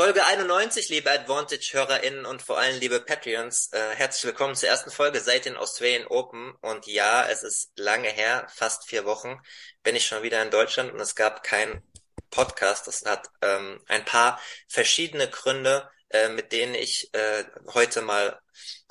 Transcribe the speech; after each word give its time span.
Folge 0.00 0.24
91, 0.24 0.88
liebe 0.88 1.10
Advantage-HörerInnen 1.10 2.24
und 2.24 2.40
vor 2.40 2.56
allem 2.58 2.80
liebe 2.80 3.00
Patreons, 3.00 3.68
äh, 3.74 3.94
herzlich 3.96 4.24
willkommen 4.24 4.54
zur 4.54 4.70
ersten 4.70 4.90
Folge 4.90 5.20
seit 5.20 5.44
den 5.44 5.58
Australian 5.58 6.06
Open. 6.06 6.54
Und 6.62 6.86
ja, 6.86 7.28
es 7.28 7.42
ist 7.42 7.70
lange 7.76 8.08
her, 8.08 8.46
fast 8.48 8.88
vier 8.88 9.04
Wochen, 9.04 9.38
bin 9.82 9.94
ich 9.94 10.06
schon 10.06 10.22
wieder 10.22 10.40
in 10.40 10.50
Deutschland 10.50 10.90
und 10.90 11.00
es 11.00 11.14
gab 11.16 11.42
keinen 11.42 11.82
Podcast. 12.30 12.86
Das 12.86 13.04
hat 13.04 13.28
ähm, 13.42 13.78
ein 13.88 14.06
paar 14.06 14.40
verschiedene 14.68 15.28
Gründe, 15.28 15.86
äh, 16.08 16.30
mit 16.30 16.52
denen 16.52 16.74
ich 16.74 17.12
äh, 17.12 17.44
heute 17.74 18.00
mal 18.00 18.40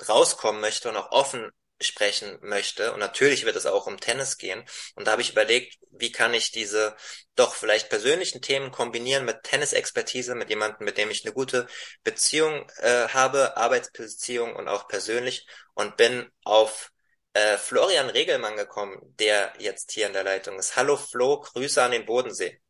rauskommen 0.08 0.60
möchte 0.60 0.90
und 0.90 0.96
auch 0.96 1.10
offen 1.10 1.50
sprechen 1.80 2.38
möchte. 2.42 2.92
Und 2.92 3.00
natürlich 3.00 3.44
wird 3.44 3.56
es 3.56 3.66
auch 3.66 3.86
um 3.86 3.98
Tennis 3.98 4.38
gehen. 4.38 4.64
Und 4.94 5.06
da 5.06 5.12
habe 5.12 5.22
ich 5.22 5.32
überlegt, 5.32 5.78
wie 5.90 6.12
kann 6.12 6.34
ich 6.34 6.52
diese 6.52 6.96
doch 7.36 7.54
vielleicht 7.54 7.88
persönlichen 7.88 8.42
Themen 8.42 8.70
kombinieren 8.70 9.24
mit 9.24 9.42
Tennisexpertise, 9.42 10.34
mit 10.34 10.50
jemandem, 10.50 10.84
mit 10.84 10.98
dem 10.98 11.10
ich 11.10 11.24
eine 11.24 11.34
gute 11.34 11.66
Beziehung 12.04 12.70
äh, 12.78 13.08
habe, 13.08 13.56
Arbeitsbeziehung 13.56 14.54
und 14.54 14.68
auch 14.68 14.88
persönlich 14.88 15.46
und 15.74 15.96
bin 15.96 16.28
auf 16.44 16.90
äh, 17.32 17.56
Florian 17.56 18.10
Regelmann 18.10 18.56
gekommen, 18.56 18.98
der 19.18 19.52
jetzt 19.58 19.92
hier 19.92 20.06
in 20.06 20.12
der 20.12 20.24
Leitung 20.24 20.58
ist. 20.58 20.76
Hallo 20.76 20.96
Flo, 20.96 21.40
Grüße 21.40 21.82
an 21.82 21.92
den 21.92 22.04
Bodensee. 22.04 22.60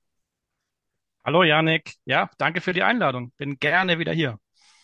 Hallo 1.24 1.42
Janik, 1.42 1.95
ja, 2.05 2.30
danke 2.39 2.61
für 2.61 2.72
die 2.72 2.83
Einladung. 2.83 3.33
Bin 3.36 3.58
gerne 3.58 3.98
wieder 3.98 4.12
hier. 4.12 4.39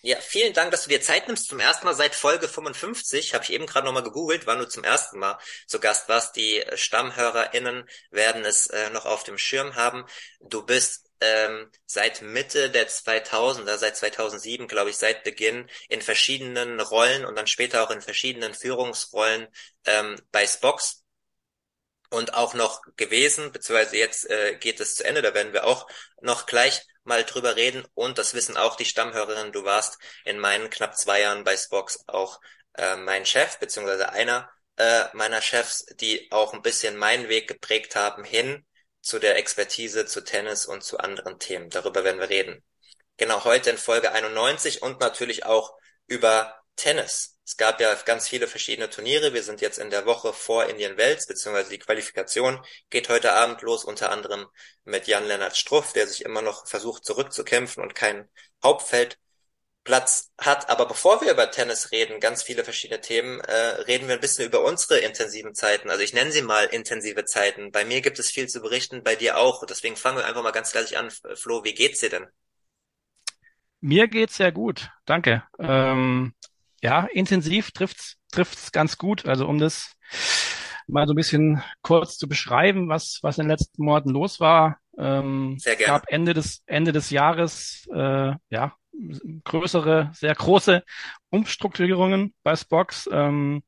Ja, 0.07 0.21
vielen 0.21 0.53
Dank, 0.53 0.71
dass 0.71 0.85
du 0.85 0.89
dir 0.89 1.01
Zeit 1.01 1.27
nimmst. 1.27 1.49
Zum 1.49 1.59
ersten 1.59 1.85
Mal 1.85 1.95
seit 1.95 2.15
Folge 2.15 2.47
55, 2.47 3.35
habe 3.35 3.43
ich 3.43 3.53
eben 3.53 3.67
gerade 3.67 3.85
nochmal 3.85 4.05
gegoogelt, 4.05 4.47
wann 4.47 4.61
du 4.61 4.69
zum 4.69 4.85
ersten 4.85 5.19
Mal 5.19 5.37
zu 5.67 5.81
Gast 5.81 6.09
warst. 6.09 6.37
Die 6.37 6.63
StammhörerInnen 6.77 7.89
werden 8.13 8.45
es 8.45 8.69
äh, 8.69 8.89
noch 8.91 9.05
auf 9.05 9.25
dem 9.25 9.37
Schirm 9.37 9.75
haben. 9.75 10.05
Du 10.39 10.65
bist 10.65 11.11
ähm, 11.21 11.73
seit 11.87 12.23
Mitte 12.23 12.71
der 12.71 12.89
2000er, 12.89 13.79
seit 13.79 13.97
2007, 13.97 14.69
glaube 14.69 14.91
ich, 14.91 14.97
seit 14.97 15.25
Beginn 15.25 15.69
in 15.89 16.01
verschiedenen 16.01 16.79
Rollen 16.79 17.25
und 17.25 17.35
dann 17.35 17.49
später 17.49 17.83
auch 17.83 17.91
in 17.91 18.01
verschiedenen 18.01 18.55
Führungsrollen 18.55 19.49
ähm, 19.87 20.23
bei 20.31 20.47
Spox 20.47 21.03
und 22.11 22.35
auch 22.35 22.55
noch 22.55 22.83
gewesen, 22.95 23.51
beziehungsweise 23.51 23.97
jetzt 23.97 24.31
äh, 24.31 24.57
geht 24.61 24.79
es 24.79 24.95
zu 24.95 25.05
Ende, 25.05 25.21
da 25.21 25.35
werden 25.35 25.53
wir 25.53 25.65
auch 25.65 25.89
noch 26.21 26.47
gleich 26.47 26.87
mal 27.07 27.25
drüber 27.25 27.57
reden 27.57 27.87
und 27.95 28.19
das 28.19 28.35
wissen 28.35 28.57
auch 28.57 28.77
die 28.77 28.85
Stammhörerinnen, 28.85 29.53
du 29.53 29.65
warst 29.65 29.99
in 30.25 30.39
meinen 30.39 30.71
knapp 30.71 30.97
zwei 30.97 31.21
Jahren 31.21 31.45
bei 31.45 31.57
Spox 31.57 32.05
auch 32.07 32.41
äh, 32.75 32.97
mein 32.97 33.27
Chef, 33.27 33.59
beziehungsweise 33.59 34.11
einer 34.11 34.51
äh, 34.77 35.05
meiner 35.15 35.41
Chefs, 35.41 35.87
die 36.01 36.31
auch 36.31 36.53
ein 36.53 36.63
bisschen 36.63 36.97
meinen 36.97 37.29
Weg 37.29 37.49
geprägt 37.49 37.97
haben 37.97 38.25
hin 38.25 38.65
zu 39.01 39.19
der 39.19 39.37
Expertise, 39.37 40.07
zu 40.07 40.23
Tennis 40.23 40.67
und 40.67 40.83
zu 40.83 40.99
anderen 40.99 41.39
Themen. 41.39 41.71
Darüber 41.71 42.05
werden 42.05 42.21
wir 42.21 42.29
reden. 42.29 42.63
Genau 43.17 43.45
heute 43.45 43.71
in 43.71 43.79
Folge 43.79 44.13
91 44.13 44.83
und 44.83 45.01
natürlich 45.01 45.47
auch 45.47 45.75
über 46.07 46.63
Tennis. 46.77 47.37
Es 47.45 47.57
gab 47.57 47.81
ja 47.81 47.95
ganz 48.05 48.29
viele 48.29 48.49
verschiedene 48.49 48.91
Turniere. 48.91 49.33
Wir 49.33 49.43
sind 49.43 49.61
jetzt 49.61 49.79
in 49.79 49.91
der 49.91 50.05
Woche 50.05 50.33
vor 50.33 50.67
Indian 50.67 50.97
Wells, 50.97 51.27
beziehungsweise 51.27 51.71
die 51.71 51.79
Qualifikation 51.79 52.61
geht 52.91 53.09
heute 53.09 53.33
Abend 53.35 53.63
los, 53.63 53.85
unter 53.85 54.11
anderem 54.11 54.47
mit 54.85 55.07
Jan-Lennart 55.07 55.57
Struff, 55.57 55.93
der 55.93 56.09
sich 56.09 56.25
immer 56.25 56.43
noch 56.43 56.67
versucht 56.67 57.05
zurückzukämpfen 57.05 57.85
und 57.85 57.95
keinen 57.95 58.29
Hauptfeldplatz 58.65 60.33
hat. 60.39 60.69
Aber 60.69 60.87
bevor 60.87 61.21
wir 61.21 61.31
über 61.31 61.51
Tennis 61.53 61.93
reden, 61.93 62.19
ganz 62.19 62.43
viele 62.43 62.65
verschiedene 62.65 63.01
Themen, 63.01 63.39
äh, 63.41 63.53
reden 63.53 64.09
wir 64.09 64.17
ein 64.17 64.21
bisschen 64.21 64.47
über 64.47 64.65
unsere 64.65 64.99
intensiven 64.99 65.55
Zeiten. 65.55 65.89
Also 65.89 66.03
ich 66.03 66.15
nenne 66.15 66.33
sie 66.33 66.43
mal 66.43 66.65
intensive 66.65 67.25
Zeiten. 67.27 67.71
Bei 67.71 67.85
mir 67.85 68.01
gibt 68.01 68.19
es 68.19 68.29
viel 68.29 68.49
zu 68.49 68.61
berichten, 68.61 69.05
bei 69.05 69.15
dir 69.15 69.39
auch. 69.39 69.65
Deswegen 69.67 69.97
fangen 69.97 70.19
wir 70.19 70.25
einfach 70.25 70.43
mal 70.43 70.51
ganz 70.51 70.73
gleich 70.73 70.99
an. 70.99 71.13
Flo, 71.37 71.63
wie 71.63 71.75
geht's 71.75 72.01
dir 72.01 72.11
denn? 72.11 72.27
Mir 73.81 74.09
geht's 74.09 74.37
sehr 74.37 74.51
gut, 74.51 74.91
danke. 75.05 75.45
Ähm, 75.61 76.35
ja, 76.83 77.07
intensiv 77.13 77.71
trifft's 77.73 78.17
trifft's 78.33 78.73
ganz 78.73 78.99
gut. 78.99 79.27
Also 79.27 79.47
um 79.47 79.59
das 79.59 79.93
mal 80.87 81.07
so 81.07 81.13
ein 81.13 81.17
bisschen 81.17 81.63
kurz 81.83 82.17
zu 82.17 82.29
beschreiben, 82.29 82.89
was 82.89 83.19
was 83.23 83.39
in 83.39 83.45
den 83.45 83.51
letzten 83.51 83.85
Monaten 83.85 84.11
los 84.11 84.41
war. 84.41 84.79
Ähm, 84.99 85.57
sehr 85.59 85.77
gerne. 85.77 85.93
gab 85.93 86.05
Ende 86.09 86.35
des 86.35 86.63
Ende 86.67 86.93
des 86.93 87.11
Jahres 87.11 87.87
äh, 87.93 88.33
ja 88.51 88.77
größere, 89.45 90.11
sehr 90.15 90.35
große 90.35 90.83
Umstrukturierungen 91.31 92.35
bei 92.43 92.57
Spox, 92.57 93.09
ähm, 93.13 93.63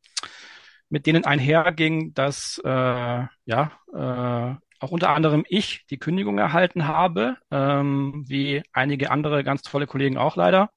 mit 0.89 1.07
denen 1.07 1.25
einherging, 1.25 2.15
dass 2.15 2.61
äh, 2.65 2.69
ja 2.69 3.73
äh, 3.93 4.55
auch 4.81 4.91
unter 4.91 5.11
anderem 5.11 5.45
ich 5.49 5.85
die 5.91 5.99
Kündigung 5.99 6.39
erhalten 6.39 6.87
habe, 6.87 7.37
ähm, 7.51 8.25
wie 8.27 8.63
einige 8.73 9.11
andere 9.11 9.45
ganz 9.45 9.63
tolle 9.63 9.87
Kollegen 9.87 10.17
auch 10.17 10.37
leider. 10.37 10.71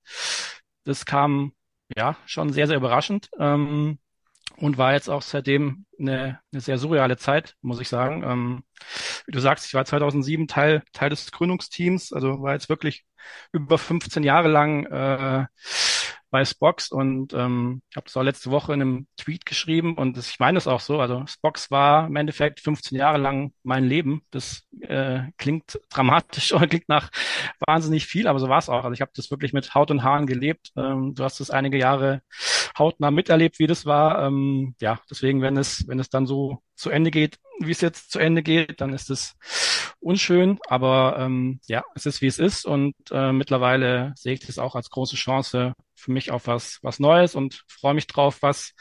Das 0.83 1.05
kam 1.05 1.53
ja, 1.95 2.15
schon 2.25 2.51
sehr, 2.53 2.67
sehr 2.67 2.77
überraschend. 2.77 3.29
Ähm, 3.39 3.99
und 4.57 4.77
war 4.77 4.93
jetzt 4.93 5.09
auch 5.09 5.21
seitdem 5.21 5.85
eine, 5.99 6.39
eine 6.51 6.61
sehr 6.61 6.77
surreale 6.77 7.17
Zeit, 7.17 7.55
muss 7.61 7.79
ich 7.79 7.89
sagen. 7.89 8.23
Ähm, 8.23 8.63
wie 9.25 9.31
du 9.31 9.39
sagst, 9.39 9.65
ich 9.65 9.73
war 9.73 9.85
2007 9.85 10.47
Teil, 10.47 10.83
Teil 10.93 11.09
des 11.09 11.31
Gründungsteams, 11.31 12.13
also 12.13 12.41
war 12.41 12.53
jetzt 12.53 12.69
wirklich 12.69 13.05
über 13.51 13.77
15 13.77 14.23
Jahre 14.23 14.49
lang 14.49 14.85
äh, 14.85 15.45
bei 16.31 16.45
Spox 16.45 16.89
und 16.89 17.33
ähm, 17.33 17.81
ich 17.89 17.97
habe 17.97 18.05
das 18.05 18.17
auch 18.17 18.23
letzte 18.23 18.51
Woche 18.51 18.73
in 18.73 18.81
einem 18.81 19.07
Tweet 19.17 19.45
geschrieben 19.45 19.95
und 19.97 20.17
das, 20.17 20.29
ich 20.29 20.39
meine 20.39 20.57
es 20.57 20.65
auch 20.65 20.79
so. 20.79 20.99
Also 20.99 21.25
Spox 21.27 21.69
war 21.69 22.07
im 22.07 22.15
Endeffekt 22.15 22.61
15 22.61 22.97
Jahre 22.97 23.17
lang 23.17 23.53
mein 23.63 23.83
Leben. 23.83 24.23
Das 24.31 24.63
äh, 24.79 25.23
klingt 25.37 25.79
dramatisch 25.89 26.53
oder 26.53 26.67
klingt 26.67 26.89
nach 26.89 27.11
wahnsinnig 27.67 28.07
viel, 28.07 28.27
aber 28.27 28.39
so 28.39 28.49
war 28.49 28.59
es 28.59 28.69
auch. 28.69 28.85
Also 28.85 28.93
ich 28.93 29.01
habe 29.01 29.11
das 29.13 29.29
wirklich 29.29 29.53
mit 29.53 29.75
Haut 29.75 29.91
und 29.91 30.03
Haaren 30.03 30.25
gelebt. 30.25 30.71
Ähm, 30.77 31.13
du 31.13 31.23
hast 31.23 31.41
es 31.41 31.51
einige 31.51 31.77
Jahre 31.77 32.21
hautnah 32.77 33.11
miterlebt, 33.11 33.59
wie 33.59 33.67
das 33.67 33.85
war. 33.85 34.25
Ähm, 34.25 34.75
ja, 34.79 34.99
deswegen, 35.09 35.41
wenn 35.41 35.57
es 35.57 35.87
wenn 35.87 35.99
es 35.99 36.09
dann 36.09 36.25
so 36.25 36.63
zu 36.75 36.89
Ende 36.89 37.11
geht, 37.11 37.39
wie 37.59 37.71
es 37.71 37.81
jetzt 37.81 38.11
zu 38.11 38.19
Ende 38.19 38.41
geht, 38.41 38.81
dann 38.81 38.93
ist 38.93 39.09
es 39.09 39.35
unschön, 40.01 40.59
aber 40.67 41.15
ähm, 41.19 41.59
ja, 41.67 41.83
es 41.95 42.05
ist 42.05 42.21
wie 42.21 42.27
es 42.27 42.39
ist 42.39 42.65
und 42.65 42.95
äh, 43.11 43.31
mittlerweile 43.31 44.13
sehe 44.15 44.33
ich 44.33 44.39
das 44.41 44.57
auch 44.59 44.75
als 44.75 44.89
große 44.89 45.15
Chance 45.15 45.73
für 45.95 46.11
mich 46.11 46.31
auf 46.31 46.47
was 46.47 46.79
was 46.81 46.99
Neues 46.99 47.35
und 47.35 47.63
freue 47.67 47.93
mich 47.93 48.07
drauf, 48.07 48.41
was 48.41 48.73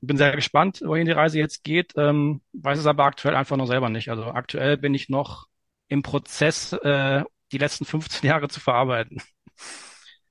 bin 0.00 0.16
sehr 0.16 0.34
gespannt, 0.34 0.82
wohin 0.84 1.06
die 1.06 1.12
Reise 1.12 1.38
jetzt 1.38 1.64
geht. 1.64 1.92
Ähm, 1.96 2.42
weiß 2.52 2.78
es 2.78 2.86
aber 2.86 3.04
aktuell 3.04 3.36
einfach 3.36 3.56
noch 3.56 3.66
selber 3.66 3.88
nicht. 3.88 4.08
Also 4.10 4.24
aktuell 4.24 4.76
bin 4.76 4.94
ich 4.94 5.08
noch 5.08 5.46
im 5.88 6.02
Prozess, 6.02 6.72
äh, 6.72 7.22
die 7.52 7.58
letzten 7.58 7.84
15 7.84 8.28
Jahre 8.28 8.48
zu 8.48 8.60
verarbeiten. 8.60 9.22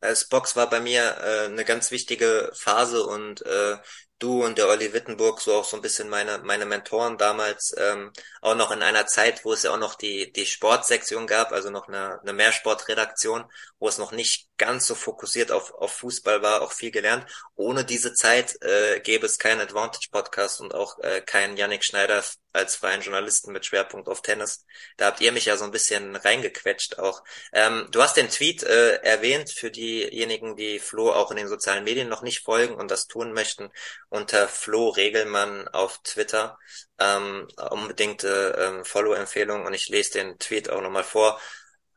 Als 0.02 0.28
Box 0.28 0.56
war 0.56 0.70
bei 0.70 0.82
mir 0.82 1.18
äh, 1.24 1.46
eine 1.46 1.64
ganz 1.64 1.92
wichtige 1.92 2.52
Phase 2.54 3.06
und 3.06 3.42
äh, 3.46 3.78
du 4.24 4.44
und 4.46 4.58
der 4.58 4.68
Olli 4.70 4.94
Wittenburg 4.94 5.42
so 5.42 5.54
auch 5.56 5.66
so 5.66 5.76
ein 5.78 5.82
bisschen 5.82 6.10
meine 6.10 6.40
meine 6.40 6.66
Mentoren 6.66 7.18
damals 7.18 7.76
ähm, 7.78 8.12
auch 8.42 8.56
noch 8.56 8.72
in 8.72 8.82
einer 8.82 9.06
Zeit, 9.06 9.44
wo 9.46 9.54
es 9.54 9.64
ja 9.64 9.72
auch 9.72 9.78
noch 9.80 9.96
die 9.96 10.32
die 10.32 10.46
Sportsektion 10.46 11.28
gab, 11.28 11.52
also 11.52 11.70
noch 11.70 11.88
eine, 11.88 12.20
eine 12.22 12.34
Mehrsportredaktion, 12.34 13.46
wo 13.80 13.88
es 13.88 13.98
noch 13.98 14.12
nicht 14.14 14.50
ganz 14.66 14.88
so 14.88 14.96
fokussiert 14.96 15.52
auf 15.52 15.74
auf 15.74 15.94
Fußball 15.94 16.42
war, 16.42 16.62
auch 16.62 16.72
viel 16.72 16.92
gelernt. 16.92 17.26
Ohne 17.56 17.86
diese 17.86 18.14
Zeit 18.14 18.62
äh, 18.62 19.00
gäbe 19.02 19.26
es 19.26 19.40
keinen 19.40 19.62
Advantage 19.62 20.08
Podcast 20.12 20.62
und 20.62 20.74
auch 20.74 21.00
äh, 21.00 21.22
keinen 21.22 21.58
Yannick 21.58 21.84
Schneider 21.84 22.24
als 22.54 22.76
freien 22.76 23.02
Journalisten 23.02 23.52
mit 23.52 23.66
Schwerpunkt 23.66 24.08
auf 24.08 24.22
Tennis. 24.22 24.66
Da 24.98 25.08
habt 25.08 25.22
ihr 25.22 25.32
mich 25.32 25.46
ja 25.46 25.58
so 25.58 25.66
ein 25.66 25.72
bisschen 25.72 26.16
reingequetscht 26.16 27.00
auch. 27.00 27.24
Ähm, 27.52 27.88
du 27.92 28.02
hast 28.02 28.16
den 28.16 28.30
Tweet 28.30 28.64
äh, 28.64 28.98
erwähnt 28.98 29.50
für 29.50 29.72
diejenigen, 29.72 30.56
die 30.56 30.80
Flo 30.80 31.12
auch 31.12 31.32
in 31.32 31.38
den 31.38 31.48
sozialen 31.48 31.84
Medien 31.84 32.10
noch 32.10 32.22
nicht 32.22 32.44
folgen 32.44 32.76
und 32.76 32.92
das 32.92 33.08
tun 33.08 33.34
möchten 33.34 33.72
unter 34.10 34.48
Flo 34.48 34.90
Regelmann 34.90 35.68
auf 35.68 36.00
Twitter. 36.04 36.58
Ähm, 37.00 37.48
unbedingte 37.72 38.56
ähm, 38.58 38.86
Follow-Empfehlung 38.86 39.66
und 39.66 39.74
ich 39.74 39.90
lese 39.90 40.14
den 40.14 40.38
Tweet 40.38 40.70
auch 40.70 40.82
nochmal 40.82 41.04
vor. 41.04 41.40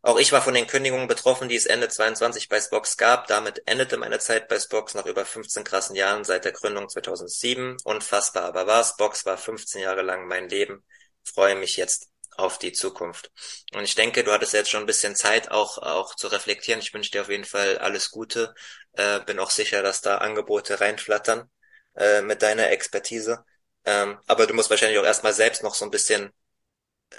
Auch 0.06 0.19
ich 0.20 0.31
war 0.31 0.41
von 0.41 0.55
den 0.55 0.69
Kündigungen 0.69 1.08
betroffen, 1.08 1.49
die 1.49 1.56
es 1.56 1.67
Ende 1.67 1.88
22 1.88 2.49
bei 2.49 2.61
Spox 2.61 2.97
gab. 2.97 3.26
Damit 3.26 3.62
endete 3.67 3.97
meine 3.97 4.20
Zeit 4.20 4.47
bei 4.47 4.56
Spox 4.61 4.94
nach 4.94 5.05
über 5.05 5.26
15 5.26 5.64
krassen 5.64 5.97
Jahren 5.97 6.23
seit 6.23 6.44
der 6.44 6.53
Gründung 6.53 6.88
2007. 6.88 7.76
Unfassbar 7.82 8.44
aber 8.44 8.69
war 8.69 8.85
Spox 8.85 9.26
war 9.26 9.37
15 9.37 9.82
Jahre 9.82 10.03
lang 10.03 10.29
mein 10.29 10.49
Leben. 10.49 10.85
Freue 11.25 11.56
mich 11.56 11.76
jetzt 11.76 12.08
auf 12.37 12.56
die 12.56 12.70
Zukunft. 12.70 13.32
Und 13.75 13.82
ich 13.82 13.97
denke, 13.97 14.23
du 14.23 14.31
hattest 14.31 14.53
jetzt 14.53 14.70
schon 14.70 14.85
ein 14.85 14.87
bisschen 14.87 15.17
Zeit, 15.17 15.50
auch, 15.50 15.79
auch 15.79 16.14
zu 16.14 16.29
reflektieren. 16.29 16.81
Ich 16.81 16.94
wünsche 16.94 17.11
dir 17.11 17.23
auf 17.23 17.29
jeden 17.29 17.44
Fall 17.44 17.79
alles 17.79 18.12
Gute. 18.12 18.55
Äh, 18.93 19.19
bin 19.25 19.41
auch 19.41 19.50
sicher, 19.50 19.82
dass 19.82 20.02
da 20.02 20.19
Angebote 20.19 20.81
reinflattern 20.81 21.50
äh, 21.97 22.23
mit 22.23 22.43
deiner 22.43 22.70
Expertise. 22.70 23.44
Ähm, 23.85 24.20
aber 24.29 24.47
du 24.47 24.55
musst 24.55 24.70
wahrscheinlich 24.70 25.00
auch 25.00 25.05
erstmal 25.05 25.32
selbst 25.32 25.64
noch 25.64 25.75
so 25.75 25.85
ein 25.85 25.91
bisschen 25.91 26.32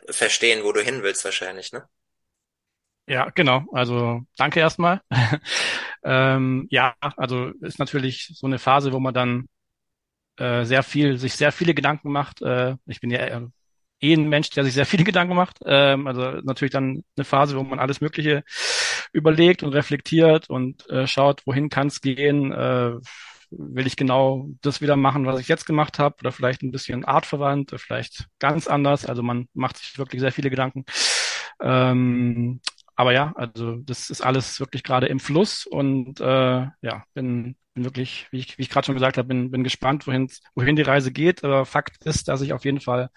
verstehen, 0.09 0.63
wo 0.63 0.71
du 0.71 0.81
hin 0.81 1.03
willst, 1.03 1.25
wahrscheinlich, 1.25 1.73
ne? 1.73 1.89
Ja, 3.07 3.29
genau. 3.33 3.63
Also 3.71 4.21
danke 4.37 4.59
erstmal. 4.59 5.01
ähm, 6.03 6.67
ja, 6.69 6.95
also 7.15 7.51
ist 7.61 7.79
natürlich 7.79 8.31
so 8.35 8.47
eine 8.47 8.59
Phase, 8.59 8.91
wo 8.91 8.99
man 8.99 9.13
dann 9.13 9.47
äh, 10.37 10.65
sehr 10.65 10.83
viel, 10.83 11.17
sich 11.17 11.35
sehr 11.35 11.51
viele 11.51 11.73
Gedanken 11.75 12.11
macht. 12.11 12.41
Äh, 12.41 12.75
ich 12.87 13.01
bin 13.01 13.11
ja 13.11 13.19
äh, 13.19 13.41
eh 14.01 14.13
ein 14.13 14.29
Mensch, 14.29 14.49
der 14.51 14.65
sich 14.65 14.73
sehr 14.75 14.85
viele 14.87 15.03
Gedanken 15.05 15.35
macht. 15.35 15.59
Ähm, 15.65 16.07
also 16.07 16.21
natürlich 16.43 16.71
dann 16.73 17.03
eine 17.17 17.25
Phase, 17.25 17.57
wo 17.57 17.63
man 17.63 17.79
alles 17.79 18.01
Mögliche 18.01 18.43
überlegt 19.13 19.63
und 19.63 19.73
reflektiert 19.73 20.49
und 20.49 20.89
äh, 20.89 21.07
schaut, 21.07 21.45
wohin 21.47 21.69
kann 21.69 21.87
es 21.87 22.01
gehen. 22.01 22.51
Äh, 22.53 22.93
will 23.51 23.87
ich 23.87 23.95
genau 23.97 24.49
das 24.61 24.81
wieder 24.81 24.97
machen, 24.97 25.25
was 25.25 25.39
ich 25.39 25.47
jetzt 25.47 25.65
gemacht 25.65 25.99
habe, 25.99 26.17
oder 26.21 26.31
vielleicht 26.33 26.63
ein 26.63 26.71
bisschen 26.71 27.05
artverwandt, 27.05 27.73
vielleicht 27.77 28.27
ganz 28.39 28.67
anders. 28.67 29.05
Also 29.05 29.23
man 29.23 29.47
macht 29.53 29.77
sich 29.77 29.97
wirklich 29.97 30.21
sehr 30.21 30.33
viele 30.33 30.49
Gedanken. 30.49 30.85
Ähm, 31.61 32.61
aber 32.97 33.13
ja, 33.13 33.31
also 33.35 33.75
das 33.77 34.09
ist 34.09 34.21
alles 34.21 34.59
wirklich 34.59 34.83
gerade 34.83 35.05
im 35.05 35.19
Fluss 35.19 35.67
und 35.67 36.19
äh, 36.19 36.65
ja, 36.81 37.03
bin, 37.13 37.55
bin 37.75 37.85
wirklich, 37.85 38.27
wie 38.31 38.39
ich, 38.39 38.57
wie 38.57 38.63
ich 38.63 38.71
gerade 38.71 38.87
schon 38.87 38.95
gesagt 38.95 39.17
habe, 39.17 39.27
bin, 39.27 39.51
bin 39.51 39.63
gespannt, 39.63 40.07
wohin, 40.07 40.31
wohin 40.55 40.75
die 40.75 40.81
Reise 40.81 41.11
geht. 41.11 41.43
Aber 41.43 41.67
Fakt 41.67 42.05
ist, 42.05 42.27
dass 42.27 42.41
ich 42.41 42.53
auf 42.53 42.65
jeden 42.65 42.81
Fall 42.81 43.11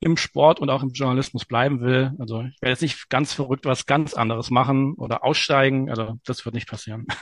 im 0.00 0.16
Sport 0.16 0.58
und 0.58 0.68
auch 0.68 0.82
im 0.82 0.90
Journalismus 0.90 1.44
bleiben 1.44 1.80
will. 1.80 2.10
Also 2.18 2.42
ich 2.42 2.60
werde 2.60 2.72
jetzt 2.72 2.82
nicht 2.82 3.08
ganz 3.08 3.32
verrückt 3.32 3.66
was 3.66 3.86
ganz 3.86 4.14
anderes 4.14 4.50
machen 4.50 4.94
oder 4.94 5.24
aussteigen. 5.24 5.90
Also 5.90 6.18
das 6.24 6.44
wird 6.44 6.56
nicht 6.56 6.68
passieren. 6.68 7.06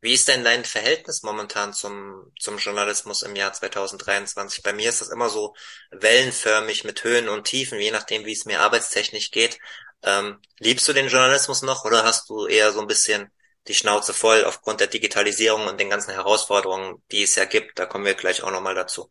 Wie 0.00 0.12
ist 0.12 0.28
denn 0.28 0.44
dein 0.44 0.66
Verhältnis 0.66 1.22
momentan 1.22 1.72
zum, 1.72 2.30
zum 2.38 2.58
Journalismus 2.58 3.22
im 3.22 3.36
Jahr 3.36 3.54
2023? 3.54 4.62
Bei 4.62 4.74
mir 4.74 4.90
ist 4.90 5.00
das 5.00 5.08
immer 5.08 5.30
so 5.30 5.54
wellenförmig 5.92 6.84
mit 6.84 7.04
Höhen 7.04 7.30
und 7.30 7.44
Tiefen, 7.44 7.80
je 7.80 7.90
nachdem, 7.90 8.26
wie 8.26 8.32
es 8.32 8.44
mir 8.44 8.60
arbeitstechnisch 8.60 9.30
geht. 9.30 9.58
Ähm, 10.04 10.38
liebst 10.58 10.86
du 10.88 10.92
den 10.92 11.08
Journalismus 11.08 11.62
noch 11.62 11.84
oder 11.84 12.04
hast 12.04 12.28
du 12.28 12.46
eher 12.46 12.72
so 12.72 12.80
ein 12.80 12.86
bisschen 12.86 13.30
die 13.66 13.74
Schnauze 13.74 14.12
voll 14.12 14.44
aufgrund 14.44 14.80
der 14.80 14.88
Digitalisierung 14.88 15.66
und 15.66 15.80
den 15.80 15.90
ganzen 15.90 16.12
Herausforderungen, 16.12 17.02
die 17.10 17.22
es 17.22 17.34
ja 17.36 17.46
gibt? 17.46 17.78
Da 17.78 17.86
kommen 17.86 18.04
wir 18.04 18.14
gleich 18.14 18.42
auch 18.42 18.50
nochmal 18.50 18.74
dazu. 18.74 19.10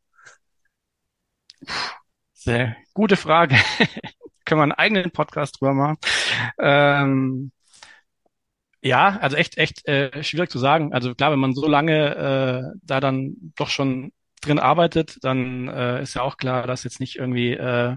Sehr 2.33 2.75
gute 2.93 3.15
Frage. 3.17 3.55
Können 4.45 4.59
wir 4.59 4.63
einen 4.63 4.71
eigenen 4.73 5.11
Podcast 5.11 5.59
drüber 5.59 5.73
machen. 5.73 5.97
Ähm, 6.59 7.51
ja, 8.81 9.17
also 9.21 9.37
echt, 9.37 9.57
echt 9.57 9.87
äh, 9.87 10.23
schwierig 10.23 10.51
zu 10.51 10.59
sagen. 10.59 10.93
Also 10.93 11.15
klar, 11.15 11.31
wenn 11.31 11.39
man 11.39 11.53
so 11.53 11.67
lange 11.67 12.73
äh, 12.73 12.79
da 12.83 12.99
dann 12.99 13.53
doch 13.55 13.69
schon 13.69 14.11
drin 14.41 14.59
arbeitet, 14.59 15.17
dann 15.23 15.69
äh, 15.69 16.01
ist 16.03 16.15
ja 16.15 16.21
auch 16.21 16.35
klar, 16.35 16.67
dass 16.67 16.83
jetzt 16.83 16.99
nicht 16.99 17.15
irgendwie 17.15 17.53
äh, 17.53 17.95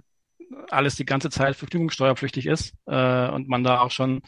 alles 0.70 0.96
die 0.96 1.04
ganze 1.04 1.30
Zeit 1.30 1.56
vergnügungssteuerpflichtig 1.56 2.46
ist 2.46 2.74
äh, 2.86 3.28
und 3.28 3.48
man 3.48 3.64
da 3.64 3.80
auch 3.80 3.90
schon 3.90 4.22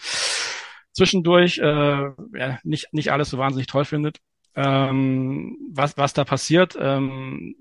zwischendurch 0.93 1.59
äh, 1.59 1.63
ja, 1.63 2.59
nicht, 2.63 2.93
nicht 2.93 3.13
alles 3.13 3.31
so 3.31 3.39
wahnsinnig 3.39 3.67
toll 3.67 3.85
findet, 3.85 4.19
ähm, 4.57 5.57
was, 5.73 5.97
was 5.97 6.13
da 6.13 6.25
passiert. 6.25 6.77
Ähm, 6.81 7.57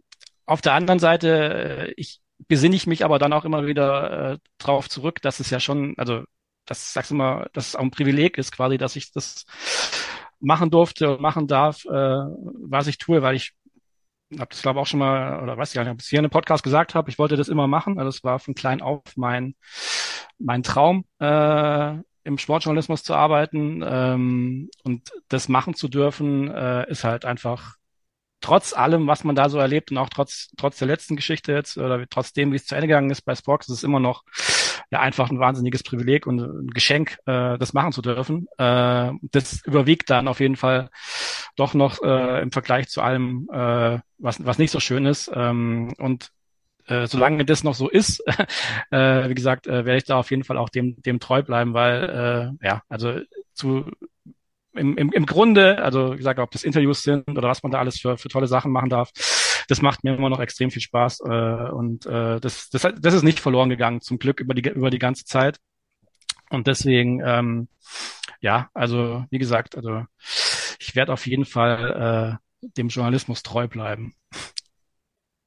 auf 0.45 0.62
der 0.62 0.74
anderen 0.74 1.00
Seite, 1.00 1.88
äh, 1.88 1.94
ich 1.98 2.19
besinne 2.48 2.75
ich 2.75 2.88
mich 2.88 3.04
aber 3.04 3.19
dann 3.19 3.33
auch 3.33 3.45
immer 3.45 3.65
wieder 3.65 4.33
äh, 4.33 4.38
drauf 4.57 4.89
zurück, 4.89 5.21
dass 5.21 5.39
es 5.39 5.50
ja 5.50 5.60
schon, 5.60 5.94
also 5.98 6.24
das 6.65 6.94
sagst 6.94 7.12
du 7.12 7.15
mal, 7.15 7.50
dass 7.53 7.69
es 7.69 7.75
auch 7.75 7.81
ein 7.81 7.92
Privileg 7.92 8.38
ist 8.38 8.51
quasi, 8.51 8.77
dass 8.77 8.95
ich 8.95 9.12
das 9.12 9.45
machen 10.39 10.69
durfte 10.69 11.15
und 11.15 11.21
machen 11.21 11.48
darf, 11.48 11.86
äh, 11.86 11.89
was 11.89 12.88
ich 12.88 12.98
tue, 12.98 13.21
weil 13.21 13.36
ich 13.36 13.53
habe 14.33 14.50
das 14.50 14.62
glaube 14.62 14.79
auch 14.79 14.88
schon 14.88 15.00
mal, 15.00 15.41
oder 15.41 15.57
weiß 15.57 15.69
ich 15.69 15.75
gar 15.75 15.83
nicht, 15.83 15.91
ob 15.91 16.00
ich 16.00 16.06
es 16.06 16.09
hier 16.09 16.19
in 16.19 16.25
einem 16.25 16.31
Podcast 16.31 16.63
gesagt 16.63 16.95
habe, 16.95 17.09
ich 17.09 17.19
wollte 17.19 17.38
das 17.38 17.47
immer 17.47 17.68
machen. 17.68 17.97
Also 17.97 18.09
es 18.09 18.24
war 18.24 18.39
von 18.39 18.56
klein 18.56 18.81
auf 18.81 19.01
mein, 19.15 19.56
mein 20.38 20.63
Traum, 20.63 21.06
äh, 21.19 21.95
im 22.24 22.38
Sportjournalismus 22.38 23.03
zu 23.03 23.13
arbeiten. 23.13 23.81
Ähm, 23.85 24.69
und 24.83 25.12
das 25.29 25.47
machen 25.47 25.75
zu 25.75 25.88
dürfen, 25.88 26.51
äh, 26.51 26.89
ist 26.89 27.06
halt 27.06 27.24
einfach 27.24 27.75
trotz 28.41 28.74
allem, 28.74 29.07
was 29.07 29.24
man 29.24 29.35
da 29.35 29.50
so 29.50 29.57
erlebt 29.57 29.91
und 29.91 29.97
auch 29.97 30.09
trotz, 30.09 30.50
trotz 30.57 30.77
der 30.77 30.88
letzten 30.88 31.15
Geschichte 31.15 31.53
jetzt 31.53 31.77
oder 31.77 32.06
trotzdem, 32.09 32.51
wie 32.51 32.57
es 32.57 32.65
zu 32.65 32.75
Ende 32.75 32.88
gegangen 32.88 33.09
ist 33.09 33.21
bei 33.21 33.33
Sports, 33.33 33.68
ist 33.69 33.75
es 33.77 33.83
immer 33.83 34.00
noch 34.00 34.24
ja 34.92 35.00
einfach 35.00 35.30
ein 35.30 35.39
wahnsinniges 35.39 35.84
Privileg 35.84 36.28
und 36.28 36.39
ein 36.39 36.69
Geschenk, 36.69 37.18
äh, 37.25 37.57
das 37.57 37.74
machen 37.74 37.92
zu 37.92 38.01
dürfen. 38.01 38.48
Äh, 38.57 39.12
das 39.22 39.62
überwiegt 39.66 40.10
dann 40.10 40.28
auf 40.28 40.39
jeden 40.39 40.56
Fall 40.56 40.89
doch 41.56 41.74
noch 41.74 42.01
äh, 42.01 42.42
im 42.42 42.51
Vergleich 42.51 42.88
zu 42.88 43.01
allem, 43.01 43.50
äh, 43.51 44.00
was, 44.18 44.45
was 44.45 44.57
nicht 44.57 44.72
so 44.72 44.80
schön 44.80 45.06
ist. 45.06 45.30
Ähm, 45.34 45.94
und 45.98 46.31
äh, 46.88 47.07
solange 47.07 47.44
das 47.44 47.63
noch 47.63 47.75
so 47.75 47.89
ist, 47.89 48.24
äh, 48.92 49.30
wie 49.30 49.36
gesagt, 49.36 49.68
äh, 49.68 49.86
werde 49.86 49.98
ich 49.98 50.06
da 50.06 50.18
auf 50.18 50.31
jeden 50.31 50.44
Fall 50.44 50.57
auch 50.57 50.69
dem, 50.69 51.01
dem 51.01 51.19
treu 51.19 51.44
bleiben, 51.44 51.74
weil 51.74 52.56
äh, 52.62 52.66
ja, 52.66 52.81
also 52.88 53.19
zu 53.54 53.92
im, 54.74 54.98
im, 54.98 55.12
im 55.12 55.25
Grunde, 55.25 55.80
also 55.84 56.13
wie 56.13 56.18
gesagt, 56.18 56.39
ob 56.39 56.51
das 56.51 56.63
Interviews 56.63 57.01
sind 57.01 57.28
oder 57.30 57.50
was 57.50 57.63
man 57.63 57.72
da 57.72 57.80
alles 57.80 58.00
für, 58.00 58.18
für 58.18 58.30
tolle 58.30 58.48
Sachen 58.48 58.72
machen 58.72 58.89
darf, 58.89 59.12
das 59.68 59.81
macht 59.81 60.04
mir 60.04 60.16
immer 60.16 60.30
noch 60.30 60.40
extrem 60.40 60.72
viel 60.72 60.81
Spaß 60.81 61.22
äh, 61.22 61.72
und 61.72 62.06
äh, 62.06 62.40
das, 62.40 62.69
das, 62.69 62.88
das 62.98 63.14
ist 63.14 63.24
nicht 63.24 63.40
verloren 63.40 63.69
gegangen, 63.69 64.02
zum 64.02 64.19
Glück 64.19 64.40
über 64.40 64.54
die, 64.54 64.68
über 64.69 64.90
die 64.90 65.00
ganze 65.00 65.25
Zeit. 65.25 65.58
Und 66.50 66.68
deswegen, 66.68 67.22
ähm, 67.25 67.68
ja, 68.40 68.69
also 68.74 69.25
wie 69.30 69.40
gesagt, 69.40 69.75
also 69.75 70.06
ich 70.80 70.96
werde 70.96 71.12
auf 71.12 71.28
jeden 71.28 71.46
Fall 71.46 72.40
äh, 72.62 72.68
dem 72.78 72.88
Journalismus 72.88 73.44
treu 73.44 73.68
bleiben. 73.68 74.16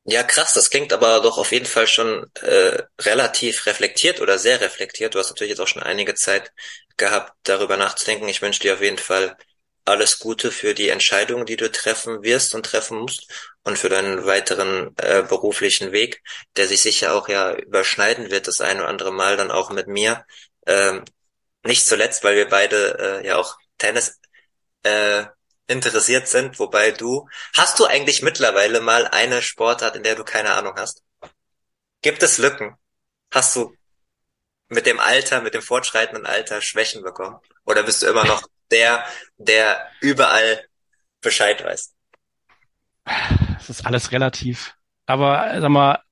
Ja, 0.04 0.22
krass, 0.22 0.54
das 0.54 0.70
klingt 0.70 0.92
aber 0.92 1.20
doch 1.20 1.38
auf 1.38 1.52
jeden 1.52 1.66
Fall 1.66 1.86
schon 1.86 2.26
äh, 2.42 2.82
relativ 3.00 3.66
reflektiert 3.66 4.20
oder 4.20 4.38
sehr 4.38 4.60
reflektiert. 4.60 5.14
Du 5.14 5.18
hast 5.18 5.30
natürlich 5.30 5.50
jetzt 5.50 5.60
auch 5.60 5.68
schon 5.68 5.82
einige 5.82 6.14
Zeit 6.14 6.52
gehabt, 6.96 7.32
darüber 7.44 7.76
nachzudenken. 7.76 8.28
Ich 8.28 8.42
wünsche 8.42 8.60
dir 8.60 8.74
auf 8.74 8.82
jeden 8.82 8.98
Fall 8.98 9.36
alles 9.84 10.18
Gute 10.18 10.50
für 10.52 10.74
die 10.74 10.88
Entscheidungen, 10.88 11.46
die 11.46 11.56
du 11.56 11.70
treffen 11.70 12.22
wirst 12.22 12.54
und 12.54 12.64
treffen 12.66 12.98
musst 12.98 13.30
und 13.64 13.78
für 13.78 13.88
deinen 13.88 14.26
weiteren 14.26 14.96
äh, 14.96 15.22
beruflichen 15.22 15.92
Weg, 15.92 16.22
der 16.56 16.66
sich 16.66 16.82
sicher 16.82 17.14
auch 17.14 17.28
ja 17.28 17.52
überschneiden 17.54 18.30
wird, 18.30 18.46
das 18.46 18.60
ein 18.60 18.78
oder 18.78 18.88
andere 18.88 19.12
Mal 19.12 19.36
dann 19.36 19.50
auch 19.50 19.70
mit 19.70 19.86
mir. 19.86 20.24
Ähm, 20.66 21.04
nicht 21.64 21.86
zuletzt, 21.86 22.24
weil 22.24 22.36
wir 22.36 22.48
beide 22.48 23.20
äh, 23.22 23.26
ja 23.26 23.36
auch 23.36 23.58
Tennis 23.78 24.18
äh, 24.82 25.24
interessiert 25.66 26.28
sind, 26.28 26.58
wobei 26.58 26.90
du, 26.90 27.28
hast 27.54 27.78
du 27.78 27.86
eigentlich 27.86 28.22
mittlerweile 28.22 28.80
mal 28.80 29.06
eine 29.06 29.42
Sportart, 29.42 29.96
in 29.96 30.02
der 30.02 30.16
du 30.16 30.24
keine 30.24 30.52
Ahnung 30.54 30.74
hast? 30.76 31.02
Gibt 32.02 32.22
es 32.22 32.38
Lücken? 32.38 32.76
Hast 33.32 33.54
du 33.56 33.74
mit 34.68 34.86
dem 34.86 34.98
Alter, 34.98 35.42
mit 35.42 35.54
dem 35.54 35.62
fortschreitenden 35.62 36.26
Alter 36.26 36.60
Schwächen 36.62 37.02
bekommen? 37.02 37.38
Oder 37.64 37.82
bist 37.82 38.02
du 38.02 38.06
immer 38.06 38.24
noch 38.24 38.42
der, 38.70 39.04
der 39.36 39.88
überall 40.00 40.66
Bescheid 41.20 41.62
weiß? 41.62 41.94
Es 43.60 43.70
ist 43.70 43.86
alles 43.86 44.10
relativ. 44.10 44.74
Aber 45.06 45.60
sag 45.60 45.68
mal, 45.68 46.02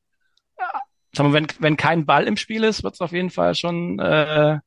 sag 1.13 1.27
mal 1.27 1.33
wenn, 1.33 1.49
wenn 1.59 1.77
kein 1.77 2.07
Ball 2.07 2.27
im 2.27 2.37
Spiel 2.37 2.65
ist, 2.65 2.85
wird 2.85 2.95
es 2.95 3.01
auf 3.01 3.13
jeden 3.13 3.31
Fall 3.31 3.55
schon 3.55 3.99
äh, 3.99 4.59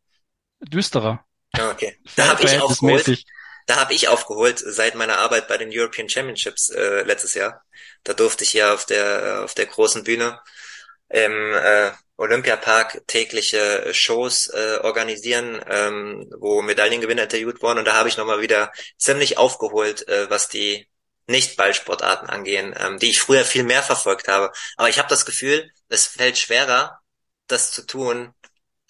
düsterer. 0.62 1.24
Okay. 1.54 1.98
Da 2.16 2.30
habe 2.30 2.44
ich 2.44 2.60
aufgeholt. 2.60 3.24
Da 3.68 3.80
habe 3.80 3.94
ich 3.94 4.08
aufgeholt 4.08 4.60
seit 4.60 4.96
meiner 4.96 5.20
Arbeit 5.20 5.48
bei 5.48 5.58
den 5.58 5.70
European 5.72 6.10
Championships 6.10 6.70
äh, 6.70 7.04
letztes 7.04 7.36
Jahr. 7.36 7.64
Da 8.04 8.14
durfte 8.14 8.44
ich 8.44 8.54
ja 8.54 8.74
auf 8.74 8.86
der 8.86 9.44
auf 9.44 9.54
der 9.54 9.68
großen 9.68 10.04
Bühne 10.04 10.40
im 11.10 11.54
äh, 11.54 11.92
Olympiapark 12.18 13.04
tägliche 13.08 13.94
Shows 13.94 14.48
äh, 14.50 14.78
organisieren, 14.82 15.60
ähm, 15.70 16.28
wo 16.38 16.62
Medaillengewinner 16.62 17.24
interviewt 17.24 17.62
wurden. 17.62 17.80
Und 17.80 17.86
da 17.86 17.96
habe 17.96 18.10
ich 18.10 18.18
nochmal 18.18 18.42
wieder 18.42 18.72
ziemlich 18.98 19.38
aufgeholt, 19.38 20.08
äh, 20.08 20.30
was 20.30 20.48
die 20.48 20.88
Nicht-Ballsportarten 21.28 22.30
angehen, 22.30 22.76
ähm, 22.78 23.00
die 23.00 23.10
ich 23.10 23.22
früher 23.22 23.46
viel 23.46 23.64
mehr 23.64 23.84
verfolgt 23.84 24.28
habe. 24.28 24.52
Aber 24.78 24.90
ich 24.90 25.00
habe 25.00 25.10
das 25.10 25.26
Gefühl, 25.26 25.72
es 25.90 26.08
fällt 26.08 26.38
schwerer, 26.38 27.00
das 27.48 27.72
zu 27.72 27.86
tun, 27.86 28.34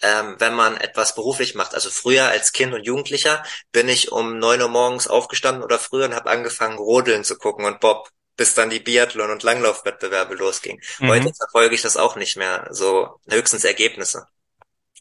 ähm, 0.00 0.36
wenn 0.38 0.54
man 0.54 0.76
etwas 0.76 1.14
beruflich 1.14 1.54
macht. 1.54 1.74
Also 1.74 1.90
früher 1.90 2.26
als 2.26 2.52
Kind 2.52 2.74
und 2.74 2.84
Jugendlicher 2.84 3.44
bin 3.70 3.88
ich 3.88 4.10
um 4.12 4.38
neun 4.38 4.60
Uhr 4.60 4.68
morgens 4.68 5.06
aufgestanden 5.06 5.62
oder 5.62 5.78
früher 5.78 6.06
und 6.06 6.14
habe 6.14 6.30
angefangen, 6.30 6.78
Rodeln 6.78 7.24
zu 7.24 7.36
gucken 7.36 7.64
und 7.64 7.80
Bob 7.80 8.10
bis 8.36 8.54
dann 8.54 8.70
die 8.70 8.80
Biathlon- 8.80 9.30
und 9.30 9.42
Langlaufwettbewerbe 9.42 10.34
losging. 10.34 10.80
Mhm. 10.98 11.08
Heute 11.08 11.32
verfolge 11.34 11.74
ich 11.74 11.82
das 11.82 11.96
auch 11.96 12.16
nicht 12.16 12.36
mehr, 12.36 12.66
so 12.70 13.20
höchstens 13.28 13.64
Ergebnisse. 13.64 14.26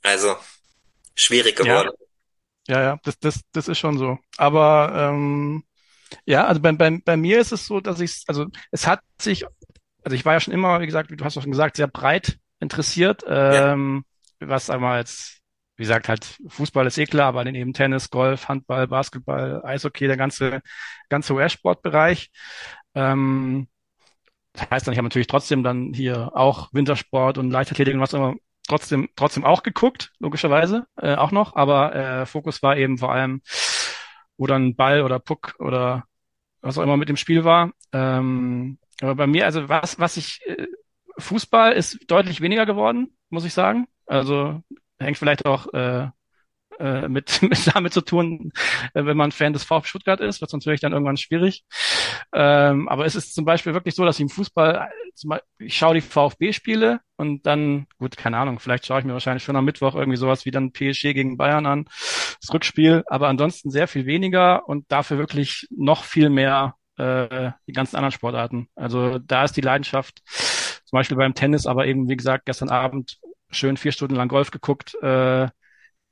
Also 0.04 0.36
schwierig 1.16 1.56
geworden. 1.56 1.92
Ja, 2.68 2.78
ja, 2.78 2.84
ja 2.84 3.00
das, 3.04 3.18
das, 3.20 3.40
das 3.54 3.68
ist 3.68 3.80
schon 3.80 3.98
so. 3.98 4.18
Aber 4.38 4.94
ähm, 4.96 5.64
ja, 6.25 6.46
also 6.46 6.62
bei, 6.62 6.72
bei, 6.74 7.00
bei 7.03 7.18
mir 7.18 7.39
ist 7.39 7.51
es 7.51 7.65
so, 7.65 7.80
dass 7.80 8.00
ich, 8.00 8.24
also 8.27 8.48
es 8.72 8.88
hat 8.88 9.01
sich, 9.20 9.46
also 10.03 10.15
ich 10.15 10.25
war 10.25 10.34
ja 10.34 10.39
schon 10.39 10.53
immer, 10.53 10.82
wie 10.82 10.86
gesagt, 10.86 11.12
wie 11.12 11.15
du 11.15 11.25
hast 11.25 11.38
auch 11.38 11.41
schon 11.41 11.51
gesagt, 11.51 11.77
sehr 11.77 11.88
breit 11.88 12.38
interessiert. 12.60 13.24
Ähm, 13.27 14.06
ja. 14.39 14.50
was 14.50 14.70
einmal 14.70 15.00
jetzt, 15.00 15.39
wie 15.77 15.84
gesagt, 15.84 16.10
halt 16.10 16.39
Fußball 16.48 16.86
ist 16.88 16.98
eh 16.98 17.06
klar, 17.06 17.27
aber 17.27 17.44
dann 17.44 17.56
eben 17.56 17.74
Tennis, 17.74 18.10
Golf, 18.10 18.48
Handball, 18.48 18.88
Basketball, 18.88 19.62
Eishockey, 19.63 20.08
der 20.08 20.18
ganze, 20.18 20.62
ganze 21.10 21.34
US-Sportbereich. 21.34 22.32
Ähm, 22.94 23.68
das 24.53 24.70
heißt 24.70 24.88
dann, 24.88 24.94
ich 24.94 24.98
habe 24.98 25.08
natürlich 25.08 25.27
trotzdem 25.27 25.63
dann 25.63 25.94
hier 25.94 26.36
auch 26.36 26.74
Wintersport 26.74 27.38
und 27.38 27.51
Leichtathletik 27.51 27.94
und 27.96 28.01
was 28.01 28.13
immer 28.13 28.36
trotzdem, 28.68 29.10
trotzdem 29.15 29.46
auch 29.46 29.63
geguckt, 29.63 30.12
logischerweise, 30.20 30.86
äh, 30.98 31.15
auch 31.15 31.32
noch, 31.32 31.56
aber 31.56 31.96
äh, 31.96 32.25
Fokus 32.25 32.62
war 32.62 32.77
eben 32.77 32.98
vor 32.98 33.12
allem, 33.12 33.41
wo 34.42 34.48
dann 34.48 34.76
Ball 34.76 35.04
oder 35.04 35.20
Puck 35.20 35.54
oder 35.60 36.06
was 36.62 36.76
auch 36.80 36.82
immer 36.82 36.98
mit 36.98 37.10
dem 37.10 37.16
Spiel 37.16 37.44
war. 37.44 37.74
Ähm, 37.94 38.80
aber 39.00 39.14
bei 39.14 39.28
mir, 39.28 39.46
also 39.46 39.70
was, 39.70 40.00
was 40.00 40.18
ich, 40.18 40.42
äh, 40.48 40.66
Fußball 41.20 41.74
ist 41.74 42.10
deutlich 42.10 42.42
weniger 42.42 42.66
geworden, 42.66 43.16
muss 43.30 43.46
ich 43.46 43.54
sagen. 43.54 43.88
Also 44.08 44.64
hängt 44.98 45.20
vielleicht 45.20 45.46
auch 45.46 45.72
äh, 45.76 46.08
äh, 46.80 47.08
mit, 47.08 47.42
mit 47.42 47.75
damit 47.75 47.94
zu 47.94 48.01
tun, 48.01 48.51
äh, 48.94 49.06
wenn 49.06 49.18
man 49.18 49.32
Fan 49.32 49.54
des 49.54 49.63
VfB 49.63 49.88
Stuttgart 49.88 50.20
ist, 50.20 50.42
wird 50.42 50.50
es 50.50 50.54
natürlich 50.54 50.82
dann 50.82 50.94
irgendwann 50.94 51.18
schwierig. 51.18 51.63
Ähm, 52.34 52.88
aber 52.90 53.06
es 53.06 53.16
ist 53.16 53.34
zum 53.34 53.46
Beispiel 53.46 53.74
wirklich 53.74 53.96
so, 53.96 54.06
dass 54.06 54.18
ich 54.18 54.24
im 54.24 54.30
Fußball, 54.30 54.90
ich 55.60 55.78
schaue 55.78 55.96
die 55.96 56.01
VfB-Spiele 56.01 57.00
und 57.18 57.46
dann, 57.46 57.88
gut, 57.98 58.18
keine 58.18 58.38
Ahnung, 58.38 58.60
vielleicht 58.60 58.86
schaue 58.86 59.00
ich 59.00 59.06
mir 59.06 59.13
wahrscheinlich 59.13 59.44
schon 59.44 59.56
am 59.56 59.66
Mittwoch 59.66 59.96
irgendwie 59.96 60.18
sowas 60.18 60.46
wie 60.46 60.51
dann 60.51 60.72
PSG 60.72 61.13
gegen 61.13 61.38
Bayern 61.38 61.66
an, 61.66 61.86
das 61.86 62.54
Rückspiel, 62.54 63.04
aber 63.08 63.28
ansonsten 63.28 63.70
sehr 63.70 63.88
viel 63.88 64.06
weniger 64.06 64.68
und 64.68 64.92
dafür 64.92 65.18
wirklich 65.18 65.68
noch 65.70 66.04
viel 66.04 66.30
mehr 66.30 66.75
äh, 66.98 67.51
die 67.68 67.74
ganzen 67.74 67.96
anderen 67.96 68.12
Sportarten. 68.12 68.68
Also 68.75 69.20
da 69.20 69.44
ist 69.44 69.58
die 69.58 69.62
Leidenschaft, 69.62 70.22
zum 70.25 70.98
Beispiel 70.98 71.18
beim 71.18 71.34
Tennis, 71.34 71.66
aber 71.66 71.86
eben, 71.88 72.10
wie 72.10 72.18
gesagt, 72.18 72.46
gestern 72.46 72.70
Abend 72.70 73.20
schön 73.50 73.78
vier 73.78 73.92
Stunden 73.92 74.16
lang 74.16 74.28
Golf 74.28 74.51
geguckt, 74.51 74.96
äh, 75.01 75.48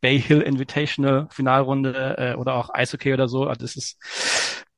Bay 0.02 0.20
Hill 0.20 0.42
Invitational 0.42 1.28
Finalrunde 1.32 2.16
äh, 2.18 2.34
oder 2.36 2.56
auch 2.56 2.70
Eishockey 2.74 3.14
oder 3.14 3.28
so. 3.28 3.46
Also 3.46 3.62
das 3.62 3.76
ist, 3.76 3.98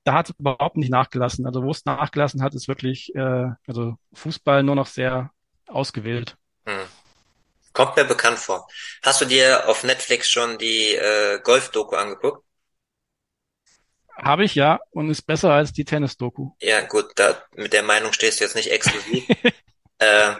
da 0.04 0.14
hat 0.14 0.30
es 0.30 0.36
überhaupt 0.40 0.78
nicht 0.78 0.90
nachgelassen. 0.90 1.46
Also 1.46 1.64
wo 1.64 1.72
es 1.72 1.86
nachgelassen 1.86 2.42
hat, 2.42 2.56
ist 2.56 2.68
wirklich, 2.68 3.14
äh, 3.16 3.50
also 3.68 3.96
Fußball 4.14 4.64
nur 4.64 4.76
noch 4.76 4.88
sehr 4.88 5.32
ausgewählt. 5.68 6.36
Hm. 6.66 6.86
Kommt 7.74 7.96
mir 7.96 8.06
bekannt 8.06 8.38
vor. 8.38 8.68
Hast 9.02 9.22
du 9.22 9.26
dir 9.26 9.68
auf 9.70 9.84
Netflix 9.84 10.30
schon 10.30 10.58
die 10.58 10.96
äh, 10.96 11.40
Golf-Doku 11.42 11.96
angeguckt? 11.96 12.44
Habe 14.18 14.44
ich 14.44 14.56
ja 14.56 14.80
und 14.92 15.10
ist 15.10 15.22
besser 15.22 15.54
als 15.54 15.72
die 15.72 15.86
Tennis-Doku. 15.86 16.52
Ja, 16.60 16.82
gut, 16.82 17.12
da 17.16 17.42
mit 17.56 17.74
der 17.74 17.84
Meinung 17.84 18.14
stehst 18.14 18.40
du 18.40 18.44
jetzt 18.44 18.56
nicht 18.56 18.70
exklusiv. 18.70 19.26
äh, 20.00 20.34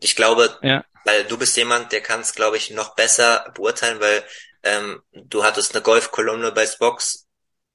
ich 0.00 0.16
glaube, 0.16 0.56
ja. 0.62 0.84
weil 1.04 1.24
du 1.24 1.38
bist 1.38 1.56
jemand, 1.56 1.92
der 1.92 2.00
kann 2.00 2.20
es, 2.20 2.34
glaube 2.34 2.56
ich, 2.56 2.70
noch 2.70 2.94
besser 2.94 3.50
beurteilen, 3.54 4.00
weil 4.00 4.24
ähm, 4.62 5.02
du 5.12 5.44
hattest 5.44 5.74
eine 5.74 5.82
Golfkolumne 5.82 6.52
bei 6.52 6.66
Spox. 6.66 7.26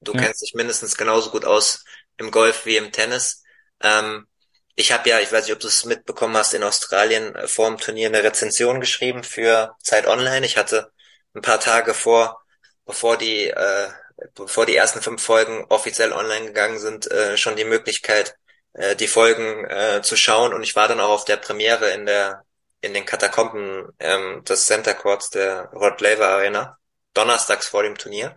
Du 0.02 0.14
ja. 0.14 0.22
kennst 0.22 0.42
dich 0.42 0.54
mindestens 0.54 0.96
genauso 0.98 1.32
gut 1.32 1.46
aus 1.46 1.84
im 2.18 2.32
Golf 2.32 2.66
wie 2.66 2.78
im 2.78 2.92
Tennis. 2.92 3.44
Ähm, 3.82 4.28
ich 4.76 4.92
habe 4.92 5.10
ja, 5.10 5.20
ich 5.20 5.32
weiß 5.32 5.46
nicht, 5.46 5.54
ob 5.54 5.60
du 5.60 5.68
es 5.68 5.86
mitbekommen 5.86 6.38
hast, 6.38 6.54
in 6.54 6.64
Australien 6.64 7.36
äh, 7.36 7.48
vor 7.48 7.68
dem 7.68 7.78
Turnier 7.80 8.08
eine 8.08 8.24
Rezension 8.24 8.80
geschrieben 8.80 9.24
für 9.24 9.76
Zeit 9.82 10.08
Online. 10.08 10.46
Ich 10.46 10.58
hatte 10.58 10.92
ein 11.34 11.42
paar 11.42 11.60
Tage 11.60 11.94
vor, 11.94 12.42
bevor 12.86 13.18
die, 13.18 13.48
äh, 13.48 13.90
bevor 14.36 14.66
die 14.66 14.76
ersten 14.76 15.02
fünf 15.02 15.22
Folgen 15.22 15.66
offiziell 15.70 16.14
online 16.14 16.46
gegangen 16.46 16.80
sind, 16.80 17.10
äh, 17.12 17.38
schon 17.38 17.56
die 17.56 17.66
Möglichkeit, 17.66 18.37
äh, 18.78 18.96
die 18.96 19.08
Folgen 19.08 19.66
äh, 19.66 20.02
zu 20.04 20.16
schauen 20.16 20.54
und 20.54 20.64
ich 20.64 20.76
war 20.76 20.88
dann 20.88 21.00
auch 21.02 21.10
auf 21.10 21.26
der 21.26 21.38
Premiere 21.38 21.90
in 21.92 22.06
der 22.06 22.44
in 22.82 22.94
den 22.94 23.06
Katakomben 23.06 23.88
ähm, 24.00 24.44
des 24.46 24.68
Center 24.68 24.94
Courts 24.94 25.32
der 25.32 25.66
Rod 25.74 26.00
Laver 26.00 26.28
Arena 26.30 26.78
donnerstags 27.14 27.68
vor 27.68 27.84
dem 27.84 27.98
Turnier 27.98 28.36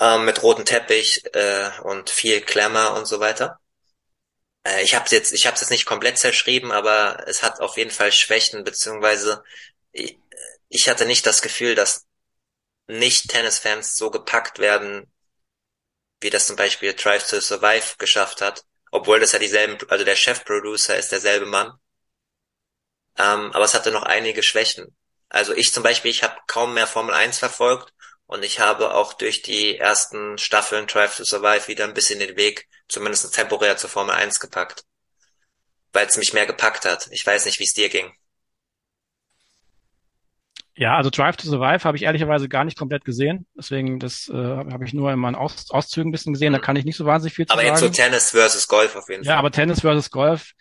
ähm, 0.00 0.24
mit 0.24 0.42
rotem 0.42 0.64
Teppich 0.64 1.24
äh, 1.34 1.70
und 1.82 2.10
viel 2.10 2.40
Klemmer 2.40 2.94
und 2.94 3.06
so 3.06 3.18
weiter. 3.20 3.58
Äh, 4.64 4.82
ich 4.82 4.94
habe 4.94 5.06
jetzt 5.10 5.32
ich 5.32 5.46
habe 5.46 5.56
es 5.56 5.70
nicht 5.70 5.86
komplett 5.86 6.18
zerschrieben, 6.18 6.70
aber 6.72 7.24
es 7.26 7.42
hat 7.42 7.60
auf 7.60 7.76
jeden 7.76 7.90
Fall 7.90 8.12
Schwächen 8.12 8.64
beziehungsweise 8.64 9.42
ich, 9.92 10.18
ich 10.68 10.88
hatte 10.88 11.06
nicht 11.06 11.26
das 11.26 11.42
Gefühl, 11.42 11.74
dass 11.74 12.06
nicht 12.86 13.30
Tennisfans 13.30 13.96
so 13.96 14.10
gepackt 14.10 14.60
werden, 14.60 15.12
wie 16.20 16.30
das 16.30 16.46
zum 16.46 16.56
Beispiel 16.56 16.94
Drive 16.94 17.28
to 17.28 17.40
Survive 17.40 17.96
geschafft 17.98 18.40
hat 18.40 18.64
obwohl 18.96 19.20
das 19.20 19.32
ja 19.32 19.38
dieselben, 19.38 19.78
also 19.90 20.04
der 20.04 20.16
Chefproducer 20.16 20.96
ist 20.96 21.12
derselbe 21.12 21.46
Mann. 21.46 21.72
Ähm, 23.18 23.52
aber 23.52 23.64
es 23.64 23.74
hatte 23.74 23.90
noch 23.90 24.02
einige 24.02 24.42
Schwächen. 24.42 24.96
Also 25.28 25.54
ich 25.54 25.72
zum 25.72 25.82
Beispiel, 25.82 26.10
ich 26.10 26.22
habe 26.22 26.36
kaum 26.46 26.74
mehr 26.74 26.86
Formel 26.86 27.14
1 27.14 27.38
verfolgt 27.38 27.92
und 28.26 28.44
ich 28.44 28.60
habe 28.60 28.94
auch 28.94 29.12
durch 29.14 29.42
die 29.42 29.76
ersten 29.78 30.38
Staffeln 30.38 30.86
Drive 30.86 31.16
to 31.16 31.24
Survive 31.24 31.68
wieder 31.68 31.84
ein 31.84 31.94
bisschen 31.94 32.20
den 32.20 32.36
Weg, 32.36 32.68
zumindest 32.88 33.34
temporär 33.34 33.76
zur 33.76 33.90
Formel 33.90 34.14
1 34.14 34.40
gepackt. 34.40 34.84
Weil 35.92 36.06
es 36.06 36.16
mich 36.16 36.32
mehr 36.32 36.46
gepackt 36.46 36.84
hat. 36.84 37.08
Ich 37.10 37.26
weiß 37.26 37.46
nicht, 37.46 37.58
wie 37.58 37.64
es 37.64 37.74
dir 37.74 37.88
ging. 37.88 38.12
Ja, 40.78 40.96
also 40.96 41.08
Drive 41.08 41.36
to 41.36 41.48
Survive 41.48 41.84
habe 41.84 41.96
ich 41.96 42.02
ehrlicherweise 42.02 42.50
gar 42.50 42.64
nicht 42.64 42.78
komplett 42.78 43.04
gesehen. 43.04 43.46
Deswegen, 43.56 43.98
das 43.98 44.28
äh, 44.28 44.34
habe 44.34 44.84
ich 44.84 44.92
nur 44.92 45.10
in 45.10 45.18
meinen 45.18 45.34
Aus 45.34 45.70
Auszügen 45.70 46.10
ein 46.10 46.12
bisschen 46.12 46.34
gesehen. 46.34 46.52
Da 46.52 46.58
mhm. 46.58 46.62
kann 46.62 46.76
ich 46.76 46.84
nicht 46.84 46.96
so 46.96 47.06
wahnsinnig 47.06 47.34
viel 47.34 47.46
zu 47.46 47.54
aber 47.54 47.62
sagen. 47.62 47.76
Aber 47.76 47.86
jetzt 47.86 47.96
so 47.96 48.02
Tennis 48.02 48.30
versus 48.30 48.68
Golf 48.68 48.94
auf 48.94 49.08
jeden 49.08 49.24
ja, 49.24 49.28
Fall. 49.28 49.34
Ja, 49.34 49.38
aber 49.38 49.50
Tennis 49.50 49.80
versus 49.80 50.10
Golf. 50.10 50.52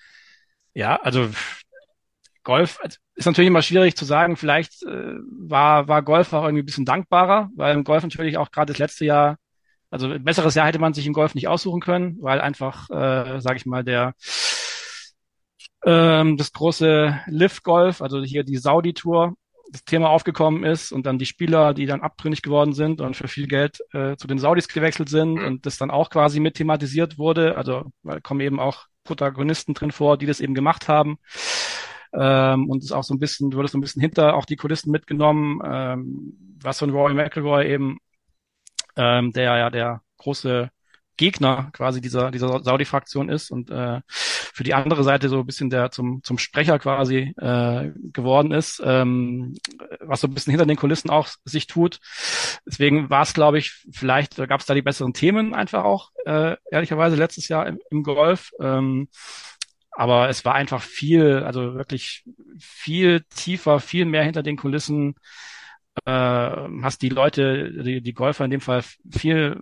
Ja, 0.74 0.96
also 1.02 1.30
Golf 2.44 2.80
ist 3.16 3.26
natürlich 3.26 3.48
immer 3.50 3.62
schwierig 3.62 3.98
zu 3.98 4.06
sagen. 4.06 4.38
Vielleicht 4.38 4.84
äh, 4.84 5.16
war, 5.30 5.90
war 5.90 6.02
Golf 6.02 6.32
auch 6.32 6.44
irgendwie 6.44 6.64
ein 6.64 6.66
bisschen 6.66 6.86
dankbarer, 6.86 7.50
weil 7.56 7.76
im 7.76 7.84
Golf 7.84 8.04
natürlich 8.04 8.38
auch 8.38 8.52
gerade 8.52 8.72
das 8.72 8.80
letzte 8.80 9.04
Jahr, 9.04 9.38
also 9.90 10.10
ein 10.10 10.24
besseres 10.24 10.56
Jahr 10.56 10.68
hätte 10.68 10.80
man 10.80 10.94
sich 10.94 11.08
im 11.08 11.14
Golf 11.14 11.36
nicht 11.36 11.50
aussuchen 11.50 11.82
können, 11.82 12.18
weil 12.22 12.40
einfach, 12.40 12.90
äh, 12.90 13.42
sage 13.42 13.58
ich 13.58 13.66
mal, 13.66 13.84
der 13.84 14.14
ähm, 15.86 16.38
das 16.38 16.54
große 16.54 17.20
Live 17.28 17.64
Golf, 17.64 18.02
also 18.02 18.24
hier 18.24 18.44
die 18.44 18.58
Saudi 18.58 18.94
Tour, 18.94 19.36
das 19.76 19.84
Thema 19.84 20.10
aufgekommen 20.10 20.64
ist 20.64 20.92
und 20.92 21.06
dann 21.06 21.20
die 21.20 21.26
Spieler, 21.26 21.74
die 21.74 21.86
dann 21.86 22.02
abtrünnig 22.02 22.42
geworden 22.42 22.74
sind 22.74 23.02
und 23.02 23.16
für 23.16 23.28
viel 23.28 23.48
Geld 23.48 23.80
äh, 23.92 24.16
zu 24.16 24.28
den 24.28 24.40
Saudis 24.40 24.68
gewechselt 24.68 25.10
sind 25.10 25.34
mhm. 25.34 25.46
und 25.46 25.66
das 25.66 25.78
dann 25.78 25.92
auch 25.92 26.10
quasi 26.10 26.40
mit 26.40 26.56
thematisiert 26.56 27.18
wurde. 27.18 27.58
Also 27.58 27.92
da 28.04 28.20
kommen 28.22 28.40
eben 28.40 28.60
auch 28.60 28.86
Protagonisten 29.04 29.74
drin 29.74 29.92
vor, 29.92 30.18
die 30.18 30.26
das 30.26 30.40
eben 30.40 30.56
gemacht 30.56 30.88
haben. 30.88 31.18
Ähm, 32.14 32.70
und 32.70 32.84
es 32.84 32.94
auch 32.94 33.04
so 33.04 33.14
ein 33.14 33.20
bisschen, 33.20 33.54
wurde 33.54 33.68
so 33.68 33.78
ein 33.78 33.82
bisschen 33.82 34.02
hinter 34.02 34.36
auch 34.36 34.46
die 34.46 34.56
Kulissen 34.56 34.92
mitgenommen, 34.92 35.60
ähm, 35.66 36.58
was 36.62 36.80
von 36.80 36.90
Roy 36.90 37.14
McElroy 37.14 37.68
eben, 37.70 37.98
ähm, 38.96 39.34
der 39.34 39.58
ja 39.58 39.70
der 39.70 40.02
große 40.18 40.70
Gegner 41.18 41.70
quasi 41.74 42.00
dieser, 42.00 42.32
dieser 42.32 42.64
Saudi-Fraktion 42.64 43.28
ist 43.28 43.52
und 43.52 43.70
äh, 43.70 44.00
für 44.56 44.64
die 44.64 44.74
andere 44.74 45.04
Seite 45.04 45.28
so 45.28 45.40
ein 45.40 45.46
bisschen 45.46 45.70
der 45.70 45.92
zum, 45.92 46.24
zum 46.24 46.38
Sprecher 46.38 46.80
quasi 46.80 47.34
äh, 47.36 47.92
geworden 48.14 48.54
ist, 48.54 48.82
ähm, 48.86 49.58
was 50.00 50.22
so 50.22 50.28
ein 50.28 50.34
bisschen 50.34 50.52
hinter 50.52 50.66
den 50.66 50.78
Kulissen 50.78 51.10
auch 51.10 51.28
sich 51.44 51.68
tut. 51.68 52.00
Deswegen 52.66 53.10
war 53.10 53.24
es, 53.24 53.34
glaube 53.34 53.58
ich, 53.58 53.86
vielleicht 53.92 54.38
gab 54.38 54.62
es 54.62 54.66
da 54.66 54.74
die 54.74 54.82
besseren 54.82 55.12
Themen 55.12 55.54
einfach 55.54 55.84
auch, 55.84 56.12
äh, 56.26 56.56
ehrlicherweise 56.72 57.18
letztes 57.18 57.50
Jahr 57.50 57.68
im, 57.68 57.80
im 57.92 58.02
Golf. 58.04 58.52
Ähm, 58.62 59.10
aber 59.92 60.30
es 60.30 60.46
war 60.46 60.56
einfach 60.56 60.82
viel, 60.82 61.44
also 61.44 61.76
wirklich 61.76 62.24
viel 62.58 63.26
tiefer, 63.36 63.82
viel 63.82 64.06
mehr 64.06 64.24
hinter 64.24 64.42
den 64.42 64.56
Kulissen. 64.56 65.16
Äh, 66.06 66.12
hast 66.12 67.02
die 67.02 67.10
Leute, 67.10 67.84
die, 67.84 68.00
die 68.00 68.14
Golfer 68.14 68.46
in 68.46 68.52
dem 68.52 68.62
Fall 68.62 68.86
viel 69.12 69.62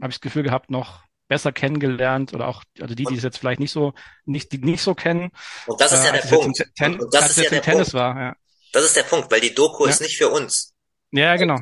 habe 0.00 0.10
ich 0.10 0.16
das 0.16 0.20
Gefühl 0.20 0.44
gehabt, 0.44 0.70
noch 0.70 1.07
besser 1.28 1.52
kennengelernt 1.52 2.34
oder 2.34 2.48
auch 2.48 2.64
also 2.80 2.94
die, 2.94 3.04
die 3.04 3.16
es 3.16 3.22
jetzt 3.22 3.38
vielleicht 3.38 3.60
nicht 3.60 3.70
so 3.70 3.92
nicht 4.24 4.50
die 4.52 4.58
nicht 4.58 4.82
so 4.82 4.94
kennen. 4.94 5.30
Und 5.66 5.80
das 5.80 5.92
ist 5.92 6.04
ja 6.04 6.14
äh, 6.14 6.22
der 6.22 6.28
Punkt. 6.28 6.66
Ten, 6.76 6.98
und 6.98 7.14
das 7.14 7.30
ist 7.30 7.44
ja 7.44 7.50
der 7.50 7.62
Tennis 7.62 7.90
Punkt. 7.90 7.94
War, 7.94 8.20
ja. 8.20 8.36
Das 8.72 8.84
ist 8.84 8.96
der 8.96 9.02
Punkt, 9.04 9.30
weil 9.30 9.40
die 9.40 9.54
Doku 9.54 9.84
ja. 9.84 9.90
ist 9.90 10.00
nicht 10.00 10.16
für 10.16 10.28
uns. 10.28 10.72
Ja, 11.10 11.36
genau. 11.36 11.58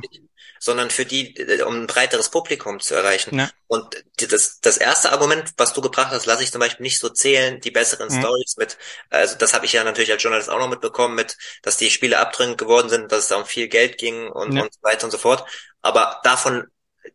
Sondern 0.59 0.91
für 0.91 1.05
die, 1.05 1.35
um 1.67 1.83
ein 1.83 1.87
breiteres 1.87 2.31
Publikum 2.31 2.81
zu 2.81 2.95
erreichen. 2.95 3.39
Ja. 3.39 3.51
Und 3.67 4.05
das, 4.17 4.59
das 4.61 4.77
erste 4.79 5.13
Argument, 5.13 5.53
was 5.59 5.75
du 5.75 5.83
gebracht 5.83 6.11
hast, 6.11 6.27
lasse 6.27 6.43
ich 6.43 6.51
zum 6.51 6.61
Beispiel 6.61 6.83
nicht 6.83 6.99
so 6.99 7.11
zählen, 7.11 7.61
die 7.61 7.71
besseren 7.71 8.09
mhm. 8.09 8.21
Stories 8.21 8.57
mit, 8.57 8.79
also 9.11 9.37
das 9.37 9.53
habe 9.53 9.67
ich 9.67 9.75
ja 9.75 9.85
natürlich 9.85 10.11
als 10.11 10.23
Journalist 10.23 10.49
auch 10.49 10.59
noch 10.59 10.71
mitbekommen, 10.71 11.15
mit, 11.15 11.37
dass 11.63 11.77
die 11.77 11.91
Spiele 11.91 12.19
abdringend 12.19 12.59
geworden 12.59 12.89
sind, 12.89 13.13
dass 13.13 13.25
es 13.25 13.29
da 13.29 13.37
um 13.37 13.45
viel 13.45 13.69
Geld 13.69 13.99
ging 13.99 14.29
und, 14.29 14.57
ja. 14.57 14.63
und 14.63 14.73
so 14.73 14.83
weiter 14.83 15.05
und 15.05 15.11
so 15.11 15.19
fort. 15.19 15.45
Aber 15.83 16.21
davon 16.25 16.65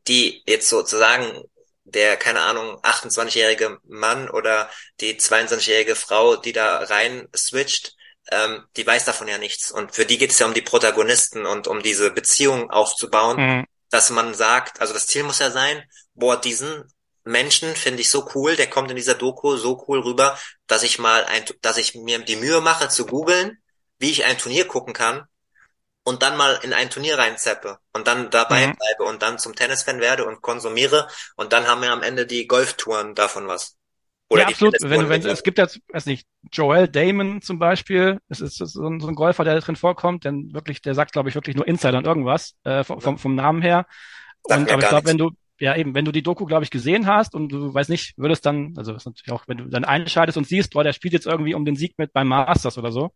die 0.07 0.43
jetzt 0.45 0.69
sozusagen 0.69 1.43
der, 1.83 2.17
keine 2.17 2.41
Ahnung, 2.41 2.77
28-jährige 2.81 3.79
Mann 3.83 4.29
oder 4.29 4.69
die 4.99 5.15
22-jährige 5.15 5.95
Frau, 5.95 6.35
die 6.35 6.53
da 6.53 6.77
rein 6.79 7.27
switcht, 7.35 7.95
ähm, 8.31 8.63
die 8.77 8.85
weiß 8.85 9.05
davon 9.05 9.27
ja 9.27 9.37
nichts. 9.37 9.71
Und 9.71 9.95
für 9.95 10.05
die 10.05 10.17
geht 10.17 10.31
es 10.31 10.39
ja 10.39 10.45
um 10.45 10.53
die 10.53 10.61
Protagonisten 10.61 11.45
und 11.45 11.67
um 11.67 11.81
diese 11.81 12.11
Beziehung 12.11 12.69
aufzubauen, 12.69 13.37
mhm. 13.37 13.65
dass 13.89 14.09
man 14.09 14.33
sagt, 14.33 14.79
also 14.79 14.93
das 14.93 15.07
Ziel 15.07 15.23
muss 15.23 15.39
ja 15.39 15.51
sein, 15.51 15.83
boah, 16.13 16.39
diesen 16.39 16.83
Menschen 17.23 17.75
finde 17.75 18.01
ich 18.01 18.09
so 18.09 18.29
cool, 18.35 18.55
der 18.55 18.69
kommt 18.69 18.89
in 18.89 18.97
dieser 18.97 19.15
Doku 19.15 19.55
so 19.55 19.83
cool 19.87 19.99
rüber, 19.99 20.37
dass 20.67 20.83
ich 20.83 20.99
mal 20.99 21.23
ein, 21.25 21.45
dass 21.61 21.77
ich 21.77 21.95
mir 21.95 22.19
die 22.19 22.35
Mühe 22.35 22.61
mache 22.61 22.89
zu 22.89 23.05
googeln, 23.05 23.57
wie 23.99 24.09
ich 24.09 24.25
ein 24.25 24.37
Turnier 24.37 24.65
gucken 24.67 24.93
kann 24.93 25.27
und 26.03 26.23
dann 26.23 26.37
mal 26.37 26.59
in 26.63 26.73
ein 26.73 26.89
Turnier 26.89 27.17
reinzeppe 27.17 27.77
und 27.93 28.07
dann 28.07 28.29
dabei 28.29 28.67
mhm. 28.67 28.75
bleibe 28.75 29.03
und 29.03 29.21
dann 29.21 29.37
zum 29.37 29.55
Tennisfan 29.55 29.99
werde 29.99 30.25
und 30.25 30.41
konsumiere 30.41 31.07
und 31.35 31.53
dann 31.53 31.67
haben 31.67 31.81
wir 31.81 31.91
am 31.91 32.03
Ende 32.03 32.25
die 32.25 32.47
Golftouren 32.47 33.15
davon 33.15 33.47
was. 33.47 33.77
Oder 34.29 34.43
ja, 34.43 34.47
absolut. 34.47 34.75
Wenn, 34.79 35.09
wenn, 35.09 35.25
es 35.25 35.43
gibt 35.43 35.57
jetzt, 35.57 35.81
weiß 35.91 36.05
nicht, 36.05 36.25
Joel 36.53 36.87
Damon 36.87 37.41
zum 37.41 37.59
Beispiel, 37.59 38.19
es 38.29 38.39
ist 38.39 38.55
so 38.57 38.87
ein, 38.87 39.01
so 39.01 39.09
ein 39.09 39.15
Golfer, 39.15 39.43
der 39.43 39.55
da 39.55 39.59
drin 39.59 39.75
vorkommt, 39.75 40.23
denn 40.23 40.53
wirklich, 40.53 40.81
der 40.81 40.95
sagt, 40.95 41.11
glaube 41.11 41.27
ich, 41.27 41.35
wirklich 41.35 41.57
nur 41.57 41.67
Insider 41.67 41.97
und 41.97 42.07
irgendwas, 42.07 42.55
äh, 42.63 42.85
vom, 42.85 43.01
vom, 43.01 43.17
vom 43.17 43.35
Namen 43.35 43.61
her. 43.61 43.85
und, 44.43 44.71
aber 44.71 44.81
ich 44.81 44.87
glaube, 44.87 45.07
wenn 45.07 45.17
du, 45.17 45.31
ja 45.59 45.75
eben, 45.75 45.93
wenn 45.93 46.05
du 46.05 46.13
die 46.13 46.23
Doku, 46.23 46.45
glaube 46.45 46.63
ich, 46.63 46.71
gesehen 46.71 47.07
hast 47.07 47.35
und 47.35 47.49
du 47.49 47.73
weiß 47.73 47.89
nicht, 47.89 48.17
würdest 48.17 48.45
dann, 48.45 48.73
also 48.77 48.93
ist 48.95 49.05
natürlich 49.05 49.31
auch, 49.31 49.47
wenn 49.47 49.57
du 49.57 49.65
dann 49.65 49.83
einschaltest 49.83 50.37
und 50.37 50.47
siehst, 50.47 50.71
boah, 50.71 50.83
der 50.83 50.93
spielt 50.93 51.13
jetzt 51.13 51.27
irgendwie 51.27 51.53
um 51.53 51.65
den 51.65 51.75
Sieg 51.75 51.97
mit 51.97 52.13
beim 52.13 52.29
Masters 52.29 52.77
oder 52.77 52.91
so. 52.93 53.11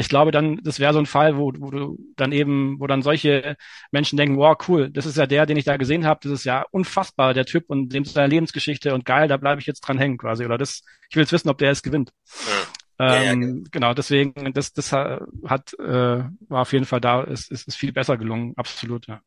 Ich 0.00 0.08
glaube 0.08 0.30
dann, 0.30 0.60
das 0.62 0.78
wäre 0.78 0.92
so 0.92 1.00
ein 1.00 1.06
Fall, 1.06 1.36
wo, 1.36 1.52
wo 1.58 1.72
du 1.72 1.98
dann 2.14 2.30
eben, 2.30 2.78
wo 2.78 2.86
dann 2.86 3.02
solche 3.02 3.56
Menschen 3.90 4.16
denken, 4.16 4.36
wow, 4.36 4.56
cool, 4.68 4.90
das 4.90 5.06
ist 5.06 5.16
ja 5.16 5.26
der, 5.26 5.44
den 5.44 5.56
ich 5.56 5.64
da 5.64 5.76
gesehen 5.76 6.06
habe, 6.06 6.20
das 6.22 6.30
ist 6.30 6.44
ja 6.44 6.64
unfassbar, 6.70 7.34
der 7.34 7.46
Typ 7.46 7.64
und 7.66 7.88
dem 7.88 8.04
seine 8.04 8.28
Lebensgeschichte 8.28 8.94
und 8.94 9.04
geil, 9.04 9.26
da 9.26 9.36
bleibe 9.36 9.60
ich 9.60 9.66
jetzt 9.66 9.80
dran 9.80 9.98
hängen 9.98 10.16
quasi. 10.16 10.44
Oder 10.44 10.56
das, 10.56 10.82
ich 11.10 11.16
will 11.16 11.24
jetzt 11.24 11.32
wissen, 11.32 11.48
ob 11.48 11.58
der 11.58 11.72
es 11.72 11.82
gewinnt. 11.82 12.12
Ja. 12.46 12.66
Ähm, 13.00 13.22
ja, 13.22 13.34
genau. 13.34 13.64
genau, 13.72 13.94
deswegen, 13.94 14.52
das, 14.52 14.72
das 14.72 14.92
hat, 14.92 15.74
äh, 15.80 16.22
war 16.48 16.62
auf 16.62 16.72
jeden 16.72 16.84
Fall 16.84 17.00
da, 17.00 17.24
ist, 17.24 17.50
ist, 17.50 17.66
ist 17.66 17.76
viel 17.76 17.92
besser 17.92 18.16
gelungen, 18.16 18.54
absolut, 18.56 19.08
ja. 19.08 19.20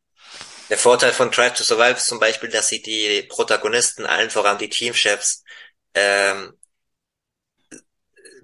Der 0.70 0.78
Vorteil 0.78 1.12
von 1.12 1.30
Drive 1.30 1.54
to 1.54 1.64
Survive 1.64 1.98
ist 1.98 2.06
zum 2.06 2.18
Beispiel, 2.18 2.48
dass 2.48 2.68
sie 2.68 2.80
die 2.80 3.26
Protagonisten, 3.28 4.06
allen 4.06 4.30
voran 4.30 4.56
die 4.56 4.70
Teamchefs, 4.70 5.44
ähm, 5.94 6.54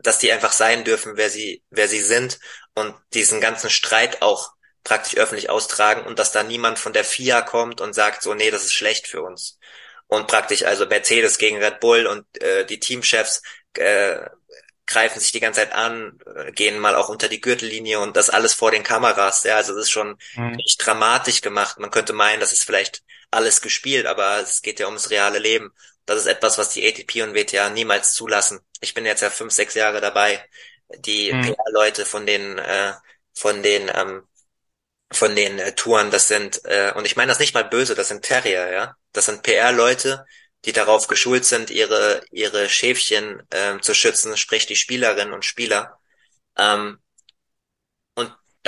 dass 0.02 0.18
die 0.18 0.32
einfach 0.32 0.52
sein 0.52 0.84
dürfen, 0.84 1.16
wer 1.16 1.30
sie, 1.30 1.62
wer 1.70 1.88
sie 1.88 2.00
sind 2.00 2.38
und 2.74 2.94
diesen 3.14 3.40
ganzen 3.40 3.70
Streit 3.70 4.22
auch 4.22 4.52
praktisch 4.84 5.16
öffentlich 5.16 5.50
austragen 5.50 6.06
und 6.06 6.18
dass 6.18 6.32
da 6.32 6.42
niemand 6.42 6.78
von 6.78 6.92
der 6.92 7.04
FIA 7.04 7.42
kommt 7.42 7.80
und 7.80 7.94
sagt 7.94 8.22
so, 8.22 8.34
nee, 8.34 8.50
das 8.50 8.64
ist 8.64 8.74
schlecht 8.74 9.06
für 9.06 9.22
uns. 9.22 9.58
Und 10.06 10.26
praktisch 10.26 10.62
also 10.62 10.86
Mercedes 10.86 11.38
gegen 11.38 11.62
Red 11.62 11.80
Bull 11.80 12.06
und 12.06 12.24
äh, 12.42 12.64
die 12.64 12.80
Teamchefs 12.80 13.42
äh, 13.74 14.20
greifen 14.86 15.20
sich 15.20 15.32
die 15.32 15.40
ganze 15.40 15.60
Zeit 15.60 15.72
an, 15.72 16.18
äh, 16.34 16.50
gehen 16.52 16.78
mal 16.78 16.94
auch 16.94 17.10
unter 17.10 17.28
die 17.28 17.42
Gürtellinie 17.42 18.00
und 18.00 18.16
das 18.16 18.30
alles 18.30 18.54
vor 18.54 18.70
den 18.70 18.82
Kameras. 18.82 19.44
Ja, 19.44 19.56
also 19.56 19.74
das 19.74 19.84
ist 19.84 19.90
schon 19.90 20.16
mhm. 20.34 20.58
echt 20.58 20.84
dramatisch 20.84 21.42
gemacht. 21.42 21.78
Man 21.78 21.90
könnte 21.90 22.14
meinen, 22.14 22.40
das 22.40 22.52
ist 22.54 22.64
vielleicht 22.64 23.02
alles 23.30 23.60
gespielt, 23.60 24.06
aber 24.06 24.40
es 24.40 24.62
geht 24.62 24.80
ja 24.80 24.86
ums 24.86 25.10
reale 25.10 25.38
Leben. 25.38 25.72
Das 26.08 26.20
ist 26.20 26.26
etwas, 26.26 26.56
was 26.56 26.70
die 26.70 26.88
ATP 26.88 27.22
und 27.22 27.34
WTA 27.34 27.68
niemals 27.68 28.14
zulassen. 28.14 28.60
Ich 28.80 28.94
bin 28.94 29.04
jetzt 29.04 29.20
ja 29.20 29.28
fünf, 29.28 29.52
sechs 29.52 29.74
Jahre 29.74 30.00
dabei. 30.00 30.42
Die 31.00 31.30
mhm. 31.30 31.42
PR-Leute 31.42 32.06
von 32.06 32.24
den, 32.24 32.56
äh, 32.56 32.94
von 33.34 33.62
den, 33.62 33.90
ähm, 33.94 34.26
von 35.12 35.36
den 35.36 35.58
äh, 35.58 35.74
Touren, 35.74 36.10
das 36.10 36.26
sind, 36.26 36.64
äh, 36.64 36.94
und 36.96 37.04
ich 37.04 37.16
meine 37.16 37.28
das 37.28 37.40
nicht 37.40 37.52
mal 37.52 37.64
böse, 37.64 37.94
das 37.94 38.08
sind 38.08 38.24
Terrier, 38.24 38.72
ja. 38.72 38.96
Das 39.12 39.26
sind 39.26 39.42
PR-Leute, 39.42 40.24
die 40.64 40.72
darauf 40.72 41.08
geschult 41.08 41.44
sind, 41.44 41.68
ihre, 41.68 42.22
ihre 42.30 42.70
Schäfchen 42.70 43.42
ähm, 43.50 43.82
zu 43.82 43.92
schützen, 43.92 44.34
sprich 44.38 44.64
die 44.64 44.76
Spielerinnen 44.76 45.34
und 45.34 45.44
Spieler. 45.44 46.00
Ähm, 46.56 47.00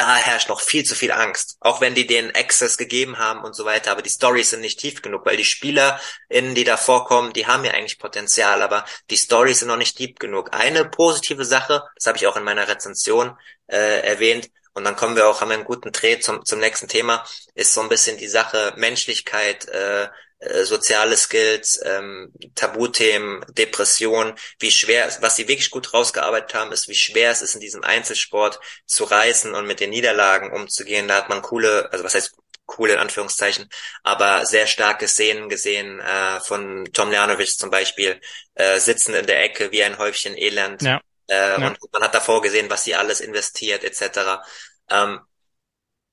da 0.01 0.17
herrscht 0.17 0.49
noch 0.49 0.63
viel 0.63 0.83
zu 0.85 0.95
viel 0.95 1.13
Angst. 1.13 1.59
Auch 1.61 1.83
wenn 1.83 1.95
die 1.95 2.07
den 2.07 2.35
Access 2.35 2.79
gegeben 2.79 3.19
haben 3.19 3.45
und 3.45 3.55
so 3.55 3.67
weiter, 3.67 3.93
aber 3.93 4.01
die 4.01 4.09
Stories 4.09 4.51
sind 4.51 4.63
nicht 4.63 4.81
tief 4.81 5.03
genug, 5.03 5.27
weil 5.27 5.37
die 5.37 5.45
SpielerInnen, 5.45 6.55
die 6.55 6.65
da 6.65 6.79
vorkommen, 6.79 7.35
die 7.35 7.47
haben 7.47 7.67
ja 7.67 7.73
eigentlich 7.73 7.99
Potenzial, 7.99 8.63
aber 8.63 8.87
die 9.11 9.19
Stories 9.19 9.59
sind 9.59 9.69
noch 9.69 9.77
nicht 9.77 9.99
deep 9.99 10.19
genug. 10.19 10.55
Eine 10.55 10.87
positive 10.87 11.45
Sache, 11.45 11.83
das 11.97 12.07
habe 12.07 12.17
ich 12.17 12.27
auch 12.27 12.37
in 12.37 12.45
meiner 12.45 12.67
Rezension 12.67 13.37
äh, 13.67 14.01
erwähnt, 14.01 14.49
und 14.73 14.85
dann 14.85 14.95
kommen 14.97 15.17
wir 15.17 15.29
auch, 15.29 15.41
haben 15.41 15.49
wir 15.49 15.57
einen 15.57 15.65
guten 15.65 15.91
Dreh 15.91 16.21
zum, 16.21 16.45
zum 16.45 16.61
nächsten 16.61 16.87
Thema, 16.87 17.25
ist 17.55 17.75
so 17.75 17.81
ein 17.81 17.89
bisschen 17.89 18.17
die 18.17 18.29
Sache 18.29 18.73
Menschlichkeit, 18.77 19.69
äh, 19.69 20.09
äh, 20.41 20.65
soziale 20.65 21.17
Skills, 21.19 21.81
ähm, 21.85 22.33
Tabuthemen, 22.55 23.45
Depression, 23.51 24.35
wie 24.59 24.71
schwer, 24.71 25.11
was 25.21 25.37
sie 25.37 25.49
wirklich 25.49 25.71
gut 25.71 25.93
rausgearbeitet 25.93 26.55
haben, 26.55 26.73
ist, 26.73 26.89
wie 26.89 26.95
schwer 26.95 27.31
es 27.31 27.43
ist, 27.43 27.55
in 27.55 27.61
diesem 27.61 27.85
Einzelsport 27.85 28.59
zu 28.87 29.05
reißen 29.05 29.55
und 29.55 29.67
mit 29.67 29.81
den 29.81 29.91
Niederlagen 29.91 30.51
umzugehen. 30.51 31.09
Da 31.09 31.17
hat 31.17 31.29
man 31.29 31.43
coole, 31.43 31.93
also 31.93 32.05
was 32.05 32.15
heißt 32.15 32.35
coole 32.65 32.95
in 32.95 33.01
Anführungszeichen, 33.01 33.69
aber 34.03 34.47
sehr 34.47 34.67
starke 34.67 35.09
Szenen 35.09 35.51
gesehen 35.51 36.01
äh, 36.01 36.41
von 36.41 36.89
Tom 36.95 37.11
Ljanovic 37.11 37.59
zum 37.59 37.69
Beispiel, 37.69 38.19
äh, 38.55 38.79
sitzen 38.79 39.15
in 39.15 39.27
der 39.27 39.43
Ecke 39.43 39.73
wie 39.73 39.83
ein 39.83 39.99
Häufchen 39.99 40.39
Elend. 40.39 40.81
Ja. 40.81 41.03
Äh, 41.27 41.61
ja. 41.61 41.67
Und 41.67 41.79
man 41.93 42.03
hat 42.03 42.15
davor 42.15 42.41
gesehen, 42.41 42.71
was 42.71 42.85
sie 42.85 42.95
alles 42.95 43.21
investiert 43.21 43.85
etc. 43.85 44.41
Ähm, 44.89 45.21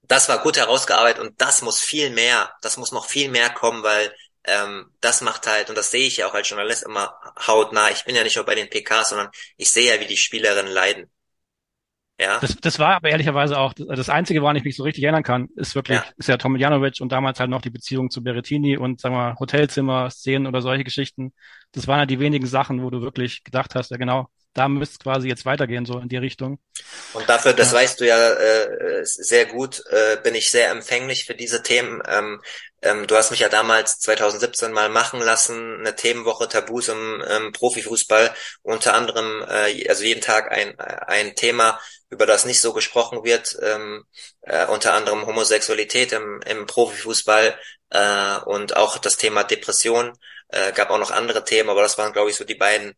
das 0.08 0.30
war 0.30 0.40
gut 0.40 0.58
herausgearbeitet 0.58 1.22
und 1.22 1.40
das 1.42 1.62
muss 1.62 1.80
viel 1.80 2.10
mehr, 2.10 2.52
das 2.62 2.78
muss 2.78 2.92
noch 2.92 3.06
viel 3.06 3.30
mehr 3.30 3.50
kommen, 3.50 3.84
weil 3.84 4.14
ähm, 4.46 4.92
das 5.02 5.22
macht 5.22 5.48
halt, 5.48 5.70
und 5.70 5.78
das 5.78 5.92
sehe 5.92 6.08
ich 6.08 6.18
ja 6.18 6.28
auch 6.28 6.34
als 6.34 6.50
Journalist 6.50 6.84
immer 6.84 7.14
hautnah, 7.46 7.92
ich 7.92 8.06
bin 8.06 8.16
ja 8.16 8.24
nicht 8.24 8.38
nur 8.38 8.46
bei 8.46 8.56
den 8.56 8.70
PKs, 8.70 9.10
sondern 9.10 9.30
ich 9.58 9.72
sehe 9.72 9.94
ja, 9.94 10.02
wie 10.02 10.08
die 10.08 10.18
Spielerinnen 10.18 10.72
leiden. 10.72 11.10
Ja. 12.20 12.40
Das, 12.40 12.56
das 12.56 12.80
war 12.80 12.96
aber 12.96 13.10
ehrlicherweise 13.10 13.60
auch 13.60 13.74
das 13.74 14.10
Einzige, 14.10 14.42
woran 14.42 14.56
ich 14.56 14.64
mich 14.64 14.76
so 14.76 14.84
richtig 14.84 15.04
erinnern 15.04 15.22
kann, 15.22 15.50
ist 15.56 15.76
wirklich, 15.76 16.00
ja. 16.00 16.06
ist 16.18 16.28
ja 16.28 16.38
Tom 16.38 16.56
Janovic 16.56 17.00
und 17.00 17.12
damals 17.12 17.40
halt 17.40 17.52
noch 17.52 17.62
die 17.62 17.70
Beziehung 17.70 18.10
zu 18.10 18.24
Berettini 18.24 18.76
und 18.76 19.00
sagen 19.00 19.14
wir 19.14 19.36
Hotelzimmer, 19.40 20.10
Szenen 20.10 20.48
oder 20.48 20.64
solche 20.64 20.84
Geschichten. 20.84 21.34
Das 21.74 21.88
waren 21.88 22.00
ja 22.00 22.06
die 22.08 22.20
wenigen 22.20 22.48
Sachen, 22.48 22.82
wo 22.82 22.90
du 22.90 23.02
wirklich 23.02 23.44
gedacht 23.44 23.76
hast, 23.76 23.92
ja 23.92 23.98
genau, 23.98 24.30
da 24.58 24.68
müsste 24.68 24.94
es 24.94 25.00
quasi 25.00 25.28
jetzt 25.28 25.46
weitergehen, 25.46 25.86
so 25.86 26.00
in 26.00 26.10
die 26.10 26.18
Richtung. 26.18 26.58
Und 27.14 27.30
dafür, 27.30 27.54
das 27.54 27.72
ja. 27.72 27.78
weißt 27.78 28.00
du 28.00 28.08
ja 28.08 28.34
äh, 28.34 29.06
sehr 29.06 29.46
gut, 29.46 29.84
äh, 29.92 30.18
bin 30.24 30.34
ich 30.34 30.50
sehr 30.50 30.72
empfänglich 30.72 31.26
für 31.26 31.36
diese 31.36 31.62
Themen. 31.62 32.02
Ähm, 32.08 32.42
ähm, 32.82 33.06
du 33.06 33.16
hast 33.16 33.30
mich 33.30 33.42
ja 33.42 33.50
damals 33.50 34.00
2017 34.00 34.72
mal 34.72 34.90
machen 34.90 35.20
lassen, 35.20 35.80
eine 35.80 35.96
Themenwoche 35.96 36.48
Tabus 36.48 36.88
im, 36.88 37.22
im 37.22 37.52
Profifußball, 37.52 38.34
unter 38.64 38.96
anderem, 38.96 39.46
äh, 39.48 39.88
also 39.90 40.04
jeden 40.04 40.22
Tag 40.22 40.52
ein, 40.52 40.80
ein 40.80 41.36
Thema, 41.36 41.80
über 42.10 42.26
das 42.26 42.46
nicht 42.46 42.60
so 42.60 42.74
gesprochen 42.74 43.24
wird, 43.24 43.58
ähm, 43.62 44.06
äh, 44.42 44.66
unter 44.66 44.94
anderem 44.94 45.28
Homosexualität 45.28 46.14
im, 46.14 46.42
im 46.48 46.66
Profifußball 46.66 47.60
äh, 47.92 48.38
und 48.46 48.76
auch 48.76 48.98
das 48.98 49.18
Thema 49.18 49.44
Depression. 49.44 50.18
Äh, 50.50 50.72
gab 50.72 50.90
auch 50.90 50.98
noch 50.98 51.12
andere 51.12 51.44
Themen, 51.44 51.70
aber 51.70 51.82
das 51.82 51.98
waren, 51.98 52.14
glaube 52.14 52.30
ich, 52.32 52.38
so 52.38 52.46
die 52.46 52.56
beiden 52.56 52.96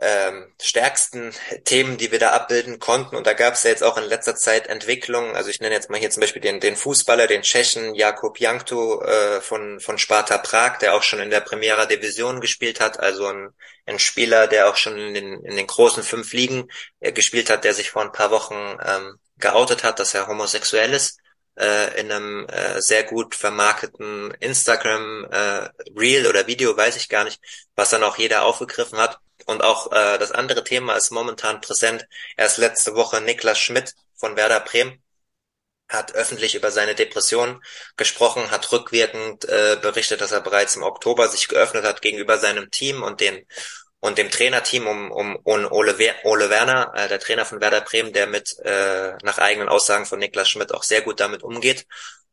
ähm, 0.00 0.52
stärksten 0.60 1.32
Themen, 1.64 1.98
die 1.98 2.10
wir 2.10 2.18
da 2.18 2.30
abbilden 2.30 2.78
konnten. 2.78 3.16
Und 3.16 3.26
da 3.26 3.34
gab 3.34 3.54
es 3.54 3.62
ja 3.64 3.70
jetzt 3.70 3.82
auch 3.82 3.98
in 3.98 4.04
letzter 4.04 4.34
Zeit 4.34 4.66
Entwicklungen. 4.66 5.36
Also 5.36 5.50
ich 5.50 5.60
nenne 5.60 5.74
jetzt 5.74 5.90
mal 5.90 6.00
hier 6.00 6.10
zum 6.10 6.22
Beispiel 6.22 6.40
den, 6.40 6.60
den 6.60 6.76
Fußballer, 6.76 7.26
den 7.26 7.42
Tschechen 7.42 7.94
Jakub 7.94 8.40
Jankto 8.40 9.02
äh, 9.02 9.40
von, 9.40 9.78
von 9.80 9.98
Sparta 9.98 10.38
Prag, 10.38 10.78
der 10.78 10.94
auch 10.94 11.02
schon 11.02 11.20
in 11.20 11.30
der 11.30 11.40
Primera 11.40 11.86
Division 11.86 12.40
gespielt 12.40 12.80
hat. 12.80 12.98
Also 12.98 13.26
ein, 13.26 13.50
ein 13.86 13.98
Spieler, 13.98 14.46
der 14.46 14.70
auch 14.70 14.76
schon 14.76 14.96
in 14.98 15.14
den, 15.14 15.44
in 15.44 15.56
den 15.56 15.66
großen 15.66 16.02
fünf 16.02 16.32
Ligen 16.32 16.68
äh, 17.00 17.12
gespielt 17.12 17.50
hat, 17.50 17.64
der 17.64 17.74
sich 17.74 17.90
vor 17.90 18.02
ein 18.02 18.12
paar 18.12 18.30
Wochen 18.30 18.78
ähm, 18.84 19.18
geoutet 19.36 19.84
hat, 19.84 19.98
dass 19.98 20.14
er 20.14 20.28
homosexuell 20.28 20.92
ist 20.92 21.18
äh, 21.56 22.00
in 22.00 22.10
einem 22.10 22.46
äh, 22.48 22.80
sehr 22.80 23.04
gut 23.04 23.34
vermarkteten 23.34 24.32
Instagram 24.40 25.26
äh, 25.30 25.68
Reel 25.96 26.26
oder 26.26 26.46
Video, 26.46 26.76
weiß 26.76 26.96
ich 26.96 27.08
gar 27.08 27.24
nicht, 27.24 27.40
was 27.74 27.90
dann 27.90 28.02
auch 28.02 28.16
jeder 28.16 28.42
aufgegriffen 28.44 28.98
hat. 28.98 29.18
Und 29.50 29.64
auch 29.64 29.90
äh, 29.90 30.16
das 30.18 30.30
andere 30.30 30.62
Thema 30.62 30.94
ist 30.94 31.10
momentan 31.10 31.60
präsent. 31.60 32.06
Erst 32.36 32.58
letzte 32.58 32.94
Woche 32.94 33.20
Niklas 33.20 33.58
Schmidt 33.58 33.94
von 34.14 34.36
Werder 34.36 34.60
Bremen 34.60 35.02
hat 35.88 36.14
öffentlich 36.14 36.54
über 36.54 36.70
seine 36.70 36.94
Depression 36.94 37.60
gesprochen, 37.96 38.52
hat 38.52 38.70
rückwirkend 38.70 39.44
äh, 39.46 39.76
berichtet, 39.82 40.20
dass 40.20 40.30
er 40.30 40.40
bereits 40.40 40.76
im 40.76 40.84
Oktober 40.84 41.26
sich 41.26 41.48
geöffnet 41.48 41.84
hat 41.84 42.00
gegenüber 42.00 42.38
seinem 42.38 42.70
Team 42.70 43.02
und 43.02 43.20
den 43.20 43.44
und 43.98 44.18
dem 44.18 44.30
Trainerteam 44.30 44.86
um, 44.86 45.10
um, 45.10 45.36
um 45.42 45.66
Ole, 45.72 45.96
Ole 46.22 46.48
Werner, 46.48 46.92
äh, 46.94 47.08
der 47.08 47.18
Trainer 47.18 47.44
von 47.44 47.60
Werder 47.60 47.80
Bremen, 47.80 48.12
der 48.12 48.28
mit 48.28 48.56
äh, 48.60 49.14
nach 49.24 49.38
eigenen 49.38 49.68
Aussagen 49.68 50.06
von 50.06 50.20
Niklas 50.20 50.48
Schmidt 50.48 50.72
auch 50.72 50.84
sehr 50.84 51.02
gut 51.02 51.18
damit 51.18 51.42
umgeht 51.42 51.86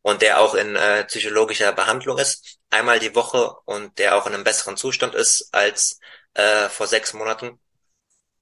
und 0.04 0.22
der 0.22 0.40
auch 0.40 0.54
in 0.54 0.76
äh, 0.76 1.04
psychologischer 1.06 1.74
Behandlung 1.74 2.20
ist, 2.20 2.60
einmal 2.70 3.00
die 3.00 3.16
Woche 3.16 3.56
und 3.66 3.98
der 3.98 4.16
auch 4.16 4.28
in 4.28 4.36
einem 4.36 4.44
besseren 4.44 4.78
Zustand 4.78 5.16
ist 5.16 5.50
als 5.52 6.00
äh, 6.38 6.70
vor 6.70 6.88
sechs 6.88 7.14
Monaten. 7.14 7.60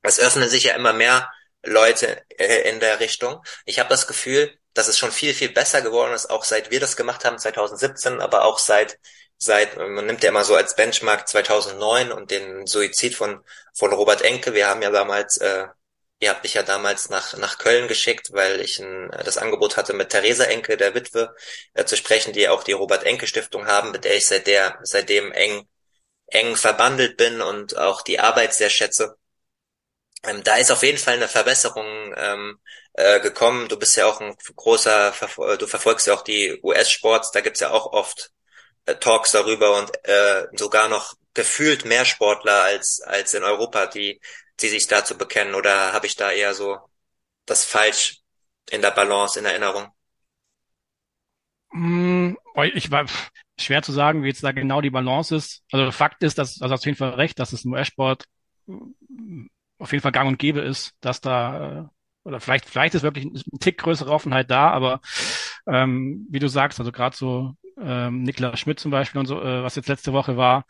Es 0.02 0.20
öffnen 0.20 0.50
sich 0.50 0.66
ja 0.66 0.76
immer 0.76 0.94
mehr 0.94 1.32
Leute 1.64 2.24
äh, 2.30 2.70
in 2.70 2.80
der 2.80 3.00
Richtung. 3.00 3.42
Ich 3.66 3.80
habe 3.80 3.90
das 3.90 4.08
Gefühl, 4.08 4.58
dass 4.74 4.88
es 4.88 4.98
schon 5.00 5.12
viel, 5.12 5.34
viel 5.34 5.50
besser 5.50 5.82
geworden 5.82 6.14
ist, 6.14 6.30
auch 6.30 6.44
seit 6.44 6.70
wir 6.70 6.80
das 6.80 6.98
gemacht 6.98 7.26
haben, 7.26 7.40
2017, 7.40 8.20
aber 8.22 8.44
auch 8.44 8.60
seit, 8.60 9.00
seit, 9.38 9.78
man 9.78 10.06
nimmt 10.06 10.24
ja 10.24 10.30
immer 10.30 10.44
so 10.44 10.56
als 10.56 10.76
Benchmark 10.76 11.28
2009 11.28 12.12
und 12.12 12.30
den 12.32 12.68
Suizid 12.68 13.16
von, 13.16 13.44
von 13.74 13.94
Robert 13.94 14.22
Enke. 14.22 14.54
Wir 14.54 14.68
haben 14.68 14.82
ja 14.82 14.92
damals, 14.92 15.38
äh, 15.38 15.68
ihr 16.20 16.30
habt 16.30 16.44
mich 16.44 16.54
ja 16.56 16.64
damals 16.64 17.10
nach, 17.10 17.38
nach 17.38 17.58
Köln 17.58 17.88
geschickt, 17.88 18.34
weil 18.34 18.60
ich 18.60 18.80
ein, 18.80 19.10
das 19.24 19.38
Angebot 19.38 19.78
hatte, 19.78 19.94
mit 19.94 20.10
Theresa 20.10 20.44
Enke, 20.44 20.76
der 20.78 20.94
Witwe, 20.94 21.34
äh, 21.74 21.86
zu 21.86 21.96
sprechen, 21.96 22.34
die 22.34 22.50
auch 22.50 22.64
die 22.64 22.74
Robert 22.74 23.06
Enke 23.06 23.28
Stiftung 23.28 23.68
haben, 23.68 23.92
mit 23.92 24.04
der 24.04 24.16
ich 24.18 24.28
seit 24.28 24.48
der, 24.48 24.80
seitdem 24.84 25.32
eng 25.32 25.66
eng 26.36 26.56
verbandelt 26.58 27.18
bin 27.18 27.42
und 27.42 27.78
auch 27.78 28.02
die 28.02 28.20
Arbeit 28.20 28.54
sehr 28.54 28.70
schätze. 28.70 29.18
ähm, 30.24 30.44
da 30.44 30.56
ist 30.58 30.72
auf 30.72 30.84
jeden 30.84 30.98
Fall 30.98 31.16
eine 31.16 31.28
Verbesserung 31.28 32.14
ähm, 32.18 32.60
äh, 32.94 33.20
gekommen. 33.22 33.68
Du 33.70 33.78
bist 33.78 33.96
ja 33.98 34.06
auch 34.08 34.22
ein 34.22 34.36
großer, 34.56 35.14
du 35.60 35.68
verfolgst 35.68 36.08
ja 36.08 36.14
auch 36.16 36.24
die 36.24 36.60
US-Sports, 36.64 37.32
da 37.32 37.42
gibt's 37.42 37.60
ja 37.60 37.72
auch 37.72 37.94
oft 37.94 38.32
äh, 38.86 38.96
Talks 38.96 39.32
darüber 39.32 39.78
und 39.78 39.92
äh, 40.08 40.48
sogar 40.54 40.90
noch 40.90 41.16
gefühlt 41.34 41.86
mehr 41.86 42.06
Sportler 42.06 42.64
als, 42.64 43.02
als 43.02 43.34
in 43.34 43.44
Europa, 43.44 43.88
die, 43.88 44.20
die 44.62 44.70
sich 44.70 44.88
dazu 44.88 45.18
bekennen. 45.18 45.56
Oder 45.56 45.94
habe 45.94 46.08
ich 46.08 46.16
da 46.16 46.32
eher 46.32 46.54
so 46.54 46.80
das 47.46 47.64
falsch 47.66 48.22
in 48.72 48.82
der 48.82 48.92
Balance, 48.92 49.38
in 49.38 49.46
Erinnerung? 49.46 49.88
Mm, 51.72 52.36
ich 52.74 52.90
war 52.90 53.06
schwer 53.60 53.82
zu 53.82 53.92
sagen, 53.92 54.24
wie 54.24 54.28
jetzt 54.28 54.44
da 54.44 54.52
genau 54.52 54.82
die 54.82 54.90
Balance 54.90 55.36
ist. 55.36 55.64
Also 55.72 55.92
Fakt 55.92 56.24
ist, 56.24 56.38
dass, 56.38 56.62
also 56.62 56.76
auf 56.76 56.86
jeden 56.86 56.98
Fall 56.98 57.12
recht, 57.12 57.40
dass 57.40 57.54
es 57.54 57.66
im 57.66 57.74
US-Sport 57.74 58.26
auf 59.78 59.92
jeden 59.92 60.02
Fall 60.02 60.12
gang 60.12 60.28
und 60.28 60.40
gäbe 60.40 60.62
ist, 60.62 60.94
dass 61.02 61.22
da, 61.22 61.82
äh, 61.82 61.86
oder 62.24 62.40
vielleicht, 62.40 62.66
vielleicht 62.66 62.96
ist 62.96 63.04
wirklich 63.04 63.26
ein 63.26 63.60
Tick 63.60 63.78
größere 63.78 64.12
Offenheit 64.12 64.50
da, 64.50 64.70
aber 64.72 65.00
ähm, 65.68 66.26
wie 66.30 66.40
du 66.40 66.48
sagst, 66.48 66.80
also 66.80 66.92
gerade 66.92 67.16
so 67.16 67.54
ähm, 67.80 68.24
Niklas 68.24 68.60
Schmidt 68.60 68.80
zum 68.80 68.92
Beispiel 68.92 69.20
und 69.20 69.26
so, 69.28 69.42
äh, 69.42 69.64
was 69.64 69.76
jetzt 69.76 69.90
letzte 69.90 70.14
Woche 70.14 70.38
war, 70.38 70.66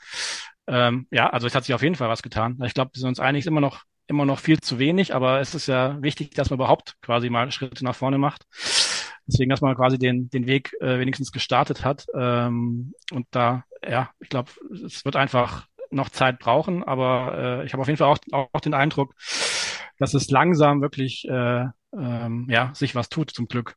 ähm, 0.67 1.07
ja, 1.11 1.29
also 1.29 1.47
es 1.47 1.55
hat 1.55 1.63
sich 1.65 1.75
auf 1.75 1.83
jeden 1.83 1.95
Fall 1.95 2.09
was 2.09 2.23
getan. 2.23 2.59
Ich 2.65 2.73
glaube, 2.73 2.91
wir 2.93 2.99
sind 2.99 3.09
uns 3.09 3.19
einig, 3.19 3.45
immer 3.45 3.61
noch, 3.61 3.83
immer 4.07 4.25
noch 4.25 4.39
viel 4.39 4.59
zu 4.59 4.79
wenig, 4.79 5.13
aber 5.13 5.39
es 5.39 5.53
ist 5.55 5.67
ja 5.67 6.01
wichtig, 6.01 6.31
dass 6.31 6.49
man 6.49 6.57
überhaupt 6.57 6.95
quasi 7.01 7.29
mal 7.29 7.51
Schritte 7.51 7.83
nach 7.85 7.95
vorne 7.95 8.17
macht. 8.17 8.45
Deswegen, 9.27 9.49
dass 9.49 9.61
man 9.61 9.75
quasi 9.75 9.97
den, 9.97 10.29
den 10.29 10.45
Weg 10.45 10.73
äh, 10.81 10.99
wenigstens 10.99 11.31
gestartet 11.31 11.83
hat. 11.83 12.05
Ähm, 12.13 12.93
und 13.11 13.27
da, 13.31 13.63
ja, 13.87 14.11
ich 14.19 14.29
glaube, 14.29 14.51
es 14.85 15.03
wird 15.05 15.15
einfach 15.15 15.67
noch 15.91 16.09
Zeit 16.09 16.39
brauchen, 16.39 16.83
aber 16.83 17.61
äh, 17.61 17.65
ich 17.65 17.73
habe 17.73 17.81
auf 17.81 17.87
jeden 17.87 17.97
Fall 17.97 18.07
auch, 18.07 18.47
auch 18.53 18.61
den 18.61 18.73
Eindruck, 18.73 19.15
dass 19.97 20.13
es 20.13 20.29
langsam 20.29 20.81
wirklich 20.81 21.25
äh, 21.27 21.65
ähm, 21.93 22.47
ja 22.49 22.71
sich 22.75 22.95
was 22.95 23.09
tut 23.09 23.31
zum 23.31 23.47
Glück. 23.47 23.75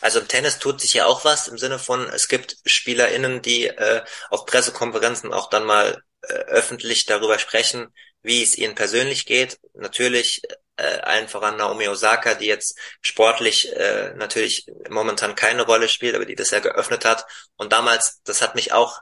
Also 0.00 0.20
im 0.20 0.28
Tennis 0.28 0.58
tut 0.58 0.80
sich 0.80 0.94
ja 0.94 1.06
auch 1.06 1.24
was 1.24 1.48
im 1.48 1.58
Sinne 1.58 1.78
von, 1.78 2.06
es 2.10 2.28
gibt 2.28 2.58
SpielerInnen, 2.64 3.42
die 3.42 3.66
äh, 3.66 4.02
auf 4.30 4.46
Pressekonferenzen 4.46 5.32
auch 5.32 5.48
dann 5.48 5.64
mal 5.64 6.02
äh, 6.22 6.32
öffentlich 6.32 7.06
darüber 7.06 7.38
sprechen, 7.38 7.88
wie 8.22 8.42
es 8.42 8.56
ihnen 8.58 8.74
persönlich 8.74 9.26
geht. 9.26 9.58
Natürlich 9.74 10.42
äh, 10.76 11.00
allen 11.00 11.28
voran 11.28 11.56
Naomi 11.56 11.88
Osaka, 11.88 12.34
die 12.34 12.46
jetzt 12.46 12.78
sportlich 13.00 13.74
äh, 13.74 14.12
natürlich 14.16 14.66
momentan 14.88 15.34
keine 15.34 15.62
Rolle 15.62 15.88
spielt, 15.88 16.14
aber 16.14 16.26
die 16.26 16.34
das 16.34 16.50
ja 16.50 16.60
geöffnet 16.60 17.04
hat. 17.04 17.26
Und 17.56 17.72
damals, 17.72 18.20
das 18.24 18.42
hat 18.42 18.54
mich 18.54 18.72
auch 18.72 19.00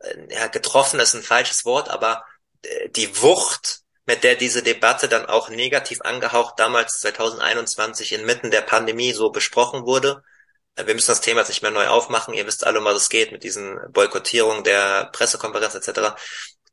äh, 0.00 0.14
ja, 0.30 0.46
getroffen 0.48 1.00
ist 1.00 1.14
ein 1.14 1.22
falsches 1.22 1.64
Wort, 1.64 1.88
aber 1.88 2.24
äh, 2.62 2.88
die 2.90 3.20
Wucht, 3.22 3.82
mit 4.06 4.24
der 4.24 4.36
diese 4.36 4.62
Debatte 4.62 5.08
dann 5.08 5.26
auch 5.26 5.50
negativ 5.50 6.00
angehaucht 6.00 6.54
damals 6.58 7.00
2021 7.00 8.12
inmitten 8.12 8.50
der 8.50 8.62
Pandemie 8.62 9.12
so 9.12 9.30
besprochen 9.30 9.84
wurde. 9.84 10.22
Äh, 10.76 10.86
wir 10.86 10.94
müssen 10.94 11.10
das 11.10 11.20
Thema 11.20 11.40
jetzt 11.40 11.48
nicht 11.48 11.62
mehr 11.62 11.70
neu 11.70 11.88
aufmachen. 11.88 12.34
Ihr 12.34 12.46
wisst 12.46 12.66
alle, 12.66 12.78
um 12.78 12.84
was 12.84 12.96
es 12.96 13.08
geht 13.10 13.32
mit 13.32 13.42
diesen 13.44 13.78
Boykottierungen 13.92 14.64
der 14.64 15.06
Pressekonferenz 15.12 15.74
etc. 15.74 16.16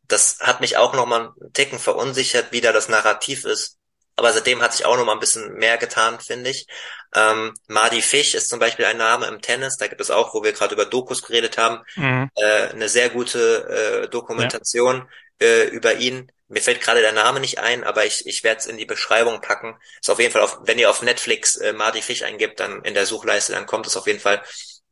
Das 0.03 0.37
hat 0.39 0.61
mich 0.61 0.77
auch 0.77 0.93
nochmal 0.93 1.33
einen 1.41 1.53
Ticken 1.53 1.79
verunsichert, 1.79 2.51
wie 2.51 2.61
da 2.61 2.71
das 2.71 2.89
Narrativ 2.89 3.43
ist. 3.45 3.77
Aber 4.15 4.31
seitdem 4.31 4.61
hat 4.61 4.73
sich 4.73 4.85
auch 4.85 4.95
noch 4.95 5.05
mal 5.05 5.13
ein 5.13 5.19
bisschen 5.19 5.53
mehr 5.55 5.77
getan, 5.77 6.19
finde 6.19 6.49
ich. 6.49 6.67
Ähm, 7.13 7.53
Mardi 7.67 8.01
Fish 8.01 8.33
ist 8.33 8.49
zum 8.49 8.59
Beispiel 8.59 8.85
ein 8.85 8.97
Name 8.97 9.27
im 9.27 9.41
Tennis. 9.41 9.77
Da 9.77 9.87
gibt 9.87 10.01
es 10.01 10.11
auch, 10.11 10.33
wo 10.33 10.43
wir 10.43 10.53
gerade 10.53 10.73
über 10.73 10.85
Dokus 10.85 11.21
geredet 11.21 11.57
haben, 11.57 11.81
mhm. 11.95 12.29
äh, 12.35 12.69
eine 12.69 12.89
sehr 12.89 13.09
gute 13.09 14.03
äh, 14.05 14.09
Dokumentation 14.09 15.07
ja. 15.41 15.47
äh, 15.47 15.63
über 15.65 15.95
ihn. 15.95 16.31
Mir 16.47 16.61
fällt 16.61 16.81
gerade 16.81 17.01
der 17.01 17.11
Name 17.11 17.39
nicht 17.39 17.59
ein, 17.59 17.83
aber 17.83 18.05
ich, 18.05 18.25
ich 18.27 18.43
werde 18.43 18.59
es 18.59 18.67
in 18.67 18.77
die 18.77 18.85
Beschreibung 18.85 19.41
packen. 19.41 19.77
Ist 19.99 20.09
auf 20.09 20.19
jeden 20.19 20.31
Fall, 20.31 20.43
auf, 20.43 20.59
wenn 20.63 20.79
ihr 20.79 20.89
auf 20.89 21.01
Netflix 21.01 21.55
äh, 21.57 21.73
Mardi 21.73 22.01
Fish 22.01 22.21
eingibt, 22.21 22.59
dann 22.59 22.83
in 22.83 22.93
der 22.93 23.05
Suchleiste, 23.05 23.53
dann 23.53 23.65
kommt 23.65 23.87
es 23.87 23.97
auf 23.97 24.07
jeden 24.07 24.19
Fall. 24.19 24.43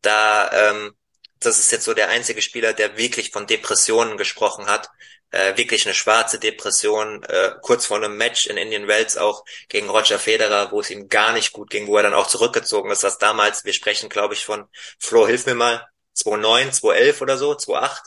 Da, 0.02 0.50
ähm, 0.52 0.94
das 1.40 1.60
ist 1.60 1.72
jetzt 1.72 1.86
so 1.86 1.94
der 1.94 2.10
einzige 2.10 2.42
Spieler, 2.42 2.74
der 2.74 2.98
wirklich 2.98 3.32
von 3.32 3.48
Depressionen 3.48 4.18
gesprochen 4.18 4.66
hat 4.66 4.90
äh, 5.34 5.58
wirklich 5.58 5.86
eine 5.86 5.96
schwarze 5.96 6.38
Depression, 6.38 7.24
äh, 7.24 7.56
kurz 7.62 7.88
vor 7.88 7.98
einem 7.98 8.18
Match 8.18 8.46
in 8.46 8.56
Indian 8.56 8.88
Wells 8.88 9.18
auch 9.18 9.44
gegen 9.68 9.90
Roger 9.90 10.20
Federer, 10.20 10.72
wo 10.72 10.80
es 10.80 10.92
ihm 10.92 11.10
gar 11.10 11.34
nicht 11.34 11.54
gut 11.54 11.72
ging, 11.72 11.88
wo 11.88 11.98
er 11.98 12.04
dann 12.04 12.14
auch 12.14 12.28
zurückgezogen 12.28 12.92
ist, 12.92 13.04
was 13.04 13.18
damals, 13.18 13.66
wir 13.66 13.74
sprechen 13.74 14.10
glaube 14.10 14.36
ich 14.36 14.46
von, 14.46 14.66
Flo, 15.00 15.26
hilf 15.26 15.48
mir 15.48 15.56
mal, 15.56 15.88
2009, 16.14 16.74
2011 16.74 17.22
oder 17.22 17.38
so, 17.38 17.56
2008, 17.56 18.04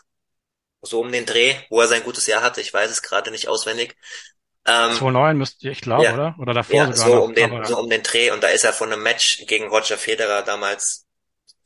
so 0.82 1.00
um 1.00 1.10
den 1.10 1.26
Dreh, 1.26 1.56
wo 1.68 1.80
er 1.80 1.88
sein 1.88 2.04
gutes 2.04 2.28
Jahr 2.28 2.42
hatte, 2.42 2.60
ich 2.60 2.72
weiß 2.72 2.92
es 2.92 3.02
gerade 3.02 3.32
nicht 3.32 3.48
auswendig. 3.48 3.96
Ähm, 4.64 4.92
2009 4.92 5.36
müsste 5.36 5.68
ich 5.68 5.80
glaube, 5.80 6.04
ja, 6.04 6.14
oder? 6.14 6.36
Oder 6.38 6.54
davor 6.54 6.76
ja, 6.76 6.92
sogar. 6.92 7.18
So 7.18 7.24
um, 7.24 7.34
den, 7.34 7.52
aber, 7.52 7.64
so 7.64 7.78
um 7.78 7.90
den 7.90 8.04
Dreh 8.04 8.30
und 8.30 8.44
da 8.44 8.48
ist 8.48 8.64
er 8.64 8.72
von 8.72 8.92
einem 8.92 9.02
Match 9.02 9.44
gegen 9.48 9.66
Roger 9.66 9.98
Federer 9.98 10.42
damals 10.42 11.06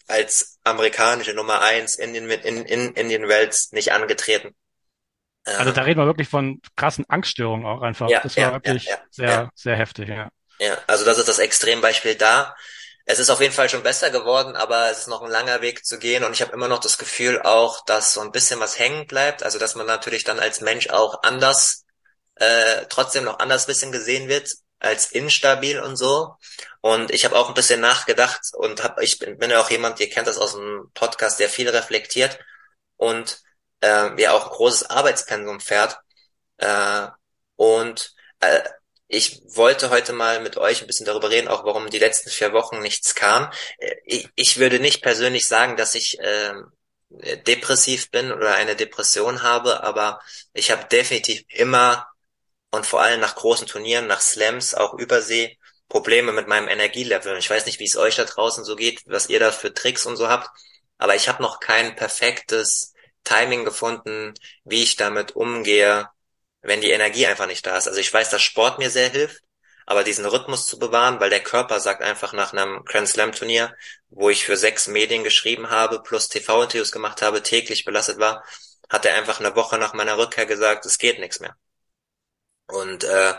als 0.07 0.59
amerikanische 0.64 1.35
Nummer 1.35 1.61
eins 1.61 1.96
in 1.96 2.14
den, 2.14 2.31
in, 2.31 2.64
in, 2.64 2.94
in 2.94 3.09
den 3.11 3.29
Wells 3.29 3.73
nicht 3.73 3.92
angetreten. 3.92 4.55
Also 5.44 5.72
da 5.72 5.83
reden 5.83 6.00
wir 6.00 6.07
wirklich 6.07 6.29
von 6.29 6.61
krassen 6.76 7.05
Angststörungen 7.09 7.66
auch 7.66 7.83
einfach. 7.83 8.09
Ja, 8.09 8.20
das 8.20 8.37
war 8.37 8.44
ja, 8.44 8.53
wirklich 8.53 8.85
ja, 8.85 8.98
sehr, 9.11 9.50
sehr 9.55 9.76
heftig, 9.76 10.09
ja. 10.09 10.31
Ja, 10.59 10.76
also 10.87 11.05
das 11.05 11.18
ist 11.18 11.29
das 11.29 11.38
Extrembeispiel 11.38 12.14
da. 12.14 12.55
Es 13.07 13.18
ist 13.18 13.31
auf 13.31 13.40
jeden 13.40 13.55
Fall 13.55 13.68
schon 13.68 13.83
besser 13.83 14.11
geworden, 14.11 14.55
aber 14.55 14.90
es 14.90 14.98
ist 14.98 15.09
noch 15.09 15.22
ein 15.22 15.31
langer 15.31 15.62
Weg 15.62 15.85
zu 15.85 15.98
gehen 15.98 16.22
und 16.22 16.33
ich 16.33 16.42
habe 16.42 16.53
immer 16.53 16.68
noch 16.68 16.79
das 16.79 16.98
Gefühl 16.98 17.40
auch, 17.42 17.85
dass 17.87 18.12
so 18.12 18.20
ein 18.20 18.31
bisschen 18.31 18.61
was 18.61 18.79
hängen 18.79 19.07
bleibt, 19.07 19.42
also 19.42 19.59
dass 19.59 19.74
man 19.74 19.87
natürlich 19.87 20.22
dann 20.22 20.38
als 20.38 20.61
Mensch 20.61 20.90
auch 20.90 21.22
anders, 21.22 21.87
äh, 22.37 22.85
trotzdem 22.88 23.24
noch 23.24 23.38
anders 23.38 23.66
bisschen 23.66 23.90
gesehen 23.90 24.29
wird, 24.29 24.53
als 24.79 25.11
instabil 25.11 25.81
und 25.81 25.96
so. 25.96 26.35
Und 26.81 27.11
ich 27.11 27.24
habe 27.24 27.37
auch 27.37 27.48
ein 27.48 27.55
bisschen 27.55 27.81
nachgedacht 27.81 28.40
und 28.53 28.85
hab, 28.85 29.00
ich 29.00 29.18
bin, 29.18 29.38
bin 29.38 29.50
ja 29.50 29.61
auch 29.61 29.70
jemand, 29.70 29.98
ihr 30.00 30.11
kennt 30.11 30.26
das 30.26 30.38
aus 30.38 30.53
dem 30.53 30.90
Podcast, 30.94 31.40
der 31.40 31.48
viel 31.48 31.68
reflektiert 31.68 32.38
und 32.96 33.42
äh, 33.81 34.21
ja 34.21 34.33
auch 34.33 34.51
großes 34.51 34.90
Arbeitspensum 34.90 35.61
fährt. 35.61 35.99
Äh, 36.59 37.09
und 37.57 38.14
äh, 38.40 38.61
ich 39.09 39.43
wollte 39.49 39.90
heute 39.90 40.12
mal 40.12 40.40
mit 40.40 40.57
euch 40.57 40.81
ein 40.81 40.87
bisschen 40.87 41.07
darüber 41.07 41.31
reden, 41.31 41.49
auch 41.49 41.64
warum 41.64 41.90
die 41.90 41.99
letzten 41.99 42.31
vier 42.31 42.53
Wochen 42.53 42.81
nichts 42.81 43.14
kam. 43.14 43.51
Äh, 43.79 43.97
ich, 44.05 44.29
ich 44.37 44.59
würde 44.59 44.81
nicht 44.81 45.03
persönlich 45.03 45.47
sagen, 45.49 45.77
dass 45.77 45.95
ich 45.95 46.19
äh, 46.21 46.55
depressiv 47.47 48.11
bin 48.11 48.33
oder 48.33 48.55
eine 48.55 48.77
Depression 48.77 49.43
habe, 49.43 49.83
aber 49.83 50.21
ich 50.53 50.71
habe 50.71 50.85
definitiv 50.85 51.45
immer 51.49 52.07
und 52.71 52.87
vor 52.87 53.03
allem 53.03 53.21
nach 53.21 53.35
großen 53.35 53.66
Turnieren, 53.66 54.07
nach 54.07 54.21
Slams, 54.21 54.75
auch 54.75 54.95
Übersee, 54.95 55.59
Probleme 55.88 56.31
mit 56.31 56.47
meinem 56.47 56.69
Energielevel. 56.69 57.37
Ich 57.37 57.51
weiß 57.51 57.66
nicht, 57.66 57.81
wie 57.81 57.85
es 57.85 57.97
euch 57.97 58.14
da 58.16 58.25
draußen 58.25 58.64
so 58.64 58.77
geht, 58.77 59.03
was 59.07 59.29
ihr 59.29 59.40
da 59.40 59.51
für 59.51 59.75
Tricks 59.75 60.07
und 60.07 60.16
so 60.16 60.29
habt, 60.29 60.49
aber 60.99 61.16
ich 61.16 61.29
habe 61.29 61.43
noch 61.43 61.59
kein 61.59 61.97
perfektes 61.97 62.89
Timing 63.24 63.64
gefunden, 63.64 64.35
wie 64.64 64.83
ich 64.83 64.96
damit 64.96 65.37
umgehe, 65.37 66.09
wenn 66.62 66.80
die 66.80 66.90
Energie 66.90 67.26
einfach 67.26 67.46
nicht 67.46 67.66
da 67.66 67.76
ist. 67.76 67.88
Also 67.88 68.00
ich 68.00 68.12
weiß, 68.12 68.30
dass 68.30 68.42
Sport 68.42 68.78
mir 68.78 68.90
sehr 68.90 69.09
hilft, 69.09 69.42
aber 69.87 70.04
diesen 70.04 70.26
Rhythmus 70.26 70.66
zu 70.66 70.78
bewahren, 70.78 71.20
weil 71.20 71.30
der 71.30 71.42
Körper 71.42 71.80
sagt 71.80 72.02
einfach 72.02 72.33
nach 72.33 72.52
einem 72.52 72.85
Grand 72.85 73.09
Slam 73.09 73.33
Turnier, 73.33 73.74
wo 74.09 74.30
ich 74.30 74.44
für 74.44 74.56
sechs 74.56 74.87
Medien 74.88 75.24
geschrieben 75.24 75.70
habe, 75.70 76.02
plus 76.02 76.28
TV-Interviews 76.28 76.92
gemacht 76.92 77.22
habe, 77.22 77.42
täglich 77.42 77.85
belastet 77.85 78.18
war, 78.18 78.44
hat 78.88 79.04
er 79.04 79.14
einfach 79.16 79.40
eine 79.40 79.56
Woche 79.56 79.78
nach 79.78 79.94
meiner 79.94 80.18
Rückkehr 80.18 80.46
gesagt, 80.46 80.87
es 80.87 80.98
geht 80.98 81.18
nichts 81.18 81.40
mehr. 81.40 81.56
Und 82.66 83.04
äh, 83.04 83.35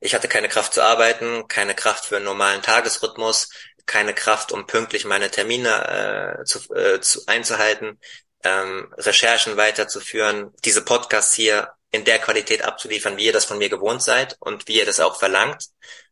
ich 0.00 0.14
hatte 0.14 0.28
keine 0.28 0.48
Kraft 0.48 0.74
zu 0.74 0.82
arbeiten, 0.82 1.48
keine 1.48 1.74
Kraft 1.74 2.06
für 2.06 2.16
einen 2.16 2.24
normalen 2.24 2.62
Tagesrhythmus, 2.62 3.50
keine 3.86 4.14
Kraft, 4.14 4.52
um 4.52 4.66
pünktlich 4.66 5.04
meine 5.04 5.30
Termine 5.30 6.38
äh, 6.40 6.44
zu, 6.44 6.74
äh, 6.74 7.00
zu, 7.00 7.26
einzuhalten 7.26 8.00
ähm, 8.46 8.92
Recherchen 8.96 9.56
weiterzuführen, 9.56 10.52
diese 10.64 10.82
Podcasts 10.84 11.34
hier 11.34 11.72
in 11.90 12.04
der 12.04 12.18
Qualität 12.18 12.62
abzuliefern, 12.62 13.16
wie 13.16 13.26
ihr 13.26 13.32
das 13.32 13.44
von 13.44 13.58
mir 13.58 13.68
gewohnt 13.68 14.02
seid 14.02 14.36
und 14.38 14.68
wie 14.68 14.78
ihr 14.78 14.86
das 14.86 15.00
auch 15.00 15.18
verlangt, 15.18 15.64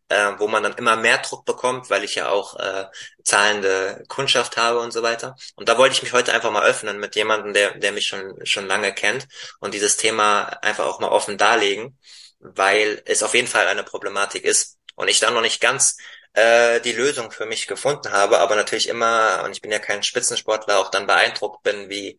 äh, 0.09 0.33
wo 0.38 0.49
man 0.49 0.62
dann 0.62 0.75
immer 0.75 0.97
mehr 0.97 1.18
Druck 1.18 1.44
bekommt, 1.44 1.90
weil 1.90 2.03
ich 2.03 2.16
ja 2.16 2.29
auch 2.29 2.59
äh, 2.59 2.87
zahlende 3.23 4.05
Kundschaft 4.09 4.57
habe 4.57 4.81
und 4.81 4.92
so 4.92 5.03
weiter. 5.03 5.37
Und 5.55 5.68
da 5.68 5.79
wollte 5.79 5.94
ich 5.94 6.03
mich 6.03 6.12
heute 6.12 6.33
einfach 6.33 6.51
mal 6.51 6.64
öffnen 6.64 6.99
mit 6.99 7.14
jemandem, 7.14 7.53
der, 7.53 7.79
der 7.79 7.92
mich 7.92 8.07
schon, 8.07 8.35
schon 8.44 8.66
lange 8.66 8.92
kennt 8.92 9.29
und 9.61 9.75
dieses 9.75 9.97
Thema 9.97 10.44
einfach 10.62 10.87
auch 10.87 11.01
mal 11.01 11.11
offen 11.11 11.38
darlegen, 11.38 11.99
weil 12.40 13.03
es 13.07 13.23
auf 13.23 13.35
jeden 13.35 13.49
Fall 13.49 13.68
eine 13.68 13.85
Problematik 13.85 14.44
ist 14.44 14.79
und 14.97 15.09
ich 15.09 15.20
da 15.20 15.31
noch 15.31 15.40
nicht 15.40 15.61
ganz 15.61 15.97
äh, 16.35 16.81
die 16.81 16.92
Lösung 16.92 17.31
für 17.31 17.47
mich 17.47 17.66
gefunden 17.66 18.12
habe, 18.12 18.38
aber 18.40 18.57
natürlich 18.57 18.88
immer, 18.88 19.42
und 19.44 19.53
ich 19.53 19.62
bin 19.62 19.70
ja 19.73 19.79
kein 19.79 20.03
Spitzensportler, 20.03 20.79
auch 20.79 20.90
dann 20.90 21.07
beeindruckt 21.07 21.62
bin, 21.62 21.88
wie, 21.88 22.18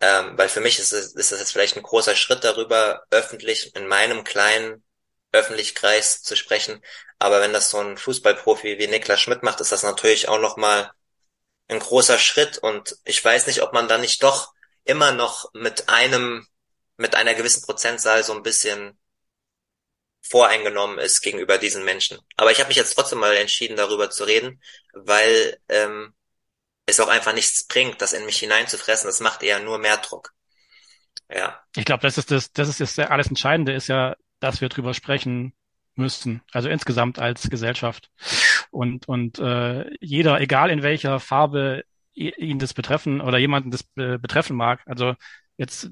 ähm, 0.00 0.36
weil 0.38 0.48
für 0.48 0.60
mich 0.60 0.78
ist 0.78 0.92
es, 0.92 1.14
ist 1.14 1.32
es 1.32 1.40
jetzt 1.40 1.52
vielleicht 1.52 1.76
ein 1.76 1.82
großer 1.82 2.14
Schritt 2.16 2.44
darüber, 2.44 3.04
öffentlich 3.10 3.74
in 3.76 3.86
meinem 3.88 4.24
kleinen 4.24 4.84
Öffentlichkreis 5.32 6.22
zu 6.22 6.36
sprechen. 6.36 6.82
Aber 7.18 7.40
wenn 7.40 7.52
das 7.52 7.70
so 7.70 7.78
ein 7.78 7.96
Fußballprofi 7.98 8.78
wie 8.78 8.86
Niklas 8.86 9.20
Schmidt 9.20 9.42
macht, 9.42 9.60
ist 9.60 9.72
das 9.72 9.82
natürlich 9.82 10.28
auch 10.28 10.38
nochmal 10.38 10.90
ein 11.68 11.78
großer 11.80 12.18
Schritt. 12.18 12.58
Und 12.58 12.96
ich 13.04 13.24
weiß 13.24 13.46
nicht, 13.46 13.62
ob 13.62 13.72
man 13.72 13.88
da 13.88 13.98
nicht 13.98 14.22
doch 14.22 14.52
immer 14.84 15.12
noch 15.12 15.50
mit 15.54 15.88
einem, 15.88 16.46
mit 16.96 17.14
einer 17.14 17.34
gewissen 17.34 17.62
Prozentzahl 17.62 18.22
so 18.24 18.34
ein 18.34 18.42
bisschen 18.42 18.98
voreingenommen 20.28 20.98
ist 20.98 21.20
gegenüber 21.20 21.58
diesen 21.58 21.84
Menschen. 21.84 22.18
Aber 22.36 22.50
ich 22.50 22.58
habe 22.58 22.68
mich 22.68 22.76
jetzt 22.76 22.94
trotzdem 22.94 23.18
mal 23.18 23.36
entschieden, 23.36 23.76
darüber 23.76 24.10
zu 24.10 24.24
reden, 24.24 24.60
weil 24.92 25.58
ähm, 25.68 26.14
es 26.86 27.00
auch 27.00 27.08
einfach 27.08 27.34
nichts 27.34 27.66
bringt, 27.66 28.00
das 28.00 28.12
in 28.12 28.24
mich 28.26 28.38
hineinzufressen. 28.38 29.08
Das 29.08 29.20
macht 29.20 29.42
eher 29.42 29.60
nur 29.60 29.78
mehr 29.78 29.96
Druck. 29.98 30.32
Ja. 31.30 31.60
Ich 31.76 31.84
glaube, 31.84 32.02
das 32.02 32.18
ist 32.18 32.30
das, 32.30 32.52
das 32.52 32.68
ist 32.68 32.80
das 32.80 33.10
alles 33.10 33.28
Entscheidende, 33.28 33.72
ist 33.72 33.88
ja, 33.88 34.16
dass 34.40 34.60
wir 34.60 34.68
drüber 34.68 34.94
sprechen 34.94 35.54
müssen. 35.94 36.42
Also 36.52 36.68
insgesamt 36.68 37.18
als 37.18 37.48
Gesellschaft. 37.50 38.10
Und, 38.70 39.06
und 39.08 39.38
äh, 39.38 39.90
jeder, 40.00 40.40
egal 40.40 40.70
in 40.70 40.82
welcher 40.82 41.20
Farbe 41.20 41.84
ihn 42.14 42.58
das 42.58 42.74
betreffen 42.74 43.20
oder 43.20 43.38
jemanden 43.38 43.72
das 43.72 43.82
betreffen 43.82 44.56
mag. 44.56 44.80
Also 44.86 45.14
jetzt, 45.56 45.90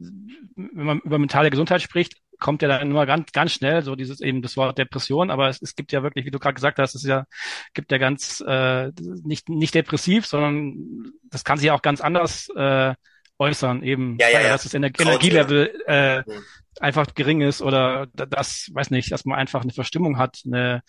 wenn 0.55 0.85
man 0.85 1.01
über 1.01 1.19
mentale 1.19 1.51
Gesundheit 1.51 1.83
spricht, 1.83 2.22
kommt 2.43 2.61
ja 2.61 2.69
dann 2.69 2.89
nur 2.89 3.07
ganz, 3.07 3.33
ganz 3.33 3.53
schnell 3.53 3.83
so 3.83 3.97
dieses 3.97 4.21
eben 4.21 4.43
das 4.43 4.57
Wort 4.57 4.77
Depression, 4.77 5.31
aber 5.31 5.49
es, 5.49 5.63
es 5.63 5.75
gibt 5.75 5.93
ja 5.93 6.03
wirklich, 6.03 6.27
wie 6.27 6.31
du 6.31 6.39
gerade 6.39 6.55
gesagt 6.55 6.79
hast, 6.79 6.95
es 6.95 7.05
ja, 7.05 7.25
gibt 7.73 7.91
ja 7.93 7.99
ganz 7.99 8.43
äh, 8.47 8.91
nicht, 9.25 9.49
nicht 9.49 9.75
depressiv, 9.75 10.27
sondern 10.27 11.13
das 11.31 11.45
kann 11.45 11.59
sich 11.59 11.71
auch 11.71 11.81
ganz 11.81 12.01
anders 12.01 12.51
äh, 12.55 12.95
äußern, 13.39 13.83
eben, 13.83 14.19
ja, 14.21 14.29
ja, 14.29 14.41
ja. 14.41 14.49
dass 14.49 14.65
das 14.65 14.75
Ener 14.75 14.91
Energielevel 14.99 15.73
äh, 15.87 16.19
mhm. 16.19 16.45
einfach 16.81 17.15
gering 17.15 17.41
ist 17.41 17.63
oder 17.63 18.09
das, 18.13 18.71
weiß 18.73 18.91
nicht, 18.91 19.11
dass 19.13 19.25
man 19.25 19.39
einfach 19.39 19.63
eine 19.63 19.73
Verstimmung 19.73 20.19
hat, 20.19 20.41
eine 20.45 20.83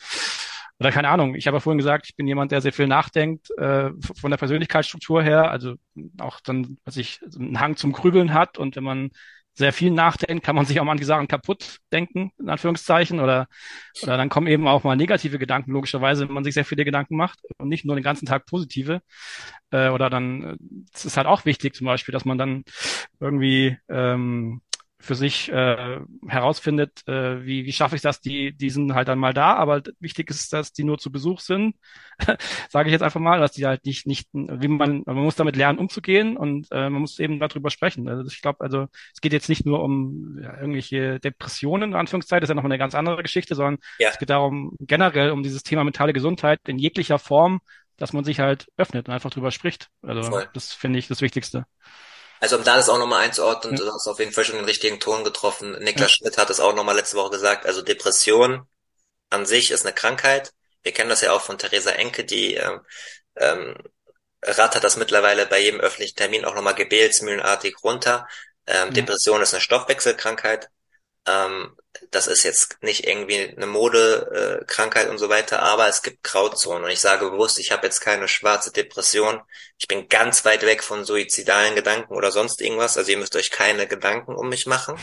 oder 0.80 0.92
keine 0.92 1.10
Ahnung, 1.10 1.36
ich 1.36 1.46
habe 1.46 1.58
ja 1.58 1.62
vorhin 1.62 1.78
gesagt, 1.78 2.08
ich 2.10 2.16
bin 2.16 2.28
jemand, 2.28 2.52
der 2.52 2.60
sehr 2.62 2.74
viel 2.74 2.88
nachdenkt, 2.88 3.52
äh, 3.58 3.92
von 4.20 4.32
der 4.32 4.38
Persönlichkeitsstruktur 4.38 5.22
her, 5.22 5.52
also 5.52 5.76
auch 6.20 6.40
dann, 6.42 6.78
was 6.84 6.98
ich, 6.98 7.20
einen 7.38 7.60
Hang 7.60 7.78
zum 7.78 7.94
Grübeln 7.94 8.34
hat 8.34 8.58
und 8.58 8.76
wenn 8.76 8.84
man 8.84 9.12
sehr 9.54 9.74
viel 9.74 9.92
nachdenkt, 9.92 10.44
kann 10.44 10.56
man 10.56 10.66
sich 10.66 10.80
auch 10.80 10.86
manche 10.86 11.06
Sachen 11.06 11.28
kaputt 11.28 11.78
denken, 11.92 12.32
in 12.40 12.50
Anführungszeichen, 12.50 13.20
oder, 13.20 13.48
oder 14.02 14.18
dann 14.18 14.30
kommen 14.30 14.48
eben 14.48 14.68
auch 14.68 14.84
mal 14.84 14.96
negative 14.96 15.38
Gedanken, 15.38 15.72
logischerweise, 15.72 16.28
wenn 16.28 16.34
man 16.34 16.44
sich 16.44 16.56
sehr 16.56 16.66
viele 16.66 16.86
Gedanken 16.86 17.16
macht 17.16 17.40
und 17.58 17.70
nicht 17.70 17.86
nur 17.86 17.96
den 17.96 18.04
ganzen 18.04 18.26
Tag 18.26 18.46
positive. 18.46 19.02
Äh, 19.72 19.90
oder 19.90 20.10
dann, 20.10 20.58
es 20.94 21.06
ist 21.06 21.18
halt 21.18 21.28
auch 21.28 21.46
wichtig 21.46 21.76
zum 21.76 21.86
Beispiel, 21.86 22.14
dass 22.14 22.26
man 22.26 22.38
dann 22.38 22.64
irgendwie 23.20 23.78
ähm, 23.90 24.62
für 25.04 25.16
sich 25.16 25.52
äh, 25.52 26.00
herausfindet, 26.28 27.06
äh, 27.08 27.46
wie, 27.46 27.66
wie 27.66 27.74
schaffe 27.74 27.98
ich 27.98 28.02
das, 28.02 28.22
die, 28.22 28.56
die 28.56 28.70
sind 28.70 28.94
halt 28.94 29.10
dann 29.10 29.20
mal 29.20 29.34
da, 29.34 29.54
aber 29.56 29.82
wichtig 30.00 30.30
ist, 30.30 30.54
dass 30.54 30.72
die 30.72 30.86
nur 30.86 30.98
zu 30.98 31.12
Besuch 31.12 31.42
sind, 31.42 31.76
sage 32.70 32.88
ich 32.88 32.94
jetzt 32.94 33.02
einfach 33.02 33.20
mal, 33.20 33.42
dass 33.42 33.52
die 33.52 33.66
halt 33.66 33.86
nicht, 33.86 34.08
nicht, 34.08 34.30
wie 34.32 34.70
man, 34.70 35.04
man 35.06 35.18
muss 35.18 35.36
damit 35.36 35.58
lernen, 35.58 35.78
umzugehen 35.78 36.38
und 36.38 36.68
äh, 36.72 36.90
man 36.90 37.02
muss 37.02 37.20
eben 37.20 37.38
darüber 37.38 37.70
sprechen. 37.70 38.08
Also 38.08 38.24
ich 38.26 38.42
glaube, 38.42 38.62
also 38.62 38.88
es 39.14 39.20
geht 39.20 39.34
jetzt 39.34 39.50
nicht 39.50 39.66
nur 39.66 39.84
um 39.84 40.40
ja, 40.42 40.56
irgendwelche 40.56 41.20
Depressionen, 41.20 41.92
in 41.92 41.98
Anführungszeichen, 41.98 42.40
das 42.40 42.48
ist 42.50 42.52
ja 42.52 42.56
noch 42.56 42.64
eine 42.64 42.78
ganz 42.78 42.96
andere 42.96 43.22
Geschichte, 43.24 43.56
sondern 43.56 43.80
ja. 44.00 44.08
es 44.10 44.20
geht 44.20 44.30
darum, 44.30 44.78
generell 44.80 45.32
um 45.32 45.44
dieses 45.44 45.64
Thema 45.64 45.84
mentale 45.84 46.14
Gesundheit 46.14 46.62
in 46.66 46.78
jeglicher 46.78 47.20
Form, 47.20 47.60
dass 47.98 48.14
man 48.14 48.24
sich 48.24 48.40
halt 48.40 48.68
öffnet 48.78 49.10
und 49.10 49.14
einfach 49.14 49.32
drüber 49.32 49.52
spricht. 49.52 49.90
Also 50.02 50.24
Voll. 50.24 50.50
das 50.54 50.72
finde 50.72 50.98
ich 50.98 51.10
das 51.10 51.22
Wichtigste. 51.22 51.66
Also 52.44 52.58
um 52.58 52.66
da 52.66 52.76
das 52.76 52.90
auch 52.90 52.98
nochmal 52.98 53.22
einzuordnen, 53.22 53.78
ja. 53.78 53.86
du 53.86 53.94
hast 53.94 54.06
auf 54.06 54.20
jeden 54.20 54.34
Fall 54.34 54.44
schon 54.44 54.58
den 54.58 54.66
richtigen 54.66 55.00
Ton 55.00 55.24
getroffen. 55.24 55.80
Niklas 55.80 56.10
ja. 56.12 56.16
Schmidt 56.18 56.38
hat 56.38 56.50
es 56.50 56.60
auch 56.60 56.76
nochmal 56.76 56.98
letzte 56.98 57.16
Woche 57.16 57.30
gesagt. 57.30 57.66
Also 57.66 57.82
Depression 57.82 58.68
an 59.30 59.46
sich 59.46 59.72
ist 59.72 59.86
eine 59.86 59.96
Krankheit. 59.96 60.52
Wir 60.82 60.92
kennen 60.92 61.10
das 61.10 61.22
ja 61.22 61.32
auch 61.32 61.40
von 61.40 61.58
Theresa 61.58 61.92
Enke, 61.92 62.26
die 62.26 62.56
ähm, 62.56 62.82
ähm, 63.38 63.78
rattert 64.42 64.84
das 64.84 64.98
mittlerweile 64.98 65.46
bei 65.46 65.62
jedem 65.62 65.80
öffentlichen 65.80 66.18
Termin 66.18 66.44
auch 66.44 66.54
nochmal 66.54 66.76
gebetsmühlenartig 66.76 67.78
runter. 67.82 68.28
Ähm, 68.68 68.90
mhm. 68.90 68.94
Depression 68.94 69.42
ist 69.42 69.54
eine 69.54 69.62
Stoffwechselkrankheit. 69.62 70.68
Ähm, 71.26 71.78
das 72.12 72.28
ist 72.28 72.44
jetzt 72.44 72.82
nicht 72.82 73.08
irgendwie 73.08 73.50
eine 73.56 73.68
Modekrankheit 73.68 75.08
äh, 75.08 75.10
und 75.10 75.18
so 75.18 75.30
weiter, 75.30 75.62
aber 75.62 75.88
es 75.88 76.02
gibt 76.02 76.24
Grauzonen. 76.24 76.84
Und 76.84 76.90
ich 76.90 77.00
sage 77.00 77.30
bewusst, 77.30 77.60
ich 77.60 77.72
habe 77.72 77.86
jetzt 77.86 78.02
keine 78.02 78.28
schwarze 78.28 78.72
Depression. 78.72 79.42
Ich 79.78 79.88
bin 79.88 80.10
ganz 80.10 80.46
weit 80.46 80.64
weg 80.64 80.84
von 80.84 81.06
suizidalen 81.06 81.76
Gedanken 81.76 82.14
oder 82.14 82.32
sonst 82.32 82.62
irgendwas. 82.62 82.98
Also 82.98 83.12
ihr 83.12 83.18
müsst 83.18 83.36
euch 83.36 83.52
keine 83.52 83.88
Gedanken 83.88 84.36
um 84.36 84.50
mich 84.50 84.66
machen. 84.66 84.98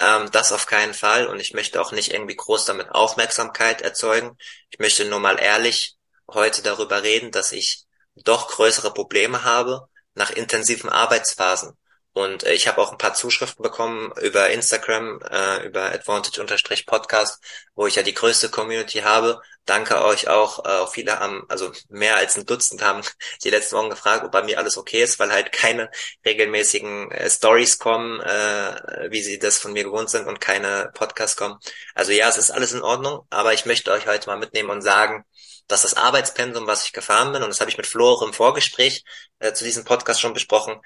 Ähm, 0.00 0.30
das 0.30 0.52
auf 0.52 0.66
keinen 0.66 0.94
Fall. 0.94 1.26
Und 1.26 1.40
ich 1.40 1.54
möchte 1.54 1.80
auch 1.80 1.92
nicht 1.92 2.12
irgendwie 2.12 2.36
groß 2.36 2.64
damit 2.64 2.90
Aufmerksamkeit 2.90 3.82
erzeugen. 3.82 4.36
Ich 4.70 4.78
möchte 4.78 5.04
nur 5.04 5.20
mal 5.20 5.38
ehrlich 5.40 5.96
heute 6.28 6.62
darüber 6.62 7.02
reden, 7.02 7.32
dass 7.32 7.52
ich 7.52 7.84
doch 8.14 8.48
größere 8.48 8.92
Probleme 8.92 9.44
habe 9.44 9.88
nach 10.14 10.30
intensiven 10.30 10.90
Arbeitsphasen. 10.90 11.76
Und 12.18 12.42
äh, 12.42 12.52
ich 12.52 12.66
habe 12.66 12.80
auch 12.82 12.90
ein 12.90 12.98
paar 12.98 13.14
Zuschriften 13.14 13.62
bekommen 13.62 14.12
über 14.20 14.50
Instagram, 14.50 15.20
äh, 15.30 15.64
über 15.64 15.92
Advantage-Podcast, 15.92 17.40
wo 17.76 17.86
ich 17.86 17.94
ja 17.94 18.02
die 18.02 18.12
größte 18.12 18.48
Community 18.48 19.02
habe. 19.02 19.40
Danke 19.66 20.02
euch 20.04 20.26
auch. 20.26 20.64
Äh, 20.64 20.88
viele 20.88 21.20
haben, 21.20 21.44
also 21.48 21.70
mehr 21.88 22.16
als 22.16 22.36
ein 22.36 22.44
Dutzend 22.44 22.82
haben 22.82 23.02
die 23.44 23.50
letzten 23.50 23.76
Wochen 23.76 23.90
gefragt, 23.90 24.24
ob 24.24 24.32
bei 24.32 24.42
mir 24.42 24.58
alles 24.58 24.76
okay 24.76 25.00
ist, 25.00 25.20
weil 25.20 25.30
halt 25.30 25.52
keine 25.52 25.92
regelmäßigen 26.26 27.12
äh, 27.12 27.30
Stories 27.30 27.78
kommen, 27.78 28.18
äh, 28.20 29.08
wie 29.10 29.22
sie 29.22 29.38
das 29.38 29.58
von 29.58 29.72
mir 29.72 29.84
gewohnt 29.84 30.10
sind 30.10 30.26
und 30.26 30.40
keine 30.40 30.90
Podcasts 30.94 31.36
kommen. 31.36 31.56
Also 31.94 32.10
ja, 32.10 32.28
es 32.28 32.36
ist 32.36 32.50
alles 32.50 32.72
in 32.72 32.82
Ordnung, 32.82 33.28
aber 33.30 33.54
ich 33.54 33.64
möchte 33.64 33.92
euch 33.92 34.08
heute 34.08 34.28
mal 34.28 34.38
mitnehmen 34.38 34.70
und 34.70 34.82
sagen, 34.82 35.24
dass 35.68 35.82
das 35.82 35.94
Arbeitspensum, 35.94 36.66
was 36.66 36.84
ich 36.84 36.92
gefahren 36.92 37.30
bin, 37.30 37.42
und 37.42 37.50
das 37.50 37.60
habe 37.60 37.70
ich 37.70 37.76
mit 37.76 37.86
Flo 37.86 38.08
auch 38.08 38.22
im 38.22 38.32
Vorgespräch 38.32 39.04
äh, 39.38 39.52
zu 39.52 39.64
diesem 39.64 39.84
Podcast 39.84 40.20
schon 40.20 40.32
besprochen, 40.32 40.80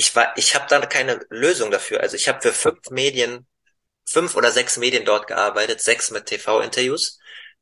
ich 0.00 0.16
war, 0.16 0.32
ich 0.38 0.54
habe 0.54 0.64
da 0.70 0.80
keine 0.86 1.20
Lösung 1.28 1.70
dafür. 1.70 2.00
Also 2.00 2.16
ich 2.16 2.26
habe 2.26 2.40
für 2.40 2.54
fünf 2.54 2.88
Medien, 2.90 3.46
fünf 4.06 4.34
oder 4.34 4.50
sechs 4.50 4.78
Medien 4.78 5.04
dort 5.04 5.26
gearbeitet, 5.26 5.82
sechs 5.82 6.10
mit 6.10 6.24
TV-Interviews. 6.24 7.18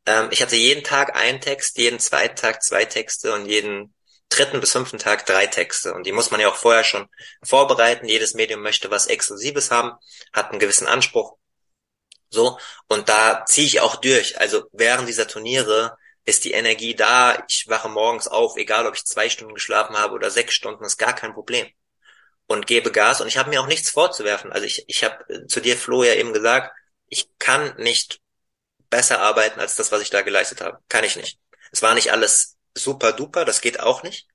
Ähm, 0.07 0.29
ich 0.31 0.40
hatte 0.40 0.55
jeden 0.55 0.85
Tag 0.85 1.16
einen 1.16 1.40
Text, 1.40 1.79
jeden 1.79 1.98
zweiten 1.98 2.37
Tag 2.37 2.62
zwei 2.62 2.85
Texte 2.85 3.35
und 3.35 3.46
jeden 3.46 3.92
dritten 4.29 4.61
bis 4.61 4.70
fünften 4.70 4.98
Tag 4.98 5.27
drei 5.27 5.48
Texte. 5.48 5.92
Und 5.94 6.07
die 6.07 6.12
muss 6.12 6.31
man 6.31 6.40
ja 6.40 6.48
auch 6.48 6.55
vorher 6.55 6.85
schon 6.85 7.09
vorbereiten. 7.42 8.07
Jedes 8.07 8.35
Medium 8.35 8.62
möchte 8.62 8.88
was 8.88 9.09
Exklusives 9.09 9.72
haben, 9.72 9.98
hat 10.33 10.51
einen 10.51 10.61
gewissen 10.61 10.87
Anspruch. 10.87 11.37
So, 12.31 12.57
und 12.87 13.09
da 13.09 13.46
ziehe 13.46 13.66
ich 13.66 13.81
auch 13.81 13.96
durch. 13.96 14.38
Also 14.38 14.64
während 14.72 15.09
dieser 15.09 15.27
Turniere 15.27 15.96
ist 16.24 16.44
die 16.44 16.53
Energie 16.53 16.94
da. 16.94 17.42
Ich 17.48 17.66
wache 17.68 17.88
morgens 17.88 18.29
auf, 18.29 18.57
egal 18.57 18.87
ob 18.87 18.94
ich 18.94 19.05
zwei 19.05 19.29
Stunden 19.29 19.55
geschlafen 19.55 19.96
habe 19.98 20.14
oder 20.14 20.31
sechs 20.31 20.55
Stunden, 20.55 20.85
ist 20.85 20.98
gar 20.98 21.14
kein 21.14 21.35
Problem 21.35 21.66
und 22.49 22.67
gebe 22.67 22.91
Gas 22.91 23.21
und 23.21 23.29
ich 23.29 23.39
habe 23.39 23.51
mir 23.51 23.61
auch 23.61 23.67
nichts 23.67 23.91
vorzuwerfen. 23.91 24.53
Also 24.53 24.67
ich, 24.67 24.85
ich 24.89 25.05
habe 25.05 25.23
äh, 25.33 25.47
zu 25.47 25.61
dir, 25.61 25.77
Flo, 25.77 26.03
ja 26.03 26.15
eben 26.15 26.33
gesagt, 26.33 26.73
ich 27.07 27.29
kann 27.39 27.75
nicht 27.77 28.21
besser 28.91 29.21
arbeiten 29.21 29.61
als 29.61 29.77
das, 29.77 29.93
was 29.93 30.03
ich 30.03 30.11
da 30.11 30.23
geleistet 30.23 30.63
habe. 30.63 30.79
Kann 30.89 31.05
ich 31.05 31.17
nicht. 31.17 31.39
Es 31.71 31.83
war 31.83 31.95
nicht 31.95 32.11
alles 32.11 32.57
super 32.75 33.13
duper, 33.13 33.45
das 33.45 33.61
geht 33.61 33.81
auch 33.81 34.03
nicht. 34.03 34.27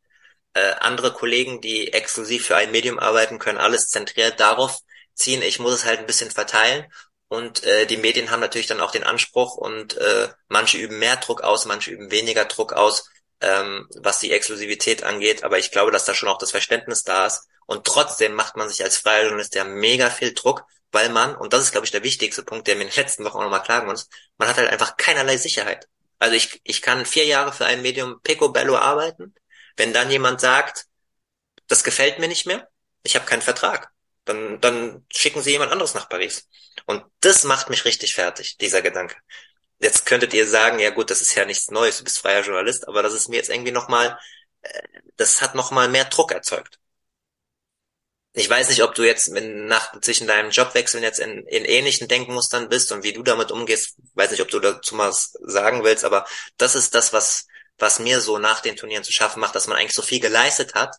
Äh, 0.53 0.73
andere 0.79 1.11
Kollegen, 1.11 1.59
die 1.59 1.91
exklusiv 1.91 2.45
für 2.45 2.55
ein 2.55 2.71
Medium 2.71 2.99
arbeiten, 2.99 3.39
können 3.39 3.57
alles 3.57 3.89
zentriert 3.89 4.39
darauf 4.39 4.79
ziehen. 5.15 5.41
Ich 5.41 5.59
muss 5.59 5.73
es 5.73 5.85
halt 5.85 5.99
ein 5.99 6.05
bisschen 6.05 6.29
verteilen. 6.29 6.85
Und 7.27 7.63
äh, 7.63 7.87
die 7.87 7.97
Medien 7.97 8.29
haben 8.29 8.41
natürlich 8.41 8.67
dann 8.67 8.81
auch 8.81 8.91
den 8.91 9.03
Anspruch 9.03 9.55
und 9.55 9.97
äh, 9.97 10.29
manche 10.49 10.77
üben 10.77 10.99
mehr 10.99 11.15
Druck 11.15 11.41
aus, 11.41 11.65
manche 11.65 11.89
üben 11.89 12.11
weniger 12.11 12.45
Druck 12.45 12.73
aus, 12.73 13.09
ähm, 13.41 13.89
was 13.95 14.19
die 14.19 14.31
Exklusivität 14.31 15.01
angeht. 15.03 15.43
Aber 15.43 15.57
ich 15.57 15.71
glaube, 15.71 15.91
dass 15.91 16.05
da 16.05 16.13
schon 16.13 16.29
auch 16.29 16.37
das 16.37 16.51
Verständnis 16.51 17.03
da 17.03 17.25
ist, 17.25 17.47
und 17.65 17.85
trotzdem 17.85 18.33
macht 18.33 18.57
man 18.57 18.69
sich 18.69 18.83
als 18.83 18.97
freier 18.97 19.23
Journalist 19.23 19.55
ja 19.55 19.63
mega 19.63 20.09
viel 20.09 20.33
Druck, 20.33 20.65
weil 20.91 21.09
man, 21.09 21.35
und 21.35 21.53
das 21.53 21.63
ist, 21.63 21.71
glaube 21.71 21.85
ich, 21.85 21.91
der 21.91 22.03
wichtigste 22.03 22.43
Punkt, 22.43 22.67
der 22.67 22.75
mir 22.75 22.83
in 22.83 22.89
den 22.89 22.95
letzten 22.95 23.23
Wochen 23.25 23.37
auch 23.37 23.43
nochmal 23.43 23.63
klagen 23.63 23.87
muss, 23.87 24.09
man 24.37 24.47
hat 24.47 24.57
halt 24.57 24.69
einfach 24.69 24.97
keinerlei 24.97 25.37
Sicherheit. 25.37 25.87
Also 26.19 26.35
ich, 26.35 26.61
ich 26.63 26.81
kann 26.81 27.05
vier 27.05 27.25
Jahre 27.25 27.51
für 27.51 27.65
ein 27.65 27.81
Medium 27.81 28.21
Picobello 28.21 28.77
arbeiten. 28.77 29.33
Wenn 29.75 29.93
dann 29.93 30.11
jemand 30.11 30.39
sagt, 30.39 30.85
das 31.67 31.83
gefällt 31.83 32.19
mir 32.19 32.27
nicht 32.27 32.45
mehr, 32.45 32.69
ich 33.03 33.15
habe 33.15 33.25
keinen 33.25 33.41
Vertrag, 33.41 33.91
dann, 34.25 34.61
dann 34.61 35.05
schicken 35.11 35.41
sie 35.41 35.51
jemand 35.51 35.71
anderes 35.71 35.95
nach 35.95 36.09
Paris. 36.09 36.47
Und 36.85 37.03
das 37.21 37.43
macht 37.43 37.69
mich 37.69 37.85
richtig 37.85 38.13
fertig, 38.13 38.57
dieser 38.57 38.81
Gedanke. 38.81 39.15
Jetzt 39.79 40.05
könntet 40.05 40.33
ihr 40.33 40.47
sagen, 40.47 40.79
ja 40.79 40.91
gut, 40.91 41.09
das 41.09 41.21
ist 41.21 41.35
ja 41.35 41.45
nichts 41.45 41.71
Neues, 41.71 41.97
du 41.97 42.03
bist 42.03 42.19
freier 42.19 42.43
Journalist, 42.43 42.87
aber 42.87 43.03
das 43.03 43.13
ist 43.13 43.29
mir 43.29 43.37
jetzt 43.37 43.49
irgendwie 43.49 43.71
nochmal, 43.71 44.17
äh, 44.61 44.81
das 45.17 45.41
hat 45.41 45.55
nochmal 45.55 45.89
mehr 45.89 46.05
Druck 46.05 46.31
erzeugt 46.31 46.79
ich 48.35 48.49
weiß 48.49 48.69
nicht, 48.69 48.81
ob 48.81 48.95
du 48.95 49.03
jetzt 49.03 49.29
nach, 49.29 49.99
zwischen 50.01 50.25
deinem 50.25 50.49
Jobwechseln 50.49 51.03
jetzt 51.03 51.19
in, 51.19 51.45
in 51.45 51.65
ähnlichen 51.65 52.07
Denkmustern 52.07 52.67
bist 52.67 52.91
und 52.91 53.03
wie 53.03 53.13
du 53.13 53.21
damit 53.21 53.51
umgehst. 53.51 53.95
Weiß 54.15 54.31
nicht, 54.31 54.41
ob 54.41 54.49
du 54.49 54.59
dazu 54.59 54.95
mal 54.95 55.09
was 55.09 55.33
sagen 55.41 55.83
willst, 55.83 56.03
aber 56.03 56.25
das 56.57 56.73
ist 56.73 56.95
das, 56.95 57.13
was, 57.13 57.45
was 57.77 57.99
mir 57.99 58.21
so 58.21 58.39
nach 58.39 58.59
den 58.59 58.75
Turnieren 58.75 59.03
zu 59.03 59.11
schaffen 59.11 59.39
macht, 59.39 59.53
dass 59.53 59.67
man 59.67 59.77
eigentlich 59.77 59.93
so 59.93 60.01
viel 60.01 60.19
geleistet 60.19 60.73
hat 60.73 60.95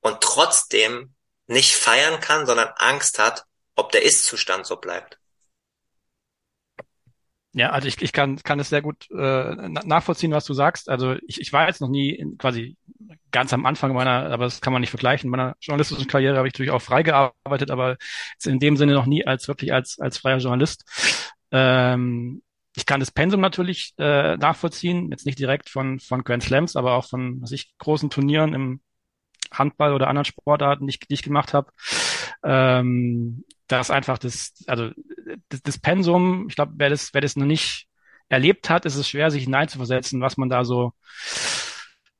und 0.00 0.22
trotzdem 0.22 1.14
nicht 1.46 1.74
feiern 1.74 2.20
kann, 2.20 2.46
sondern 2.46 2.72
Angst 2.76 3.18
hat, 3.18 3.44
ob 3.74 3.92
der 3.92 4.02
Ist-Zustand 4.02 4.66
so 4.66 4.76
bleibt. 4.76 5.18
Ja, 7.54 7.70
also 7.70 7.86
ich, 7.86 8.00
ich 8.00 8.12
kann, 8.12 8.36
kann 8.42 8.58
es 8.60 8.70
sehr 8.70 8.80
gut 8.80 9.10
äh, 9.10 9.54
nachvollziehen, 9.84 10.32
was 10.32 10.46
du 10.46 10.54
sagst. 10.54 10.88
Also 10.88 11.16
ich, 11.26 11.40
ich 11.40 11.52
war 11.52 11.66
jetzt 11.66 11.82
noch 11.82 11.88
nie 11.90 12.10
in, 12.10 12.38
quasi 12.38 12.76
ganz 13.30 13.52
am 13.52 13.66
Anfang 13.66 13.92
meiner, 13.92 14.30
aber 14.30 14.44
das 14.44 14.62
kann 14.62 14.72
man 14.72 14.80
nicht 14.80 14.90
vergleichen. 14.90 15.26
In 15.28 15.32
meiner 15.32 15.56
journalistischen 15.60 16.06
Karriere 16.06 16.38
habe 16.38 16.48
ich 16.48 16.54
natürlich 16.54 16.72
auch 16.72 16.80
frei 16.80 17.02
gearbeitet, 17.02 17.70
aber 17.70 17.96
in 18.44 18.58
dem 18.58 18.76
Sinne 18.78 18.94
noch 18.94 19.06
nie 19.06 19.26
als 19.26 19.48
wirklich 19.48 19.72
als, 19.72 19.98
als 20.00 20.18
freier 20.18 20.38
Journalist. 20.38 20.84
Ähm, 21.50 22.42
ich 22.74 22.86
kann 22.86 23.00
das 23.00 23.10
Pensum 23.10 23.42
natürlich 23.42 23.92
äh, 23.98 24.38
nachvollziehen, 24.38 25.10
jetzt 25.10 25.26
nicht 25.26 25.38
direkt 25.38 25.68
von, 25.68 26.00
von 26.00 26.24
Grand 26.24 26.42
Slams, 26.42 26.74
aber 26.74 26.94
auch 26.94 27.06
von 27.06 27.42
was 27.42 27.52
ich, 27.52 27.76
großen 27.76 28.08
Turnieren 28.08 28.54
im 28.54 28.80
Handball 29.52 29.92
oder 29.92 30.08
anderen 30.08 30.24
Sportarten, 30.24 30.86
die 30.86 30.92
ich, 30.92 31.00
die 31.00 31.14
ich 31.14 31.22
gemacht 31.22 31.54
habe. 31.54 31.70
Ähm, 32.42 33.44
das 33.68 33.90
einfach 33.90 34.18
das, 34.18 34.54
also 34.66 34.90
das, 35.48 35.62
das 35.62 35.78
Pensum, 35.78 36.46
ich 36.48 36.56
glaube, 36.56 36.72
wer 36.76 36.90
das, 36.90 37.12
wer 37.14 37.20
das 37.20 37.36
noch 37.36 37.46
nicht 37.46 37.86
erlebt 38.28 38.70
hat, 38.70 38.86
ist 38.86 38.96
es 38.96 39.08
schwer, 39.08 39.30
sich 39.30 39.44
hineinzuversetzen, 39.44 40.20
was 40.20 40.36
man 40.36 40.48
da 40.48 40.64
so 40.64 40.92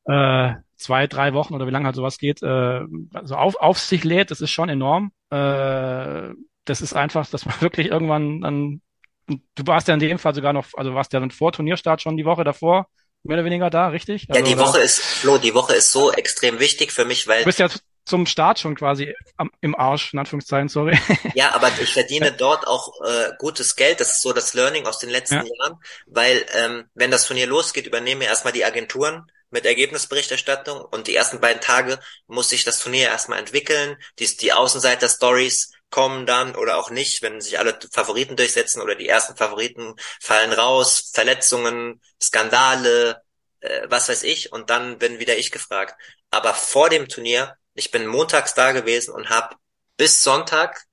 äh, 0.05 0.53
zwei, 0.77 1.07
drei 1.07 1.33
Wochen 1.33 1.55
oder 1.55 1.67
wie 1.67 1.71
lange 1.71 1.87
halt 1.87 1.97
sowas 1.97 2.19
geht, 2.19 2.43
äh, 2.43 2.81
so 3.23 3.37
auf, 3.37 3.57
auf 3.57 3.79
sich 3.79 4.05
lädt, 4.05 4.31
das 4.31 4.41
ist 4.41 4.51
schon 4.51 4.69
enorm. 4.69 5.13
Äh, 5.31 6.35
das 6.65 6.81
ist 6.81 6.93
einfach, 6.95 7.29
dass 7.29 7.47
man 7.47 7.55
wirklich 7.61 7.89
irgendwann 7.89 8.41
dann, 8.41 8.83
du 9.27 9.67
warst 9.67 9.89
ja 9.89 9.95
in 9.95 10.01
dem 10.01 10.19
Fall 10.19 10.35
sogar 10.35 10.53
noch, 10.53 10.67
also 10.75 10.95
warst 10.95 11.13
ja 11.13 11.21
dann 11.21 11.31
vor 11.31 11.53
Turnierstart 11.53 12.03
schon 12.03 12.17
die 12.17 12.25
Woche 12.25 12.45
davor, 12.45 12.89
mehr 13.23 13.37
oder 13.37 13.45
weniger 13.45 13.71
da, 13.71 13.89
richtig? 13.89 14.27
Also, 14.29 14.41
ja, 14.41 14.47
die 14.47 14.59
Woche 14.59 14.81
ist, 14.81 15.01
Flo, 15.01 15.39
die 15.39 15.55
Woche 15.55 15.75
ist 15.75 15.93
so 15.93 16.13
extrem 16.13 16.59
wichtig 16.59 16.93
für 16.93 17.05
mich, 17.05 17.29
weil. 17.29 17.41
Du 17.41 17.47
bist 17.47 17.61
ja 17.61 17.69
zum 18.05 18.27
Start 18.27 18.59
schon 18.59 18.75
quasi 18.75 19.15
am, 19.37 19.51
im 19.61 19.75
Arsch, 19.75 20.13
in 20.13 20.19
Anführungszeichen, 20.19 20.69
sorry. 20.69 20.99
Ja, 21.35 21.55
aber 21.55 21.71
ich 21.81 21.93
verdiene 21.93 22.33
dort 22.33 22.67
auch 22.67 23.01
äh, 23.05 23.31
gutes 23.39 23.77
Geld. 23.77 24.01
Das 24.01 24.15
ist 24.15 24.23
so 24.23 24.33
das 24.33 24.55
Learning 24.55 24.87
aus 24.87 24.99
den 24.99 25.11
letzten 25.11 25.37
ja. 25.37 25.45
Jahren, 25.45 25.79
weil 26.07 26.45
ähm, 26.55 26.85
wenn 26.95 27.11
das 27.11 27.27
Turnier 27.27 27.47
losgeht, 27.47 27.87
übernehmen 27.87 28.23
erstmal 28.23 28.53
die 28.53 28.65
Agenturen 28.65 29.31
mit 29.51 29.67
Ergebnisberichterstattung 29.67 30.81
und 30.81 31.07
die 31.07 31.15
ersten 31.15 31.41
beiden 31.41 31.61
Tage 31.61 32.01
muss 32.27 32.49
sich 32.49 32.65
das 32.65 32.79
Turnier 32.81 33.09
erstmal 33.09 33.39
entwickeln. 33.39 33.97
Die, 34.19 34.37
die 34.37 34.53
Außenseiter-Stories 34.53 35.73
kommen 35.91 36.27
dann 36.27 36.57
oder 36.57 36.79
auch 36.79 36.91
nicht, 36.91 37.23
wenn 37.23 37.41
sich 37.41 37.59
alle 37.59 37.79
Favoriten 37.93 38.35
durchsetzen 38.35 38.81
oder 38.81 38.95
die 38.95 39.09
ersten 39.09 39.37
Favoriten 39.37 39.95
fallen 40.21 40.53
raus, 40.53 41.11
Verletzungen, 41.13 42.01
Skandale, 42.21 43.23
äh, 43.61 43.83
was 43.89 44.09
weiß 44.09 44.23
ich, 44.25 44.53
und 44.53 44.71
dann 44.71 44.99
bin 44.99 45.19
wieder 45.19 45.37
ich 45.37 45.53
gefragt. 45.53 45.95
Aber 46.31 46.55
vor 46.55 46.89
dem 46.89 47.09
Turnier, 47.09 47.57
ich 47.75 47.91
bin 47.91 48.07
montags 48.07 48.55
da 48.55 48.73
gewesen 48.73 49.15
und 49.15 49.31
habe 49.31 49.57
bis 49.97 50.23
Sonntag 50.23 50.87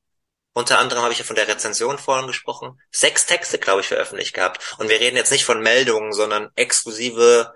unter 0.53 0.79
anderem 0.79 1.03
habe 1.03 1.13
ich 1.13 1.19
ja 1.19 1.25
von 1.25 1.35
der 1.35 1.47
Rezension 1.47 1.97
vorhin 1.97 2.27
gesprochen. 2.27 2.79
Sechs 2.91 3.25
Texte, 3.25 3.59
glaube 3.59 3.81
ich, 3.81 3.87
veröffentlicht 3.87 4.33
gehabt. 4.33 4.75
Und 4.77 4.89
wir 4.89 4.99
reden 4.99 5.15
jetzt 5.15 5.31
nicht 5.31 5.45
von 5.45 5.61
Meldungen, 5.61 6.11
sondern 6.11 6.49
exklusive 6.55 7.53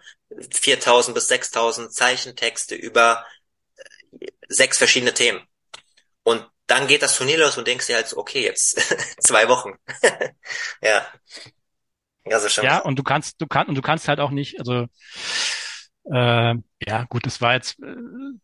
4000 0.51 1.13
bis 1.13 1.27
6000 1.27 1.93
Zeichentexte 1.93 2.75
über 2.75 3.25
äh, 3.75 4.27
sechs 4.47 4.77
verschiedene 4.77 5.13
Themen. 5.13 5.45
Und 6.23 6.47
dann 6.67 6.87
geht 6.87 7.01
das 7.01 7.17
Turnier 7.17 7.39
los 7.39 7.57
und 7.57 7.67
denkst 7.67 7.87
dir 7.87 7.95
halt 7.95 8.07
so, 8.07 8.17
okay, 8.17 8.43
jetzt 8.43 8.79
zwei 9.19 9.49
Wochen. 9.49 9.73
ja. 10.81 11.05
Also 12.25 12.47
schon. 12.47 12.63
Ja, 12.63 12.79
und 12.79 12.97
du 12.97 13.03
kannst, 13.03 13.41
du 13.41 13.47
kannst, 13.47 13.67
und 13.67 13.75
du 13.75 13.81
kannst 13.81 14.07
halt 14.07 14.21
auch 14.21 14.31
nicht, 14.31 14.59
also 14.59 14.87
äh, 16.05 16.55
ja, 16.85 17.03
gut, 17.09 17.25
das 17.25 17.41
war 17.41 17.53
jetzt 17.53 17.81
äh, 17.81 17.95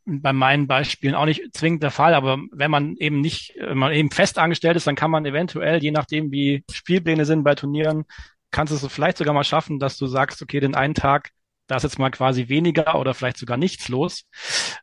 bei 0.05 0.33
meinen 0.33 0.67
Beispielen 0.67 1.15
auch 1.15 1.25
nicht 1.25 1.53
zwingend 1.53 1.83
der 1.83 1.91
Fall, 1.91 2.13
aber 2.13 2.37
wenn 2.51 2.71
man 2.71 2.95
eben 2.97 3.19
nicht, 3.21 3.55
wenn 3.59 3.77
man 3.77 3.91
eben 3.91 4.11
fest 4.11 4.37
angestellt 4.37 4.77
ist, 4.77 4.87
dann 4.87 4.95
kann 4.95 5.11
man 5.11 5.25
eventuell, 5.25 5.81
je 5.83 5.91
nachdem 5.91 6.31
wie 6.31 6.63
Spielpläne 6.71 7.25
sind 7.25 7.43
bei 7.43 7.55
Turnieren, 7.55 8.05
kannst 8.51 8.71
du 8.71 8.77
es 8.77 8.93
vielleicht 8.93 9.17
sogar 9.17 9.33
mal 9.33 9.43
schaffen, 9.43 9.79
dass 9.79 9.97
du 9.97 10.07
sagst, 10.07 10.41
okay, 10.41 10.59
den 10.59 10.75
einen 10.75 10.95
Tag, 10.95 11.31
da 11.67 11.75
ist 11.75 11.83
jetzt 11.83 11.99
mal 11.99 12.09
quasi 12.09 12.47
weniger 12.47 12.99
oder 12.99 13.13
vielleicht 13.13 13.37
sogar 13.37 13.57
nichts 13.57 13.89
los. 13.89 14.25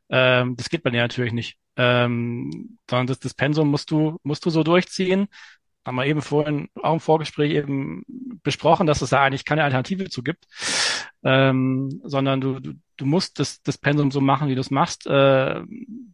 Ähm, 0.09 0.55
das 0.57 0.69
geht 0.69 0.83
bei 0.83 0.91
dir 0.91 1.01
natürlich 1.01 1.33
nicht. 1.33 1.57
Ähm, 1.79 2.79
sondern 2.89 3.09
das, 3.09 3.19
das 3.19 3.35
Pensum 3.35 3.69
musst 3.71 3.91
du, 3.91 4.19
musst 4.23 4.47
du 4.47 4.51
so 4.51 4.63
durchziehen 4.63 5.29
haben 5.87 5.97
wir 5.97 6.07
eben 6.07 6.21
vorhin 6.21 6.69
auch 6.83 6.95
im 6.95 7.01
Vorgespräch 7.01 7.53
eben 7.53 8.03
besprochen, 8.43 8.87
dass 8.87 9.03
es 9.03 9.11
da 9.11 9.23
eigentlich 9.23 9.45
keine 9.45 9.63
Alternative 9.63 10.11
zu 10.11 10.23
gibt, 10.25 10.47
ähm, 11.25 12.01
sondern 12.05 12.41
du, 12.41 12.61
du, 12.61 12.73
du 12.97 13.07
musst 13.07 13.39
das, 13.39 13.63
das 13.63 13.79
Pensum 13.79 14.11
so 14.11 14.21
machen, 14.21 14.49
wie 14.49 14.55
du 14.55 14.61
es 14.61 14.71
machst. 14.71 15.07
Äh, 15.07 15.63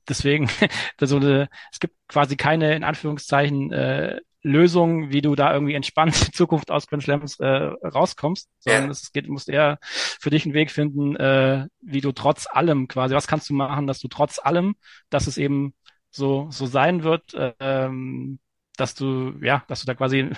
deswegen, 0.09 0.49
also, 1.01 1.19
es 1.19 1.81
gibt 1.81 1.95
quasi 2.09 2.37
keine, 2.37 2.75
in 2.75 2.85
Anführungszeichen, 2.85 3.73
äh, 3.73 4.21
Lösung, 4.43 5.11
wie 5.11 5.23
du 5.23 5.35
da 5.35 5.53
irgendwie 5.55 5.75
entspannt 5.75 6.21
in 6.27 6.33
Zukunft 6.33 6.71
aus 6.71 6.87
Grand 6.87 7.03
Slams 7.03 7.39
äh, 7.39 7.47
rauskommst, 7.47 8.49
sondern 8.59 8.85
ja. 8.87 8.91
es 8.91 9.13
geht, 9.13 9.29
musst 9.29 9.49
eher 9.49 9.79
für 9.83 10.31
dich 10.31 10.45
einen 10.45 10.55
Weg 10.55 10.71
finden, 10.71 11.17
äh, 11.17 11.67
wie 11.81 12.01
du 12.01 12.13
trotz 12.13 12.47
allem 12.51 12.89
quasi, 12.89 13.15
was 13.15 13.27
kannst 13.27 13.49
du 13.51 13.55
machen, 13.55 13.87
dass 13.87 14.01
du 14.01 14.09
trotz 14.09 14.39
allem, 14.39 14.75
dass 15.11 15.27
es 15.27 15.39
eben 15.39 15.75
so 16.11 16.49
so 16.51 16.67
sein 16.67 17.05
wird, 17.05 17.35
äh, 17.35 17.55
ähm, 17.61 18.39
dass 18.77 18.95
du, 18.95 19.35
ja, 19.43 19.65
dass 19.69 19.81
du 19.81 19.87
da 19.87 19.95
quasi 19.95 20.21
in 20.21 20.37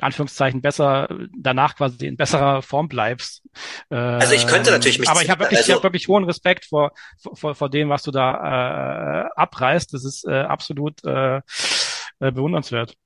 Anführungszeichen 0.00 0.60
besser, 0.60 1.08
danach 1.36 1.76
quasi 1.76 2.06
in 2.06 2.16
besserer 2.16 2.62
Form 2.62 2.88
bleibst. 2.88 3.42
also 3.96 4.34
ich 4.34 4.46
könnte 4.46 4.70
natürlich 4.70 4.98
mich. 4.98 5.08
Aber 5.08 5.22
ich 5.22 5.30
habe 5.30 5.40
wirklich, 5.40 5.58
also, 5.58 5.72
ich 5.72 5.76
hab 5.76 5.82
wirklich 5.82 6.08
hohen 6.08 6.24
Respekt 6.24 6.66
vor, 6.66 6.92
vor, 7.34 7.54
vor 7.54 7.70
dem, 7.70 7.88
was 7.88 8.02
du 8.02 8.10
da 8.10 9.24
äh, 9.24 9.28
abreißt. 9.36 9.94
Das 9.94 10.04
ist 10.04 10.26
äh, 10.26 10.40
absolut 10.42 11.04
äh, 11.04 11.36
äh 11.36 11.40
bewundernswert. 12.30 12.96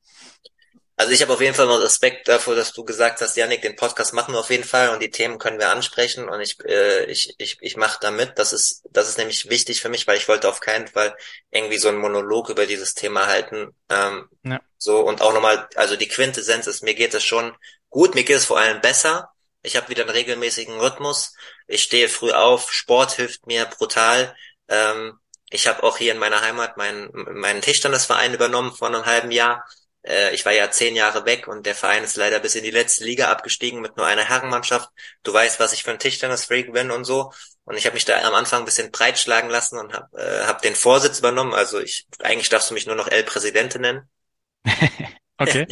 Also 0.99 1.13
ich 1.13 1.21
habe 1.21 1.35
auf 1.35 1.43
jeden 1.43 1.55
Fall 1.55 1.67
mal 1.67 1.83
Respekt 1.83 2.27
davor, 2.27 2.55
dass 2.55 2.73
du 2.73 2.83
gesagt 2.83 3.21
hast, 3.21 3.37
Janik, 3.37 3.61
den 3.61 3.77
Podcast 3.77 4.15
machen 4.15 4.33
wir 4.33 4.41
auf 4.41 4.49
jeden 4.49 4.65
Fall 4.65 4.89
und 4.89 5.03
die 5.03 5.11
Themen 5.11 5.39
können 5.39 5.59
wir 5.59 5.69
ansprechen 5.69 6.27
und 6.27 6.41
ich 6.41 6.59
äh, 6.65 7.05
ich 7.05 7.35
ich 7.37 7.59
ich 7.61 7.77
mache 7.77 7.99
da 8.01 8.11
mit. 8.11 8.39
Das 8.39 8.55
ist 8.55 8.83
das 8.91 9.07
ist 9.07 9.19
nämlich 9.19 9.51
wichtig 9.51 9.83
für 9.83 9.91
mich, 9.91 10.07
weil 10.07 10.17
ich 10.17 10.27
wollte 10.27 10.49
auf 10.49 10.61
keinen 10.61 10.89
Fall 10.89 11.15
irgendwie 11.51 11.77
so 11.77 11.89
einen 11.89 11.99
Monolog 11.99 12.49
über 12.49 12.65
dieses 12.65 12.95
Thema 12.95 13.27
halten. 13.27 13.75
Ähm, 13.91 14.31
ja. 14.43 14.59
So 14.79 15.01
und 15.01 15.21
auch 15.21 15.35
nochmal, 15.35 15.69
also 15.75 15.97
die 15.97 16.09
Quintessenz 16.09 16.67
ist, 16.67 16.83
mir 16.83 16.95
geht 16.95 17.13
es 17.13 17.25
schon 17.25 17.55
gut, 17.91 18.15
mir 18.15 18.25
geht 18.25 18.37
es 18.37 18.47
vor 18.47 18.59
allem 18.59 18.81
besser. 18.81 19.31
Ich 19.63 19.77
habe 19.77 19.91
wieder 19.91 20.05
einen 20.05 20.13
regelmäßigen 20.13 20.79
Rhythmus. 20.81 21.35
Ich 21.67 21.83
stehe 21.83 22.09
früh 22.09 22.33
auf, 22.33 22.73
Sport 22.73 23.13
hilft 23.13 23.47
mir 23.47 23.67
brutal. 23.67 24.35
Ähm, 24.69 25.19
ich 25.51 25.67
habe 25.67 25.83
auch 25.83 25.99
hier 25.99 26.13
in 26.13 26.19
meiner 26.19 26.41
Heimat 26.41 26.79
meinen 26.79 27.11
meinen 27.13 27.61
Tischtennisverein 27.61 28.33
übernommen 28.33 28.73
vor 28.73 28.89
einem 28.89 29.05
halben 29.05 29.31
Jahr 29.31 29.63
äh, 30.07 30.35
ich 30.35 30.45
war 30.47 30.53
ja 30.53 30.71
zehn 30.71 30.95
Jahre 30.95 31.25
weg 31.27 31.49
und 31.49 31.67
der 31.67 31.75
Verein 31.75 32.05
ist 32.05 32.17
leider 32.17 32.39
bis 32.39 32.55
in 32.55 32.63
die 32.63 32.71
letzte 32.71 33.05
Liga 33.05 33.31
abgestiegen 33.31 33.81
mit 33.81 33.97
nur 33.97 34.07
einer 34.07 34.25
Herrenmannschaft. 34.25 34.89
Du 35.23 35.33
weißt, 35.33 35.59
was 35.59 35.73
ich 35.73 35.83
für 35.83 35.91
ein 35.91 35.99
Tischtennis-Freak 35.99 36.73
bin 36.73 36.91
und 36.91 37.05
so. 37.05 37.33
Und 37.65 37.77
ich 37.77 37.87
habe 37.87 37.95
mich 37.95 38.05
da 38.05 38.17
am 38.23 38.35
Anfang 38.35 38.63
ein 38.63 38.65
bisschen 38.65 38.93
breitschlagen 38.93 39.51
lassen 39.51 39.79
und 39.79 39.93
habe 39.93 40.17
äh, 40.17 40.47
hab 40.47 40.63
den 40.63 40.77
Vorsitz 40.77 41.19
übernommen. 41.19 41.55
Also 41.55 41.81
ich 41.81 42.07
eigentlich 42.21 42.49
darfst 42.49 42.71
du 42.71 42.75
mich 42.75 42.87
nur 42.87 42.97
noch 42.97 43.09
El 43.09 43.25
Presidente 43.25 43.79
nennen. 43.81 44.09
okay. 45.39 45.67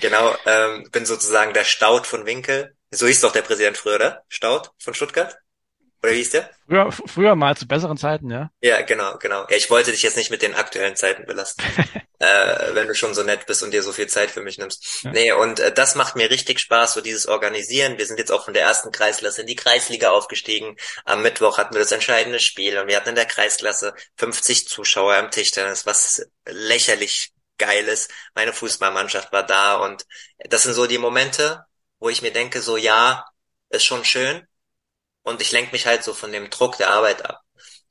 genau, 0.00 0.36
ähm, 0.46 0.88
bin 0.92 1.04
sozusagen 1.04 1.52
der 1.52 1.64
Staud 1.64 2.06
von 2.06 2.26
Winkel. 2.26 2.76
So 2.92 3.06
hieß 3.06 3.20
doch 3.20 3.32
der 3.32 3.42
Präsident 3.42 3.76
früher, 3.76 3.96
oder? 3.96 4.24
Staud 4.28 4.70
von 4.78 4.94
Stuttgart? 4.94 5.36
Oder 6.02 6.12
wie 6.12 6.16
hieß 6.16 6.30
der? 6.30 6.50
Früher, 6.66 6.92
früher 6.92 7.34
mal 7.36 7.56
zu 7.56 7.66
besseren 7.66 7.98
Zeiten, 7.98 8.30
ja. 8.30 8.50
Ja, 8.62 8.80
genau, 8.82 9.18
genau. 9.18 9.46
Ja, 9.50 9.56
ich 9.56 9.68
wollte 9.68 9.90
dich 9.90 10.02
jetzt 10.02 10.16
nicht 10.16 10.30
mit 10.30 10.40
den 10.40 10.54
aktuellen 10.54 10.96
Zeiten 10.96 11.26
belasten, 11.26 11.62
äh, 12.18 12.74
wenn 12.74 12.88
du 12.88 12.94
schon 12.94 13.12
so 13.12 13.22
nett 13.22 13.44
bist 13.46 13.62
und 13.62 13.72
dir 13.72 13.82
so 13.82 13.92
viel 13.92 14.06
Zeit 14.06 14.30
für 14.30 14.40
mich 14.40 14.56
nimmst. 14.56 15.02
Ja. 15.02 15.10
Nee, 15.10 15.32
und 15.32 15.60
äh, 15.60 15.72
das 15.72 15.96
macht 15.96 16.16
mir 16.16 16.30
richtig 16.30 16.58
Spaß, 16.60 16.94
so 16.94 17.02
dieses 17.02 17.26
Organisieren. 17.26 17.98
Wir 17.98 18.06
sind 18.06 18.18
jetzt 18.18 18.32
auch 18.32 18.44
von 18.46 18.54
der 18.54 18.62
ersten 18.62 18.92
Kreisklasse 18.92 19.42
in 19.42 19.46
die 19.46 19.56
Kreisliga 19.56 20.10
aufgestiegen. 20.10 20.76
Am 21.04 21.22
Mittwoch 21.22 21.58
hatten 21.58 21.74
wir 21.74 21.80
das 21.80 21.92
entscheidende 21.92 22.40
Spiel 22.40 22.78
und 22.78 22.88
wir 22.88 22.96
hatten 22.96 23.10
in 23.10 23.14
der 23.14 23.26
Kreisklasse 23.26 23.92
50 24.16 24.66
Zuschauer 24.68 25.16
am 25.16 25.30
Tischtennis, 25.30 25.84
was 25.84 26.26
lächerlich 26.46 27.32
geil 27.58 27.88
ist. 27.88 28.10
Meine 28.34 28.54
Fußballmannschaft 28.54 29.32
war 29.32 29.44
da 29.44 29.76
und 29.76 30.06
das 30.48 30.62
sind 30.62 30.72
so 30.72 30.86
die 30.86 30.98
Momente, 30.98 31.64
wo 31.98 32.08
ich 32.08 32.22
mir 32.22 32.32
denke, 32.32 32.62
so 32.62 32.78
ja, 32.78 33.26
ist 33.68 33.84
schon 33.84 34.04
schön, 34.04 34.46
und 35.22 35.40
ich 35.42 35.52
lenke 35.52 35.72
mich 35.72 35.86
halt 35.86 36.04
so 36.04 36.14
von 36.14 36.32
dem 36.32 36.50
Druck 36.50 36.76
der 36.78 36.90
Arbeit 36.90 37.24
ab. 37.24 37.42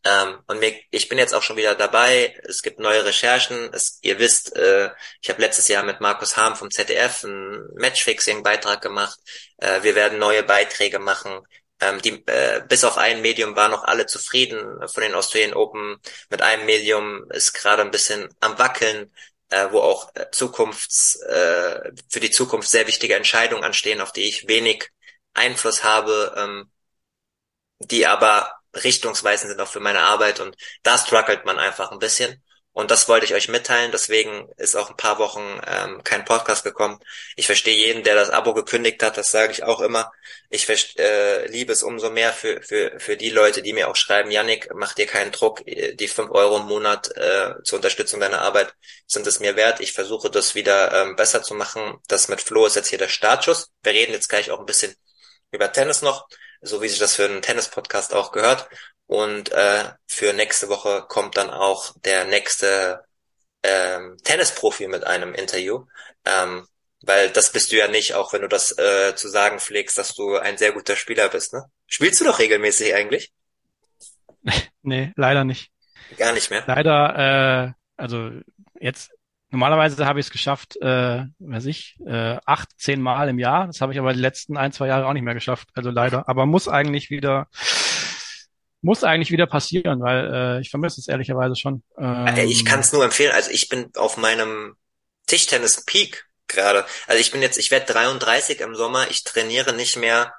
Ähm, 0.06 0.40
und 0.48 0.60
mir, 0.60 0.74
ich 0.92 1.10
bin 1.10 1.18
jetzt 1.18 1.34
auch 1.34 1.44
schon 1.44 1.58
wieder 1.58 1.76
dabei. 1.76 2.34
Es 2.44 2.62
gibt 2.62 2.80
neue 2.80 3.04
Recherchen. 3.06 3.70
Es, 3.74 4.00
ihr 4.02 4.18
wisst, 4.20 4.56
äh, 4.56 4.92
ich 5.22 5.30
habe 5.30 5.42
letztes 5.42 5.68
Jahr 5.68 5.84
mit 5.84 6.00
Markus 6.00 6.38
Harm 6.38 6.56
vom 6.56 6.72
ZDF 6.72 7.26
einen 7.26 7.68
Matchfixing-Beitrag 7.76 8.82
gemacht. 8.82 9.20
Äh, 9.58 9.84
wir 9.84 9.96
werden 9.96 10.18
neue 10.20 10.44
Beiträge 10.44 11.00
machen. 11.00 11.42
Ähm, 11.82 12.02
die, 12.02 12.26
äh, 12.28 12.64
bis 12.68 12.84
auf 12.84 12.98
ein 12.98 13.22
Medium 13.22 13.56
waren 13.56 13.72
noch 13.72 13.84
alle 13.84 14.06
zufrieden 14.06 14.80
von 14.88 15.04
den 15.04 15.16
Australian 15.16 15.54
Open. 15.54 15.98
Mit 16.30 16.42
einem 16.42 16.66
Medium 16.66 17.30
ist 17.32 17.54
gerade 17.54 17.82
ein 17.82 17.92
bisschen 17.92 18.34
am 18.40 18.58
wackeln, 18.58 19.12
äh, 19.50 19.68
wo 19.72 19.80
auch 19.82 20.14
äh, 20.16 20.30
Zukunfts, 20.32 21.22
äh, 21.24 21.92
für 22.10 22.20
die 22.20 22.32
Zukunft 22.32 22.70
sehr 22.70 22.88
wichtige 22.88 23.16
Entscheidungen 23.16 23.64
anstehen, 23.64 24.02
auf 24.02 24.12
die 24.14 24.24
ich 24.28 24.48
wenig 24.48 24.90
Einfluss 25.34 25.84
habe. 25.84 26.34
Ähm, 26.38 26.72
die 27.80 28.06
aber 28.08 28.54
richtungsweisend 28.76 29.52
sind 29.52 29.62
auch 29.62 29.68
für 29.68 29.80
meine 29.80 30.02
Arbeit 30.02 30.40
und 30.40 30.56
da 30.84 30.98
struggelt 30.98 31.46
man 31.46 31.60
einfach 31.60 31.92
ein 31.92 32.00
bisschen. 32.00 32.42
Und 32.72 32.92
das 32.92 33.10
wollte 33.10 33.26
ich 33.26 33.34
euch 33.34 33.50
mitteilen. 33.50 33.92
Deswegen 33.92 34.48
ist 34.56 34.76
auch 34.76 34.90
ein 34.90 34.96
paar 34.96 35.18
Wochen 35.20 35.60
ähm, 35.68 36.02
kein 36.04 36.24
Podcast 36.24 36.64
gekommen. 36.64 37.00
Ich 37.36 37.46
verstehe 37.46 37.76
jeden, 37.76 38.04
der 38.04 38.16
das 38.16 38.30
Abo 38.30 38.54
gekündigt 38.54 39.04
hat. 39.04 39.18
Das 39.18 39.32
sage 39.32 39.52
ich 39.52 39.64
auch 39.64 39.82
immer. 39.82 40.12
Ich 40.50 40.70
äh, 40.98 41.48
liebe 41.48 41.74
es 41.74 41.84
umso 41.84 42.10
mehr 42.10 42.32
für, 42.32 42.62
für, 42.62 42.98
für 43.00 43.18
die 43.18 43.32
Leute, 43.32 43.62
die 43.64 43.74
mir 43.74 43.90
auch 43.90 43.98
schreiben, 43.98 44.32
Yannick, 44.32 44.70
mach 44.76 44.94
dir 44.94 45.08
keinen 45.08 45.32
Druck. 45.32 45.62
Die 45.66 46.08
fünf 46.08 46.32
Euro 46.32 46.58
im 46.58 46.68
Monat 46.68 47.10
äh, 47.18 47.56
zur 47.64 47.78
Unterstützung 47.80 48.20
deiner 48.20 48.42
Arbeit 48.42 48.74
sind 49.08 49.28
es 49.28 49.40
mir 49.40 49.56
wert. 49.56 49.82
Ich 49.82 49.92
versuche 49.92 50.30
das 50.30 50.56
wieder 50.56 50.94
ähm, 50.94 51.16
besser 51.18 51.44
zu 51.44 51.56
machen. 51.56 51.98
Das 52.08 52.30
mit 52.30 52.40
Flo 52.40 52.66
ist 52.66 52.76
jetzt 52.76 52.90
hier 52.90 53.00
der 53.00 53.10
Startschuss. 53.10 53.72
Wir 53.84 53.94
reden 53.94 54.14
jetzt 54.14 54.30
gleich 54.30 54.52
auch 54.52 54.60
ein 54.60 54.66
bisschen 54.66 54.96
über 55.52 55.72
Tennis 55.74 56.02
noch, 56.02 56.28
so 56.62 56.82
wie 56.82 56.88
sich 56.88 57.00
das 57.00 57.16
für 57.16 57.26
einen 57.26 57.42
Tennis-Podcast 57.42 58.14
auch 58.14 58.32
gehört. 58.32 58.70
Und 59.08 59.52
äh, 59.52 59.86
für 60.08 60.34
nächste 60.34 60.70
Woche 60.70 61.06
kommt 61.08 61.38
dann 61.38 61.50
auch 61.50 61.94
der 62.06 62.26
nächste 62.26 63.04
ähm, 63.64 64.18
Tennisprofi 64.24 64.88
mit 64.88 65.04
einem 65.06 65.34
Interview. 65.34 65.86
Ähm, 66.26 66.68
weil 67.02 67.30
das 67.30 67.52
bist 67.52 67.72
du 67.72 67.78
ja 67.78 67.88
nicht, 67.88 68.14
auch 68.14 68.34
wenn 68.34 68.42
du 68.42 68.48
das 68.48 68.78
äh, 68.78 69.16
zu 69.16 69.30
sagen 69.30 69.60
pflegst, 69.60 69.98
dass 69.98 70.14
du 70.14 70.36
ein 70.36 70.58
sehr 70.58 70.74
guter 70.74 70.96
Spieler 70.96 71.30
bist, 71.30 71.54
ne? 71.54 71.66
Spielst 71.88 72.20
du 72.20 72.26
doch 72.26 72.40
regelmäßig 72.40 72.94
eigentlich? 72.94 73.32
nee, 74.82 75.14
leider 75.16 75.44
nicht. 75.44 75.72
Gar 76.18 76.34
nicht 76.34 76.50
mehr. 76.50 76.64
Leider, 76.68 77.68
äh, 77.68 78.02
also 78.02 78.32
jetzt 78.80 79.12
normalerweise 79.52 80.06
habe 80.06 80.20
ich 80.20 80.28
es 80.28 80.32
geschafft, 80.32 80.78
äh, 80.82 81.26
weiß 81.40 81.66
ich, 81.66 81.98
äh, 82.06 82.38
acht, 82.46 82.70
zehn 82.78 83.02
Mal 83.02 83.30
im 83.30 83.40
Jahr. 83.40 83.68
Das 83.68 83.82
habe 83.82 83.94
ich 83.94 84.00
aber 84.00 84.14
die 84.14 84.20
letzten 84.20 84.58
ein, 84.58 84.72
zwei 84.72 84.88
Jahre 84.88 85.08
auch 85.08 85.14
nicht 85.14 85.24
mehr 85.24 85.34
geschafft. 85.34 85.70
Also 85.74 85.90
leider. 85.90 86.28
Aber 86.28 86.46
muss 86.46 86.68
eigentlich 86.68 87.10
wieder 87.10 87.48
muss 88.82 89.04
eigentlich 89.04 89.32
wieder 89.32 89.46
passieren, 89.46 90.02
weil 90.02 90.34
äh, 90.34 90.62
ich 90.62 90.70
vermisse 90.70 91.02
es 91.02 91.08
ehrlicherweise 91.08 91.56
schon. 91.56 91.84
Ähm, 91.98 92.48
ich 92.48 92.64
kann 92.64 92.80
es 92.80 92.94
nur 92.94 93.04
empfehlen. 93.04 93.34
Also 93.34 93.52
ich 93.52 93.68
bin 93.68 93.92
auf 93.96 94.16
meinem 94.18 94.76
Tischtennis-Peak 95.28 96.26
gerade. 96.48 96.86
Also 97.08 97.20
ich 97.20 97.32
bin 97.32 97.42
jetzt, 97.42 97.58
ich 97.58 97.72
werde 97.72 97.92
33 97.92 98.62
im 98.62 98.76
Sommer. 98.76 99.10
Ich 99.12 99.24
trainiere 99.24 99.74
nicht 99.74 99.98
mehr 99.98 100.34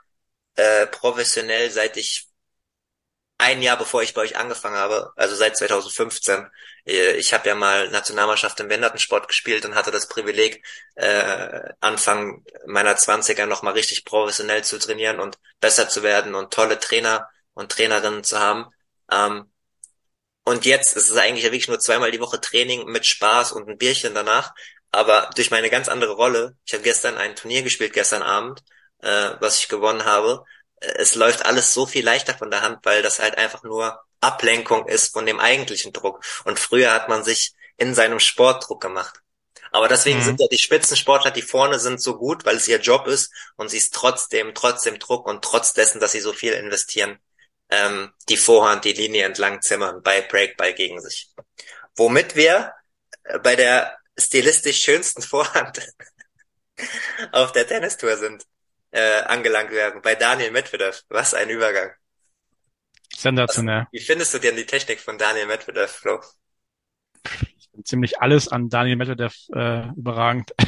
äh, 0.57 0.87
professionell, 0.87 1.71
seit 1.71 1.97
ich 1.97 2.30
ein 3.41 3.63
Jahr 3.63 3.79
bevor 3.79 4.03
ich 4.03 4.15
bei 4.15 4.23
euch 4.23 4.37
angefangen 4.37 4.77
habe, 4.77 5.13
also 5.17 5.35
seit 5.35 5.57
2015. 5.57 6.47
Äh, 6.87 7.13
ich 7.17 7.33
habe 7.35 7.49
ja 7.49 7.55
mal 7.55 7.89
Nationalmannschaft 7.91 8.61
im 8.61 8.69
Behindertensport 8.69 9.29
gespielt 9.29 9.65
und 9.65 9.75
hatte 9.75 9.91
das 9.91 10.09
Privileg, 10.09 10.65
äh, 10.97 11.61
Anfang 11.81 12.45
meiner 12.67 12.97
Zwanziger 12.97 13.47
noch 13.47 13.63
mal 13.63 13.73
richtig 13.73 14.05
professionell 14.05 14.65
zu 14.65 14.79
trainieren 14.79 15.21
und 15.21 15.39
besser 15.61 15.89
zu 15.89 16.03
werden 16.03 16.35
und 16.35 16.53
tolle 16.53 16.79
Trainer 16.79 17.29
und 17.55 17.73
Trainerinnen 17.73 18.25
zu 18.25 18.39
haben. 18.39 18.67
Ähm, 19.11 19.51
und 20.45 20.65
jetzt 20.65 20.97
ist 20.97 21.11
es 21.11 21.17
eigentlich 21.17 21.45
wirklich 21.45 21.69
nur 21.69 21.79
zweimal 21.79 22.11
die 22.11 22.21
Woche 22.21 22.41
Training 22.41 22.87
mit 22.87 23.07
Spaß 23.07 23.53
und 23.53 23.69
ein 23.69 23.79
Bierchen 23.79 24.15
danach. 24.15 24.53
Aber 24.91 25.31
durch 25.37 25.51
meine 25.51 25.71
ganz 25.71 25.89
andere 25.89 26.13
Rolle, 26.15 26.57
ich 26.65 26.73
habe 26.73 26.83
gestern 26.83 27.17
ein 27.17 27.37
Turnier 27.37 27.63
gespielt, 27.63 27.93
gestern 27.93 28.23
Abend, 28.23 28.61
äh, 28.99 29.31
was 29.41 29.61
ich 29.61 29.69
gewonnen 29.69 30.05
habe. 30.05 30.45
Es 30.81 31.15
läuft 31.15 31.45
alles 31.45 31.75
so 31.75 31.87
viel 31.87 32.05
leichter 32.05 32.37
von 32.37 32.51
der 32.51 32.63
Hand, 32.63 32.79
weil 32.85 33.03
das 33.03 33.21
halt 33.21 33.37
einfach 33.39 33.63
nur 33.63 34.01
Ablenkung 34.21 34.87
ist 34.89 35.13
von 35.13 35.27
dem 35.27 35.41
eigentlichen 35.41 35.93
Druck. 35.93 36.25
Und 36.45 36.59
früher 36.59 36.93
hat 36.93 37.09
man 37.09 37.25
sich 37.25 37.55
in 37.77 37.95
seinem 37.95 38.21
Sport 38.21 38.69
Druck 38.69 38.81
gemacht. 38.81 39.21
Aber 39.73 39.89
deswegen 39.89 40.19
mhm. 40.19 40.25
sind 40.25 40.41
ja 40.41 40.47
die 40.49 40.59
Spitzensportler, 40.59 41.31
die 41.31 41.43
vorne 41.43 41.79
sind, 41.79 42.03
so 42.03 42.17
gut, 42.17 42.45
weil 42.45 42.57
es 42.57 42.69
ihr 42.69 42.81
Job 42.81 43.07
ist 43.07 43.33
und 43.57 43.69
sie 43.69 43.77
ist 43.79 43.95
trotzdem, 43.95 44.55
trotzdem 44.55 44.99
Druck 44.99 45.27
und 45.27 45.45
trotz 45.45 45.73
dessen, 45.75 46.01
dass 46.01 46.13
sie 46.13 46.21
so 46.21 46.33
viel 46.33 46.53
investieren, 46.55 47.19
ähm, 47.71 48.13
die 48.29 48.37
Vorhand 48.37 48.85
die 48.85 48.93
Linie 48.93 49.25
entlang 49.25 49.63
zimmern 49.63 50.03
bei 50.03 50.23
Breakball 50.23 50.75
gegen 50.75 51.01
sich. 51.01 51.31
Womit 51.97 52.35
wir 52.35 52.75
äh, 53.25 53.39
bei 53.39 53.55
der 53.57 53.97
stilistisch 54.19 54.83
schönsten 54.83 55.23
Vorhand 55.23 55.81
auf 57.33 57.53
der 57.53 57.67
Tennistour 57.67 58.17
sind, 58.17 58.45
äh, 58.91 59.23
angelangt 59.23 59.71
werden, 59.71 60.03
bei 60.03 60.15
Daniel 60.15 60.51
Medvedev. 60.51 61.03
Was 61.09 61.35
ein 61.35 61.49
Übergang. 61.49 61.91
Sensationell. 63.17 63.87
wie 63.91 64.01
findest 64.01 64.33
du 64.35 64.39
denn 64.39 64.57
die 64.57 64.67
Technik 64.67 65.01
von 65.01 65.19
Daniel 65.19 65.47
Medvedev, 65.47 65.91
Flo? 65.91 66.21
Ziemlich 67.85 68.21
alles 68.21 68.49
an 68.49 68.69
Daniel 68.69 68.97
Medvedev 68.97 69.35
äh, 69.55 69.89
überragend. 69.97 70.55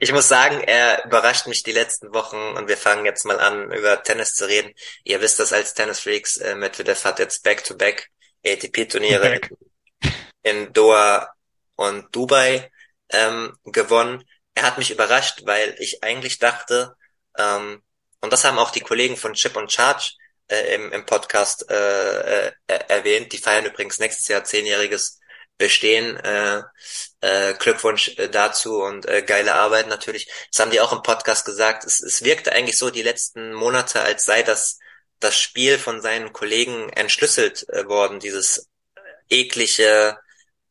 Ich 0.00 0.12
muss 0.12 0.28
sagen, 0.28 0.60
er 0.60 1.04
überrascht 1.04 1.46
mich 1.46 1.62
die 1.62 1.72
letzten 1.72 2.12
Wochen 2.14 2.36
und 2.36 2.68
wir 2.68 2.76
fangen 2.76 3.04
jetzt 3.04 3.24
mal 3.24 3.40
an, 3.40 3.70
über 3.72 4.02
Tennis 4.02 4.34
zu 4.34 4.46
reden. 4.46 4.72
Ihr 5.04 5.20
wisst 5.20 5.38
das 5.40 5.52
als 5.52 5.74
Tennis-Freaks, 5.74 6.38
äh, 6.38 6.54
Medvedev 6.54 7.04
hat 7.04 7.18
jetzt 7.18 7.42
Back-to-Back 7.42 8.08
ATP-Turniere 8.46 9.40
in 10.42 10.72
Doha 10.72 11.32
und 11.76 12.14
Dubai 12.14 12.70
ähm, 13.10 13.56
gewonnen. 13.64 14.24
Er 14.58 14.64
hat 14.64 14.76
mich 14.76 14.90
überrascht, 14.90 15.42
weil 15.44 15.76
ich 15.78 16.02
eigentlich 16.02 16.40
dachte, 16.40 16.96
ähm, 17.38 17.80
und 18.20 18.32
das 18.32 18.44
haben 18.44 18.58
auch 18.58 18.72
die 18.72 18.80
Kollegen 18.80 19.16
von 19.16 19.34
Chip 19.34 19.56
und 19.56 19.70
Charge 19.70 20.14
äh, 20.48 20.74
im, 20.74 20.90
im 20.92 21.06
Podcast 21.06 21.70
äh, 21.70 22.48
äh, 22.48 22.52
erwähnt, 22.66 23.32
die 23.32 23.38
feiern 23.38 23.66
übrigens 23.66 24.00
nächstes 24.00 24.26
Jahr 24.26 24.42
zehnjähriges 24.42 25.20
bestehen. 25.58 26.16
Äh, 26.16 26.62
äh, 27.20 27.54
Glückwunsch 27.54 28.18
äh, 28.18 28.28
dazu 28.28 28.82
und 28.82 29.06
äh, 29.06 29.22
geile 29.22 29.54
Arbeit 29.54 29.86
natürlich. 29.86 30.28
Das 30.50 30.58
haben 30.58 30.72
die 30.72 30.80
auch 30.80 30.92
im 30.92 31.04
Podcast 31.04 31.44
gesagt. 31.44 31.84
Es, 31.84 32.02
es 32.02 32.24
wirkte 32.24 32.50
eigentlich 32.50 32.78
so 32.78 32.90
die 32.90 33.02
letzten 33.02 33.52
Monate, 33.52 34.00
als 34.00 34.24
sei 34.24 34.42
das 34.42 34.80
das 35.20 35.38
Spiel 35.38 35.78
von 35.78 36.02
seinen 36.02 36.32
Kollegen 36.32 36.90
entschlüsselt 36.90 37.64
äh, 37.68 37.86
worden. 37.86 38.18
Dieses 38.18 38.68
eklige, 39.30 40.18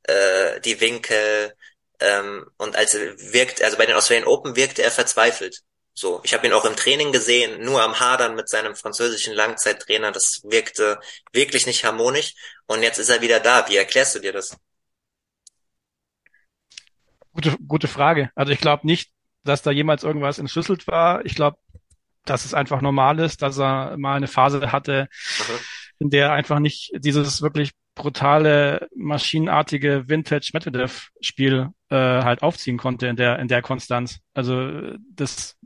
äh, 0.04 0.60
die 0.60 0.82
Winkel 0.82 1.54
ähm, 2.00 2.46
und 2.58 2.76
als 2.76 2.94
er 2.94 3.18
wirkt, 3.34 3.64
also 3.64 3.78
bei 3.78 3.86
den 3.86 3.96
Australian 3.96 4.28
Open 4.28 4.56
wirkte 4.56 4.84
er 4.84 4.92
verzweifelt. 4.92 5.64
So, 5.94 6.22
ich 6.24 6.34
habe 6.36 6.46
ihn 6.46 6.54
auch 6.54 6.66
im 6.66 6.76
Training 6.76 7.12
gesehen, 7.12 7.66
nur 7.66 7.82
am 7.82 8.00
Hadern 8.00 8.36
mit 8.36 8.50
seinem 8.50 8.76
französischen 8.76 9.34
Langzeittrainer. 9.34 10.12
Das 10.12 10.42
wirkte 10.44 11.00
wirklich 11.34 11.66
nicht 11.66 11.84
harmonisch. 11.86 12.36
Und 12.68 12.84
jetzt 12.84 13.00
ist 13.00 13.10
er 13.10 13.22
wieder 13.22 13.40
da. 13.40 13.68
Wie 13.68 13.78
erklärst 13.78 14.14
du 14.14 14.20
dir 14.20 14.32
das? 14.32 14.56
Gute, 17.34 17.58
gute 17.68 17.88
Frage. 17.88 18.30
Also 18.36 18.52
ich 18.52 18.60
glaube 18.60 18.86
nicht, 18.86 19.12
dass 19.44 19.64
da 19.64 19.72
jemals 19.72 20.04
irgendwas 20.04 20.38
entschlüsselt 20.38 20.86
war. 20.86 21.26
Ich 21.26 21.34
glaube, 21.34 21.58
dass 22.26 22.46
es 22.46 22.54
einfach 22.54 22.82
normal 22.82 23.20
ist, 23.20 23.42
dass 23.42 23.58
er 23.58 23.98
mal 23.98 24.18
eine 24.18 24.28
Phase 24.28 24.72
hatte, 24.72 25.08
mhm. 25.40 25.60
in 25.98 26.10
der 26.12 26.28
er 26.28 26.34
einfach 26.34 26.60
nicht 26.60 26.92
dieses 26.96 27.42
wirklich 27.42 27.72
brutale, 27.96 28.88
maschinenartige 28.96 30.08
Vintage 30.08 30.52
Medvedev 30.54 31.10
Spiel 31.22 31.70
äh, 31.90 31.96
halt 31.96 32.44
aufziehen 32.44 32.78
konnte 32.78 33.08
in 33.08 33.16
der 33.16 33.40
in 33.40 33.48
der 33.48 33.62
Konstanz. 33.62 34.20
Also 34.34 34.96
das 35.12 35.58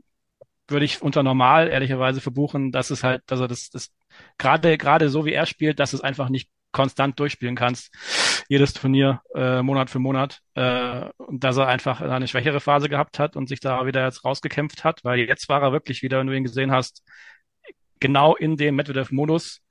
würde 0.68 0.84
ich 0.84 1.02
unter 1.02 1.22
normal 1.22 1.68
ehrlicherweise 1.68 2.20
verbuchen, 2.20 2.72
dass 2.72 2.90
es 2.90 3.04
halt, 3.04 3.22
also 3.30 3.46
das, 3.46 3.70
das 3.70 3.90
gerade 4.38 4.78
gerade 4.78 5.08
so 5.08 5.24
wie 5.24 5.32
er 5.32 5.46
spielt, 5.46 5.78
dass 5.78 5.92
es 5.92 6.00
einfach 6.00 6.28
nicht 6.28 6.50
konstant 6.72 7.20
durchspielen 7.20 7.54
kannst, 7.54 7.94
jedes 8.48 8.72
Turnier 8.72 9.20
äh, 9.34 9.62
Monat 9.62 9.90
für 9.90 9.98
Monat, 9.98 10.40
äh, 10.54 11.04
und 11.18 11.44
dass 11.44 11.58
er 11.58 11.68
einfach 11.68 12.00
eine 12.00 12.28
schwächere 12.28 12.60
Phase 12.60 12.88
gehabt 12.88 13.18
hat 13.18 13.36
und 13.36 13.48
sich 13.48 13.60
da 13.60 13.86
wieder 13.86 14.04
jetzt 14.04 14.24
rausgekämpft 14.24 14.82
hat, 14.82 15.04
weil 15.04 15.20
jetzt 15.20 15.48
war 15.48 15.62
er 15.62 15.72
wirklich 15.72 16.02
wieder, 16.02 16.18
wenn 16.18 16.26
du 16.26 16.36
ihn 16.36 16.44
gesehen 16.44 16.72
hast, 16.72 17.04
genau 18.00 18.34
in 18.34 18.56
dem 18.56 18.74
Medvedev-Modus, 18.76 19.61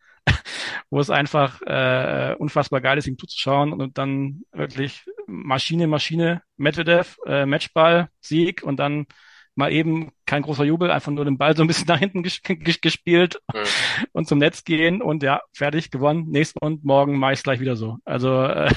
wo 0.89 0.99
es 0.99 1.09
einfach 1.09 1.61
äh, 1.61 2.35
unfassbar 2.37 2.81
geil 2.81 2.97
ist, 2.97 3.07
ihm 3.07 3.17
zuzuschauen 3.17 3.73
und 3.73 3.97
dann 3.97 4.43
wirklich 4.51 5.05
Maschine, 5.27 5.87
Maschine, 5.87 6.41
Medvedev, 6.57 7.17
äh, 7.25 7.45
Matchball, 7.45 8.09
Sieg 8.19 8.63
und 8.63 8.77
dann 8.77 9.07
mal 9.55 9.71
eben 9.71 10.11
kein 10.25 10.43
großer 10.43 10.63
Jubel, 10.63 10.91
einfach 10.91 11.11
nur 11.11 11.25
den 11.25 11.37
Ball 11.37 11.55
so 11.55 11.63
ein 11.63 11.67
bisschen 11.67 11.87
nach 11.87 11.99
hinten 11.99 12.23
ges 12.23 12.41
gespielt 12.81 13.39
mhm. 13.53 13.63
und 14.11 14.27
zum 14.27 14.39
Netz 14.39 14.63
gehen 14.63 15.01
und 15.01 15.23
ja, 15.23 15.41
fertig, 15.53 15.91
gewonnen. 15.91 16.27
Nächsten 16.29 16.59
und 16.59 16.83
morgen 16.83 17.17
mache 17.17 17.33
ich 17.33 17.43
gleich 17.43 17.59
wieder 17.59 17.75
so. 17.75 17.97
Also 18.05 18.43
äh, 18.43 18.71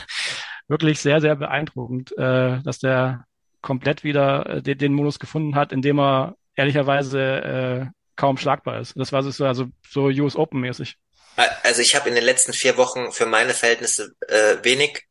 wirklich 0.68 1.01
sehr, 1.01 1.20
sehr 1.20 1.36
beeindruckend, 1.36 2.16
äh, 2.16 2.62
dass 2.62 2.78
der 2.78 3.26
komplett 3.61 4.05
wieder 4.05 4.47
äh, 4.47 4.62
den, 4.62 4.78
den 4.78 4.92
Modus 4.95 5.18
gefunden 5.18 5.55
hat, 5.55 5.72
in 5.72 5.82
dem 5.82 5.99
er 5.99 6.36
ehrlicherweise 6.55 7.20
äh, 7.20 7.86
kaum 8.16 8.36
schlagbar 8.36 8.80
ist. 8.80 8.97
Das 8.97 9.12
war 9.12 9.22
so, 9.22 9.45
also 9.45 9.66
so 9.88 10.05
US 10.07 10.36
Open 10.36 10.61
mäßig. 10.61 10.99
Also 11.37 11.82
ich 11.82 11.95
habe 11.95 12.09
in 12.09 12.14
den 12.14 12.24
letzten 12.24 12.53
vier 12.53 12.76
Wochen 12.76 13.12
für 13.12 13.26
meine 13.26 13.55
Verhältnisse 13.55 14.14
äh, 14.28 14.57
wenig 14.62 15.05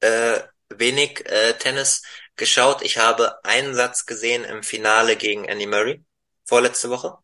äh, 0.00 0.40
wenig 0.68 1.26
äh, 1.26 1.54
Tennis 1.54 2.02
geschaut. 2.36 2.82
Ich 2.82 2.98
habe 2.98 3.44
einen 3.44 3.74
Satz 3.74 4.06
gesehen 4.06 4.44
im 4.44 4.62
Finale 4.62 5.16
gegen 5.16 5.44
Andy 5.44 5.66
Murray 5.66 6.04
vorletzte 6.44 6.90
Woche. 6.90 7.16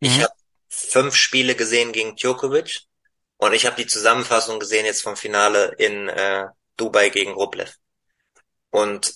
Mhm. 0.00 0.08
Ich 0.08 0.22
habe 0.22 0.32
fünf 0.68 1.14
Spiele 1.14 1.54
gesehen 1.54 1.92
gegen 1.92 2.16
Djokovic 2.16 2.82
und 3.36 3.52
ich 3.52 3.66
habe 3.66 3.76
die 3.76 3.86
Zusammenfassung 3.86 4.60
gesehen 4.60 4.86
jetzt 4.86 5.02
vom 5.02 5.16
Finale 5.16 5.74
in 5.78 6.08
äh, 6.08 6.46
Dubai 6.76 7.10
gegen 7.10 7.32
Rublev. 7.32 7.74
Und 8.70 9.14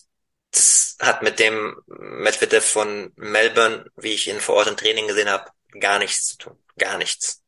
das 0.50 0.96
hat 1.00 1.22
mit 1.22 1.38
dem 1.38 1.80
Medvedev 1.86 2.64
von 2.64 3.12
Melbourne, 3.16 3.86
wie 3.96 4.14
ich 4.14 4.28
ihn 4.28 4.40
vor 4.40 4.56
Ort 4.56 4.68
im 4.68 4.76
Training 4.76 5.08
gesehen 5.08 5.28
habe, 5.28 5.50
gar 5.80 5.98
nichts 5.98 6.28
zu 6.28 6.36
tun. 6.38 6.64
Gar 6.78 6.98
nichts. 6.98 7.42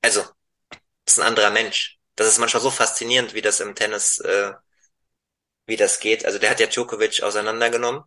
Also, 0.00 0.24
ist 1.06 1.18
ein 1.18 1.26
anderer 1.26 1.50
Mensch. 1.50 1.98
das 2.16 2.28
ist 2.28 2.38
manchmal 2.38 2.62
so 2.62 2.70
faszinierend, 2.70 3.34
wie 3.34 3.42
das 3.42 3.60
im 3.60 3.74
Tennis, 3.74 4.18
äh, 4.20 4.52
wie 5.66 5.76
das 5.76 6.00
geht. 6.00 6.24
Also 6.26 6.38
der 6.38 6.50
hat 6.50 6.60
ja 6.60 6.66
Djokovic 6.66 7.22
auseinandergenommen. 7.22 8.02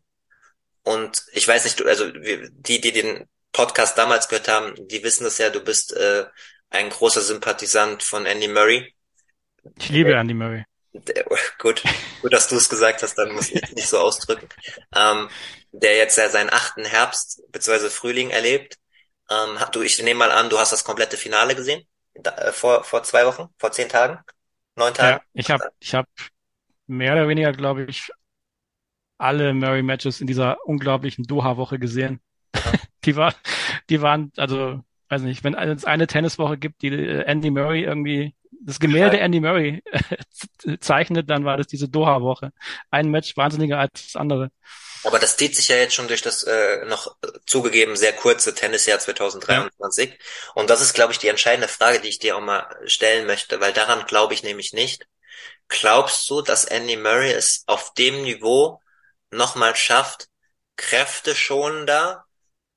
Und 0.84 1.24
ich 1.34 1.48
weiß 1.48 1.64
nicht, 1.66 1.84
also 1.84 2.12
die, 2.12 2.82
die 2.82 2.92
den 2.92 3.28
Podcast 3.52 3.98
damals 3.98 4.28
gehört 4.28 4.48
haben, 4.48 4.76
die 4.88 5.04
wissen 5.04 5.24
das 5.24 5.38
ja, 5.40 5.50
du 5.50 5.62
bist 5.62 5.94
äh, 5.94 6.26
ein 6.70 6.90
großer 6.90 7.22
Sympathisant 7.22 8.04
von 8.04 8.26
Andy 8.26 8.48
Murray. 8.48 8.94
Ich 9.80 9.90
liebe 9.90 10.14
Andy 10.14 10.34
Murray. 10.34 10.64
Der, 10.94 11.26
gut, 11.60 11.82
gut, 12.22 12.34
dass 12.34 12.48
du 12.48 12.56
es 12.56 12.70
gesagt 12.70 13.02
hast, 13.02 13.16
dann 13.16 13.32
muss 13.32 13.50
ich 13.50 13.64
es 13.64 13.72
nicht 13.72 13.88
so 13.88 13.98
ausdrücken. 14.00 14.48
Ähm, 14.96 15.30
der 15.72 15.98
jetzt 15.98 16.18
ja 16.18 16.30
seinen 16.30 16.52
achten 16.52 16.86
Herbst 16.86 17.42
bzw. 17.52 17.90
Frühling 17.90 18.30
erlebt. 18.30 18.78
Ähm, 19.30 19.58
du, 19.72 19.82
ich 19.82 20.02
nehme 20.02 20.20
mal 20.20 20.32
an, 20.32 20.50
du 20.50 20.60
hast 20.60 20.72
das 20.72 20.84
komplette 20.84 21.18
Finale 21.18 21.56
gesehen? 21.56 21.86
Da, 22.16 22.32
äh, 22.36 22.52
vor, 22.52 22.84
vor 22.84 23.04
zwei 23.04 23.26
Wochen? 23.26 23.50
Vor 23.58 23.72
zehn 23.72 23.90
Tagen? 23.90 24.20
Neun 24.76 24.94
Tagen? 24.94 25.20
Ja, 25.20 25.22
ich 25.34 25.52
habe 25.52 25.70
ich 25.80 25.94
hab 25.94 26.08
mehr 26.88 27.14
oder 27.14 27.28
weniger, 27.28 27.52
glaube 27.52 27.84
ich, 27.84 28.10
alle 29.18 29.54
Murray-Matches 29.54 30.22
in 30.22 30.28
dieser 30.28 30.58
unglaublichen 30.66 31.26
Doha-Woche 31.26 31.80
gesehen. 31.80 32.20
die 33.06 33.16
war, 33.16 33.34
die 33.90 34.02
waren, 34.02 34.32
also, 34.38 34.82
weiß 35.10 35.22
nicht, 35.22 35.44
wenn 35.44 35.54
es 35.54 35.86
eine 35.86 36.08
Tenniswoche 36.08 36.58
gibt, 36.58 36.82
die 36.82 36.90
äh, 36.90 37.24
Andy 37.24 37.52
Murray 37.52 37.84
irgendwie 37.84 38.36
das 38.66 38.80
Gemälde 38.80 39.20
Andy 39.20 39.40
Murray 39.40 39.84
zeichnet, 40.80 41.30
dann 41.30 41.46
war 41.46 41.58
das 41.58 41.68
diese 41.68 41.88
Doha-Woche. 41.88 42.52
Ein 42.90 43.12
Match 43.12 43.38
wahnsinniger 43.38 43.80
als 43.80 44.08
das 44.08 44.16
andere. 44.16 44.52
Aber 45.06 45.20
das 45.20 45.38
zieht 45.38 45.56
sich 45.56 45.68
ja 45.68 45.76
jetzt 45.76 45.94
schon 45.94 46.08
durch 46.08 46.24
das 46.24 46.44
äh, 46.44 46.84
noch 46.86 47.16
zugegeben 47.46 47.96
sehr 47.96 48.14
kurze 48.14 48.56
Tennisjahr 48.56 48.98
2023. 48.98 50.10
Ja. 50.10 50.16
Und 50.56 50.72
das 50.72 50.82
ist, 50.82 50.96
glaube 50.96 51.14
ich, 51.14 51.20
die 51.20 51.28
entscheidende 51.28 51.68
Frage, 51.68 52.00
die 52.00 52.10
ich 52.10 52.18
dir 52.18 52.36
auch 52.36 52.42
mal 52.42 52.68
stellen 52.88 53.28
möchte, 53.28 53.60
weil 53.60 53.72
daran 53.72 54.08
glaube 54.08 54.34
ich 54.34 54.42
nämlich 54.42 54.74
nicht. 54.74 55.06
Glaubst 55.68 56.28
du, 56.30 56.42
dass 56.42 56.66
Andy 56.66 56.98
Murray 56.98 57.32
es 57.32 57.64
auf 57.68 57.94
dem 57.94 58.24
Niveau 58.24 58.82
nochmal 59.30 59.76
schafft, 59.76 60.28
kräfteschonender 60.76 62.26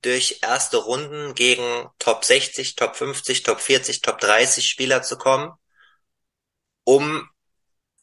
durch 0.03 0.39
erste 0.43 0.77
Runden 0.77 1.33
gegen 1.33 1.89
Top 1.97 2.23
60, 2.23 2.75
Top 2.75 2.95
50, 2.95 3.41
Top 3.41 3.59
40, 3.59 4.01
Top 4.01 4.19
30 4.19 4.69
Spieler 4.69 5.01
zu 5.01 5.17
kommen, 5.17 5.51
um 6.83 7.27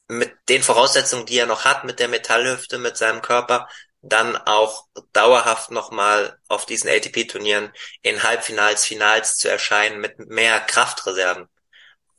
mit 0.08 0.32
den 0.48 0.62
Voraussetzungen, 0.62 1.26
die 1.26 1.38
er 1.38 1.46
noch 1.46 1.64
hat, 1.64 1.84
mit 1.84 1.98
der 1.98 2.08
Metallhüfte, 2.08 2.78
mit 2.78 2.96
seinem 2.96 3.22
Körper, 3.22 3.68
dann 4.08 4.36
auch 4.36 4.86
dauerhaft 5.12 5.70
nochmal 5.70 6.38
auf 6.48 6.66
diesen 6.66 6.88
ATP-Turnieren 6.90 7.72
in 8.02 8.22
Halbfinals, 8.22 8.84
Finals 8.84 9.36
zu 9.36 9.48
erscheinen 9.48 10.00
mit 10.00 10.18
mehr 10.18 10.60
Kraftreserven. 10.60 11.48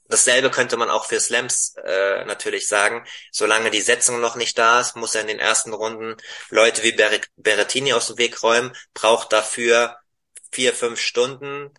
Dasselbe 0.09 0.49
könnte 0.49 0.77
man 0.77 0.89
auch 0.89 1.05
für 1.05 1.19
Slams 1.19 1.75
äh, 1.83 2.23
natürlich 2.25 2.67
sagen. 2.67 3.05
Solange 3.31 3.71
die 3.71 3.81
Setzung 3.81 4.21
noch 4.21 4.35
nicht 4.35 4.57
da 4.57 4.79
ist, 4.79 4.95
muss 4.95 5.15
er 5.15 5.21
in 5.21 5.27
den 5.27 5.39
ersten 5.39 5.73
Runden 5.73 6.15
Leute 6.49 6.83
wie 6.83 6.93
Ber 6.93 7.11
Berrettini 7.35 7.93
aus 7.93 8.07
dem 8.07 8.17
Weg 8.17 8.41
räumen, 8.41 8.75
braucht 8.93 9.33
dafür 9.33 9.97
vier, 10.51 10.73
fünf 10.73 10.99
Stunden. 11.01 11.73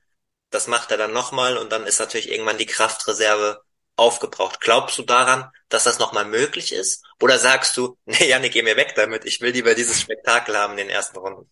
Das 0.50 0.66
macht 0.66 0.90
er 0.90 0.98
dann 0.98 1.12
nochmal 1.12 1.56
und 1.56 1.72
dann 1.72 1.86
ist 1.86 2.00
natürlich 2.00 2.30
irgendwann 2.30 2.58
die 2.58 2.66
Kraftreserve 2.66 3.62
aufgebraucht. 3.98 4.60
Glaubst 4.60 4.98
du 4.98 5.02
daran, 5.02 5.50
dass 5.68 5.84
das 5.84 5.98
nochmal 5.98 6.24
möglich 6.24 6.72
ist? 6.72 7.04
Oder 7.20 7.38
sagst 7.38 7.76
du, 7.76 7.96
nee, 8.06 8.28
Janik, 8.28 8.52
geh 8.52 8.62
mir 8.62 8.76
weg 8.76 8.94
damit, 8.96 9.24
ich 9.24 9.40
will 9.40 9.52
lieber 9.52 9.74
dieses 9.74 10.00
Spektakel 10.00 10.56
haben 10.56 10.72
in 10.72 10.78
den 10.78 10.88
ersten 10.90 11.18
Runden? 11.18 11.50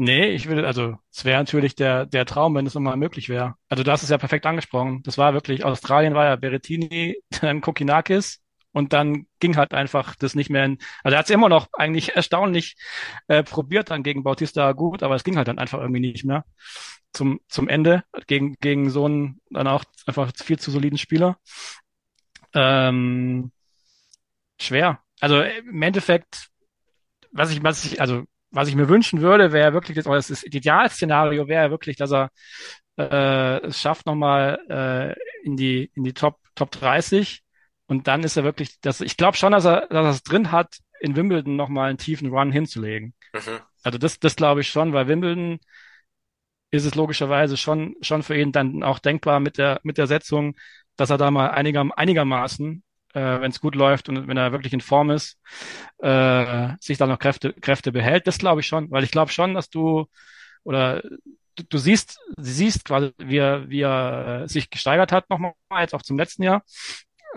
Nee, 0.00 0.30
ich 0.30 0.48
will, 0.48 0.64
also 0.64 0.96
es 1.12 1.24
wäre 1.24 1.38
natürlich 1.38 1.74
der, 1.74 2.06
der 2.06 2.24
Traum, 2.24 2.54
wenn 2.54 2.66
es 2.66 2.74
nochmal 2.74 2.96
möglich 2.96 3.28
wäre. 3.28 3.56
Also 3.68 3.82
du 3.82 3.90
hast 3.90 4.04
es 4.04 4.10
ja 4.10 4.18
perfekt 4.18 4.46
angesprochen. 4.46 5.02
Das 5.02 5.18
war 5.18 5.34
wirklich, 5.34 5.64
Australien 5.64 6.14
war 6.14 6.26
ja 6.26 6.36
Berettini, 6.36 7.20
dann 7.40 7.60
Kokinakis 7.60 8.40
und 8.78 8.92
dann 8.92 9.26
ging 9.40 9.56
halt 9.56 9.74
einfach 9.74 10.14
das 10.14 10.36
nicht 10.36 10.50
mehr 10.50 10.64
in, 10.64 10.78
also 11.02 11.16
er 11.16 11.18
hat 11.18 11.26
es 11.26 11.30
immer 11.30 11.48
noch 11.48 11.68
eigentlich 11.72 12.14
erstaunlich 12.14 12.76
äh, 13.26 13.42
probiert 13.42 13.90
dann 13.90 14.04
gegen 14.04 14.22
Bautista 14.22 14.70
gut, 14.72 15.02
aber 15.02 15.16
es 15.16 15.24
ging 15.24 15.36
halt 15.36 15.48
dann 15.48 15.58
einfach 15.58 15.80
irgendwie 15.80 16.00
nicht 16.00 16.24
mehr 16.24 16.44
zum, 17.12 17.40
zum 17.48 17.68
Ende 17.68 18.04
gegen, 18.28 18.54
gegen 18.60 18.90
so 18.90 19.06
einen 19.06 19.40
dann 19.50 19.66
auch 19.66 19.84
einfach 20.06 20.30
viel 20.36 20.60
zu 20.60 20.70
soliden 20.70 20.96
Spieler. 20.96 21.38
Ähm, 22.54 23.50
schwer. 24.60 25.00
Also 25.20 25.40
im 25.42 25.82
Endeffekt, 25.82 26.48
was 27.32 27.50
ich, 27.50 27.62
was 27.64 27.84
ich, 27.84 28.00
also 28.00 28.24
was 28.50 28.68
ich 28.68 28.76
mir 28.76 28.88
wünschen 28.88 29.20
würde, 29.20 29.52
wäre 29.52 29.72
wirklich, 29.72 29.96
das, 29.96 30.04
das, 30.04 30.28
das 30.28 30.44
Idealszenario 30.44 31.48
wäre 31.48 31.70
wirklich, 31.72 31.96
dass 31.96 32.12
er 32.12 32.30
äh, 32.96 33.66
es 33.66 33.80
schafft 33.80 34.06
nochmal 34.06 34.60
äh, 34.68 35.44
in 35.44 35.56
die 35.56 35.90
in 35.94 36.04
die 36.04 36.14
Top 36.14 36.38
Top 36.54 36.70
30 36.70 37.42
und 37.88 38.06
dann 38.06 38.22
ist 38.22 38.36
er 38.36 38.44
wirklich, 38.44 38.80
das, 38.80 39.00
ich 39.00 39.16
glaube 39.16 39.36
schon, 39.36 39.52
dass 39.52 39.64
er, 39.64 39.88
dass 39.88 40.04
er 40.04 40.10
es 40.10 40.22
drin 40.22 40.52
hat, 40.52 40.78
in 41.00 41.16
Wimbledon 41.16 41.56
nochmal 41.56 41.88
einen 41.88 41.98
tiefen 41.98 42.30
Run 42.30 42.52
hinzulegen. 42.52 43.14
Mhm. 43.32 43.60
Also 43.82 43.98
das, 43.98 44.20
das 44.20 44.36
glaube 44.36 44.60
ich 44.60 44.68
schon, 44.68 44.92
weil 44.92 45.08
Wimbledon 45.08 45.58
ist 46.70 46.84
es 46.84 46.94
logischerweise 46.94 47.56
schon, 47.56 47.96
schon 48.02 48.22
für 48.22 48.38
ihn 48.38 48.52
dann 48.52 48.82
auch 48.82 48.98
denkbar 48.98 49.40
mit 49.40 49.58
der, 49.58 49.80
mit 49.82 49.96
der 49.98 50.06
Setzung, 50.06 50.54
dass 50.96 51.10
er 51.10 51.18
da 51.18 51.30
mal 51.30 51.50
einiger, 51.50 51.86
einigermaßen 51.96 52.82
äh, 53.14 53.40
wenn 53.40 53.50
es 53.50 53.60
gut 53.60 53.74
läuft 53.74 54.08
und 54.08 54.28
wenn 54.28 54.36
er 54.36 54.52
wirklich 54.52 54.72
in 54.72 54.80
Form 54.80 55.10
ist, 55.10 55.38
äh, 55.98 56.70
sich 56.80 56.98
da 56.98 57.06
noch 57.06 57.18
Kräfte, 57.18 57.54
Kräfte 57.54 57.92
behält. 57.92 58.26
Das 58.26 58.38
glaube 58.38 58.60
ich 58.60 58.66
schon, 58.66 58.90
weil 58.90 59.04
ich 59.04 59.10
glaube 59.10 59.32
schon, 59.32 59.54
dass 59.54 59.70
du 59.70 60.06
oder 60.64 61.02
du, 61.54 61.62
du 61.68 61.78
siehst, 61.78 62.18
siehst 62.36 62.84
quasi, 62.84 63.12
wie 63.18 63.38
er, 63.38 63.68
wie 63.70 63.80
er 63.80 64.48
sich 64.48 64.70
gesteigert 64.70 65.12
hat 65.12 65.30
nochmal, 65.30 65.54
jetzt 65.80 65.94
auch 65.94 66.02
zum 66.02 66.18
letzten 66.18 66.42
Jahr. 66.42 66.62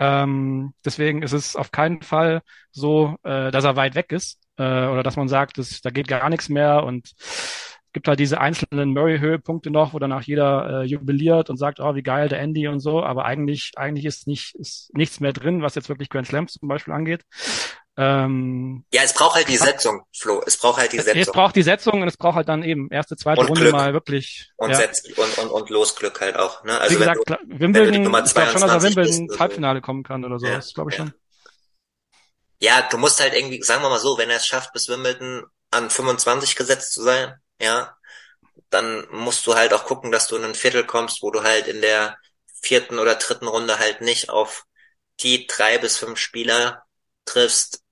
Ähm, 0.02 0.74
deswegen 0.84 1.22
ist 1.22 1.32
es 1.32 1.54
auf 1.54 1.70
keinen 1.70 2.02
Fall 2.02 2.42
so, 2.72 3.14
äh, 3.22 3.52
dass 3.52 3.62
er 3.64 3.76
weit 3.76 3.94
weg 3.94 4.10
ist 4.10 4.40
äh, 4.56 4.62
oder 4.64 5.04
dass 5.04 5.16
man 5.16 5.28
sagt, 5.28 5.58
dass, 5.58 5.80
da 5.80 5.90
geht 5.90 6.08
gar 6.08 6.28
nichts 6.28 6.48
mehr 6.48 6.82
und 6.82 7.12
gibt 7.92 8.08
halt 8.08 8.18
diese 8.18 8.40
einzelnen 8.40 8.94
Murray-Höhepunkte 8.94 9.70
noch, 9.70 9.94
wo 9.94 10.00
danach 10.00 10.22
jeder 10.22 10.82
äh, 10.82 10.86
jubiliert 10.86 11.50
und 11.50 11.56
sagt, 11.56 11.78
oh, 11.78 11.94
wie 11.94 12.02
geil 12.02 12.28
der 12.28 12.40
Andy 12.40 12.66
und 12.66 12.80
so, 12.80 13.04
aber 13.04 13.26
eigentlich, 13.26 13.72
eigentlich 13.76 14.04
ist 14.06 14.26
nicht, 14.26 14.56
ist 14.56 14.90
nichts 14.92 15.20
mehr 15.20 15.32
drin, 15.32 15.62
was 15.62 15.76
jetzt 15.76 15.88
wirklich 15.88 16.08
Grand 16.08 16.26
Slams 16.26 16.54
zum 16.54 16.68
Beispiel 16.68 16.94
angeht. 16.94 17.22
Ähm, 17.98 18.84
ja, 18.90 19.02
es 19.02 19.12
braucht 19.12 19.34
halt 19.34 19.48
die 19.48 19.56
Setzung, 19.56 20.02
Flo. 20.16 20.42
Es 20.46 20.56
braucht 20.56 20.78
halt 20.78 20.92
die 20.92 20.98
Setzung. 20.98 21.20
Es 21.20 21.30
braucht 21.30 21.56
die 21.56 21.62
Setzung 21.62 22.00
und 22.00 22.08
es 22.08 22.16
braucht 22.16 22.36
halt 22.36 22.48
dann 22.48 22.62
eben 22.62 22.88
erste, 22.90 23.16
zweite 23.16 23.40
und 23.40 23.48
Runde 23.48 23.60
Glück. 23.62 23.72
mal 23.72 23.92
wirklich. 23.92 24.50
Und, 24.56 24.70
ja. 24.70 24.76
Setz 24.76 25.04
und, 25.14 25.38
und, 25.38 25.50
und 25.50 25.68
Losglück 25.68 26.20
halt 26.20 26.36
auch. 26.36 26.64
Ne? 26.64 26.78
Also 26.80 26.94
Wie 26.94 26.98
gesagt, 26.98 27.20
du, 27.26 27.36
Wimbledon, 27.46 27.94
ich 28.24 28.34
glaube 28.34 28.50
schon, 28.50 28.60
dass 28.62 28.70
er 28.72 28.82
Wimbledon 28.82 29.14
ins 29.14 29.38
Halbfinale 29.38 29.82
kommen 29.82 30.04
kann 30.04 30.24
oder 30.24 30.38
so. 30.38 30.46
Ja, 30.46 30.56
das 30.56 30.72
glaube 30.72 30.90
ich 30.90 30.98
ja. 30.98 31.04
schon. 31.04 31.14
Ja, 32.60 32.88
du 32.90 32.96
musst 32.96 33.20
halt 33.20 33.34
irgendwie, 33.34 33.62
sagen 33.62 33.82
wir 33.82 33.90
mal 33.90 33.98
so, 33.98 34.16
wenn 34.16 34.30
er 34.30 34.36
es 34.36 34.46
schafft, 34.46 34.72
bis 34.72 34.88
Wimbledon 34.88 35.44
an 35.70 35.90
25 35.90 36.56
gesetzt 36.56 36.94
zu 36.94 37.02
sein, 37.02 37.34
ja, 37.60 37.94
dann 38.70 39.06
musst 39.10 39.46
du 39.46 39.54
halt 39.54 39.74
auch 39.74 39.84
gucken, 39.84 40.12
dass 40.12 40.28
du 40.28 40.36
in 40.36 40.44
ein 40.44 40.54
Viertel 40.54 40.84
kommst, 40.84 41.22
wo 41.22 41.30
du 41.30 41.42
halt 41.42 41.66
in 41.66 41.82
der 41.82 42.16
vierten 42.62 42.98
oder 42.98 43.16
dritten 43.16 43.48
Runde 43.48 43.78
halt 43.78 44.00
nicht 44.00 44.30
auf 44.30 44.64
die 45.20 45.46
drei 45.46 45.76
bis 45.78 45.98
fünf 45.98 46.18
Spieler 46.18 46.84
triffst, 47.24 47.82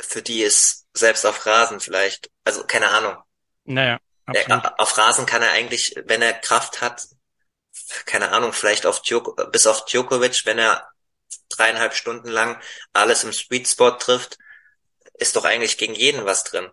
für 0.00 0.22
die 0.22 0.42
es 0.42 0.86
selbst 0.94 1.24
auf 1.26 1.46
Rasen 1.46 1.80
vielleicht, 1.80 2.30
also 2.44 2.64
keine 2.64 2.88
Ahnung. 2.90 3.16
Naja, 3.64 3.98
absolut. 4.26 4.64
Er, 4.64 4.80
auf 4.80 4.96
Rasen 4.96 5.26
kann 5.26 5.42
er 5.42 5.52
eigentlich, 5.52 5.94
wenn 6.06 6.22
er 6.22 6.32
Kraft 6.32 6.80
hat, 6.80 7.06
keine 8.06 8.30
Ahnung, 8.30 8.52
vielleicht 8.52 8.86
auf 8.86 9.02
Djoko, 9.02 9.34
bis 9.50 9.66
auf 9.66 9.84
Djokovic, 9.86 10.42
wenn 10.44 10.58
er 10.58 10.88
dreieinhalb 11.48 11.94
Stunden 11.94 12.28
lang 12.28 12.60
alles 12.92 13.24
im 13.24 13.32
Sweet 13.32 13.68
Spot 13.68 13.90
trifft, 13.92 14.38
ist 15.14 15.36
doch 15.36 15.44
eigentlich 15.44 15.78
gegen 15.78 15.94
jeden 15.94 16.24
was 16.24 16.44
drin. 16.44 16.70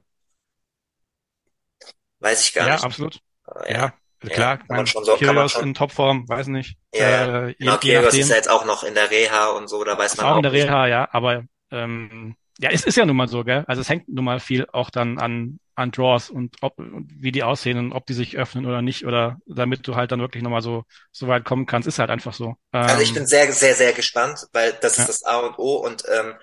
Weiß 2.20 2.42
ich 2.42 2.54
gar 2.54 2.68
ja, 2.68 2.74
nicht. 2.74 2.82
Ja, 2.82 2.88
absolut. 2.88 3.20
Ja, 3.68 3.94
ja 4.24 4.30
klar. 4.30 4.58
Kann 4.58 4.78
man 4.78 4.88
schon 4.88 5.04
so, 5.04 5.18
kann 5.18 5.36
man 5.36 5.50
schon. 5.50 5.64
in 5.64 5.74
Topform, 5.74 6.30
weiß 6.30 6.48
nicht. 6.48 6.78
Ja, 6.94 7.48
äh, 7.48 7.54
genau, 7.56 7.78
Kyrgios 7.78 8.14
ist 8.14 8.30
ja 8.30 8.36
jetzt 8.36 8.50
auch 8.50 8.66
noch 8.66 8.84
in 8.84 8.94
der 8.94 9.10
Reha 9.10 9.50
und 9.50 9.68
so, 9.68 9.84
da 9.84 9.98
weiß 9.98 10.18
man 10.18 10.26
auch. 10.26 10.32
Auch 10.32 10.38
in 10.38 10.44
der 10.44 10.52
Reha, 10.52 10.88
ja, 10.88 11.10
aber 11.12 11.44
ähm, 11.72 12.36
ja, 12.60 12.70
es 12.70 12.84
ist 12.86 12.98
ja 12.98 13.06
nun 13.06 13.16
mal 13.16 13.28
so, 13.28 13.44
gell? 13.44 13.64
Also 13.68 13.82
es 13.82 13.90
hängt 13.90 14.08
nun 14.08 14.26
mal 14.26 14.40
viel 14.40 14.68
auch 14.72 14.90
dann 14.90 15.18
an 15.18 15.60
an 15.76 15.92
Draws 15.92 16.30
und 16.30 16.58
ob 16.62 16.78
und 16.78 17.10
wie 17.18 17.32
die 17.32 17.44
aussehen 17.44 17.78
und 17.78 17.94
ob 17.94 18.06
die 18.06 18.14
sich 18.14 18.38
öffnen 18.38 18.66
oder 18.66 18.82
nicht 18.82 19.06
oder 19.06 19.40
damit 19.48 19.88
du 19.88 19.96
halt 19.96 20.12
dann 20.12 20.20
wirklich 20.20 20.44
nochmal 20.44 20.62
so 20.62 20.84
so 21.12 21.28
weit 21.28 21.46
kommen 21.46 21.66
kannst, 21.66 21.88
ist 21.88 21.98
halt 21.98 22.10
einfach 22.10 22.34
so. 22.34 22.56
Ähm, 22.74 22.82
also 22.82 23.02
ich 23.02 23.10
ähm, 23.10 23.16
bin 23.16 23.28
sehr 23.28 23.52
sehr 23.52 23.74
sehr 23.74 23.94
gespannt, 23.94 24.48
weil 24.54 24.74
das 24.82 24.98
ja. 24.98 25.04
ist 25.04 25.10
das 25.10 25.24
A 25.24 25.40
und 25.40 25.58
O 25.58 25.78
und 25.78 26.04
ähm, 26.08 26.34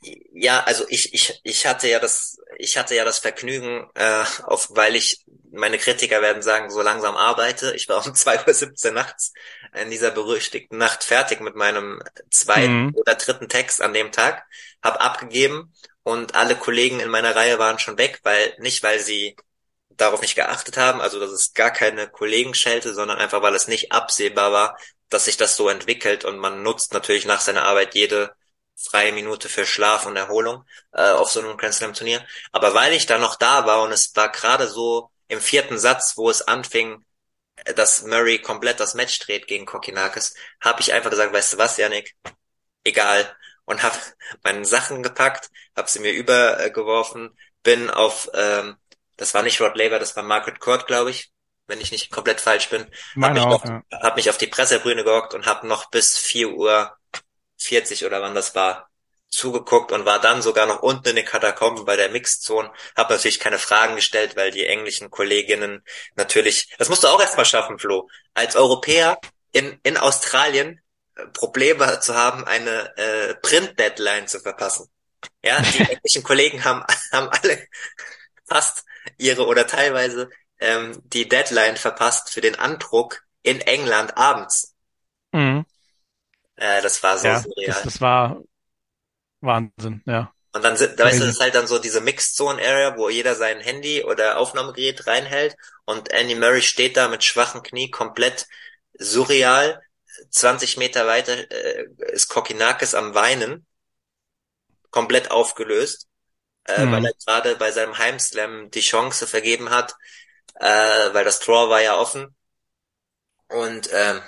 ja, 0.00 0.62
also 0.64 0.84
ich 0.88 1.12
ich 1.12 1.40
ich 1.42 1.66
hatte 1.66 1.88
ja 1.88 1.98
das 1.98 2.38
ich 2.58 2.76
hatte 2.76 2.94
ja 2.94 3.04
das 3.04 3.18
Vergnügen, 3.18 3.88
äh, 3.94 4.24
auf 4.44 4.68
weil 4.70 4.96
ich 4.96 5.24
meine 5.50 5.78
Kritiker 5.78 6.22
werden 6.22 6.42
sagen, 6.42 6.70
so 6.70 6.82
langsam 6.82 7.16
arbeite. 7.16 7.74
Ich 7.74 7.88
war 7.88 8.04
um 8.06 8.12
2.17 8.14 8.86
Uhr 8.86 8.92
nachts 8.92 9.32
in 9.74 9.90
dieser 9.90 10.10
berüchtigten 10.10 10.78
Nacht 10.78 11.04
fertig 11.04 11.40
mit 11.40 11.54
meinem 11.56 12.02
zweiten 12.30 12.86
mhm. 12.86 12.94
oder 12.94 13.14
dritten 13.14 13.48
Text 13.48 13.82
an 13.82 13.92
dem 13.92 14.12
Tag, 14.12 14.44
hab 14.82 15.02
abgegeben 15.04 15.72
und 16.02 16.34
alle 16.34 16.56
Kollegen 16.56 17.00
in 17.00 17.10
meiner 17.10 17.36
Reihe 17.36 17.58
waren 17.58 17.78
schon 17.78 17.98
weg, 17.98 18.20
weil 18.22 18.54
nicht, 18.58 18.82
weil 18.82 18.98
sie 18.98 19.36
darauf 19.90 20.22
nicht 20.22 20.36
geachtet 20.36 20.76
haben, 20.76 21.00
also 21.00 21.18
das 21.18 21.32
ist 21.32 21.54
gar 21.54 21.72
keine 21.72 22.08
Kollegenschelte, 22.08 22.94
sondern 22.94 23.18
einfach, 23.18 23.42
weil 23.42 23.54
es 23.54 23.68
nicht 23.68 23.92
absehbar 23.92 24.52
war, 24.52 24.78
dass 25.10 25.24
sich 25.24 25.36
das 25.36 25.56
so 25.56 25.68
entwickelt 25.68 26.24
und 26.24 26.38
man 26.38 26.62
nutzt 26.62 26.92
natürlich 26.92 27.26
nach 27.26 27.40
seiner 27.40 27.64
Arbeit 27.64 27.94
jede 27.94 28.32
freie 28.78 29.12
Minute 29.12 29.48
für 29.48 29.66
Schlaf 29.66 30.06
und 30.06 30.16
Erholung 30.16 30.64
äh, 30.92 31.10
auf 31.10 31.30
so 31.30 31.40
einem 31.40 31.56
Grand 31.56 31.74
Slam 31.74 31.94
Turnier. 31.94 32.24
Aber 32.52 32.74
weil 32.74 32.92
ich 32.92 33.06
da 33.06 33.18
noch 33.18 33.36
da 33.36 33.66
war 33.66 33.82
und 33.82 33.92
es 33.92 34.14
war 34.14 34.30
gerade 34.30 34.68
so 34.68 35.10
im 35.26 35.40
vierten 35.40 35.78
Satz, 35.78 36.16
wo 36.16 36.30
es 36.30 36.42
anfing, 36.42 37.04
dass 37.74 38.02
Murray 38.02 38.38
komplett 38.40 38.78
das 38.80 38.94
Match 38.94 39.18
dreht 39.18 39.46
gegen 39.48 39.66
Kokinakis, 39.66 40.34
habe 40.60 40.80
ich 40.80 40.92
einfach 40.92 41.10
gesagt, 41.10 41.32
weißt 41.32 41.54
du 41.54 41.58
was, 41.58 41.76
Janik, 41.76 42.14
egal. 42.84 43.34
Und 43.64 43.82
habe 43.82 43.96
meine 44.44 44.64
Sachen 44.64 45.02
gepackt, 45.02 45.50
habe 45.76 45.90
sie 45.90 45.98
mir 45.98 46.12
übergeworfen, 46.12 47.36
bin 47.62 47.90
auf, 47.90 48.30
ähm, 48.34 48.76
das 49.16 49.34
war 49.34 49.42
nicht 49.42 49.60
Rod 49.60 49.76
Laver, 49.76 49.98
das 49.98 50.14
war 50.14 50.22
Margaret 50.22 50.60
Court, 50.60 50.86
glaube 50.86 51.10
ich, 51.10 51.32
wenn 51.66 51.80
ich 51.80 51.90
nicht 51.90 52.10
komplett 52.10 52.40
falsch 52.40 52.70
bin. 52.70 52.86
Meine 53.14 53.40
hab, 53.40 53.48
mich 53.48 53.54
auch, 53.54 53.64
auf, 53.64 53.68
ja. 53.68 54.00
hab 54.02 54.16
mich 54.16 54.30
auf 54.30 54.38
die 54.38 54.46
Pressebrüne 54.46 55.02
gehockt 55.02 55.34
und 55.34 55.46
habe 55.46 55.66
noch 55.66 55.90
bis 55.90 56.16
vier 56.16 56.50
Uhr 56.50 56.96
40 57.58 58.04
oder 58.04 58.22
wann 58.22 58.34
das 58.34 58.54
war, 58.54 58.88
zugeguckt 59.28 59.92
und 59.92 60.06
war 60.06 60.20
dann 60.20 60.42
sogar 60.42 60.66
noch 60.66 60.82
unten 60.82 61.10
in 61.10 61.16
den 61.16 61.24
Katakomben 61.24 61.84
bei 61.84 61.96
der 61.96 62.08
Mixzone. 62.08 62.72
Hab 62.96 63.10
natürlich 63.10 63.40
keine 63.40 63.58
Fragen 63.58 63.96
gestellt, 63.96 64.36
weil 64.36 64.50
die 64.50 64.66
englischen 64.66 65.10
Kolleginnen 65.10 65.84
natürlich, 66.16 66.74
das 66.78 66.88
musst 66.88 67.04
du 67.04 67.08
auch 67.08 67.20
erstmal 67.20 67.44
schaffen, 67.44 67.78
Flo, 67.78 68.08
als 68.34 68.56
Europäer 68.56 69.20
in, 69.52 69.78
in 69.82 69.96
Australien 69.96 70.80
äh, 71.16 71.26
Probleme 71.26 72.00
zu 72.00 72.14
haben, 72.14 72.46
eine 72.46 72.96
äh, 72.96 73.34
Print-Deadline 73.34 74.28
zu 74.28 74.40
verpassen. 74.40 74.88
Ja, 75.42 75.60
die 75.60 75.78
englischen 75.90 76.22
Kollegen 76.22 76.64
haben, 76.64 76.84
haben 77.12 77.28
alle 77.28 77.66
fast 78.46 78.84
ihre 79.18 79.46
oder 79.46 79.66
teilweise 79.66 80.30
ähm, 80.58 81.00
die 81.04 81.28
Deadline 81.28 81.76
verpasst 81.76 82.30
für 82.30 82.40
den 82.40 82.54
Andruck 82.54 83.22
in 83.42 83.60
England 83.60 84.16
abends. 84.16 84.74
Mhm. 85.32 85.66
Äh, 86.58 86.82
das 86.82 87.02
war 87.02 87.18
so 87.18 87.28
ja, 87.28 87.40
surreal. 87.40 87.66
Das, 87.66 87.82
das 87.82 88.00
war 88.00 88.42
Wahnsinn, 89.40 90.02
ja. 90.06 90.32
Und 90.52 90.64
dann 90.64 90.76
sind, 90.76 90.98
da 90.98 91.04
weißt 91.04 91.20
du, 91.20 91.24
das 91.24 91.34
ist 91.34 91.40
halt 91.40 91.54
dann 91.54 91.66
so 91.66 91.78
diese 91.78 92.00
Mixed 92.00 92.34
Zone 92.34 92.60
Area, 92.60 92.96
wo 92.96 93.08
jeder 93.08 93.34
sein 93.34 93.60
Handy 93.60 94.02
oder 94.02 94.38
Aufnahmegerät 94.38 95.06
reinhält 95.06 95.56
und 95.84 96.10
Andy 96.10 96.34
Murray 96.34 96.62
steht 96.62 96.96
da 96.96 97.08
mit 97.08 97.22
schwachen 97.22 97.62
Knie 97.62 97.90
komplett 97.90 98.46
surreal. 98.98 99.80
20 100.30 100.78
Meter 100.78 101.06
weiter 101.06 101.48
äh, 101.50 101.86
ist 102.12 102.28
Kokinakis 102.28 102.94
am 102.94 103.14
Weinen, 103.14 103.66
komplett 104.90 105.30
aufgelöst, 105.30 106.08
äh, 106.64 106.84
mhm. 106.84 106.92
weil 106.92 107.06
er 107.06 107.12
gerade 107.24 107.54
bei 107.56 107.70
seinem 107.70 107.98
Heimslam 107.98 108.70
die 108.70 108.80
Chance 108.80 109.28
vergeben 109.28 109.70
hat, 109.70 109.94
äh, 110.56 110.66
weil 111.12 111.24
das 111.24 111.38
Draw 111.38 111.68
war 111.68 111.82
ja 111.82 111.96
offen. 111.96 112.34
Und 113.48 113.90
ähm, 113.92 114.22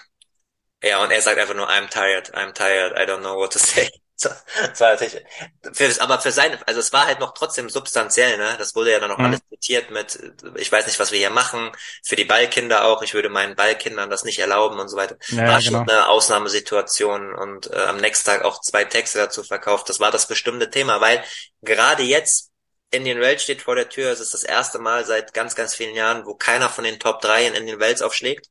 ja, 0.83 1.03
und 1.03 1.11
er 1.11 1.21
sagt 1.21 1.39
einfach 1.39 1.55
nur, 1.55 1.69
I'm 1.69 1.89
tired, 1.89 2.35
I'm 2.35 2.53
tired, 2.53 2.93
I 2.97 3.11
don't 3.11 3.21
know 3.21 3.37
what 3.37 3.53
to 3.53 3.59
say. 3.59 3.91
So, 4.23 4.29
das 4.61 4.79
war 4.81 4.91
natürlich, 4.91 5.25
für, 5.73 6.03
aber 6.03 6.21
für 6.21 6.31
seine, 6.31 6.59
also 6.69 6.79
es 6.79 6.93
war 6.93 7.07
halt 7.07 7.21
noch 7.21 7.33
trotzdem 7.33 7.71
substanziell, 7.71 8.37
ne? 8.37 8.55
Das 8.59 8.75
wurde 8.75 8.93
ja 8.93 9.01
dann 9.01 9.09
noch 9.09 9.17
mhm. 9.17 9.25
alles 9.25 9.41
zitiert 9.49 9.91
mit, 9.91 10.19
ich 10.57 10.71
weiß 10.71 10.85
nicht, 10.87 10.99
was 10.99 11.11
wir 11.11 11.19
hier 11.19 11.31
machen, 11.31 11.73
für 12.05 12.17
die 12.17 12.27
Ballkinder 12.27 12.85
auch, 12.85 13.01
ich 13.01 13.15
würde 13.15 13.31
meinen 13.31 13.57
Ballkindern 13.57 14.11
das 14.11 14.25
nicht 14.25 14.39
erlauben 14.39 14.79
und 14.79 14.91
so 14.91 14.99
weiter. 14.99 15.17
Ja, 15.29 15.49
war 15.49 15.63
schon 15.63 15.73
genau. 15.73 15.91
eine 15.91 16.09
Ausnahmesituation 16.09 17.35
und 17.35 17.73
äh, 17.73 17.77
am 17.77 17.97
nächsten 17.97 18.27
Tag 18.27 18.45
auch 18.45 18.61
zwei 18.61 18.85
Texte 18.85 19.17
dazu 19.17 19.43
verkauft. 19.43 19.89
Das 19.89 20.01
war 20.01 20.11
das 20.11 20.29
bestimmte 20.29 20.69
Thema, 20.69 21.01
weil 21.01 21.25
gerade 21.63 22.03
jetzt 22.03 22.51
Indian 22.91 23.21
Wells 23.21 23.43
steht 23.43 23.63
vor 23.63 23.75
der 23.75 23.89
Tür, 23.89 24.13
es 24.13 24.21
ist 24.21 24.35
das 24.35 24.45
erste 24.45 24.81
Mal 24.81 25.07
seit 25.07 25.33
ganz, 25.33 25.55
ganz 25.55 25.75
vielen 25.75 25.95
Jahren, 25.95 26.27
wo 26.27 26.35
keiner 26.35 26.69
von 26.69 26.85
den 26.85 27.01
Top 27.01 27.23
3 27.23 27.47
in 27.47 27.55
Indian 27.55 27.81
Wells 27.81 28.03
aufschlägt 28.03 28.51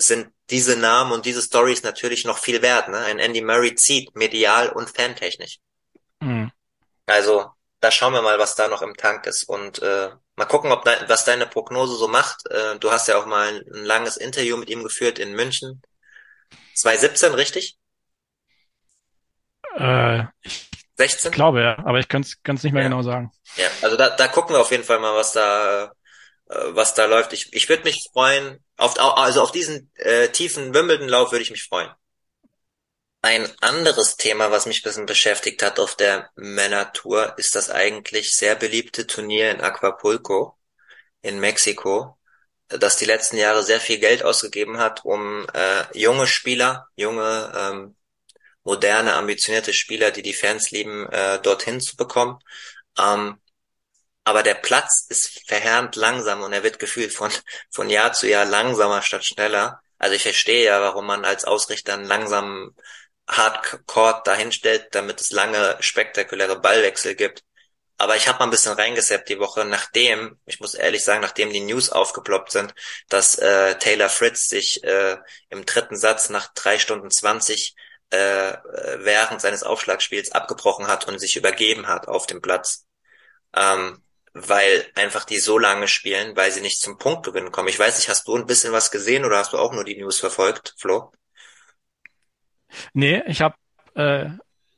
sind 0.00 0.32
diese 0.50 0.76
Namen 0.76 1.12
und 1.12 1.26
diese 1.26 1.42
Stories 1.42 1.82
natürlich 1.82 2.24
noch 2.24 2.38
viel 2.38 2.62
wert. 2.62 2.88
Ne? 2.88 2.98
Ein 2.98 3.18
Andy 3.18 3.42
Murray 3.42 3.74
zieht 3.74 4.14
medial 4.14 4.70
und 4.70 4.90
fantechnisch. 4.90 5.58
Mhm. 6.20 6.50
Also 7.06 7.50
da 7.80 7.90
schauen 7.90 8.12
wir 8.12 8.22
mal, 8.22 8.38
was 8.38 8.54
da 8.54 8.68
noch 8.68 8.82
im 8.82 8.96
Tank 8.96 9.26
ist 9.26 9.44
und 9.44 9.80
äh, 9.82 10.10
mal 10.36 10.46
gucken, 10.46 10.72
ob 10.72 10.84
de 10.84 10.94
was 11.08 11.24
deine 11.24 11.46
Prognose 11.46 11.96
so 11.96 12.08
macht. 12.08 12.48
Äh, 12.50 12.78
du 12.78 12.90
hast 12.90 13.08
ja 13.08 13.18
auch 13.18 13.26
mal 13.26 13.48
ein, 13.48 13.62
ein, 13.74 13.84
langes 13.84 14.16
Interview 14.16 14.56
mit 14.56 14.68
ihm 14.70 14.82
geführt 14.82 15.18
in 15.18 15.32
München. 15.34 15.82
2017, 16.74 17.34
richtig? 17.34 17.76
Äh, 19.76 20.24
ich 20.42 20.68
16? 20.96 21.30
glaube 21.30 21.60
ja, 21.60 21.78
aber 21.78 21.98
ich 21.98 22.08
kann 22.08 22.22
es 22.22 22.36
nicht 22.44 22.72
mehr 22.72 22.82
ja. 22.82 22.88
genau 22.88 23.02
sagen. 23.02 23.30
Ja, 23.56 23.66
also 23.82 23.96
da, 23.96 24.10
da 24.10 24.28
gucken 24.28 24.54
wir 24.54 24.60
auf 24.60 24.70
jeden 24.70 24.84
Fall 24.84 24.98
mal, 24.98 25.14
was 25.14 25.32
da 25.32 25.92
äh, 26.48 26.74
was 26.74 26.94
da 26.94 27.04
läuft. 27.04 27.32
Ich, 27.32 27.52
ich 27.52 27.68
würde 27.68 27.84
mich 27.84 28.08
freuen, 28.12 28.64
auf, 28.78 28.98
also 28.98 29.42
auf 29.42 29.52
diesen 29.52 29.90
äh, 29.96 30.28
tiefen 30.28 30.72
Wimbledon-Lauf 30.72 31.32
würde 31.32 31.42
ich 31.42 31.50
mich 31.50 31.64
freuen. 31.64 31.90
Ein 33.20 33.52
anderes 33.60 34.16
Thema, 34.16 34.50
was 34.52 34.66
mich 34.66 34.80
ein 34.80 34.84
bisschen 34.84 35.06
beschäftigt 35.06 35.62
hat 35.62 35.80
auf 35.80 35.96
der 35.96 36.30
Männer-Tour, 36.36 37.34
ist 37.36 37.56
das 37.56 37.68
eigentlich 37.68 38.34
sehr 38.34 38.54
beliebte 38.54 39.06
Turnier 39.06 39.50
in 39.50 39.60
Acapulco 39.60 40.56
in 41.20 41.40
Mexiko, 41.40 42.16
das 42.68 42.96
die 42.96 43.06
letzten 43.06 43.36
Jahre 43.36 43.64
sehr 43.64 43.80
viel 43.80 43.98
Geld 43.98 44.22
ausgegeben 44.22 44.78
hat, 44.78 45.04
um 45.04 45.46
äh, 45.52 45.84
junge 45.98 46.28
Spieler, 46.28 46.86
junge, 46.94 47.52
ähm, 47.56 47.96
moderne, 48.62 49.14
ambitionierte 49.14 49.72
Spieler, 49.72 50.12
die 50.12 50.22
die 50.22 50.34
Fans 50.34 50.70
lieben, 50.70 51.08
äh, 51.10 51.40
dorthin 51.40 51.80
zu 51.80 51.96
bekommen. 51.96 52.38
Ähm, 52.98 53.40
aber 54.28 54.42
der 54.42 54.54
Platz 54.54 55.06
ist 55.08 55.40
verheerend 55.48 55.96
langsam 55.96 56.42
und 56.42 56.52
er 56.52 56.62
wird 56.62 56.78
gefühlt 56.78 57.12
von, 57.12 57.32
von 57.70 57.88
Jahr 57.90 58.12
zu 58.12 58.28
Jahr 58.28 58.44
langsamer 58.44 59.02
statt 59.02 59.24
schneller. 59.24 59.80
Also 59.98 60.14
ich 60.14 60.22
verstehe 60.22 60.64
ja, 60.64 60.80
warum 60.80 61.06
man 61.06 61.24
als 61.24 61.44
Ausrichter 61.44 61.94
einen 61.94 62.04
langsamen 62.04 62.76
Hardcore 63.26 64.22
dahinstellt, 64.24 64.88
damit 64.92 65.20
es 65.20 65.32
lange 65.32 65.76
spektakuläre 65.80 66.60
Ballwechsel 66.60 67.14
gibt. 67.14 67.42
Aber 68.00 68.14
ich 68.14 68.28
habe 68.28 68.38
mal 68.38 68.44
ein 68.44 68.50
bisschen 68.50 68.74
reingesappt 68.74 69.28
die 69.28 69.40
Woche, 69.40 69.64
nachdem, 69.64 70.38
ich 70.46 70.60
muss 70.60 70.74
ehrlich 70.74 71.02
sagen, 71.02 71.20
nachdem 71.20 71.52
die 71.52 71.60
News 71.60 71.90
aufgeploppt 71.90 72.52
sind, 72.52 72.72
dass 73.08 73.36
äh, 73.38 73.76
Taylor 73.78 74.08
Fritz 74.08 74.48
sich 74.48 74.84
äh, 74.84 75.16
im 75.50 75.66
dritten 75.66 75.96
Satz 75.96 76.30
nach 76.30 76.46
drei 76.54 76.78
Stunden 76.78 77.10
zwanzig 77.10 77.74
äh, 78.10 78.56
während 78.98 79.40
seines 79.40 79.64
Aufschlagspiels 79.64 80.30
abgebrochen 80.30 80.86
hat 80.86 81.08
und 81.08 81.18
sich 81.18 81.36
übergeben 81.36 81.88
hat 81.88 82.06
auf 82.06 82.26
dem 82.26 82.40
Platz. 82.40 82.86
Ähm, 83.56 84.00
weil 84.34 84.86
einfach 84.94 85.24
die 85.24 85.38
so 85.38 85.58
lange 85.58 85.88
spielen, 85.88 86.36
weil 86.36 86.50
sie 86.50 86.60
nicht 86.60 86.80
zum 86.80 86.98
Punktgewinn 86.98 87.50
kommen. 87.50 87.68
Ich 87.68 87.78
weiß 87.78 87.96
nicht, 87.98 88.08
hast 88.08 88.28
du 88.28 88.36
ein 88.36 88.46
bisschen 88.46 88.72
was 88.72 88.90
gesehen 88.90 89.24
oder 89.24 89.38
hast 89.38 89.52
du 89.52 89.58
auch 89.58 89.72
nur 89.72 89.84
die 89.84 89.96
News 89.96 90.18
verfolgt, 90.18 90.74
Flo? 90.78 91.12
Nee, 92.92 93.22
ich 93.26 93.40
habe 93.40 93.56
äh, 93.94 94.26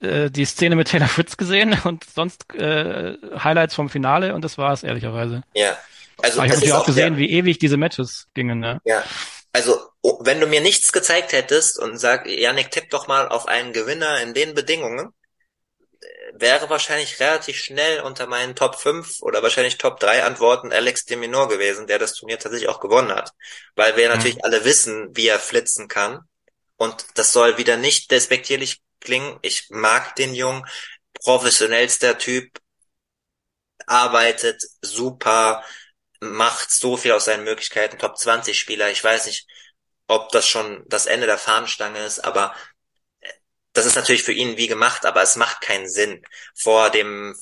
äh, 0.00 0.30
die 0.30 0.44
Szene 0.44 0.76
mit 0.76 0.88
Taylor 0.88 1.08
Fritz 1.08 1.36
gesehen 1.36 1.78
und 1.84 2.04
sonst 2.04 2.52
äh, 2.54 3.16
Highlights 3.38 3.74
vom 3.74 3.90
Finale 3.90 4.34
und 4.34 4.44
das 4.44 4.58
war 4.58 4.72
es 4.72 4.82
ehrlicherweise. 4.82 5.42
Ja. 5.54 5.76
Also, 6.22 6.38
Aber 6.38 6.46
ich 6.46 6.52
habe 6.52 6.60
natürlich 6.60 6.72
auch 6.74 6.86
gesehen, 6.86 7.14
der... 7.14 7.18
wie 7.18 7.30
ewig 7.30 7.58
diese 7.58 7.76
Matches 7.76 8.28
gingen. 8.34 8.60
Ne? 8.60 8.80
Ja. 8.84 9.02
Also, 9.52 9.80
wenn 10.20 10.40
du 10.40 10.46
mir 10.46 10.60
nichts 10.60 10.92
gezeigt 10.92 11.32
hättest 11.32 11.78
und 11.78 11.98
sag, 11.98 12.28
Janik, 12.28 12.70
tipp 12.70 12.90
doch 12.90 13.08
mal 13.08 13.28
auf 13.28 13.48
einen 13.48 13.72
Gewinner 13.72 14.20
in 14.20 14.32
den 14.34 14.54
Bedingungen, 14.54 15.12
wäre 16.34 16.70
wahrscheinlich 16.70 17.20
relativ 17.20 17.56
schnell 17.56 18.00
unter 18.00 18.26
meinen 18.26 18.54
Top 18.54 18.76
5 18.76 19.22
oder 19.22 19.42
wahrscheinlich 19.42 19.78
Top 19.78 20.00
3 20.00 20.24
Antworten 20.24 20.72
Alex 20.72 21.04
de 21.04 21.16
Minor 21.16 21.48
gewesen, 21.48 21.86
der 21.86 21.98
das 21.98 22.14
Turnier 22.14 22.38
tatsächlich 22.38 22.68
auch 22.68 22.80
gewonnen 22.80 23.12
hat. 23.14 23.32
Weil 23.76 23.96
wir 23.96 24.08
mhm. 24.08 24.16
natürlich 24.16 24.44
alle 24.44 24.64
wissen, 24.64 25.16
wie 25.16 25.28
er 25.28 25.38
flitzen 25.38 25.88
kann. 25.88 26.20
Und 26.76 27.06
das 27.14 27.32
soll 27.32 27.58
wieder 27.58 27.76
nicht 27.76 28.10
despektierlich 28.10 28.80
klingen. 29.00 29.38
Ich 29.42 29.68
mag 29.70 30.16
den 30.16 30.34
Jungen, 30.34 30.64
professionellster 31.22 32.18
Typ, 32.18 32.58
arbeitet 33.86 34.62
super, 34.80 35.64
macht 36.20 36.70
so 36.70 36.96
viel 36.96 37.12
aus 37.12 37.24
seinen 37.24 37.44
Möglichkeiten, 37.44 37.98
Top 37.98 38.16
20 38.16 38.58
Spieler. 38.58 38.90
Ich 38.90 39.02
weiß 39.02 39.26
nicht, 39.26 39.46
ob 40.06 40.30
das 40.30 40.46
schon 40.46 40.84
das 40.86 41.06
Ende 41.06 41.26
der 41.26 41.38
Fahnenstange 41.38 42.04
ist, 42.04 42.20
aber 42.20 42.54
das 43.72 43.86
ist 43.86 43.96
natürlich 43.96 44.22
für 44.22 44.32
ihn 44.32 44.56
wie 44.56 44.68
gemacht, 44.68 45.06
aber 45.06 45.22
es 45.22 45.36
macht 45.36 45.60
keinen 45.60 45.88
Sinn, 45.88 46.24
vor 46.54 46.90
dem 46.90 47.36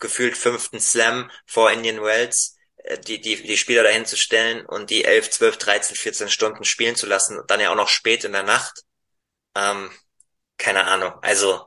gefühlt 0.00 0.36
fünften 0.36 0.80
Slam 0.80 1.30
vor 1.46 1.70
Indian 1.70 2.02
Wells 2.02 2.56
äh, 2.84 2.98
die, 2.98 3.20
die, 3.20 3.42
die 3.42 3.56
Spieler 3.56 3.82
dahin 3.82 4.06
zu 4.06 4.16
stellen 4.16 4.64
und 4.66 4.90
die 4.90 5.04
11, 5.04 5.30
12, 5.30 5.56
13, 5.58 5.96
14 5.96 6.28
Stunden 6.30 6.64
spielen 6.64 6.96
zu 6.96 7.06
lassen, 7.06 7.40
dann 7.46 7.60
ja 7.60 7.70
auch 7.70 7.76
noch 7.76 7.88
spät 7.88 8.24
in 8.24 8.32
der 8.32 8.42
Nacht. 8.42 8.82
Ähm, 9.56 9.90
keine 10.58 10.84
Ahnung. 10.84 11.12
Also 11.22 11.66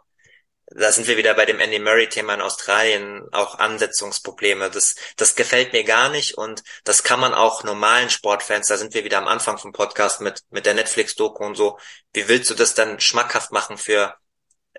da 0.70 0.92
sind 0.92 1.08
wir 1.08 1.16
wieder 1.16 1.34
bei 1.34 1.46
dem 1.46 1.60
Andy 1.60 1.80
Murray-Thema 1.80 2.34
in 2.34 2.42
Australien, 2.42 3.24
auch 3.32 3.58
Ansetzungsprobleme. 3.58 4.70
Das, 4.70 4.96
das 5.16 5.36
gefällt 5.36 5.72
mir 5.72 5.84
gar 5.84 6.10
nicht 6.10 6.38
und 6.38 6.62
das 6.84 7.04
kann 7.04 7.20
man 7.20 7.34
auch 7.34 7.64
normalen 7.64 8.10
Sportfans, 8.10 8.68
da 8.68 8.78
sind 8.78 8.94
wir 8.94 9.06
wieder 9.06 9.18
am 9.18 9.28
Anfang 9.28 9.58
vom 9.58 9.72
Podcast 9.72 10.20
mit, 10.20 10.44
mit 10.50 10.66
der 10.66 10.74
Netflix-Doku 10.74 11.46
und 11.46 11.56
so. 11.56 11.80
Wie 12.14 12.28
willst 12.28 12.50
du 12.50 12.54
das 12.54 12.74
dann 12.74 13.00
schmackhaft 13.00 13.52
machen 13.52 13.78
für, 13.78 14.16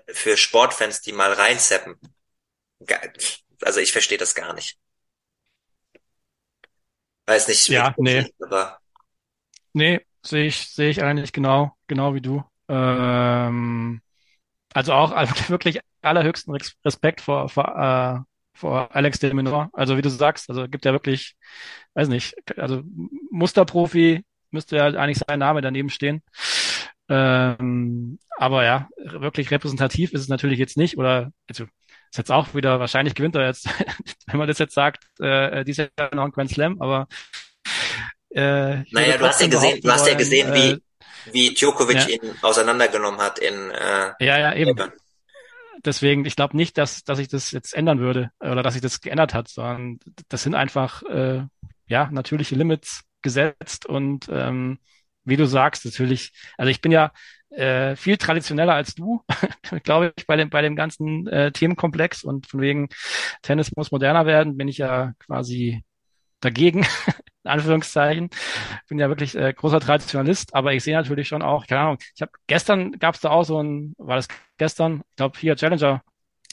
für 0.07 0.37
Sportfans, 0.37 1.01
die 1.01 1.11
mal 1.11 1.33
reinseppen? 1.33 1.99
Also 3.61 3.79
ich 3.79 3.91
verstehe 3.91 4.19
das 4.19 4.35
gar 4.35 4.53
nicht. 4.53 4.77
Weiß 7.25 7.47
nicht. 7.47 7.67
Ja, 7.67 7.95
nee. 7.97 8.31
Aber 8.39 8.79
nee, 9.73 10.05
sehe 10.23 10.45
ich, 10.45 10.69
sehe 10.69 10.89
ich 10.89 11.03
eigentlich 11.03 11.33
genau, 11.33 11.75
genau 11.87 12.13
wie 12.13 12.21
du. 12.21 12.43
Ähm, 12.67 14.01
also 14.73 14.93
auch 14.93 15.11
also 15.11 15.33
wirklich 15.49 15.79
allerhöchsten 16.01 16.55
Respekt 16.85 17.21
vor, 17.21 17.49
vor, 17.49 17.75
äh, 17.77 18.19
vor 18.57 18.95
Alex 18.95 19.19
de 19.19 19.33
Menor. 19.33 19.69
Also 19.73 19.97
wie 19.97 20.01
du 20.01 20.09
sagst, 20.09 20.49
also 20.49 20.67
gibt 20.67 20.85
ja 20.85 20.91
wirklich, 20.91 21.35
weiß 21.93 22.07
nicht, 22.07 22.35
also 22.57 22.81
Musterprofi 23.31 24.23
müsste 24.51 24.77
ja 24.77 24.85
eigentlich 24.87 25.19
sein 25.19 25.39
Name 25.39 25.61
daneben 25.61 25.89
stehen. 25.89 26.21
Ähm, 27.09 28.19
aber 28.37 28.63
ja, 28.63 28.87
wirklich 28.97 29.51
repräsentativ 29.51 30.13
ist 30.13 30.21
es 30.21 30.27
natürlich 30.27 30.59
jetzt 30.59 30.77
nicht. 30.77 30.97
Oder 30.97 31.31
also, 31.49 31.63
ist 31.63 32.17
jetzt 32.17 32.31
auch 32.31 32.53
wieder, 32.53 32.79
wahrscheinlich 32.79 33.15
gewinnt 33.15 33.35
er 33.35 33.47
jetzt, 33.47 33.67
wenn 34.27 34.37
man 34.37 34.47
das 34.47 34.59
jetzt 34.59 34.73
sagt, 34.73 35.05
äh, 35.19 35.63
dieses 35.63 35.89
Jahr 35.97 36.15
noch 36.15 36.25
ein 36.25 36.31
Grand 36.31 36.49
Slam, 36.51 36.81
aber 36.81 37.07
äh, 38.31 38.83
naja, 38.91 39.17
du 39.17 39.25
hast 39.25 39.41
ja 39.41 39.47
gesehen, 39.47 39.81
du 39.81 39.91
hast 39.91 40.07
ja 40.07 40.15
gesehen, 40.15 40.53
wie, 40.53 40.69
äh, 40.71 40.79
wie 41.31 41.53
Djokovic 41.53 42.07
ja. 42.07 42.07
ihn 42.07 42.33
auseinandergenommen 42.41 43.19
hat 43.19 43.39
in 43.39 43.71
äh, 43.71 44.13
Ja, 44.19 44.39
ja, 44.39 44.53
eben. 44.53 44.71
Eben. 44.71 44.91
Deswegen, 45.85 46.25
ich 46.25 46.35
glaube 46.35 46.57
nicht, 46.57 46.77
dass, 46.77 47.03
dass 47.03 47.19
ich 47.19 47.29
das 47.29 47.51
jetzt 47.51 47.73
ändern 47.73 47.99
würde 47.99 48.31
oder 48.41 48.63
dass 48.63 48.73
sich 48.73 48.81
das 48.81 48.99
geändert 48.99 49.33
hat, 49.33 49.47
sondern 49.47 49.99
das 50.27 50.43
sind 50.43 50.55
einfach 50.55 51.03
äh, 51.03 51.43
ja 51.87 52.09
natürliche 52.11 52.55
Limits 52.55 53.03
gesetzt 53.21 53.85
und 53.85 54.27
ähm, 54.29 54.79
wie 55.23 55.37
du 55.37 55.45
sagst, 55.45 55.85
natürlich, 55.85 56.31
also 56.57 56.69
ich 56.69 56.81
bin 56.81 56.91
ja 56.91 57.11
äh, 57.51 57.95
viel 57.95 58.17
traditioneller 58.17 58.73
als 58.73 58.95
du, 58.95 59.23
glaube 59.83 60.13
ich, 60.15 60.27
bei 60.27 60.35
dem, 60.35 60.49
bei 60.49 60.61
dem 60.61 60.75
ganzen 60.75 61.27
äh, 61.27 61.51
Themenkomplex 61.51 62.23
und 62.23 62.47
von 62.47 62.61
wegen 62.61 62.89
Tennis 63.41 63.75
muss 63.75 63.91
moderner 63.91 64.25
werden, 64.25 64.57
bin 64.57 64.67
ich 64.67 64.77
ja 64.77 65.13
quasi 65.19 65.83
dagegen, 66.41 66.85
in 67.43 67.51
Anführungszeichen. 67.51 68.29
Bin 68.87 68.99
ja 68.99 69.09
wirklich 69.09 69.35
äh, 69.35 69.53
großer 69.53 69.79
Traditionalist, 69.79 70.53
aber 70.55 70.73
ich 70.73 70.83
sehe 70.83 70.95
natürlich 70.95 71.27
schon 71.27 71.41
auch, 71.41 71.67
keine 71.67 71.81
Ahnung, 71.81 71.97
ich 72.15 72.21
habe 72.21 72.31
gestern 72.47 72.93
gab 72.99 73.15
es 73.15 73.21
da 73.21 73.29
auch 73.31 73.43
so 73.43 73.61
ein, 73.61 73.93
war 73.97 74.17
das 74.17 74.27
gestern, 74.57 75.01
ich 75.11 75.15
glaube 75.17 75.39
hier 75.39 75.55
Challenger 75.55 76.01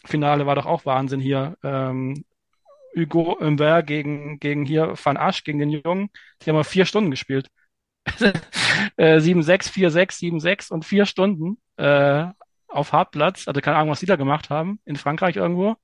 Finale 0.07 0.47
war 0.47 0.55
doch 0.55 0.67
auch 0.67 0.87
Wahnsinn 0.87 1.21
hier. 1.21 1.57
Ähm, 1.63 2.25
Hugo 2.97 3.39
Humbert 3.41 3.87
gegen, 3.87 4.39
gegen 4.39 4.65
hier 4.65 4.95
Van 5.03 5.17
Asch, 5.17 5.45
gegen 5.45 5.59
den 5.59 5.71
Jungen. 5.71 6.11
Die 6.43 6.51
haben 6.51 6.57
mal 6.57 6.65
vier 6.65 6.87
Stunden 6.87 7.11
gespielt. 7.11 7.49
7-6, 8.97 9.71
4-6, 9.71 10.19
7-6 10.19 10.71
und 10.71 10.85
vier 10.85 11.07
Stunden 11.07 11.59
äh, 11.77 12.27
auf 12.69 12.93
Hartplatz. 12.93 13.49
Also 13.49 13.61
keine 13.61 13.77
Ahnung, 13.77 13.91
was 13.91 14.01
die 14.01 14.07
da 14.07 14.17
gemacht 14.17 14.49
haben. 14.51 14.81
In 14.85 14.97
Frankreich 14.97 15.37
irgendwo. 15.37 15.77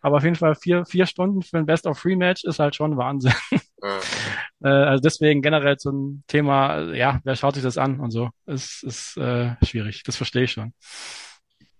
Aber 0.00 0.18
auf 0.18 0.24
jeden 0.24 0.36
Fall 0.36 0.54
vier, 0.54 0.84
vier 0.84 1.06
Stunden 1.06 1.42
für 1.42 1.58
ein 1.58 1.66
Best-of-Three-Match 1.66 2.44
ist 2.44 2.58
halt 2.58 2.76
schon 2.76 2.96
Wahnsinn. 2.96 3.32
Äh, 3.82 4.68
also 4.68 5.02
deswegen 5.02 5.42
generell 5.42 5.76
zum 5.76 6.22
Thema, 6.26 6.94
ja, 6.94 7.20
wer 7.24 7.36
schaut 7.36 7.54
sich 7.54 7.64
das 7.64 7.78
an 7.78 8.00
und 8.00 8.10
so. 8.10 8.30
Ist, 8.46 8.82
ist 8.82 9.16
äh, 9.16 9.54
schwierig. 9.64 10.02
Das 10.04 10.16
verstehe 10.16 10.44
ich 10.44 10.52
schon. 10.52 10.72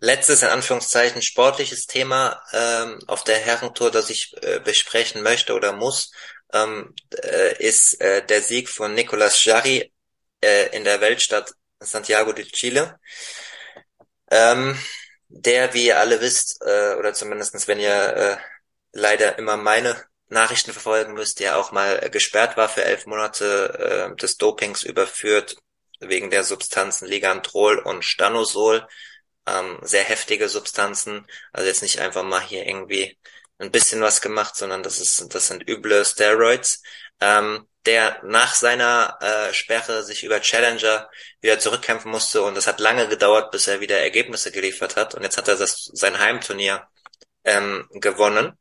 Letztes, 0.00 0.42
in 0.42 0.48
Anführungszeichen, 0.48 1.22
sportliches 1.22 1.86
Thema 1.86 2.40
ähm, 2.52 3.00
auf 3.08 3.24
der 3.24 3.38
Herrentour, 3.38 3.90
das 3.90 4.10
ich 4.10 4.32
äh, 4.42 4.60
besprechen 4.60 5.22
möchte 5.22 5.54
oder 5.54 5.72
muss, 5.72 6.12
ähm, 6.52 6.94
äh, 7.10 7.56
ist 7.58 8.00
äh, 8.00 8.24
der 8.24 8.42
Sieg 8.42 8.68
von 8.68 8.94
Nicolas 8.94 9.44
Jarry 9.44 9.92
äh, 10.40 10.76
in 10.76 10.84
der 10.84 11.00
Weltstadt 11.00 11.52
Santiago 11.80 12.32
de 12.32 12.44
Chile. 12.44 12.98
Ähm, 14.30 14.78
der, 15.28 15.74
wie 15.74 15.86
ihr 15.86 15.98
alle 15.98 16.20
wisst, 16.20 16.62
äh, 16.64 16.94
oder 16.94 17.12
zumindestens 17.12 17.68
wenn 17.68 17.80
ihr 17.80 17.92
äh, 17.92 18.36
leider 18.92 19.38
immer 19.38 19.56
meine 19.56 19.96
Nachrichten 20.28 20.72
verfolgen 20.72 21.14
müsst, 21.14 21.40
der 21.40 21.58
auch 21.58 21.72
mal 21.72 22.02
äh, 22.02 22.10
gesperrt 22.10 22.56
war 22.56 22.68
für 22.68 22.84
elf 22.84 23.06
Monate 23.06 24.10
äh, 24.12 24.16
des 24.16 24.36
Dopings 24.36 24.82
überführt 24.82 25.56
wegen 26.00 26.30
der 26.30 26.44
Substanzen 26.44 27.06
Ligandrol 27.08 27.78
und 27.78 28.04
Stanosol. 28.04 28.86
Ähm, 29.46 29.78
sehr 29.82 30.04
heftige 30.04 30.48
Substanzen, 30.48 31.26
also 31.52 31.66
jetzt 31.66 31.82
nicht 31.82 32.00
einfach 32.00 32.22
mal 32.22 32.42
hier 32.42 32.66
irgendwie 32.66 33.18
ein 33.58 33.70
bisschen 33.72 34.02
was 34.02 34.20
gemacht, 34.20 34.56
sondern 34.56 34.82
das 34.82 35.00
ist, 35.00 35.34
das 35.34 35.48
sind 35.48 35.68
üble 35.68 36.04
Steroids. 36.04 36.82
Ähm, 37.20 37.66
der 37.86 38.20
nach 38.22 38.54
seiner 38.54 39.16
äh, 39.22 39.54
Sperre 39.54 40.02
sich 40.04 40.22
über 40.22 40.40
Challenger 40.42 41.08
wieder 41.40 41.58
zurückkämpfen 41.58 42.10
musste 42.10 42.42
und 42.42 42.56
es 42.58 42.66
hat 42.66 42.80
lange 42.80 43.08
gedauert, 43.08 43.50
bis 43.50 43.66
er 43.66 43.80
wieder 43.80 43.98
Ergebnisse 43.98 44.52
geliefert 44.52 44.96
hat 44.96 45.14
und 45.14 45.22
jetzt 45.22 45.38
hat 45.38 45.48
er 45.48 45.56
das, 45.56 45.88
sein 45.94 46.18
Heimturnier 46.18 46.86
ähm, 47.44 47.88
gewonnen. 47.92 48.58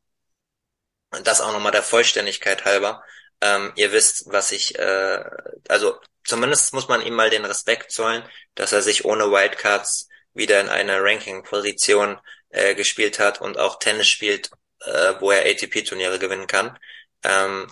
Und 1.12 1.26
das 1.28 1.42
auch 1.42 1.54
nochmal 1.54 1.72
der 1.72 1.84
Vollständigkeit 1.84 2.66
halber. 2.66 3.04
Ähm, 3.42 3.72
ihr 3.76 3.92
wisst, 3.92 4.26
was 4.28 4.52
ich, 4.52 4.78
äh, 4.78 5.24
also 5.70 6.00
zumindest 6.24 6.74
muss 6.74 6.88
man 6.88 7.02
ihm 7.02 7.14
mal 7.14 7.30
den 7.30 7.46
Respekt 7.46 7.92
zollen, 7.92 8.24
dass 8.56 8.74
er 8.74 8.82
sich 8.82 9.06
ohne 9.06 9.32
Wildcards 9.32 10.10
wieder 10.34 10.60
in 10.60 10.70
eine 10.70 11.02
Ranking-Position 11.02 12.20
äh, 12.50 12.76
gespielt 12.76 13.20
hat 13.20 13.42
und 13.42 13.58
auch 13.58 13.80
Tennis 13.80 14.08
spielt, 14.08 14.52
äh, 14.82 15.14
wo 15.20 15.32
er 15.32 15.46
ATP-Turniere 15.50 16.20
gewinnen 16.20 16.48
kann. 16.48 16.78
Ähm, 17.24 17.72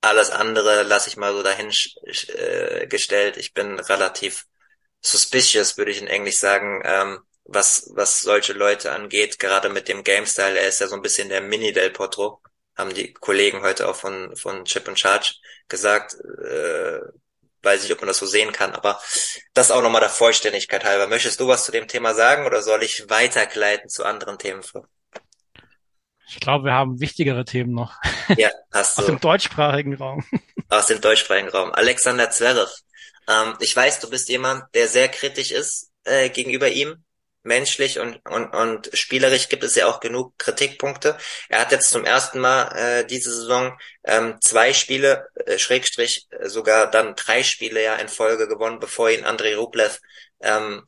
alles 0.00 0.30
andere 0.30 0.82
lasse 0.82 1.08
ich 1.08 1.16
mal 1.16 1.32
so 1.32 1.42
dahin 1.42 1.72
äh, 2.28 2.86
gestellt. 2.86 3.36
Ich 3.36 3.54
bin 3.54 3.80
relativ 3.80 4.46
suspicious, 5.00 5.76
würde 5.78 5.90
ich 5.92 6.00
in 6.00 6.08
Englisch 6.08 6.38
sagen, 6.38 6.82
ähm, 6.84 7.20
was, 7.44 7.90
was 7.94 8.20
solche 8.20 8.52
Leute 8.52 8.92
angeht, 8.92 9.38
gerade 9.38 9.68
mit 9.68 9.88
dem 9.88 10.04
Game-Style. 10.04 10.58
Er 10.58 10.68
ist 10.68 10.80
ja 10.80 10.88
so 10.88 10.94
ein 10.96 11.02
bisschen 11.02 11.28
der 11.28 11.40
Mini 11.40 11.72
Del 11.72 11.90
Potro, 11.90 12.40
haben 12.76 12.94
die 12.94 13.12
Kollegen 13.12 13.62
heute 13.62 13.88
auch 13.88 13.96
von, 13.96 14.34
von 14.36 14.64
Chip 14.64 14.88
and 14.88 14.98
Charge 14.98 15.34
gesagt. 15.68 16.14
Äh, 16.14 17.00
weiß 17.62 17.82
nicht, 17.82 17.92
ob 17.92 18.00
man 18.00 18.08
das 18.08 18.18
so 18.18 18.26
sehen 18.26 18.52
kann, 18.52 18.72
aber 18.72 19.00
das 19.54 19.70
auch 19.70 19.82
nochmal 19.82 20.00
der 20.00 20.10
Vollständigkeit 20.10 20.84
halber. 20.84 21.06
Möchtest 21.06 21.40
du 21.40 21.48
was 21.48 21.64
zu 21.64 21.72
dem 21.72 21.88
Thema 21.88 22.14
sagen 22.14 22.46
oder 22.46 22.62
soll 22.62 22.82
ich 22.82 23.08
weitergleiten 23.08 23.88
zu 23.88 24.04
anderen 24.04 24.38
Themen? 24.38 24.62
Ich 26.28 26.40
glaube, 26.40 26.66
wir 26.66 26.72
haben 26.72 27.00
wichtigere 27.00 27.44
Themen 27.44 27.72
noch. 27.72 27.94
Ja, 28.36 28.50
hast 28.72 28.98
du. 28.98 29.02
Aus 29.02 29.06
dem 29.06 29.20
deutschsprachigen 29.20 29.94
Raum. 29.94 30.24
Aus 30.68 30.86
dem 30.86 31.00
deutschsprachigen 31.00 31.48
Raum. 31.48 31.72
Alexander 31.72 32.30
Zverev. 32.30 32.70
Ähm, 33.28 33.54
ich 33.60 33.74
weiß, 33.74 34.00
du 34.00 34.10
bist 34.10 34.28
jemand, 34.28 34.64
der 34.74 34.88
sehr 34.88 35.08
kritisch 35.08 35.50
ist 35.50 35.90
äh, 36.04 36.28
gegenüber 36.30 36.68
ihm. 36.68 37.04
Menschlich 37.44 37.98
und, 37.98 38.16
und, 38.26 38.54
und 38.54 38.90
spielerisch 38.94 39.48
gibt 39.50 39.64
es 39.64 39.74
ja 39.74 39.86
auch 39.86 40.00
genug 40.00 40.38
Kritikpunkte. 40.38 41.16
Er 41.48 41.60
hat 41.60 41.72
jetzt 41.72 41.90
zum 41.90 42.04
ersten 42.04 42.40
Mal 42.40 42.68
äh, 42.74 43.06
diese 43.06 43.30
Saison 43.34 43.78
ähm, 44.02 44.38
zwei 44.40 44.72
Spiele, 44.72 45.28
äh, 45.46 45.58
Schrägstrich, 45.58 46.26
äh, 46.30 46.48
sogar 46.48 46.90
dann 46.90 47.14
drei 47.14 47.42
Spiele 47.42 47.82
ja 47.82 47.96
in 47.96 48.08
Folge 48.08 48.48
gewonnen, 48.48 48.80
bevor 48.80 49.10
ihn 49.10 49.24
Andrei 49.24 49.56
Rublev 49.56 50.00
ähm, 50.40 50.86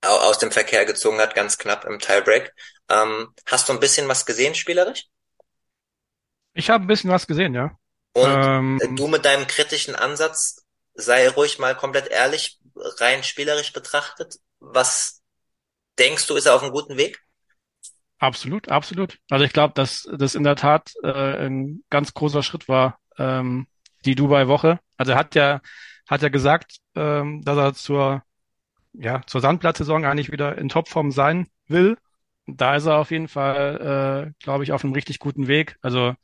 aus 0.00 0.38
dem 0.38 0.50
Verkehr 0.50 0.84
gezogen 0.86 1.18
hat, 1.18 1.34
ganz 1.34 1.58
knapp 1.58 1.84
im 1.84 1.98
Tiebreak. 1.98 2.54
Ähm, 2.88 3.34
hast 3.46 3.68
du 3.68 3.74
ein 3.74 3.80
bisschen 3.80 4.08
was 4.08 4.24
gesehen, 4.24 4.54
spielerisch? 4.54 5.06
Ich 6.54 6.70
habe 6.70 6.84
ein 6.84 6.88
bisschen 6.88 7.10
was 7.10 7.26
gesehen, 7.26 7.54
ja. 7.54 7.76
Und 8.14 8.80
ähm, 8.80 8.96
du 8.96 9.08
mit 9.08 9.24
deinem 9.24 9.46
kritischen 9.46 9.94
Ansatz, 9.94 10.64
sei 10.94 11.28
ruhig 11.28 11.58
mal 11.58 11.76
komplett 11.76 12.08
ehrlich, 12.08 12.58
rein 12.74 13.22
spielerisch 13.22 13.72
betrachtet, 13.72 14.36
was 14.58 15.17
denkst 15.98 16.26
du, 16.26 16.36
ist 16.36 16.46
er 16.46 16.54
auf 16.54 16.62
einem 16.62 16.72
guten 16.72 16.96
Weg? 16.96 17.20
Absolut, 18.18 18.68
absolut. 18.68 19.18
Also 19.30 19.44
ich 19.44 19.52
glaube, 19.52 19.74
dass 19.74 20.08
das 20.12 20.34
in 20.34 20.42
der 20.42 20.56
Tat 20.56 20.92
äh, 21.02 21.46
ein 21.46 21.84
ganz 21.90 22.14
großer 22.14 22.42
Schritt 22.42 22.68
war, 22.68 22.98
ähm, 23.16 23.68
die 24.04 24.14
Dubai-Woche. 24.14 24.80
Also 24.96 25.12
er 25.12 25.18
hat 25.18 25.34
ja, 25.34 25.60
hat 26.08 26.22
ja 26.22 26.28
gesagt, 26.28 26.78
ähm, 26.96 27.42
dass 27.42 27.56
er 27.56 27.74
zur, 27.74 28.22
ja, 28.92 29.22
zur 29.26 29.40
Sandplatzsaison 29.40 30.04
eigentlich 30.04 30.32
wieder 30.32 30.58
in 30.58 30.68
Topform 30.68 31.12
sein 31.12 31.48
will 31.68 31.96
da 32.48 32.76
ist 32.76 32.86
er 32.86 32.96
auf 32.96 33.10
jeden 33.10 33.28
Fall, 33.28 34.32
äh, 34.32 34.42
glaube 34.42 34.64
ich, 34.64 34.72
auf 34.72 34.82
einem 34.82 34.94
richtig 34.94 35.18
guten 35.18 35.48
Weg. 35.48 35.76
Also 35.82 36.14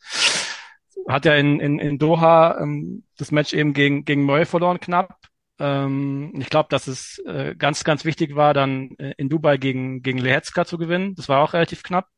hat 1.07 1.27
er 1.27 1.37
in, 1.39 1.61
in, 1.61 1.79
in 1.79 1.99
Doha 1.99 2.59
ähm, 2.61 3.05
das 3.19 3.31
Match 3.31 3.53
eben 3.53 3.75
gegen, 3.75 4.05
gegen 4.05 4.23
Murray 4.23 4.47
verloren 4.47 4.81
knapp. 4.81 5.19
Ähm, 5.59 6.33
ich 6.39 6.51
glaube, 6.51 6.69
dass 6.71 6.87
es 6.87 7.19
äh, 7.27 7.55
ganz, 7.57 7.85
ganz 7.85 8.05
wichtig 8.05 8.35
war, 8.35 8.55
dann 8.55 8.97
äh, 8.99 9.15
in 9.17 9.29
Dubai 9.29 9.57
gegen, 9.57 10.03
gegen 10.03 10.19
Lehetska 10.19 10.65
zu 10.65 10.79
gewinnen. 10.79 11.15
Das 11.15 11.29
war 11.29 11.43
auch 11.43 11.53
relativ 11.53 11.83
knapp, 11.83 12.09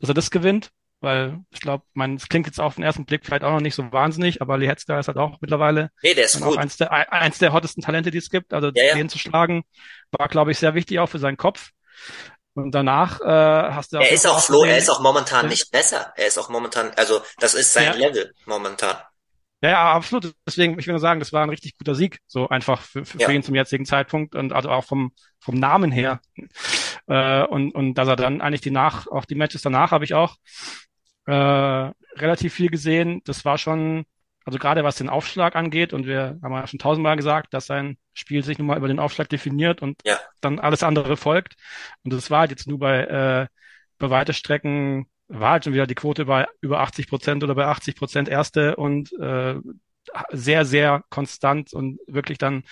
dass 0.00 0.08
er 0.08 0.14
das 0.14 0.30
gewinnt, 0.30 0.70
weil 1.00 1.40
ich 1.50 1.60
glaube, 1.60 1.84
man, 1.92 2.16
es 2.16 2.28
klingt 2.28 2.46
jetzt 2.46 2.60
auf 2.60 2.76
den 2.76 2.84
ersten 2.84 3.04
Blick 3.04 3.26
vielleicht 3.26 3.44
auch 3.44 3.52
noch 3.52 3.60
nicht 3.60 3.74
so 3.74 3.92
wahnsinnig, 3.92 4.40
aber 4.40 4.56
Lehetska 4.56 4.98
ist 4.98 5.08
halt 5.08 5.18
auch 5.18 5.40
mittlerweile 5.40 5.90
nee, 6.02 6.14
der 6.14 6.24
ist 6.24 6.40
gut. 6.40 6.56
eins 6.56 6.78
der, 6.78 6.90
eins 7.12 7.38
der 7.38 7.52
hottesten 7.52 7.82
Talente, 7.82 8.10
die 8.10 8.18
es 8.18 8.30
gibt. 8.30 8.54
Also 8.54 8.70
ja, 8.74 8.84
ja. 8.84 8.94
den 8.94 9.10
zu 9.10 9.18
schlagen, 9.18 9.64
war, 10.10 10.28
glaube 10.28 10.52
ich, 10.52 10.58
sehr 10.58 10.74
wichtig 10.74 10.98
auch 10.98 11.08
für 11.08 11.18
seinen 11.18 11.36
Kopf. 11.36 11.70
Und 12.54 12.74
danach 12.74 13.20
äh, 13.20 13.24
hast 13.74 13.92
du 13.92 13.98
Er 13.98 14.10
ist 14.10 14.26
auch 14.26 14.42
Flo, 14.42 14.64
er 14.64 14.78
ist 14.78 14.88
auch 14.88 15.00
momentan 15.00 15.48
nicht 15.48 15.70
besser. 15.70 16.14
Er 16.16 16.26
ist 16.26 16.38
auch 16.38 16.48
momentan, 16.48 16.90
also 16.96 17.20
das 17.38 17.52
ist 17.52 17.74
sein 17.74 17.84
ja. 17.84 18.08
Level 18.08 18.32
momentan. 18.46 18.96
Ja, 19.66 19.72
ja, 19.72 19.92
absolut. 19.92 20.32
Deswegen, 20.46 20.78
ich 20.78 20.86
will 20.86 20.92
nur 20.92 21.00
sagen, 21.00 21.18
das 21.18 21.32
war 21.32 21.42
ein 21.42 21.50
richtig 21.50 21.76
guter 21.76 21.96
Sieg, 21.96 22.20
so 22.28 22.48
einfach 22.48 22.80
für, 22.82 23.04
für, 23.04 23.18
ja. 23.18 23.26
für 23.26 23.32
ihn 23.32 23.42
zum 23.42 23.56
jetzigen 23.56 23.84
Zeitpunkt 23.84 24.36
und 24.36 24.52
also 24.52 24.70
auch 24.70 24.84
vom 24.84 25.12
vom 25.40 25.56
Namen 25.56 25.90
her. 25.90 26.20
Äh, 27.08 27.42
und 27.44 27.74
und 27.74 27.94
dass 27.94 28.06
er 28.06 28.16
dann 28.16 28.40
eigentlich 28.40 28.60
die 28.60 28.70
nach, 28.70 29.06
auch 29.08 29.24
die 29.24 29.34
Matches 29.34 29.62
danach 29.62 29.90
habe 29.90 30.04
ich 30.04 30.14
auch 30.14 30.36
äh, 31.26 31.32
relativ 31.32 32.54
viel 32.54 32.68
gesehen. 32.68 33.22
Das 33.24 33.44
war 33.44 33.58
schon 33.58 34.04
also 34.44 34.60
gerade 34.60 34.84
was 34.84 34.94
den 34.94 35.08
Aufschlag 35.08 35.56
angeht, 35.56 35.92
und 35.92 36.06
wir 36.06 36.38
haben 36.40 36.52
ja 36.52 36.66
schon 36.68 36.78
tausendmal 36.78 37.16
gesagt, 37.16 37.52
dass 37.52 37.66
sein 37.66 37.98
Spiel 38.14 38.44
sich 38.44 38.58
nun 38.58 38.68
mal 38.68 38.78
über 38.78 38.86
den 38.86 39.00
Aufschlag 39.00 39.28
definiert 39.28 39.82
und 39.82 40.00
ja. 40.04 40.18
dann 40.40 40.60
alles 40.60 40.84
andere 40.84 41.16
folgt. 41.16 41.56
Und 42.04 42.12
das 42.12 42.30
war 42.30 42.40
halt 42.40 42.52
jetzt 42.52 42.68
nur 42.68 42.78
bei, 42.78 43.00
äh, 43.00 43.46
bei 43.98 44.10
weite 44.10 44.32
Strecken, 44.32 45.08
war 45.28 45.52
halt 45.52 45.64
schon 45.64 45.72
wieder 45.74 45.86
die 45.86 45.94
Quote 45.94 46.26
bei 46.26 46.46
über 46.60 46.80
80 46.80 47.08
Prozent 47.08 47.44
oder 47.44 47.54
bei 47.54 47.66
80 47.66 47.96
Prozent 47.96 48.28
erste 48.28 48.76
und 48.76 49.12
äh, 49.18 49.56
sehr, 50.30 50.64
sehr 50.64 51.04
konstant 51.10 51.72
und 51.72 51.98
wirklich 52.06 52.38
dann 52.38 52.62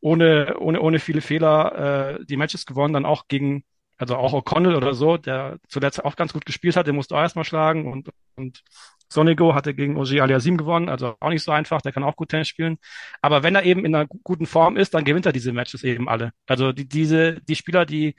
ohne, 0.00 0.56
ohne, 0.58 0.80
ohne 0.80 0.98
viele 0.98 1.20
Fehler 1.20 2.18
äh, 2.18 2.24
die 2.24 2.36
Matches 2.36 2.66
gewonnen, 2.66 2.94
dann 2.94 3.06
auch 3.06 3.28
gegen, 3.28 3.64
also 3.96 4.16
auch 4.16 4.32
O'Connell 4.32 4.76
oder 4.76 4.94
so, 4.94 5.16
der 5.16 5.58
zuletzt 5.68 6.04
auch 6.04 6.16
ganz 6.16 6.32
gut 6.32 6.46
gespielt 6.46 6.76
hat, 6.76 6.86
den 6.86 6.94
musste 6.94 7.16
auch 7.16 7.20
erstmal 7.20 7.44
schlagen 7.44 7.90
und, 7.90 8.10
und 8.36 8.62
Sonigo 9.10 9.54
hatte 9.54 9.74
gegen 9.74 9.96
Oji 9.96 10.20
Aliasim 10.20 10.56
gewonnen, 10.56 10.88
also 10.88 11.16
auch 11.20 11.30
nicht 11.30 11.42
so 11.42 11.50
einfach, 11.50 11.80
der 11.80 11.92
kann 11.92 12.04
auch 12.04 12.16
gut 12.16 12.28
Tennis 12.28 12.48
spielen. 12.48 12.78
Aber 13.22 13.42
wenn 13.42 13.54
er 13.54 13.64
eben 13.64 13.84
in 13.84 13.94
einer 13.94 14.06
guten 14.06 14.46
Form 14.46 14.76
ist, 14.76 14.94
dann 14.94 15.04
gewinnt 15.04 15.26
er 15.26 15.32
diese 15.32 15.52
Matches 15.52 15.82
eben 15.82 16.08
alle. 16.08 16.32
Also 16.46 16.72
die, 16.72 16.86
diese, 16.86 17.40
die 17.40 17.56
Spieler, 17.56 17.86
die, 17.86 18.14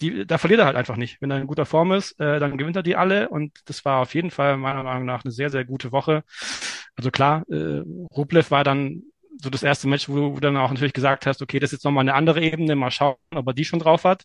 die, 0.00 0.26
da 0.26 0.38
verliert 0.38 0.60
er 0.60 0.66
halt 0.66 0.76
einfach 0.76 0.96
nicht. 0.96 1.20
Wenn 1.20 1.30
er 1.30 1.38
in 1.40 1.46
guter 1.46 1.66
Form 1.66 1.92
ist, 1.92 2.18
äh, 2.20 2.40
dann 2.40 2.58
gewinnt 2.58 2.76
er 2.76 2.82
die 2.82 2.96
alle 2.96 3.28
und 3.28 3.52
das 3.66 3.84
war 3.84 4.00
auf 4.00 4.14
jeden 4.14 4.30
Fall 4.30 4.56
meiner 4.56 4.82
Meinung 4.82 5.04
nach 5.04 5.24
eine 5.24 5.32
sehr, 5.32 5.50
sehr 5.50 5.64
gute 5.64 5.92
Woche. 5.92 6.24
Also 6.96 7.10
klar, 7.10 7.44
äh, 7.50 7.82
Rublev 8.16 8.50
war 8.50 8.64
dann 8.64 9.02
so 9.40 9.50
das 9.50 9.62
erste 9.62 9.88
Match, 9.88 10.08
wo 10.08 10.14
du 10.34 10.40
dann 10.40 10.56
auch 10.56 10.70
natürlich 10.70 10.92
gesagt 10.92 11.26
hast, 11.26 11.42
okay, 11.42 11.58
das 11.58 11.68
ist 11.68 11.78
jetzt 11.78 11.84
nochmal 11.84 12.02
eine 12.02 12.14
andere 12.14 12.40
Ebene, 12.40 12.76
mal 12.76 12.90
schauen, 12.90 13.16
ob 13.34 13.46
er 13.46 13.54
die 13.54 13.64
schon 13.64 13.80
drauf 13.80 14.04
hat. 14.04 14.24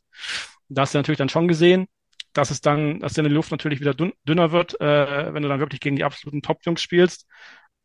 Da 0.69 0.83
hast 0.83 0.93
du 0.93 0.99
natürlich 0.99 1.17
dann 1.17 1.29
schon 1.29 1.47
gesehen, 1.47 1.87
dass 2.33 2.51
es 2.51 2.61
dann, 2.61 2.99
dass 2.99 3.13
deine 3.13 3.29
Luft 3.29 3.51
natürlich 3.51 3.79
wieder 3.79 3.93
dünner 3.95 4.51
wird, 4.51 4.79
äh, 4.81 5.33
wenn 5.33 5.41
du 5.43 5.49
dann 5.49 5.59
wirklich 5.59 5.81
gegen 5.81 5.95
die 5.95 6.03
absoluten 6.03 6.41
Top-Jungs 6.41 6.81
spielst. 6.81 7.27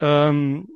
Ähm, 0.00 0.68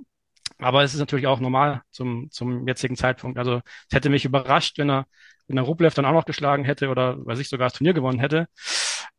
aber 0.59 0.83
es 0.83 0.95
ist 0.95 1.01
natürlich 1.01 1.27
auch 1.27 1.41
normal 1.41 1.83
zum, 1.91 2.31
zum 2.31 2.67
jetzigen 2.67 2.97
Zeitpunkt. 2.97 3.39
Also 3.39 3.61
es 3.89 3.95
hätte 3.95 4.11
mich 4.11 4.25
überrascht, 4.25 4.79
wenn 4.79 4.91
er, 4.91 5.07
wenn 5.49 5.57
er 5.57 5.65
Rublev 5.65 5.95
dann 5.95 6.05
auch 6.05 6.13
noch 6.13 6.27
geschlagen 6.27 6.65
hätte 6.65 6.89
oder 6.89 7.17
weiß 7.27 7.39
ich 7.39 7.49
sogar 7.49 7.69
das 7.69 7.79
Turnier 7.79 7.95
gewonnen 7.95 8.21
hätte. 8.21 8.47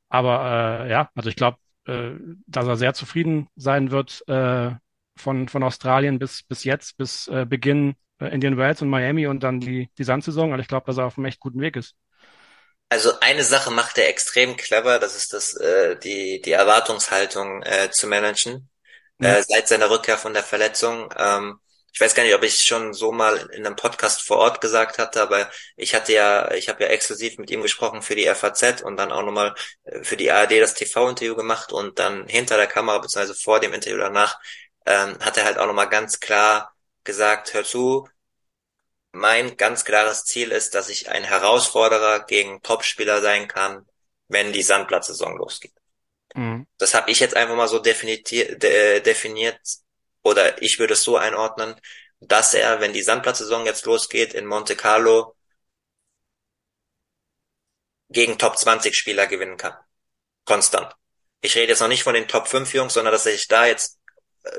Aber 0.10 0.86
äh, 0.86 0.90
ja, 0.90 1.10
also 1.16 1.30
ich 1.30 1.36
glaube, 1.36 1.58
äh, 1.86 2.12
dass 2.48 2.68
er 2.68 2.78
sehr 2.78 2.94
zufrieden 2.94 3.48
sein 3.56 3.92
wird 3.92 4.24
äh, 4.28 4.72
von, 5.18 5.50
von 5.50 5.64
Australien 5.64 6.20
bis, 6.20 6.44
bis 6.44 6.64
jetzt, 6.64 6.98
bis 6.98 7.28
äh, 7.28 7.46
Beginn 7.46 7.96
äh, 8.20 8.28
Indian 8.28 8.58
Wells 8.58 8.82
und 8.82 8.90
Miami 8.90 9.28
und 9.28 9.44
dann 9.44 9.60
die, 9.60 9.90
die 9.98 10.04
Sandsaison. 10.04 10.52
Also 10.52 10.62
ich 10.62 10.68
glaube, 10.68 10.86
dass 10.86 10.98
er 10.98 11.06
auf 11.06 11.18
einem 11.18 11.26
echt 11.26 11.40
guten 11.40 11.60
Weg 11.60 11.76
ist. 11.76 11.96
Also 12.90 13.12
eine 13.20 13.44
Sache 13.44 13.70
macht 13.70 14.00
er 14.00 14.10
extrem 14.10 14.58
clever, 14.58 14.98
das 14.98 15.16
ist 15.16 15.34
das, 15.34 15.56
äh, 15.56 15.96
die, 16.00 16.42
die 16.42 16.52
Erwartungshaltung 16.52 17.62
äh, 17.62 17.92
zu 17.92 18.08
managen. 18.08 18.70
Ja. 19.20 19.36
Äh, 19.36 19.44
seit 19.48 19.68
seiner 19.68 19.90
Rückkehr 19.92 20.18
von 20.18 20.34
der 20.34 20.44
Verletzung. 20.44 21.14
Ähm, 21.18 21.60
ich 21.94 22.02
weiß 22.02 22.16
gar 22.16 22.24
nicht, 22.24 22.36
ob 22.36 22.44
ich 22.44 22.62
schon 22.62 22.94
so 22.94 23.12
mal 23.12 23.38
in 23.52 23.66
einem 23.66 23.76
Podcast 23.76 24.22
vor 24.22 24.38
Ort 24.38 24.62
gesagt 24.62 24.98
hatte, 24.98 25.22
aber 25.22 25.50
ich 25.76 25.96
hatte 25.96 26.14
ja, 26.14 26.52
ich 26.52 26.70
habe 26.70 26.84
ja 26.84 26.90
exklusiv 26.90 27.38
mit 27.38 27.50
ihm 27.52 27.62
gesprochen 27.62 28.02
für 28.02 28.16
die 28.16 28.28
FAZ 28.28 28.82
und 28.82 28.98
dann 28.98 29.12
auch 29.12 29.24
nochmal 29.24 29.56
äh, 29.84 30.04
für 30.04 30.18
die 30.18 30.32
ARD 30.32 30.60
das 30.62 30.74
TV-Interview 30.74 31.36
gemacht 31.36 31.72
und 31.72 32.00
dann 32.00 32.28
hinter 32.28 32.58
der 32.58 32.68
Kamera, 32.68 33.00
beziehungsweise 33.00 33.36
vor 33.40 33.60
dem 33.60 33.74
Interview 33.74 33.98
danach, 33.98 34.40
ähm, 34.86 35.18
hat 35.20 35.38
er 35.38 35.46
halt 35.46 35.58
auch 35.58 35.68
nochmal 35.68 35.90
ganz 35.90 36.20
klar 36.20 36.74
gesagt, 37.04 37.54
hör 37.54 37.64
zu, 37.64 38.08
mein 39.12 39.58
ganz 39.58 39.86
klares 39.86 40.26
Ziel 40.26 40.52
ist, 40.52 40.76
dass 40.76 40.90
ich 40.90 41.10
ein 41.10 41.24
Herausforderer 41.24 42.26
gegen 42.26 42.62
Topspieler 42.62 43.22
sein 43.22 43.48
kann, 43.48 43.86
wenn 44.28 44.54
die 44.54 44.64
Sandplatzsaison 44.64 45.38
losgeht. 45.38 45.74
Mhm. 46.36 46.68
Das 46.78 46.94
habe 46.94 47.10
ich 47.10 47.20
jetzt 47.20 47.36
einfach 47.36 47.56
mal 47.56 47.68
so 47.68 47.80
de 47.80 49.00
definiert 49.02 49.60
oder 50.24 50.62
ich 50.62 50.80
würde 50.80 50.94
es 50.94 51.04
so 51.04 51.18
einordnen, 51.18 51.76
dass 52.20 52.54
er, 52.54 52.82
wenn 52.82 52.94
die 52.94 53.04
Sandplatzsaison 53.04 53.66
jetzt 53.66 53.86
losgeht 53.86 54.34
in 54.34 54.46
Monte 54.46 54.76
Carlo, 54.76 55.36
gegen 58.10 58.38
Top 58.38 58.58
20 58.58 58.96
Spieler 58.96 59.28
gewinnen 59.28 59.58
kann. 59.58 59.76
Konstant. 60.46 60.96
Ich 61.42 61.56
rede 61.56 61.72
jetzt 61.72 61.80
noch 61.80 61.88
nicht 61.88 62.04
von 62.04 62.16
den 62.16 62.28
Top 62.28 62.48
5 62.48 62.74
Jungs, 62.74 62.94
sondern 62.94 63.14
dass 63.14 63.26
er 63.26 63.34
sich 63.34 63.48
da 63.48 63.66
jetzt, 63.66 64.00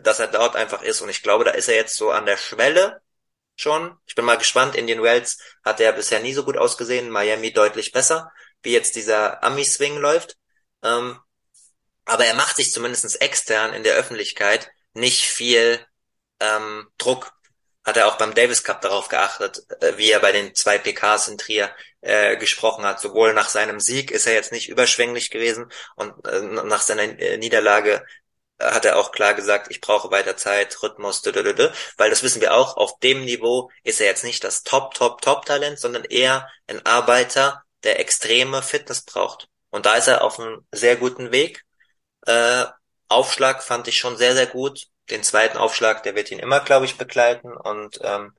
dass 0.02 0.20
er 0.20 0.28
dort 0.28 0.56
einfach 0.56 0.82
ist. 0.82 1.00
Und 1.00 1.08
ich 1.08 1.22
glaube, 1.22 1.44
da 1.44 1.50
ist 1.50 1.68
er 1.68 1.74
jetzt 1.74 1.96
so 1.96 2.10
an 2.10 2.26
der 2.26 2.36
Schwelle 2.36 3.02
schon. 3.56 3.98
Ich 4.06 4.14
bin 4.14 4.24
mal 4.24 4.38
gespannt. 4.38 4.76
Indian 4.76 5.02
Wells 5.02 5.38
hat 5.64 5.80
er 5.80 5.92
bisher 5.92 6.20
nie 6.20 6.32
so 6.32 6.44
gut 6.44 6.56
ausgesehen. 6.56 7.10
Miami 7.10 7.52
deutlich 7.52 7.92
besser, 7.92 8.32
wie 8.62 8.72
jetzt 8.72 8.96
dieser 8.96 9.42
Ami-Swing 9.42 9.96
läuft. 9.98 10.38
Ähm, 10.82 11.18
aber 12.04 12.24
er 12.24 12.34
macht 12.34 12.56
sich 12.56 12.72
zumindestens 12.72 13.16
extern 13.16 13.74
in 13.74 13.82
der 13.82 13.94
Öffentlichkeit 13.94 14.70
nicht 15.00 15.26
viel 15.26 15.80
ähm, 16.40 16.88
Druck. 16.98 17.32
Hat 17.84 17.96
er 17.96 18.08
auch 18.08 18.18
beim 18.18 18.34
Davis 18.34 18.62
Cup 18.62 18.82
darauf 18.82 19.08
geachtet, 19.08 19.64
äh, 19.80 19.96
wie 19.96 20.10
er 20.10 20.20
bei 20.20 20.32
den 20.32 20.54
zwei 20.54 20.78
PKs 20.78 21.28
in 21.28 21.38
Trier 21.38 21.74
äh, 22.02 22.36
gesprochen 22.36 22.84
hat. 22.84 23.00
Sowohl 23.00 23.32
nach 23.32 23.48
seinem 23.48 23.80
Sieg 23.80 24.10
ist 24.10 24.26
er 24.26 24.34
jetzt 24.34 24.52
nicht 24.52 24.68
überschwänglich 24.68 25.30
gewesen 25.30 25.70
und 25.96 26.12
äh, 26.26 26.40
nach 26.40 26.82
seiner 26.82 27.02
äh, 27.02 27.38
Niederlage 27.38 28.04
hat 28.60 28.84
er 28.84 28.98
auch 28.98 29.12
klar 29.12 29.34
gesagt, 29.34 29.68
ich 29.70 29.80
brauche 29.80 30.10
weiter 30.10 30.36
Zeit, 30.36 30.82
Rhythmus, 30.82 31.24
weil 31.24 32.10
das 32.10 32.22
wissen 32.22 32.42
wir 32.42 32.54
auch, 32.54 32.76
auf 32.76 32.98
dem 32.98 33.24
Niveau 33.24 33.70
ist 33.82 34.00
er 34.00 34.06
jetzt 34.06 34.24
nicht 34.24 34.44
das 34.44 34.62
Top, 34.62 34.94
Top, 34.94 35.22
Top-Talent, 35.22 35.78
sondern 35.78 36.04
eher 36.04 36.48
ein 36.66 36.84
Arbeiter, 36.84 37.64
der 37.84 38.00
extreme 38.00 38.62
Fitness 38.62 39.02
braucht. 39.02 39.48
Und 39.70 39.86
da 39.86 39.94
ist 39.94 40.08
er 40.08 40.22
auf 40.22 40.38
einem 40.38 40.66
sehr 40.72 40.96
guten 40.96 41.32
Weg. 41.32 41.64
Äh, 42.26 42.66
Aufschlag 43.10 43.62
fand 43.62 43.88
ich 43.88 43.98
schon 43.98 44.16
sehr, 44.16 44.34
sehr 44.34 44.46
gut. 44.46 44.86
Den 45.10 45.22
zweiten 45.22 45.58
Aufschlag, 45.58 46.02
der 46.02 46.14
wird 46.14 46.30
ihn 46.30 46.38
immer, 46.38 46.60
glaube 46.60 46.86
ich, 46.86 46.96
begleiten. 46.96 47.52
Und 47.52 47.98
ähm, 48.02 48.32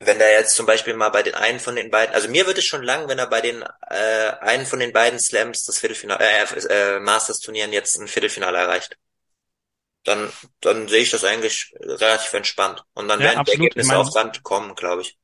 wenn 0.00 0.20
er 0.20 0.32
jetzt 0.32 0.56
zum 0.56 0.66
Beispiel 0.66 0.94
mal 0.94 1.10
bei 1.10 1.22
den 1.22 1.34
einen 1.34 1.60
von 1.60 1.76
den 1.76 1.90
beiden, 1.90 2.14
also 2.14 2.28
mir 2.28 2.46
wird 2.46 2.58
es 2.58 2.64
schon 2.64 2.82
lang, 2.82 3.08
wenn 3.08 3.18
er 3.18 3.28
bei 3.28 3.40
den 3.40 3.62
äh, 3.90 4.30
einen 4.40 4.66
von 4.66 4.80
den 4.80 4.92
beiden 4.92 5.20
Slams 5.20 5.64
das 5.64 5.78
Viertelfinale, 5.78 6.24
äh, 6.24 6.96
äh, 6.96 7.00
Masters-Turnieren 7.00 7.72
jetzt 7.72 7.96
ein 7.96 8.08
Viertelfinale 8.08 8.58
erreicht 8.58 8.96
dann, 10.08 10.32
dann 10.60 10.88
sehe 10.88 11.02
ich 11.02 11.10
das 11.10 11.24
eigentlich 11.24 11.74
relativ 11.80 12.32
entspannt. 12.32 12.82
Und 12.94 13.08
dann 13.08 13.20
ja, 13.20 13.26
werden 13.26 13.38
absolut. 13.38 13.60
die 13.60 13.64
Ergebnisse 13.64 13.98
auf 13.98 14.10
Sand 14.10 14.42
kommen, 14.42 14.74
glaube 14.74 15.02
ich. 15.02 15.16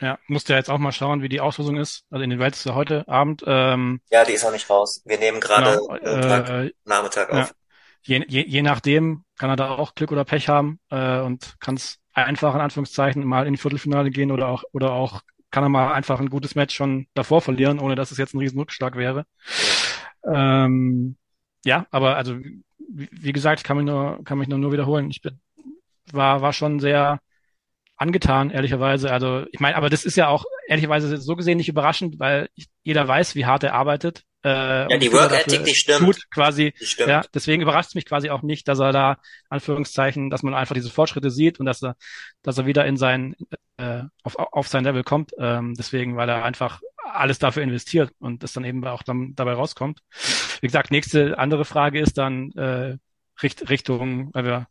Ja, 0.00 0.18
musst 0.28 0.48
ja 0.48 0.56
jetzt 0.56 0.70
auch 0.70 0.78
mal 0.78 0.92
schauen, 0.92 1.22
wie 1.22 1.28
die 1.28 1.40
Auslosung 1.40 1.76
ist. 1.76 2.04
Also 2.10 2.22
in 2.22 2.30
den 2.30 2.38
Welt 2.38 2.54
ist 2.54 2.64
ja 2.64 2.74
heute 2.74 3.06
Abend. 3.06 3.44
Ähm, 3.46 4.00
ja, 4.10 4.24
die 4.24 4.32
ist 4.32 4.44
auch 4.44 4.52
nicht 4.52 4.68
raus. 4.70 5.02
Wir 5.04 5.18
nehmen 5.18 5.40
gerade 5.40 5.78
genau, 5.78 5.94
äh, 5.96 6.72
Nachmittag 6.84 7.30
auf. 7.30 7.48
Ja. 7.48 7.50
Je, 8.02 8.24
je, 8.26 8.44
je 8.46 8.62
nachdem 8.62 9.24
kann 9.38 9.50
er 9.50 9.56
da 9.56 9.70
auch 9.72 9.94
Glück 9.94 10.10
oder 10.10 10.24
Pech 10.24 10.48
haben 10.48 10.80
äh, 10.90 11.20
und 11.20 11.56
kann 11.60 11.74
es 11.74 11.98
einfach 12.14 12.54
in 12.54 12.62
Anführungszeichen 12.62 13.24
mal 13.24 13.46
in 13.46 13.52
die 13.52 13.58
Viertelfinale 13.58 14.10
gehen 14.10 14.32
oder 14.32 14.48
auch 14.48 14.64
oder 14.72 14.92
auch 14.92 15.20
kann 15.50 15.64
er 15.64 15.68
mal 15.68 15.92
einfach 15.92 16.18
ein 16.20 16.30
gutes 16.30 16.54
Match 16.54 16.74
schon 16.74 17.06
davor 17.14 17.42
verlieren, 17.42 17.78
ohne 17.78 17.96
dass 17.96 18.10
es 18.10 18.18
jetzt 18.18 18.34
ein 18.34 18.38
riesen 18.38 18.58
Rückschlag 18.58 18.96
wäre. 18.96 19.26
Ja. 20.24 20.64
Ähm, 20.64 21.16
ja, 21.64 21.86
aber 21.90 22.16
also 22.16 22.38
wie 22.92 23.32
gesagt, 23.32 23.60
ich 23.60 23.64
kann 23.64 23.76
mich 23.76 23.86
nur, 23.86 24.24
kann 24.24 24.38
mich 24.38 24.48
nur, 24.48 24.58
nur 24.58 24.72
wiederholen. 24.72 25.10
Ich 25.10 25.22
bin, 25.22 25.40
war, 26.12 26.40
war 26.40 26.52
schon 26.52 26.80
sehr 26.80 27.20
angetan, 28.00 28.50
ehrlicherweise. 28.50 29.12
Also 29.12 29.44
ich 29.52 29.60
meine, 29.60 29.76
aber 29.76 29.90
das 29.90 30.04
ist 30.04 30.16
ja 30.16 30.28
auch 30.28 30.44
ehrlicherweise 30.66 31.18
so 31.18 31.36
gesehen 31.36 31.58
nicht 31.58 31.68
überraschend, 31.68 32.18
weil 32.18 32.48
jeder 32.82 33.06
weiß, 33.06 33.34
wie 33.34 33.44
hart 33.44 33.62
er 33.62 33.74
arbeitet. 33.74 34.22
Äh, 34.42 34.90
ja, 34.90 34.96
die 34.96 35.12
Work 35.12 35.32
Ethic, 35.32 35.64
die 35.64 35.74
stimmt. 35.74 35.98
Tut, 35.98 36.30
quasi. 36.30 36.72
Die 36.80 36.86
stimmt. 36.86 37.10
Ja, 37.10 37.22
deswegen 37.34 37.60
überrascht 37.60 37.90
es 37.90 37.94
mich 37.94 38.06
quasi 38.06 38.30
auch 38.30 38.40
nicht, 38.40 38.68
dass 38.68 38.78
er 38.78 38.92
da 38.92 39.18
Anführungszeichen, 39.50 40.30
dass 40.30 40.42
man 40.42 40.54
einfach 40.54 40.74
diese 40.74 40.88
Fortschritte 40.88 41.30
sieht 41.30 41.60
und 41.60 41.66
dass 41.66 41.82
er, 41.82 41.94
dass 42.42 42.56
er 42.56 42.64
wieder 42.64 42.86
in 42.86 42.96
sein 42.96 43.36
äh, 43.76 44.04
auf, 44.22 44.36
auf 44.38 44.66
sein 44.66 44.84
Level 44.84 45.04
kommt. 45.04 45.32
Ähm, 45.38 45.74
deswegen, 45.74 46.16
weil 46.16 46.30
er 46.30 46.42
einfach 46.42 46.80
alles 47.04 47.38
dafür 47.38 47.62
investiert 47.62 48.12
und 48.18 48.42
das 48.42 48.54
dann 48.54 48.64
eben 48.64 48.82
auch 48.86 49.02
dann 49.02 49.34
dabei 49.34 49.52
rauskommt. 49.52 50.00
Wie 50.62 50.66
gesagt, 50.66 50.90
nächste 50.90 51.38
andere 51.38 51.66
Frage 51.66 52.00
ist 52.00 52.16
dann 52.16 52.52
äh, 52.52 52.96
Richt, 53.42 53.68
Richtung, 53.68 54.32
weil 54.32 54.44
wir 54.44 54.66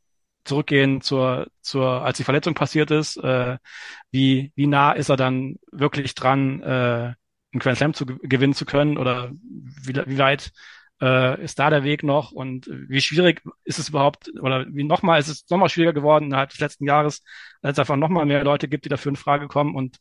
zurückgehen 0.45 1.01
zur, 1.01 1.47
zur, 1.61 2.03
als 2.03 2.17
die 2.17 2.23
Verletzung 2.23 2.53
passiert 2.53 2.91
ist, 2.91 3.17
äh, 3.17 3.57
wie, 4.11 4.51
wie 4.55 4.67
nah 4.67 4.91
ist 4.93 5.09
er 5.09 5.17
dann 5.17 5.57
wirklich 5.71 6.15
dran, 6.15 6.61
äh, 6.61 7.13
einen 7.51 7.59
Grand 7.59 7.77
Slam 7.77 7.93
zu 7.93 8.05
gewinnen 8.05 8.53
zu 8.53 8.65
können? 8.65 8.97
Oder 8.97 9.31
wie, 9.31 9.93
wie 9.93 10.17
weit 10.17 10.51
äh, 11.01 11.41
ist 11.43 11.59
da 11.59 11.69
der 11.69 11.83
Weg 11.83 12.03
noch? 12.03 12.31
Und 12.31 12.67
wie 12.67 13.01
schwierig 13.01 13.41
ist 13.63 13.79
es 13.79 13.89
überhaupt 13.89 14.31
oder 14.41 14.65
wie 14.69 14.83
nochmal 14.83 15.19
ist 15.19 15.27
es 15.27 15.49
nochmal 15.49 15.69
schwieriger 15.69 15.93
geworden 15.93 16.25
innerhalb 16.25 16.49
des 16.49 16.59
letzten 16.59 16.85
Jahres, 16.85 17.23
als 17.61 17.73
es 17.73 17.79
einfach 17.79 17.95
nochmal 17.95 18.25
mehr 18.25 18.43
Leute 18.43 18.67
gibt, 18.67 18.85
die 18.85 18.89
dafür 18.89 19.11
in 19.11 19.15
Frage 19.15 19.47
kommen? 19.47 19.75
Und 19.75 19.99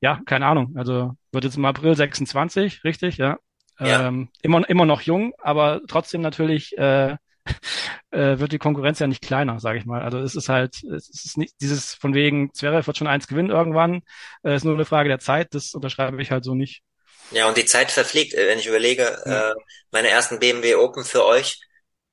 ja, 0.00 0.20
keine 0.26 0.46
Ahnung, 0.46 0.74
also 0.76 1.16
wird 1.32 1.44
jetzt 1.44 1.56
im 1.56 1.64
April 1.64 1.94
26, 1.94 2.84
richtig, 2.84 3.18
ja. 3.18 3.38
ja. 3.78 4.08
Ähm, 4.08 4.30
immer, 4.42 4.68
immer 4.68 4.86
noch 4.86 5.02
jung, 5.02 5.32
aber 5.38 5.82
trotzdem 5.86 6.22
natürlich 6.22 6.76
äh, 6.78 7.16
äh, 8.10 8.38
wird 8.38 8.52
die 8.52 8.58
Konkurrenz 8.58 8.98
ja 8.98 9.06
nicht 9.06 9.22
kleiner, 9.22 9.60
sage 9.60 9.78
ich 9.78 9.86
mal. 9.86 10.02
Also 10.02 10.18
es 10.18 10.34
ist 10.34 10.48
halt, 10.48 10.82
es 10.84 11.08
ist 11.24 11.38
nicht 11.38 11.54
dieses 11.60 11.94
von 11.94 12.14
wegen, 12.14 12.52
Zverev 12.54 12.86
wird 12.86 12.96
schon 12.96 13.06
eins 13.06 13.26
gewinnen 13.26 13.50
irgendwann, 13.50 14.02
äh, 14.42 14.54
ist 14.54 14.64
nur 14.64 14.74
eine 14.74 14.84
Frage 14.84 15.08
der 15.08 15.18
Zeit, 15.18 15.54
das 15.54 15.74
unterschreibe 15.74 16.20
ich 16.20 16.30
halt 16.30 16.44
so 16.44 16.54
nicht. 16.54 16.82
Ja, 17.30 17.46
und 17.48 17.56
die 17.56 17.64
Zeit 17.64 17.90
verfliegt, 17.90 18.34
äh, 18.34 18.48
wenn 18.48 18.58
ich 18.58 18.66
überlege, 18.66 19.22
ja. 19.24 19.50
äh, 19.50 19.54
meine 19.90 20.08
ersten 20.08 20.38
BMW 20.38 20.74
Open 20.74 21.04
für 21.04 21.24
euch, 21.24 21.60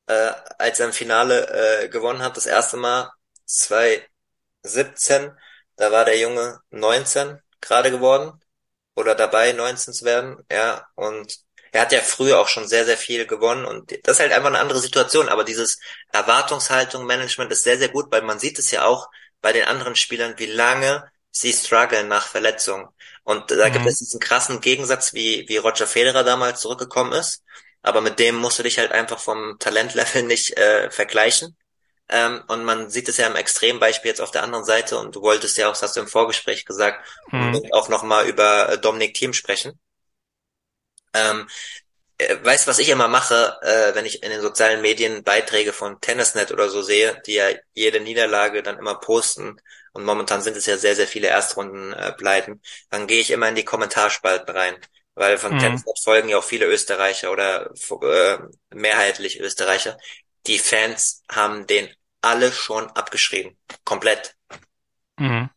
äh, 0.08 0.32
als 0.60 0.80
er 0.80 0.88
im 0.88 0.94
Finale 0.94 1.84
äh, 1.84 1.90
gewonnen 1.90 2.22
hat, 2.22 2.38
das 2.38 2.46
erste 2.46 2.78
Mal 2.78 3.12
2017, 3.46 5.32
da 5.76 5.92
war 5.92 6.06
der 6.06 6.20
Junge 6.20 6.60
19 6.70 7.40
gerade 7.62 7.92
geworden 7.92 8.40
oder 8.96 9.16
dabei 9.16 9.52
19 9.54 9.94
zu 9.94 10.06
werden, 10.06 10.38
ja, 10.52 10.88
und 10.96 11.47
er 11.78 11.82
hat 11.82 11.92
ja 11.92 12.02
früher 12.02 12.40
auch 12.40 12.48
schon 12.48 12.68
sehr, 12.68 12.86
sehr 12.86 12.98
viel 12.98 13.28
gewonnen 13.28 13.64
und 13.64 13.92
das 14.04 14.16
ist 14.16 14.20
halt 14.20 14.32
einfach 14.32 14.48
eine 14.48 14.58
andere 14.58 14.80
Situation, 14.80 15.30
aber 15.30 15.44
dieses 15.44 15.80
Erwartungshaltung, 16.12 17.06
Management 17.06 17.52
ist 17.52 17.62
sehr, 17.64 17.78
sehr 17.78 17.90
gut, 17.90 18.12
weil 18.12 18.24
man 18.24 18.40
sieht 18.40 18.58
es 18.58 18.72
ja 18.72 18.84
auch 18.86 19.10
bei 19.42 19.54
den 19.54 19.66
anderen 19.66 19.96
Spielern, 19.96 20.34
wie 20.38 20.48
lange 20.48 21.04
sie 21.30 21.54
strugglen 21.54 22.08
nach 22.08 22.26
Verletzungen. 22.26 22.88
Und 23.24 23.52
da 23.52 23.70
mhm. 23.70 23.74
gibt 23.74 23.86
es 23.86 24.00
diesen 24.00 24.20
krassen 24.20 24.60
Gegensatz, 24.60 25.14
wie, 25.14 25.46
wie 25.50 25.58
Roger 25.58 25.86
Federer 25.86 26.24
damals 26.24 26.62
zurückgekommen 26.62 27.14
ist. 27.14 27.44
Aber 27.84 28.02
mit 28.02 28.18
dem 28.18 28.38
musst 28.38 28.58
du 28.58 28.64
dich 28.64 28.80
halt 28.80 28.92
einfach 28.92 29.20
vom 29.20 29.58
Talentlevel 29.60 30.24
nicht 30.24 30.58
äh, 30.58 30.90
vergleichen. 30.90 31.56
Ähm, 32.10 32.42
und 32.48 32.66
man 32.66 32.90
sieht 32.90 33.08
es 33.08 33.18
ja 33.18 33.28
im 33.28 33.36
Extrembeispiel 33.36 34.10
jetzt 34.10 34.22
auf 34.22 34.32
der 34.32 34.42
anderen 34.42 34.66
Seite 34.66 34.98
und 34.98 35.16
du 35.16 35.22
wolltest 35.22 35.58
ja 35.58 35.68
auch, 35.68 35.74
das 35.74 35.84
hast 35.84 35.96
du 35.96 36.00
im 36.00 36.08
Vorgespräch 36.08 36.66
gesagt, 36.66 37.06
mhm. 37.30 37.62
auch 37.72 37.90
nochmal 37.90 38.28
über 38.28 38.70
äh, 38.70 38.78
Dominik 38.80 39.14
Thiem 39.14 39.34
sprechen. 39.34 39.78
Ähm, 41.14 41.48
äh, 42.18 42.36
weißt 42.44 42.68
was 42.68 42.80
ich 42.80 42.90
immer 42.90 43.08
mache, 43.08 43.58
äh, 43.62 43.96
wenn 43.96 44.06
ich 44.06 44.24
in 44.24 44.32
den 44.32 44.42
sozialen 44.42 44.82
Medien 44.82 45.24
Beiträge 45.24 45.74
von 45.74 46.02
Tennisnet 46.02 46.52
oder 46.52 46.70
so 46.70 46.82
sehe, 46.82 47.22
die 47.26 47.36
ja 47.36 47.50
jede 47.74 48.00
Niederlage 48.00 48.64
dann 48.64 48.80
immer 48.80 48.96
posten 48.96 49.60
und 49.94 50.04
momentan 50.04 50.42
sind 50.42 50.58
es 50.58 50.66
ja 50.66 50.78
sehr, 50.78 50.96
sehr 50.96 51.08
viele 51.08 51.28
Erstrunden 51.28 51.94
äh, 51.94 52.14
bleiben, 52.18 52.62
dann 52.90 53.08
gehe 53.08 53.22
ich 53.22 53.32
immer 53.32 53.50
in 53.50 53.56
die 53.56 53.66
Kommentarspalten 53.66 54.56
rein. 54.56 54.76
Weil 55.16 55.40
von 55.40 55.56
mhm. 55.56 55.60
Tennisnet 55.60 56.00
folgen 56.04 56.30
ja 56.30 56.38
auch 56.38 56.44
viele 56.44 56.68
Österreicher 56.68 57.32
oder 57.32 57.72
äh, 58.04 58.38
mehrheitlich 58.70 59.40
Österreicher. 59.40 59.98
Die 60.46 60.60
Fans 60.60 61.24
haben 61.28 61.66
den 61.66 61.90
alle 62.22 62.52
schon 62.52 62.88
abgeschrieben. 62.92 63.58
Komplett. 63.84 64.36
Mhm. 65.18 65.50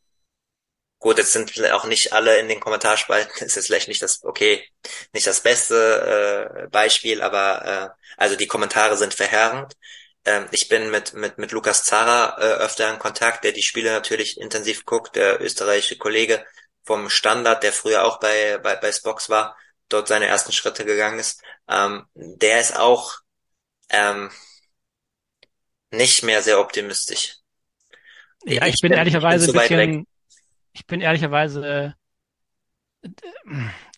Gut, 1.01 1.17
jetzt 1.17 1.33
sind 1.33 1.59
auch 1.73 1.87
nicht 1.87 2.13
alle 2.13 2.39
in 2.39 2.49
den 2.49 2.61
Kommentarspalten, 2.61 3.33
ist 3.47 3.57
jetzt 3.57 3.67
vielleicht 3.67 3.89
nicht 3.89 4.03
das, 4.03 4.23
okay, 4.23 4.63
nicht 5.13 5.27
das 5.27 5.41
beste 5.41 6.67
äh, 6.67 6.69
Beispiel, 6.69 7.23
aber 7.23 7.97
äh, 7.97 8.03
also 8.19 8.37
die 8.37 8.47
Kommentare 8.47 8.97
sind 8.99 9.15
verheerend. 9.15 9.75
Ähm, 10.27 10.47
ich 10.51 10.69
bin 10.69 10.91
mit, 10.91 11.15
mit, 11.15 11.39
mit 11.39 11.53
Lukas 11.53 11.85
Zara 11.85 12.37
äh, 12.39 12.63
öfter 12.63 12.93
in 12.93 12.99
Kontakt, 12.99 13.45
der 13.45 13.53
die 13.53 13.63
Spiele 13.63 13.91
natürlich 13.91 14.39
intensiv 14.39 14.85
guckt, 14.85 15.17
der 15.17 15.41
österreichische 15.41 15.97
Kollege 15.97 16.45
vom 16.85 17.09
Standard, 17.09 17.63
der 17.63 17.73
früher 17.73 18.05
auch 18.05 18.21
bei, 18.21 18.59
bei, 18.59 18.77
bei 18.77 18.93
Spox 18.93 19.31
war, 19.31 19.57
dort 19.89 20.07
seine 20.07 20.27
ersten 20.27 20.53
Schritte 20.53 20.85
gegangen 20.85 21.19
ist. 21.19 21.43
Ähm, 21.67 22.05
der 22.15 22.61
ist 22.61 22.77
auch 22.77 23.15
ähm, 23.89 24.31
nicht 25.91 26.23
mehr 26.25 26.43
sehr 26.43 26.61
optimistisch. 26.61 27.37
Ja, 28.45 28.67
ich, 28.67 28.75
ich 28.75 28.81
bin, 28.83 28.91
bin 28.91 28.99
ehrlicherweise 28.99 29.47
ein 29.47 29.53
bisschen, 29.53 30.07
ich 30.73 30.87
bin 30.87 31.01
ehrlicherweise, 31.01 31.95
äh, 33.03 33.09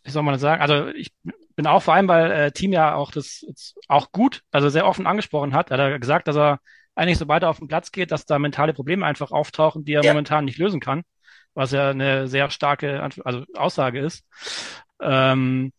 wie 0.04 0.10
soll 0.10 0.22
man 0.22 0.34
das 0.34 0.40
sagen? 0.40 0.62
Also 0.62 0.88
ich 0.88 1.12
bin 1.56 1.66
auch 1.66 1.82
vor 1.82 1.94
allem, 1.94 2.08
weil 2.08 2.30
äh, 2.30 2.52
Team 2.52 2.72
ja 2.72 2.94
auch 2.94 3.10
das 3.10 3.44
auch 3.88 4.12
gut, 4.12 4.42
also 4.50 4.68
sehr 4.68 4.86
offen 4.86 5.06
angesprochen 5.06 5.54
hat. 5.54 5.70
Er 5.70 5.92
hat 5.92 6.00
gesagt, 6.00 6.28
dass 6.28 6.36
er 6.36 6.60
eigentlich 6.94 7.18
sobald 7.18 7.42
er 7.42 7.50
auf 7.50 7.58
den 7.58 7.68
Platz 7.68 7.90
geht, 7.90 8.10
dass 8.10 8.26
da 8.26 8.38
mentale 8.38 8.74
Probleme 8.74 9.06
einfach 9.06 9.30
auftauchen, 9.30 9.84
die 9.84 9.94
er 9.94 10.02
ja. 10.02 10.12
momentan 10.12 10.44
nicht 10.44 10.58
lösen 10.58 10.80
kann, 10.80 11.02
was 11.54 11.72
ja 11.72 11.90
eine 11.90 12.28
sehr 12.28 12.50
starke 12.50 13.02
also 13.24 13.44
Aussage 13.54 14.00
ist. 14.00 14.24
Ähm, 15.00 15.72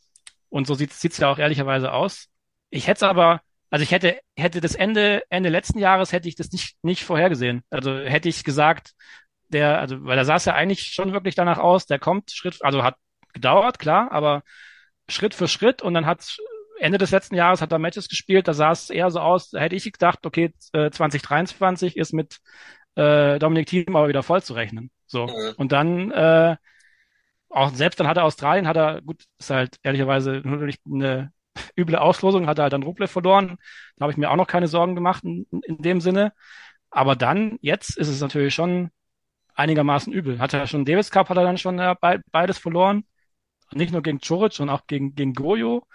und 0.50 0.68
so 0.68 0.74
sieht 0.76 0.92
es 0.92 1.18
ja 1.18 1.30
auch 1.30 1.40
ehrlicherweise 1.40 1.92
aus. 1.92 2.28
Ich 2.70 2.88
hätte 2.88 3.08
aber, 3.08 3.42
also 3.70 3.84
ich 3.84 3.92
hätte, 3.92 4.20
hätte 4.36 4.62
das 4.62 4.76
Ende, 4.76 5.24
Ende 5.30 5.50
letzten 5.50 5.80
Jahres 5.80 6.12
hätte 6.12 6.28
ich 6.28 6.36
das 6.36 6.52
nicht, 6.52 6.78
nicht 6.84 7.04
vorhergesehen. 7.04 7.64
Also 7.70 7.98
hätte 8.00 8.30
ich 8.30 8.44
gesagt, 8.44 8.94
der, 9.54 9.80
also, 9.80 10.04
weil 10.04 10.18
da 10.18 10.26
sah 10.26 10.36
es 10.36 10.46
ja 10.46 10.54
eigentlich 10.54 10.94
schon 10.94 11.14
wirklich 11.14 11.36
danach 11.36 11.60
aus, 11.60 11.86
der 11.86 12.00
kommt 12.00 12.32
Schritt, 12.32 12.58
also 12.62 12.84
hat 12.84 12.96
gedauert, 13.34 13.80
klar, 13.80 14.12
aber 14.12 14.44
Schritt 15.08 15.34
für 15.34 15.48
Schritt 15.48 15.82
und 15.82 15.94
dann 15.94 16.06
hat 16.06 16.38
Ende 16.80 16.98
des 16.98 17.12
letzten 17.12 17.36
Jahres 17.36 17.62
hat 17.62 17.72
er 17.72 17.80
Matches 17.80 18.10
gespielt, 18.10 18.48
da 18.48 18.54
sah 18.54 18.72
es 18.72 18.90
eher 18.90 19.10
so 19.12 19.20
aus, 19.20 19.52
da 19.52 19.60
hätte 19.60 19.76
ich 19.76 19.84
gedacht, 19.84 20.26
okay, 20.26 20.54
2023 20.72 21.96
äh, 21.96 22.00
ist 22.00 22.14
mit 22.14 22.40
äh, 22.96 23.40
Dominik 23.40 23.68
Thiem 23.68 23.96
aber 23.96 24.08
wieder 24.08 24.24
voll 24.24 24.44
zu 24.44 24.54
rechnen. 24.54 24.92
So. 25.08 25.28
Mhm. 25.28 25.54
Und 25.58 25.72
dann, 25.72 26.12
äh, 26.12 26.56
auch 27.50 27.74
selbst 27.74 28.00
dann 28.00 28.08
hat 28.08 28.18
er 28.18 28.24
Australien, 28.24 28.68
hat 28.68 28.78
er, 28.78 29.02
gut, 29.02 29.24
ist 29.40 29.50
halt 29.50 29.78
ehrlicherweise 29.84 30.42
natürlich 30.44 30.80
eine 30.86 31.32
üble 31.78 31.98
Auslosung, 31.98 32.48
hat 32.48 32.60
er 32.60 32.64
halt 32.64 32.74
dann 32.74 32.84
Rublev 32.84 33.12
verloren. 33.12 33.58
Da 33.98 34.04
habe 34.04 34.12
ich 34.12 34.18
mir 34.18 34.32
auch 34.32 34.36
noch 34.36 34.48
keine 34.48 34.68
Sorgen 34.68 34.96
gemacht 34.96 35.24
in, 35.24 35.46
in 35.52 35.78
dem 35.78 36.02
Sinne. 36.02 36.34
Aber 36.90 37.16
dann, 37.16 37.58
jetzt 37.62 37.98
ist 37.98 38.08
es 38.08 38.22
natürlich 38.22 38.54
schon 38.54 38.92
einigermaßen 39.56 40.12
übel. 40.14 40.40
Hat 40.40 40.54
er 40.54 40.68
schon 40.68 40.86
Davis 40.86 41.12
Cup, 41.12 41.30
hat 41.30 41.38
er 41.38 41.44
dann 41.44 41.58
schon 41.58 41.80
äh, 41.80 41.96
beides 42.32 42.58
verloren. 42.58 43.06
Nicht 43.74 43.92
nur 43.92 44.02
gegen 44.04 44.20
Choric, 44.20 44.54
sondern 44.54 44.76
auch 44.76 44.88
gegen, 44.88 45.16
gegen 45.16 45.34
Goyo. 45.34 45.88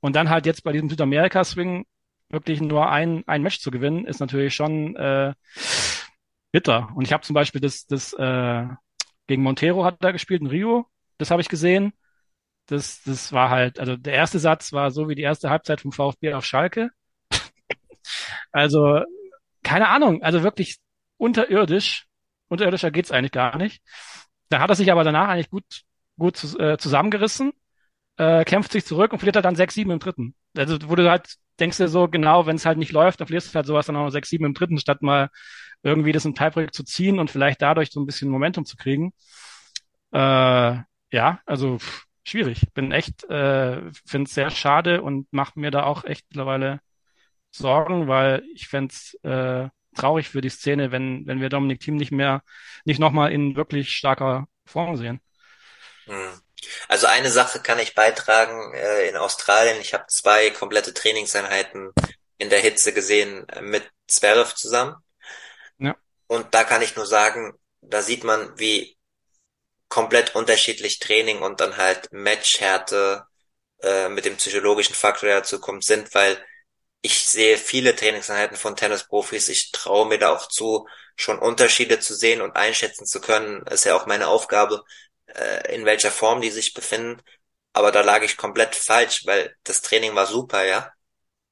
Und 0.00 0.16
dann 0.16 0.30
halt 0.30 0.46
jetzt 0.46 0.64
bei 0.64 0.72
diesem 0.72 0.90
Südamerika-Swing 0.90 1.86
wirklich 2.30 2.60
nur 2.60 2.90
ein, 2.90 3.24
ein 3.26 3.42
Match 3.42 3.60
zu 3.60 3.70
gewinnen, 3.70 4.06
ist 4.06 4.20
natürlich 4.20 4.54
schon 4.54 4.96
äh, 4.96 5.34
bitter. 6.52 6.90
Und 6.94 7.04
ich 7.04 7.12
habe 7.12 7.22
zum 7.22 7.34
Beispiel 7.34 7.60
das, 7.60 7.86
das 7.86 8.12
äh, 8.14 8.66
gegen 9.26 9.42
Montero 9.42 9.84
hat 9.84 10.02
er 10.04 10.12
gespielt 10.12 10.42
in 10.42 10.48
Rio. 10.48 10.86
Das 11.18 11.30
habe 11.30 11.42
ich 11.42 11.48
gesehen. 11.48 11.92
Das, 12.66 13.02
das 13.02 13.32
war 13.32 13.50
halt, 13.50 13.78
also 13.78 13.96
der 13.96 14.14
erste 14.14 14.38
Satz 14.38 14.72
war 14.72 14.90
so 14.90 15.08
wie 15.08 15.14
die 15.14 15.22
erste 15.22 15.50
Halbzeit 15.50 15.80
vom 15.80 15.92
VfB 15.92 16.34
auf 16.34 16.44
Schalke. 16.44 16.90
also, 18.52 19.02
keine 19.62 19.88
Ahnung, 19.88 20.22
also 20.22 20.42
wirklich 20.42 20.78
unterirdisch 21.16 22.06
unterirdischer 22.48 22.90
geht's 22.90 23.10
eigentlich 23.10 23.32
gar 23.32 23.56
nicht. 23.56 23.82
Da 24.48 24.60
hat 24.60 24.70
er 24.70 24.76
sich 24.76 24.90
aber 24.92 25.04
danach 25.04 25.28
eigentlich 25.28 25.50
gut, 25.50 25.64
gut 26.18 26.42
äh, 26.58 26.76
zusammengerissen, 26.78 27.52
äh, 28.18 28.44
kämpft 28.44 28.72
sich 28.72 28.84
zurück 28.84 29.12
und 29.12 29.18
verliert 29.18 29.36
halt 29.36 29.44
dann 29.44 29.56
6-7 29.56 29.92
im 29.92 29.98
dritten. 29.98 30.34
Also 30.56 30.78
wo 30.88 30.94
du 30.94 31.10
halt 31.10 31.36
denkst 31.60 31.78
du 31.78 31.88
so, 31.88 32.08
genau, 32.08 32.46
wenn 32.46 32.56
es 32.56 32.66
halt 32.66 32.78
nicht 32.78 32.92
läuft, 32.92 33.20
dann 33.20 33.28
verlierst 33.28 33.52
du 33.52 33.56
halt 33.56 33.66
sowas 33.66 33.86
dann 33.86 33.96
auch 33.96 34.10
6-7 34.10 34.46
im 34.46 34.54
dritten, 34.54 34.78
statt 34.78 35.02
mal 35.02 35.30
irgendwie 35.82 36.12
das 36.12 36.24
im 36.24 36.34
Tiebreak 36.34 36.74
zu 36.74 36.84
ziehen 36.84 37.18
und 37.18 37.30
vielleicht 37.30 37.62
dadurch 37.62 37.90
so 37.92 38.00
ein 38.00 38.06
bisschen 38.06 38.30
Momentum 38.30 38.64
zu 38.64 38.76
kriegen. 38.76 39.12
Äh, 40.12 40.18
ja, 41.12 41.40
also 41.46 41.78
pff, 41.78 42.04
schwierig. 42.24 42.72
Bin 42.74 42.92
echt, 42.92 43.24
äh, 43.24 43.80
finde 44.06 44.28
es 44.28 44.34
sehr 44.34 44.50
schade 44.50 45.02
und 45.02 45.32
mache 45.32 45.58
mir 45.58 45.70
da 45.70 45.84
auch 45.84 46.04
echt 46.04 46.26
mittlerweile 46.30 46.80
Sorgen, 47.50 48.08
weil 48.08 48.44
ich 48.54 48.68
fände 48.68 48.94
äh, 49.22 49.68
traurig 49.94 50.28
für 50.28 50.40
die 50.40 50.50
Szene, 50.50 50.92
wenn, 50.92 51.26
wenn 51.26 51.40
wir 51.40 51.48
Dominik 51.48 51.80
Thiem 51.80 51.96
nicht 51.96 52.12
mehr, 52.12 52.42
nicht 52.84 53.00
nochmal 53.00 53.32
in 53.32 53.56
wirklich 53.56 53.92
starker 53.92 54.46
Form 54.66 54.96
sehen. 54.96 55.20
Hm. 56.06 56.40
Also 56.88 57.06
eine 57.06 57.30
Sache 57.30 57.60
kann 57.60 57.78
ich 57.78 57.94
beitragen 57.94 58.74
äh, 58.74 59.08
in 59.08 59.16
Australien. 59.16 59.80
Ich 59.80 59.94
habe 59.94 60.06
zwei 60.08 60.50
komplette 60.50 60.94
Trainingseinheiten 60.94 61.92
in 62.38 62.50
der 62.50 62.60
Hitze 62.60 62.92
gesehen 62.92 63.48
äh, 63.48 63.60
mit 63.60 63.88
Zverev 64.06 64.54
zusammen. 64.54 64.96
Ja. 65.78 65.96
Und 66.26 66.54
da 66.54 66.64
kann 66.64 66.82
ich 66.82 66.96
nur 66.96 67.06
sagen, 67.06 67.54
da 67.80 68.02
sieht 68.02 68.24
man, 68.24 68.58
wie 68.58 68.96
komplett 69.88 70.34
unterschiedlich 70.34 70.98
Training 70.98 71.40
und 71.42 71.60
dann 71.60 71.76
halt 71.76 72.12
Matchhärte 72.12 73.24
äh, 73.82 74.08
mit 74.08 74.24
dem 74.24 74.36
psychologischen 74.36 74.94
Faktor, 74.94 75.28
der 75.28 75.38
dazu 75.38 75.60
kommt, 75.60 75.84
sind, 75.84 76.14
weil 76.14 76.38
ich 77.04 77.26
sehe 77.26 77.58
viele 77.58 77.94
Trainingseinheiten 77.94 78.56
von 78.56 78.76
Tennisprofis. 78.76 79.50
Ich 79.50 79.72
traue 79.72 80.06
mir 80.08 80.18
da 80.18 80.30
auch 80.30 80.48
zu, 80.48 80.88
schon 81.16 81.38
Unterschiede 81.38 82.00
zu 82.00 82.14
sehen 82.14 82.40
und 82.40 82.56
einschätzen 82.56 83.04
zu 83.04 83.20
können. 83.20 83.60
Ist 83.66 83.84
ja 83.84 83.94
auch 83.94 84.06
meine 84.06 84.28
Aufgabe, 84.28 84.82
äh, 85.26 85.74
in 85.74 85.84
welcher 85.84 86.10
Form 86.10 86.40
die 86.40 86.50
sich 86.50 86.72
befinden. 86.72 87.20
Aber 87.74 87.92
da 87.92 88.00
lag 88.00 88.22
ich 88.22 88.38
komplett 88.38 88.74
falsch, 88.74 89.26
weil 89.26 89.54
das 89.64 89.82
Training 89.82 90.14
war 90.14 90.26
super, 90.26 90.64
ja. 90.64 90.92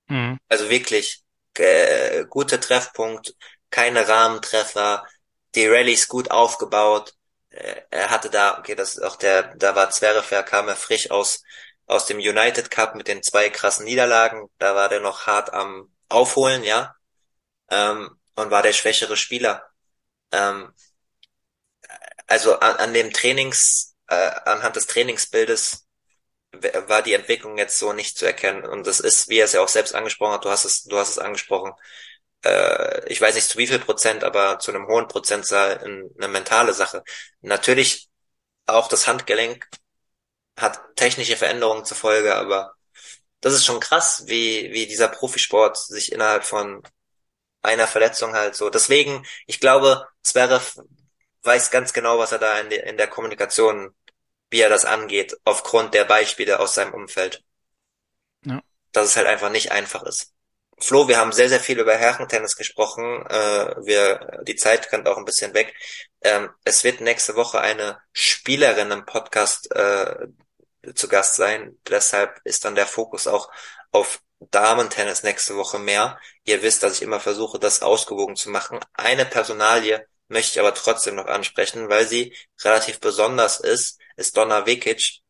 Mhm. 0.07 0.39
Also 0.49 0.71
wirklich 0.71 1.23
äh, 1.59 2.25
guter 2.31 2.59
Treffpunkt, 2.59 3.35
keine 3.69 4.09
Rahmentreffer, 4.09 5.07
die 5.55 5.67
Rallyes 5.67 6.09
gut 6.09 6.31
aufgebaut. 6.31 7.13
Äh, 7.51 7.83
er 7.91 8.09
hatte 8.09 8.31
da, 8.31 8.59
okay, 8.59 8.75
das 8.75 8.95
ist 8.95 9.03
auch 9.03 9.17
der, 9.17 9.55
da 9.57 9.77
war 9.77 9.91
Zverev, 9.91 10.33
kam 10.47 10.69
er 10.69 10.77
frisch 10.77 11.11
aus 11.11 11.43
aus 11.87 12.07
dem 12.07 12.19
United 12.19 12.71
Cup 12.71 12.95
mit 12.95 13.09
den 13.09 13.23
zwei 13.23 13.51
krassen 13.51 13.85
Niederlagen. 13.85 14.49
Da 14.59 14.75
war 14.75 14.89
der 14.89 15.01
noch 15.01 15.27
hart 15.27 15.53
am 15.53 15.93
Aufholen, 16.09 16.65
ja. 16.65 16.95
Ähm, 17.71 18.11
und 18.37 18.51
war 18.51 18.63
der 18.63 18.73
schwächere 18.73 19.17
Spieler. 19.17 19.65
Ähm, 20.33 20.73
also 22.27 22.59
an, 22.59 22.77
an 22.77 22.95
dem 22.95 23.13
Trainings, 23.13 23.95
äh, 24.09 24.31
anhand 24.45 24.77
des 24.77 24.87
Trainingsbildes 24.87 25.87
war 26.87 27.03
die 27.03 27.15
Entwicklung 27.15 27.59
jetzt 27.59 27.79
so 27.79 27.93
nicht 27.93 28.19
zu 28.19 28.27
erkennen. 28.27 28.65
Und 28.65 28.87
das 28.87 29.01
ist, 29.01 29.29
wie 29.29 29.39
er 29.39 29.47
es 29.47 29.53
ja 29.53 29.63
auch 29.63 29.69
selbst 29.69 29.95
angesprochen 29.95 30.35
hat, 30.35 30.45
du 30.45 30.51
hast 30.51 30.65
es, 30.65 30.85
du 30.85 30.99
hast 30.99 31.11
es 31.11 31.19
angesprochen, 31.19 31.73
äh, 32.45 33.07
ich 33.09 33.21
weiß 33.21 33.35
nicht 33.35 33.49
zu 33.49 33.59
wie 33.59 33.67
viel 33.67 33.79
Prozent, 33.79 34.25
aber 34.25 34.59
zu 34.59 34.71
einem 34.73 34.87
hohen 34.87 35.09
Prozentzahl 35.09 35.79
eine 35.79 36.29
mentale 36.29 36.75
Sache. 36.75 37.05
Natürlich 37.41 38.09
auch 38.67 38.89
das 38.89 39.07
Handgelenk 39.07 39.69
hat 40.57 40.97
technische 40.97 41.37
Veränderungen 41.37 41.85
zur 41.85 41.97
Folge, 41.97 42.35
aber 42.35 42.75
das 43.41 43.55
ist 43.55 43.65
schon 43.67 43.81
krass, 43.81 44.25
wie, 44.27 44.73
wie 44.73 44.87
dieser 44.87 45.09
Profisport 45.09 45.77
sich 45.77 46.13
innerhalb 46.13 46.45
von 46.45 46.83
einer 47.63 47.87
Verletzung 47.87 48.35
halt 48.35 48.55
so. 48.55 48.71
Deswegen, 48.71 49.27
ich 49.47 49.61
glaube, 49.61 50.07
Zverev 50.23 50.81
weiß 51.43 51.71
ganz 51.71 51.93
genau, 51.93 52.19
was 52.19 52.33
er 52.33 52.39
da 52.39 52.59
in, 52.61 52.71
de, 52.71 52.89
in 52.89 52.97
der 52.97 53.09
Kommunikation, 53.09 53.95
wie 54.51 54.61
er 54.61 54.69
das 54.69 54.85
angeht, 54.85 55.37
aufgrund 55.45 55.95
der 55.95 56.05
Beispiele 56.05 56.61
aus 56.61 56.75
seinem 56.75 56.95
Umfeld. 56.95 57.43
Ja. 58.45 58.63
Dass 58.93 59.07
es 59.07 59.17
halt 59.17 59.27
einfach 59.27 59.51
nicht 59.51 59.73
einfach 59.73 60.03
ist. 60.05 60.33
Flo, 60.79 61.09
wir 61.09 61.19
haben 61.19 61.33
sehr, 61.33 61.49
sehr 61.49 61.61
viel 61.61 61.79
über 61.79 61.97
Herrentennis 61.97 62.57
gesprochen. 62.57 63.25
Äh, 63.27 63.75
wir, 63.85 64.43
die 64.43 64.57
Zeit 64.57 64.89
kann 64.89 65.07
auch 65.07 65.17
ein 65.17 65.25
bisschen 65.25 65.55
weg. 65.55 65.75
Ähm, 66.25 66.51
es 66.65 66.85
wird 66.85 67.01
nächste 67.01 67.37
Woche 67.37 67.61
eine 67.61 68.01
Spielerin 68.13 68.91
im 68.91 69.05
Podcast 69.05 69.71
äh, 69.75 70.29
zu 70.95 71.09
Gast 71.09 71.37
sein. 71.37 71.79
Deshalb 71.89 72.41
ist 72.45 72.65
dann 72.65 72.75
der 72.75 72.87
Fokus 72.87 73.27
auch 73.27 73.51
auf 73.91 74.21
Damen-Tennis 74.51 75.23
nächste 75.23 75.57
Woche 75.57 75.79
mehr. 75.79 76.19
Ihr 76.45 76.63
wisst, 76.63 76.83
dass 76.83 76.97
ich 76.97 77.03
immer 77.03 77.21
versuche, 77.21 77.59
das 77.59 77.83
ausgewogen 77.83 78.37
zu 78.37 78.51
machen. 78.51 78.81
Eine 78.95 79.25
Personalie 79.25 80.07
möchte 80.29 80.53
ich 80.53 80.61
aber 80.61 80.75
trotzdem 80.75 81.15
noch 81.15 81.27
ansprechen, 81.27 81.89
weil 81.89 82.07
sie 82.07 82.37
relativ 82.63 83.01
besonders 83.01 83.61
ist, 83.61 84.01
ist 84.17 84.37
Donna 84.37 84.67
Vekic, 84.67 85.21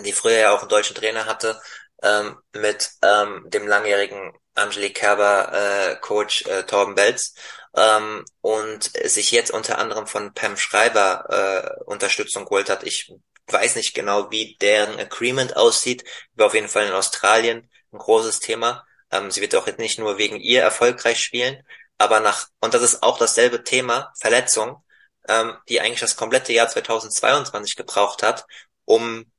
die 0.00 0.12
früher 0.12 0.38
ja 0.38 0.54
auch 0.54 0.60
einen 0.60 0.68
deutschen 0.68 0.96
Trainer 0.96 1.26
hatte, 1.26 1.60
ähm, 2.02 2.38
mit 2.52 2.90
ähm, 3.02 3.44
dem 3.48 3.66
langjährigen 3.66 4.32
Angelique 4.54 4.94
Kerber 4.94 5.52
äh, 5.52 5.96
Coach 6.00 6.42
äh, 6.46 6.64
Torben 6.64 6.94
Belz 6.94 7.34
ähm, 7.76 8.24
und 8.40 8.84
sich 9.04 9.30
jetzt 9.30 9.50
unter 9.50 9.78
anderem 9.78 10.06
von 10.06 10.32
Pam 10.34 10.56
Schreiber 10.56 11.78
äh, 11.80 11.84
Unterstützung 11.84 12.44
geholt 12.44 12.70
hat. 12.70 12.84
Ich 12.84 13.12
weiß 13.46 13.76
nicht 13.76 13.94
genau, 13.94 14.30
wie 14.30 14.56
deren 14.60 14.98
Agreement 14.98 15.56
aussieht, 15.56 16.04
war 16.34 16.46
auf 16.46 16.54
jeden 16.54 16.68
Fall 16.68 16.86
in 16.86 16.92
Australien 16.92 17.70
ein 17.92 17.98
großes 17.98 18.40
Thema. 18.40 18.86
Ähm, 19.10 19.30
sie 19.30 19.40
wird 19.40 19.54
auch 19.54 19.66
jetzt 19.66 19.78
nicht 19.78 19.98
nur 19.98 20.18
wegen 20.18 20.36
ihr 20.36 20.62
erfolgreich 20.62 21.22
spielen, 21.22 21.62
aber 21.98 22.20
nach, 22.20 22.48
und 22.60 22.74
das 22.74 22.82
ist 22.82 23.02
auch 23.02 23.18
dasselbe 23.18 23.64
Thema, 23.64 24.12
Verletzung, 24.18 24.82
ähm, 25.28 25.56
die 25.68 25.80
eigentlich 25.80 26.00
das 26.00 26.16
komplette 26.16 26.52
Jahr 26.52 26.68
2022 26.68 27.76
gebraucht 27.76 28.22
hat, 28.22 28.46
um 28.84 29.30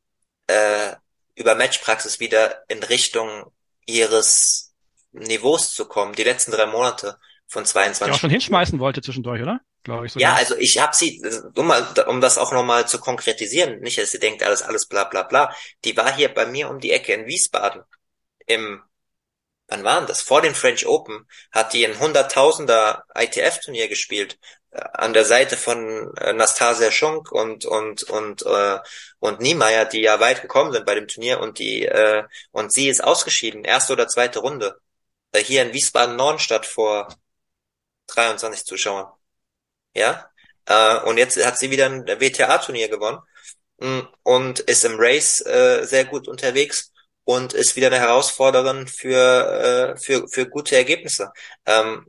äh, 0.48 0.96
über 1.36 1.56
Matchpraxis 1.56 2.20
wieder 2.20 2.64
in 2.68 2.84
Richtung 2.84 3.52
ihres 3.86 4.74
Niveaus 5.12 5.74
zu 5.74 5.86
kommen, 5.86 6.14
die 6.14 6.24
letzten 6.24 6.52
drei 6.52 6.66
Monate 6.66 7.18
von 7.50 7.66
22. 7.66 8.06
Die 8.06 8.12
auch 8.12 8.20
schon 8.20 8.30
hinschmeißen 8.30 8.80
wollte 8.80 9.02
zwischendurch, 9.02 9.41
oder? 9.41 9.60
Glaube 9.84 10.06
ich 10.06 10.14
sogar. 10.14 10.30
Ja, 10.30 10.38
also 10.38 10.56
ich 10.56 10.78
habe 10.80 10.95
sie, 10.95 11.22
um, 11.56 11.68
mal, 11.68 11.86
um 12.08 12.22
das 12.22 12.38
auch 12.38 12.52
nochmal 12.52 12.88
zu 12.88 13.00
konkretisieren, 13.00 13.80
nicht, 13.80 13.97
dass 13.97 14.12
sie 14.12 14.20
denkt, 14.20 14.43
alles, 14.43 14.62
alles 14.62 14.86
bla 14.86 15.06
bla 15.06 15.24
bla. 15.24 15.54
Die 15.84 15.97
war 15.97 16.16
hier 16.16 16.30
bei 16.30 16.45
mir 16.45 16.70
um 16.70 16.80
die 16.80 16.91
Ecke 16.91 17.14
in 17.14 17.26
Wiesbaden 17.26 17.84
im, 18.45 18.82
wann 19.68 19.84
waren 19.84 20.06
das? 20.08 20.22
Vor 20.22 20.41
den 20.41 20.54
French 20.54 20.86
Open 20.86 21.28
hat 21.52 21.74
die 21.74 21.86
ein 21.86 22.00
Hunderttausender 22.00 23.06
ITF-Turnier 23.16 23.88
gespielt 23.88 24.38
äh, 24.72 24.82
an 24.93 25.14
der 25.14 25.26
Seite 25.26 25.58
von 25.58 26.16
äh, 26.18 26.34
Nastasia 26.34 26.91
Schunk 26.91 27.32
und 27.32 27.66
und 27.66 28.04
und 28.04 28.45
äh, 28.45 28.80
und 29.20 29.39
Niemeyer, 29.41 29.86
die 29.86 30.02
ja 30.02 30.20
weit 30.20 30.41
gekommen 30.43 30.72
sind 30.72 30.86
bei 30.86 30.95
dem 30.95 31.08
Turnier 31.08 31.39
und 31.39 31.58
die 31.58 31.86
äh, 31.86 32.24
und 32.52 32.72
sie 32.74 32.89
ist 32.89 33.04
ausgeschieden, 33.04 33.64
erste 33.64 33.93
oder 33.93 34.08
zweite 34.08 34.39
Runde. 34.39 34.80
Äh, 35.32 35.43
hier 35.43 35.64
in 35.64 35.74
Wiesbaden 35.74 36.16
Nordenstadt 36.16 36.66
vor 36.66 37.08
23 38.10 38.66
Zuschauern. 38.66 39.07
Ja? 39.93 40.30
Äh, 40.66 40.97
und 41.01 41.18
jetzt 41.18 41.43
hat 41.45 41.57
sie 41.57 41.72
wieder 41.72 41.88
ein 41.88 42.05
WTA-Turnier 42.05 42.89
gewonnen 42.89 43.20
mm, 43.80 43.99
und 44.24 44.60
ist 44.60 44.86
im 44.86 44.99
Race 44.99 45.41
äh, 45.45 45.86
sehr 45.86 46.05
gut 46.05 46.28
unterwegs 46.28 46.91
und 47.24 47.53
ist 47.53 47.76
wieder 47.76 47.88
eine 47.88 47.99
Herausforderin 47.99 48.88
für, 48.88 49.93
äh, 49.95 49.97
für, 49.99 50.28
für 50.28 50.49
gute 50.49 50.76
Ergebnisse. 50.76 51.32
Ähm, 51.66 52.05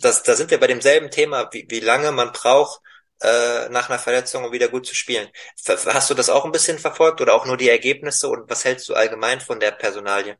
das, 0.00 0.22
da 0.22 0.34
sind 0.34 0.50
wir 0.50 0.58
bei 0.58 0.66
demselben 0.66 1.10
Thema, 1.10 1.48
wie, 1.52 1.66
wie 1.68 1.80
lange 1.80 2.12
man 2.12 2.32
braucht, 2.32 2.80
äh, 3.20 3.68
nach 3.68 3.88
einer 3.88 3.98
Verletzung, 3.98 4.44
um 4.44 4.52
wieder 4.52 4.68
gut 4.68 4.86
zu 4.86 4.94
spielen. 4.94 5.28
Hast 5.66 6.10
du 6.10 6.14
das 6.14 6.30
auch 6.30 6.44
ein 6.44 6.52
bisschen 6.52 6.78
verfolgt 6.78 7.20
oder 7.20 7.34
auch 7.34 7.46
nur 7.46 7.56
die 7.56 7.68
Ergebnisse 7.68 8.28
und 8.28 8.48
was 8.50 8.64
hältst 8.64 8.88
du 8.88 8.94
allgemein 8.94 9.40
von 9.40 9.60
der 9.60 9.72
Personalie? 9.72 10.36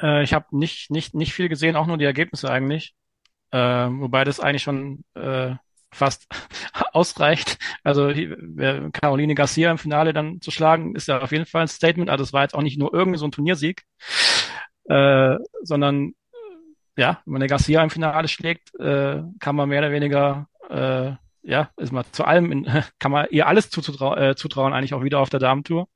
Äh, 0.00 0.22
ich 0.22 0.34
habe 0.34 0.46
nicht, 0.50 0.90
nicht, 0.90 1.14
nicht 1.14 1.32
viel 1.32 1.48
gesehen, 1.48 1.76
auch 1.76 1.86
nur 1.86 1.98
die 1.98 2.04
Ergebnisse 2.04 2.50
eigentlich. 2.50 2.94
Äh, 3.54 3.88
wobei 4.00 4.24
das 4.24 4.40
eigentlich 4.40 4.64
schon 4.64 5.04
äh, 5.14 5.54
fast 5.92 6.26
ausreicht. 6.92 7.56
Also 7.84 8.12
Caroline 8.92 9.36
Garcia 9.36 9.70
im 9.70 9.78
Finale 9.78 10.12
dann 10.12 10.40
zu 10.40 10.50
schlagen, 10.50 10.96
ist 10.96 11.06
ja 11.06 11.20
auf 11.20 11.30
jeden 11.30 11.46
Fall 11.46 11.62
ein 11.62 11.68
Statement. 11.68 12.10
Also 12.10 12.24
es 12.24 12.32
war 12.32 12.42
jetzt 12.42 12.54
auch 12.54 12.62
nicht 12.62 12.80
nur 12.80 12.92
irgendwie 12.92 13.18
so 13.18 13.26
ein 13.26 13.30
Turniersieg, 13.30 13.84
äh, 14.88 15.36
sondern 15.62 16.14
ja, 16.96 17.20
wenn 17.24 17.32
man 17.32 17.42
eine 17.42 17.48
Garcia 17.48 17.82
im 17.82 17.90
Finale 17.90 18.26
schlägt, 18.26 18.74
äh, 18.80 19.22
kann 19.38 19.54
man 19.54 19.68
mehr 19.68 19.80
oder 19.80 19.92
weniger 19.92 20.48
äh, 20.68 21.12
ja, 21.44 21.70
ist 21.76 21.92
mal 21.92 22.04
zu 22.10 22.24
allem, 22.24 22.50
in, 22.50 22.64
kann 22.98 23.12
man 23.12 23.26
ihr 23.30 23.46
alles 23.46 23.70
zuzutrauen, 23.70 24.18
äh, 24.18 24.34
zutrauen, 24.34 24.72
eigentlich 24.72 24.94
auch 24.94 25.04
wieder 25.04 25.20
auf 25.20 25.30
der 25.30 25.40
Damentour. 25.40 25.88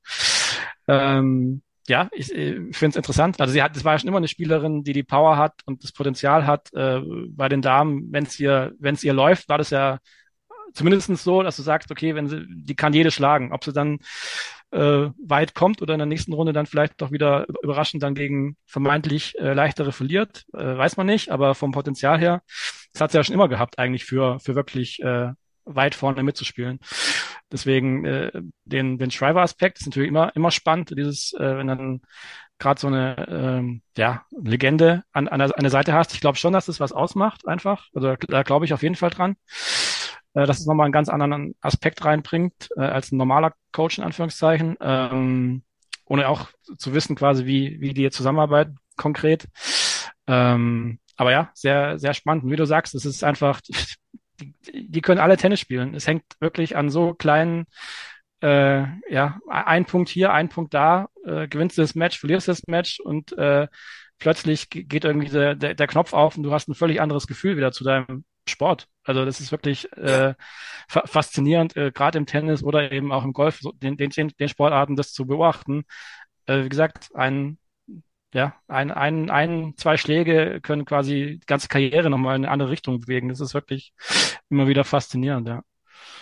Ähm, 0.87 1.61
ja, 1.89 2.09
ich, 2.11 2.31
ich 2.31 2.37
äh, 2.37 2.53
finde 2.71 2.89
es 2.91 2.95
interessant. 2.95 3.39
Also 3.41 3.53
sie 3.53 3.61
hat, 3.61 3.75
das 3.75 3.83
war 3.83 3.93
ja 3.93 3.99
schon 3.99 4.07
immer 4.07 4.17
eine 4.17 4.27
Spielerin, 4.27 4.83
die 4.83 4.93
die 4.93 5.03
Power 5.03 5.37
hat 5.37 5.61
und 5.65 5.83
das 5.83 5.91
Potenzial 5.91 6.45
hat. 6.47 6.73
Äh, 6.73 7.01
bei 7.29 7.49
den 7.49 7.61
Damen, 7.61 8.11
wenn 8.11 8.23
es 8.23 8.39
ihr, 8.39 8.73
wenn 8.79 8.95
es 8.95 9.03
ihr 9.03 9.13
läuft, 9.13 9.49
war 9.49 9.57
das 9.57 9.71
ja 9.71 9.99
zumindest 10.73 11.15
so, 11.17 11.43
dass 11.43 11.55
du 11.55 11.63
sagst, 11.63 11.91
okay, 11.91 12.15
wenn 12.15 12.27
sie, 12.27 12.45
die 12.47 12.75
kann 12.75 12.93
jede 12.93 13.11
schlagen. 13.11 13.51
Ob 13.51 13.63
sie 13.63 13.73
dann 13.73 13.99
äh, 14.71 15.09
weit 15.25 15.55
kommt 15.55 15.81
oder 15.81 15.93
in 15.95 15.99
der 15.99 16.05
nächsten 16.05 16.33
Runde 16.33 16.53
dann 16.53 16.67
vielleicht 16.67 17.01
doch 17.01 17.11
wieder 17.11 17.47
überraschend 17.63 18.03
dann 18.03 18.15
gegen 18.15 18.55
vermeintlich 18.65 19.37
äh, 19.39 19.53
leichtere 19.53 19.91
verliert, 19.91 20.45
äh, 20.53 20.77
weiß 20.77 20.97
man 20.97 21.07
nicht. 21.07 21.31
Aber 21.31 21.55
vom 21.55 21.71
Potenzial 21.71 22.19
her, 22.19 22.43
das 22.93 23.01
hat 23.01 23.11
sie 23.11 23.17
ja 23.17 23.23
schon 23.23 23.35
immer 23.35 23.49
gehabt 23.49 23.79
eigentlich 23.79 24.05
für 24.05 24.39
für 24.39 24.55
wirklich 24.55 25.01
äh, 25.01 25.31
weit 25.75 25.95
vorne 25.95 26.23
mitzuspielen. 26.23 26.79
Deswegen 27.51 28.05
äh, 28.05 28.31
den, 28.65 28.97
den 28.97 29.11
Schreiber-Aspekt 29.11 29.79
ist 29.79 29.87
natürlich 29.87 30.09
immer, 30.09 30.35
immer 30.35 30.51
spannend, 30.51 30.91
dieses, 30.97 31.33
äh, 31.33 31.57
wenn 31.57 31.67
dann 31.67 32.01
gerade 32.59 32.79
so 32.79 32.87
eine 32.87 33.27
ähm, 33.29 33.81
ja, 33.97 34.25
Legende 34.31 35.03
an, 35.13 35.27
an, 35.27 35.39
der, 35.39 35.57
an 35.57 35.63
der 35.63 35.71
Seite 35.71 35.93
hast. 35.93 36.13
Ich 36.13 36.21
glaube 36.21 36.37
schon, 36.37 36.53
dass 36.53 36.65
das 36.65 36.79
was 36.79 36.91
ausmacht, 36.91 37.47
einfach. 37.47 37.87
Also 37.93 38.15
da 38.15 38.43
glaube 38.43 38.65
ich 38.65 38.73
auf 38.73 38.83
jeden 38.83 38.95
Fall 38.95 39.09
dran. 39.09 39.35
Äh, 40.33 40.45
dass 40.45 40.59
es 40.59 40.65
nochmal 40.65 40.85
einen 40.85 40.93
ganz 40.93 41.09
anderen 41.09 41.55
Aspekt 41.61 42.03
reinbringt, 42.05 42.69
äh, 42.75 42.81
als 42.81 43.11
ein 43.11 43.17
normaler 43.17 43.53
Coach 43.71 43.97
in 43.97 44.03
Anführungszeichen. 44.03 44.77
Ähm, 44.81 45.63
ohne 46.05 46.27
auch 46.27 46.49
zu 46.77 46.93
wissen, 46.93 47.15
quasi, 47.15 47.45
wie, 47.45 47.79
wie 47.81 47.93
die 47.93 48.09
zusammenarbeiten 48.09 48.77
konkret. 48.95 49.47
Ähm, 50.27 50.99
aber 51.15 51.31
ja, 51.31 51.51
sehr, 51.53 51.99
sehr 51.99 52.13
spannend. 52.13 52.43
Und 52.45 52.51
wie 52.51 52.55
du 52.55 52.65
sagst, 52.65 52.95
es 52.95 53.05
ist 53.05 53.23
einfach, 53.23 53.61
die, 54.39 54.53
die 54.89 55.01
können 55.01 55.19
alle 55.19 55.37
Tennis 55.37 55.59
spielen. 55.59 55.93
Es 55.95 56.07
hängt 56.07 56.23
wirklich 56.39 56.75
an 56.75 56.89
so 56.89 57.13
kleinen, 57.13 57.65
äh, 58.41 58.85
ja, 59.09 59.39
ein 59.47 59.85
Punkt 59.85 60.09
hier, 60.09 60.31
ein 60.33 60.49
Punkt 60.49 60.73
da, 60.73 61.09
äh, 61.25 61.47
gewinnst 61.47 61.77
du 61.77 61.81
das 61.81 61.95
Match, 61.95 62.19
verlierst 62.19 62.47
du 62.47 62.51
das 62.51 62.67
Match 62.67 62.99
und 62.99 63.37
äh, 63.37 63.67
plötzlich 64.19 64.69
geht 64.69 65.05
irgendwie 65.05 65.29
der, 65.29 65.55
der, 65.55 65.73
der 65.75 65.87
Knopf 65.87 66.13
auf 66.13 66.37
und 66.37 66.43
du 66.43 66.51
hast 66.51 66.67
ein 66.67 66.75
völlig 66.75 67.01
anderes 67.01 67.27
Gefühl 67.27 67.57
wieder 67.57 67.71
zu 67.71 67.83
deinem 67.83 68.25
Sport. 68.47 68.87
Also 69.03 69.25
das 69.25 69.39
ist 69.39 69.51
wirklich 69.51 69.91
äh, 69.93 70.33
fa 70.87 71.03
faszinierend, 71.05 71.75
äh, 71.77 71.91
gerade 71.91 72.17
im 72.17 72.25
Tennis 72.25 72.63
oder 72.63 72.91
eben 72.91 73.11
auch 73.11 73.23
im 73.23 73.33
Golf, 73.33 73.59
so, 73.61 73.71
den, 73.71 73.97
den, 73.97 74.09
den 74.11 74.49
Sportarten 74.49 74.95
das 74.95 75.13
zu 75.13 75.25
beobachten. 75.25 75.83
Äh, 76.45 76.63
wie 76.65 76.69
gesagt, 76.69 77.09
ein 77.15 77.57
ja, 78.33 78.55
ein, 78.67 78.91
ein, 78.91 79.29
ein, 79.29 79.73
zwei 79.77 79.97
Schläge 79.97 80.61
können 80.61 80.85
quasi 80.85 81.39
die 81.41 81.45
ganze 81.47 81.67
Karriere 81.67 82.09
nochmal 82.09 82.35
in 82.35 82.45
eine 82.45 82.51
andere 82.51 82.69
Richtung 82.69 82.99
bewegen. 82.99 83.29
Das 83.29 83.39
ist 83.39 83.53
wirklich 83.53 83.93
immer 84.49 84.67
wieder 84.67 84.83
faszinierend, 84.83 85.47
ja. 85.47 85.63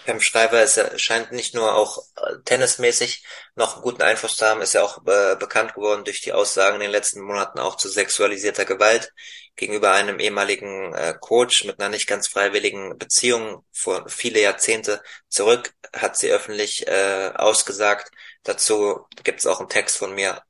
Pam 0.05 0.21
Schreiber 0.21 0.63
ist, 0.63 0.79
scheint 1.01 1.33
nicht 1.33 1.53
nur 1.53 1.75
auch 1.75 1.97
äh, 2.15 2.37
tennismäßig 2.45 3.25
noch 3.55 3.73
einen 3.75 3.83
guten 3.83 4.01
Einfluss 4.01 4.37
zu 4.37 4.45
haben, 4.45 4.61
ist 4.61 4.73
ja 4.73 4.81
auch 4.81 5.05
äh, 5.05 5.35
bekannt 5.35 5.73
geworden 5.73 6.05
durch 6.05 6.21
die 6.21 6.31
Aussagen 6.31 6.75
in 6.75 6.81
den 6.81 6.91
letzten 6.91 7.21
Monaten 7.21 7.59
auch 7.59 7.75
zu 7.75 7.89
sexualisierter 7.89 8.63
Gewalt 8.63 9.11
gegenüber 9.57 9.91
einem 9.91 10.19
ehemaligen 10.19 10.93
äh, 10.93 11.13
Coach 11.19 11.65
mit 11.65 11.79
einer 11.79 11.89
nicht 11.89 12.07
ganz 12.07 12.29
freiwilligen 12.29 12.97
Beziehung 12.97 13.65
vor 13.73 14.07
viele 14.07 14.39
Jahrzehnte 14.39 15.01
zurück, 15.27 15.73
hat 15.93 16.15
sie 16.17 16.31
öffentlich 16.31 16.87
äh, 16.87 17.31
ausgesagt. 17.35 18.09
Dazu 18.43 19.05
gibt 19.23 19.39
es 19.39 19.45
auch 19.45 19.59
einen 19.59 19.67
Text 19.67 19.97
von 19.97 20.15
mir 20.15 20.41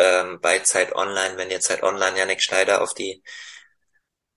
ähm, 0.00 0.40
bei 0.40 0.60
Zeit 0.60 0.94
Online, 0.94 1.36
wenn 1.36 1.50
ihr 1.50 1.60
Zeit 1.60 1.82
Online 1.82 2.18
Janik 2.18 2.42
Schneider 2.42 2.82
auf 2.82 2.94
die 2.94 3.22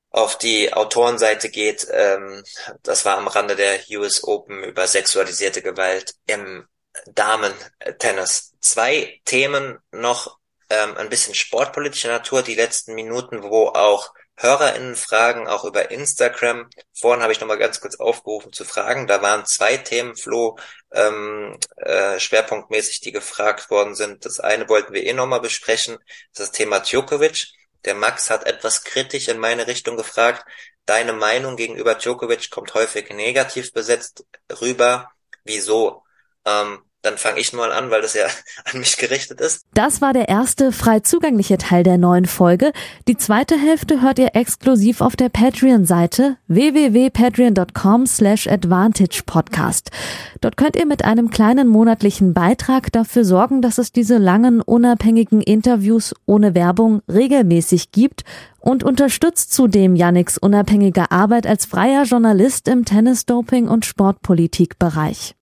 auf 0.10 0.38
die 0.38 0.72
Autorenseite 0.72 1.49
geht, 1.49 1.88
ähm, 1.91 2.44
das 2.84 3.03
war 3.03 3.18
am 3.18 3.27
Rande 3.27 3.56
der 3.56 3.80
US 3.98 4.23
Open 4.23 4.64
über 4.64 4.85
sexualisierte 4.85 5.64
Gewalt 5.64 6.14
im 6.27 6.68
Damen-Tennis. 7.07 8.53
Zwei 8.60 9.19
Themen 9.26 9.80
noch 9.91 10.38
ähm, 10.69 10.95
ein 10.98 11.10
bisschen 11.10 11.34
sportpolitischer 11.34 12.10
Natur, 12.10 12.44
die 12.44 12.53
letzten 12.53 12.94
Minuten, 12.94 13.41
wo 13.41 13.69
auch 13.69 14.14
HörerInnen-Fragen 14.35 15.47
auch 15.47 15.64
über 15.64 15.91
Instagram. 15.91 16.69
Vorhin 16.93 17.22
habe 17.22 17.34
ich 17.34 17.39
nochmal 17.39 17.57
ganz 17.57 17.80
kurz 17.81 17.95
aufgerufen 17.95 18.51
zu 18.51 18.65
fragen. 18.65 19.07
Da 19.07 19.22
waren 19.22 19.45
zwei 19.45 19.77
Themen, 19.77 20.15
Flo, 20.15 20.57
ähm, 20.91 21.57
äh, 21.77 22.19
schwerpunktmäßig, 22.19 23.01
die 23.01 23.11
gefragt 23.11 23.69
worden 23.69 23.95
sind. 23.95 24.26
Das 24.26 24.39
eine 24.39 24.68
wollten 24.69 24.93
wir 24.93 25.03
eh 25.03 25.14
nochmal 25.14 25.41
besprechen, 25.41 25.97
das, 26.34 26.47
das 26.47 26.51
Thema 26.51 26.80
Djokovic. 26.80 27.47
Der 27.85 27.95
Max 27.95 28.30
hat 28.30 28.45
etwas 28.45 28.84
kritisch 28.84 29.27
in 29.27 29.39
meine 29.39 29.68
Richtung 29.68 29.97
gefragt. 29.97 30.45
Deine 30.85 31.14
Meinung 31.14 31.55
gegenüber 31.55 31.95
Djokovic 31.95 32.49
kommt 32.49 32.73
häufig 32.73 33.10
negativ 33.10 33.72
besetzt 33.73 34.26
rüber. 34.61 35.11
Wieso? 35.43 36.03
Ähm, 36.45 36.84
dann 37.04 37.18
fange 37.18 37.40
ich 37.40 37.54
mal 37.54 37.72
an, 37.72 37.92
weil 37.92 38.02
das 38.02 38.14
ja 38.16 38.26
an 38.72 38.80
mich 38.80 38.98
gerichtet 38.98 39.40
ist. 39.42 39.66
Das 39.74 40.02
war 40.02 40.14
der 40.14 40.30
erste 40.30 40.72
frei 40.72 41.02
zugängliche 41.02 41.58
Teil 41.58 41.84
der 41.84 41.98
neuen 41.98 42.26
Folge. 42.26 42.72
Die 43.08 43.18
zweite 43.18 43.58
Hälfte 43.58 44.02
hört 44.02 44.20
ihr 44.20 44.36
exklusiv 44.36 45.02
auf 45.02 45.16
der 45.16 45.30
Patreon-Seite 45.30 46.38
www.patreon.com 46.48 48.08
slash 48.08 48.48
advantagepodcast. 48.48 49.92
Dort 50.42 50.58
könnt 50.58 50.76
ihr 50.76 50.86
mit 50.86 51.06
einem 51.06 51.30
kleinen 51.30 51.68
monatlichen 51.68 52.34
Beitrag 52.34 52.92
dafür 52.92 53.26
sorgen, 53.26 53.62
dass 53.62 53.78
es 53.78 53.92
diese 53.92 54.18
langen, 54.18 54.62
unabhängigen 54.62 55.42
Interviews 55.42 56.16
ohne 56.26 56.56
Werbung 56.56 57.02
regelmäßig 57.08 57.92
gibt 57.92 58.24
und 58.60 58.84
unterstützt 58.84 59.54
zudem 59.54 59.96
Yannicks 59.96 60.38
unabhängige 60.38 61.12
Arbeit 61.12 61.46
als 61.46 61.66
freier 61.66 62.04
Journalist 62.04 62.70
im 62.70 62.86
Tennis-Doping- 62.86 63.68
und 63.68 63.86
Sportpolitikbereich. 63.86 65.32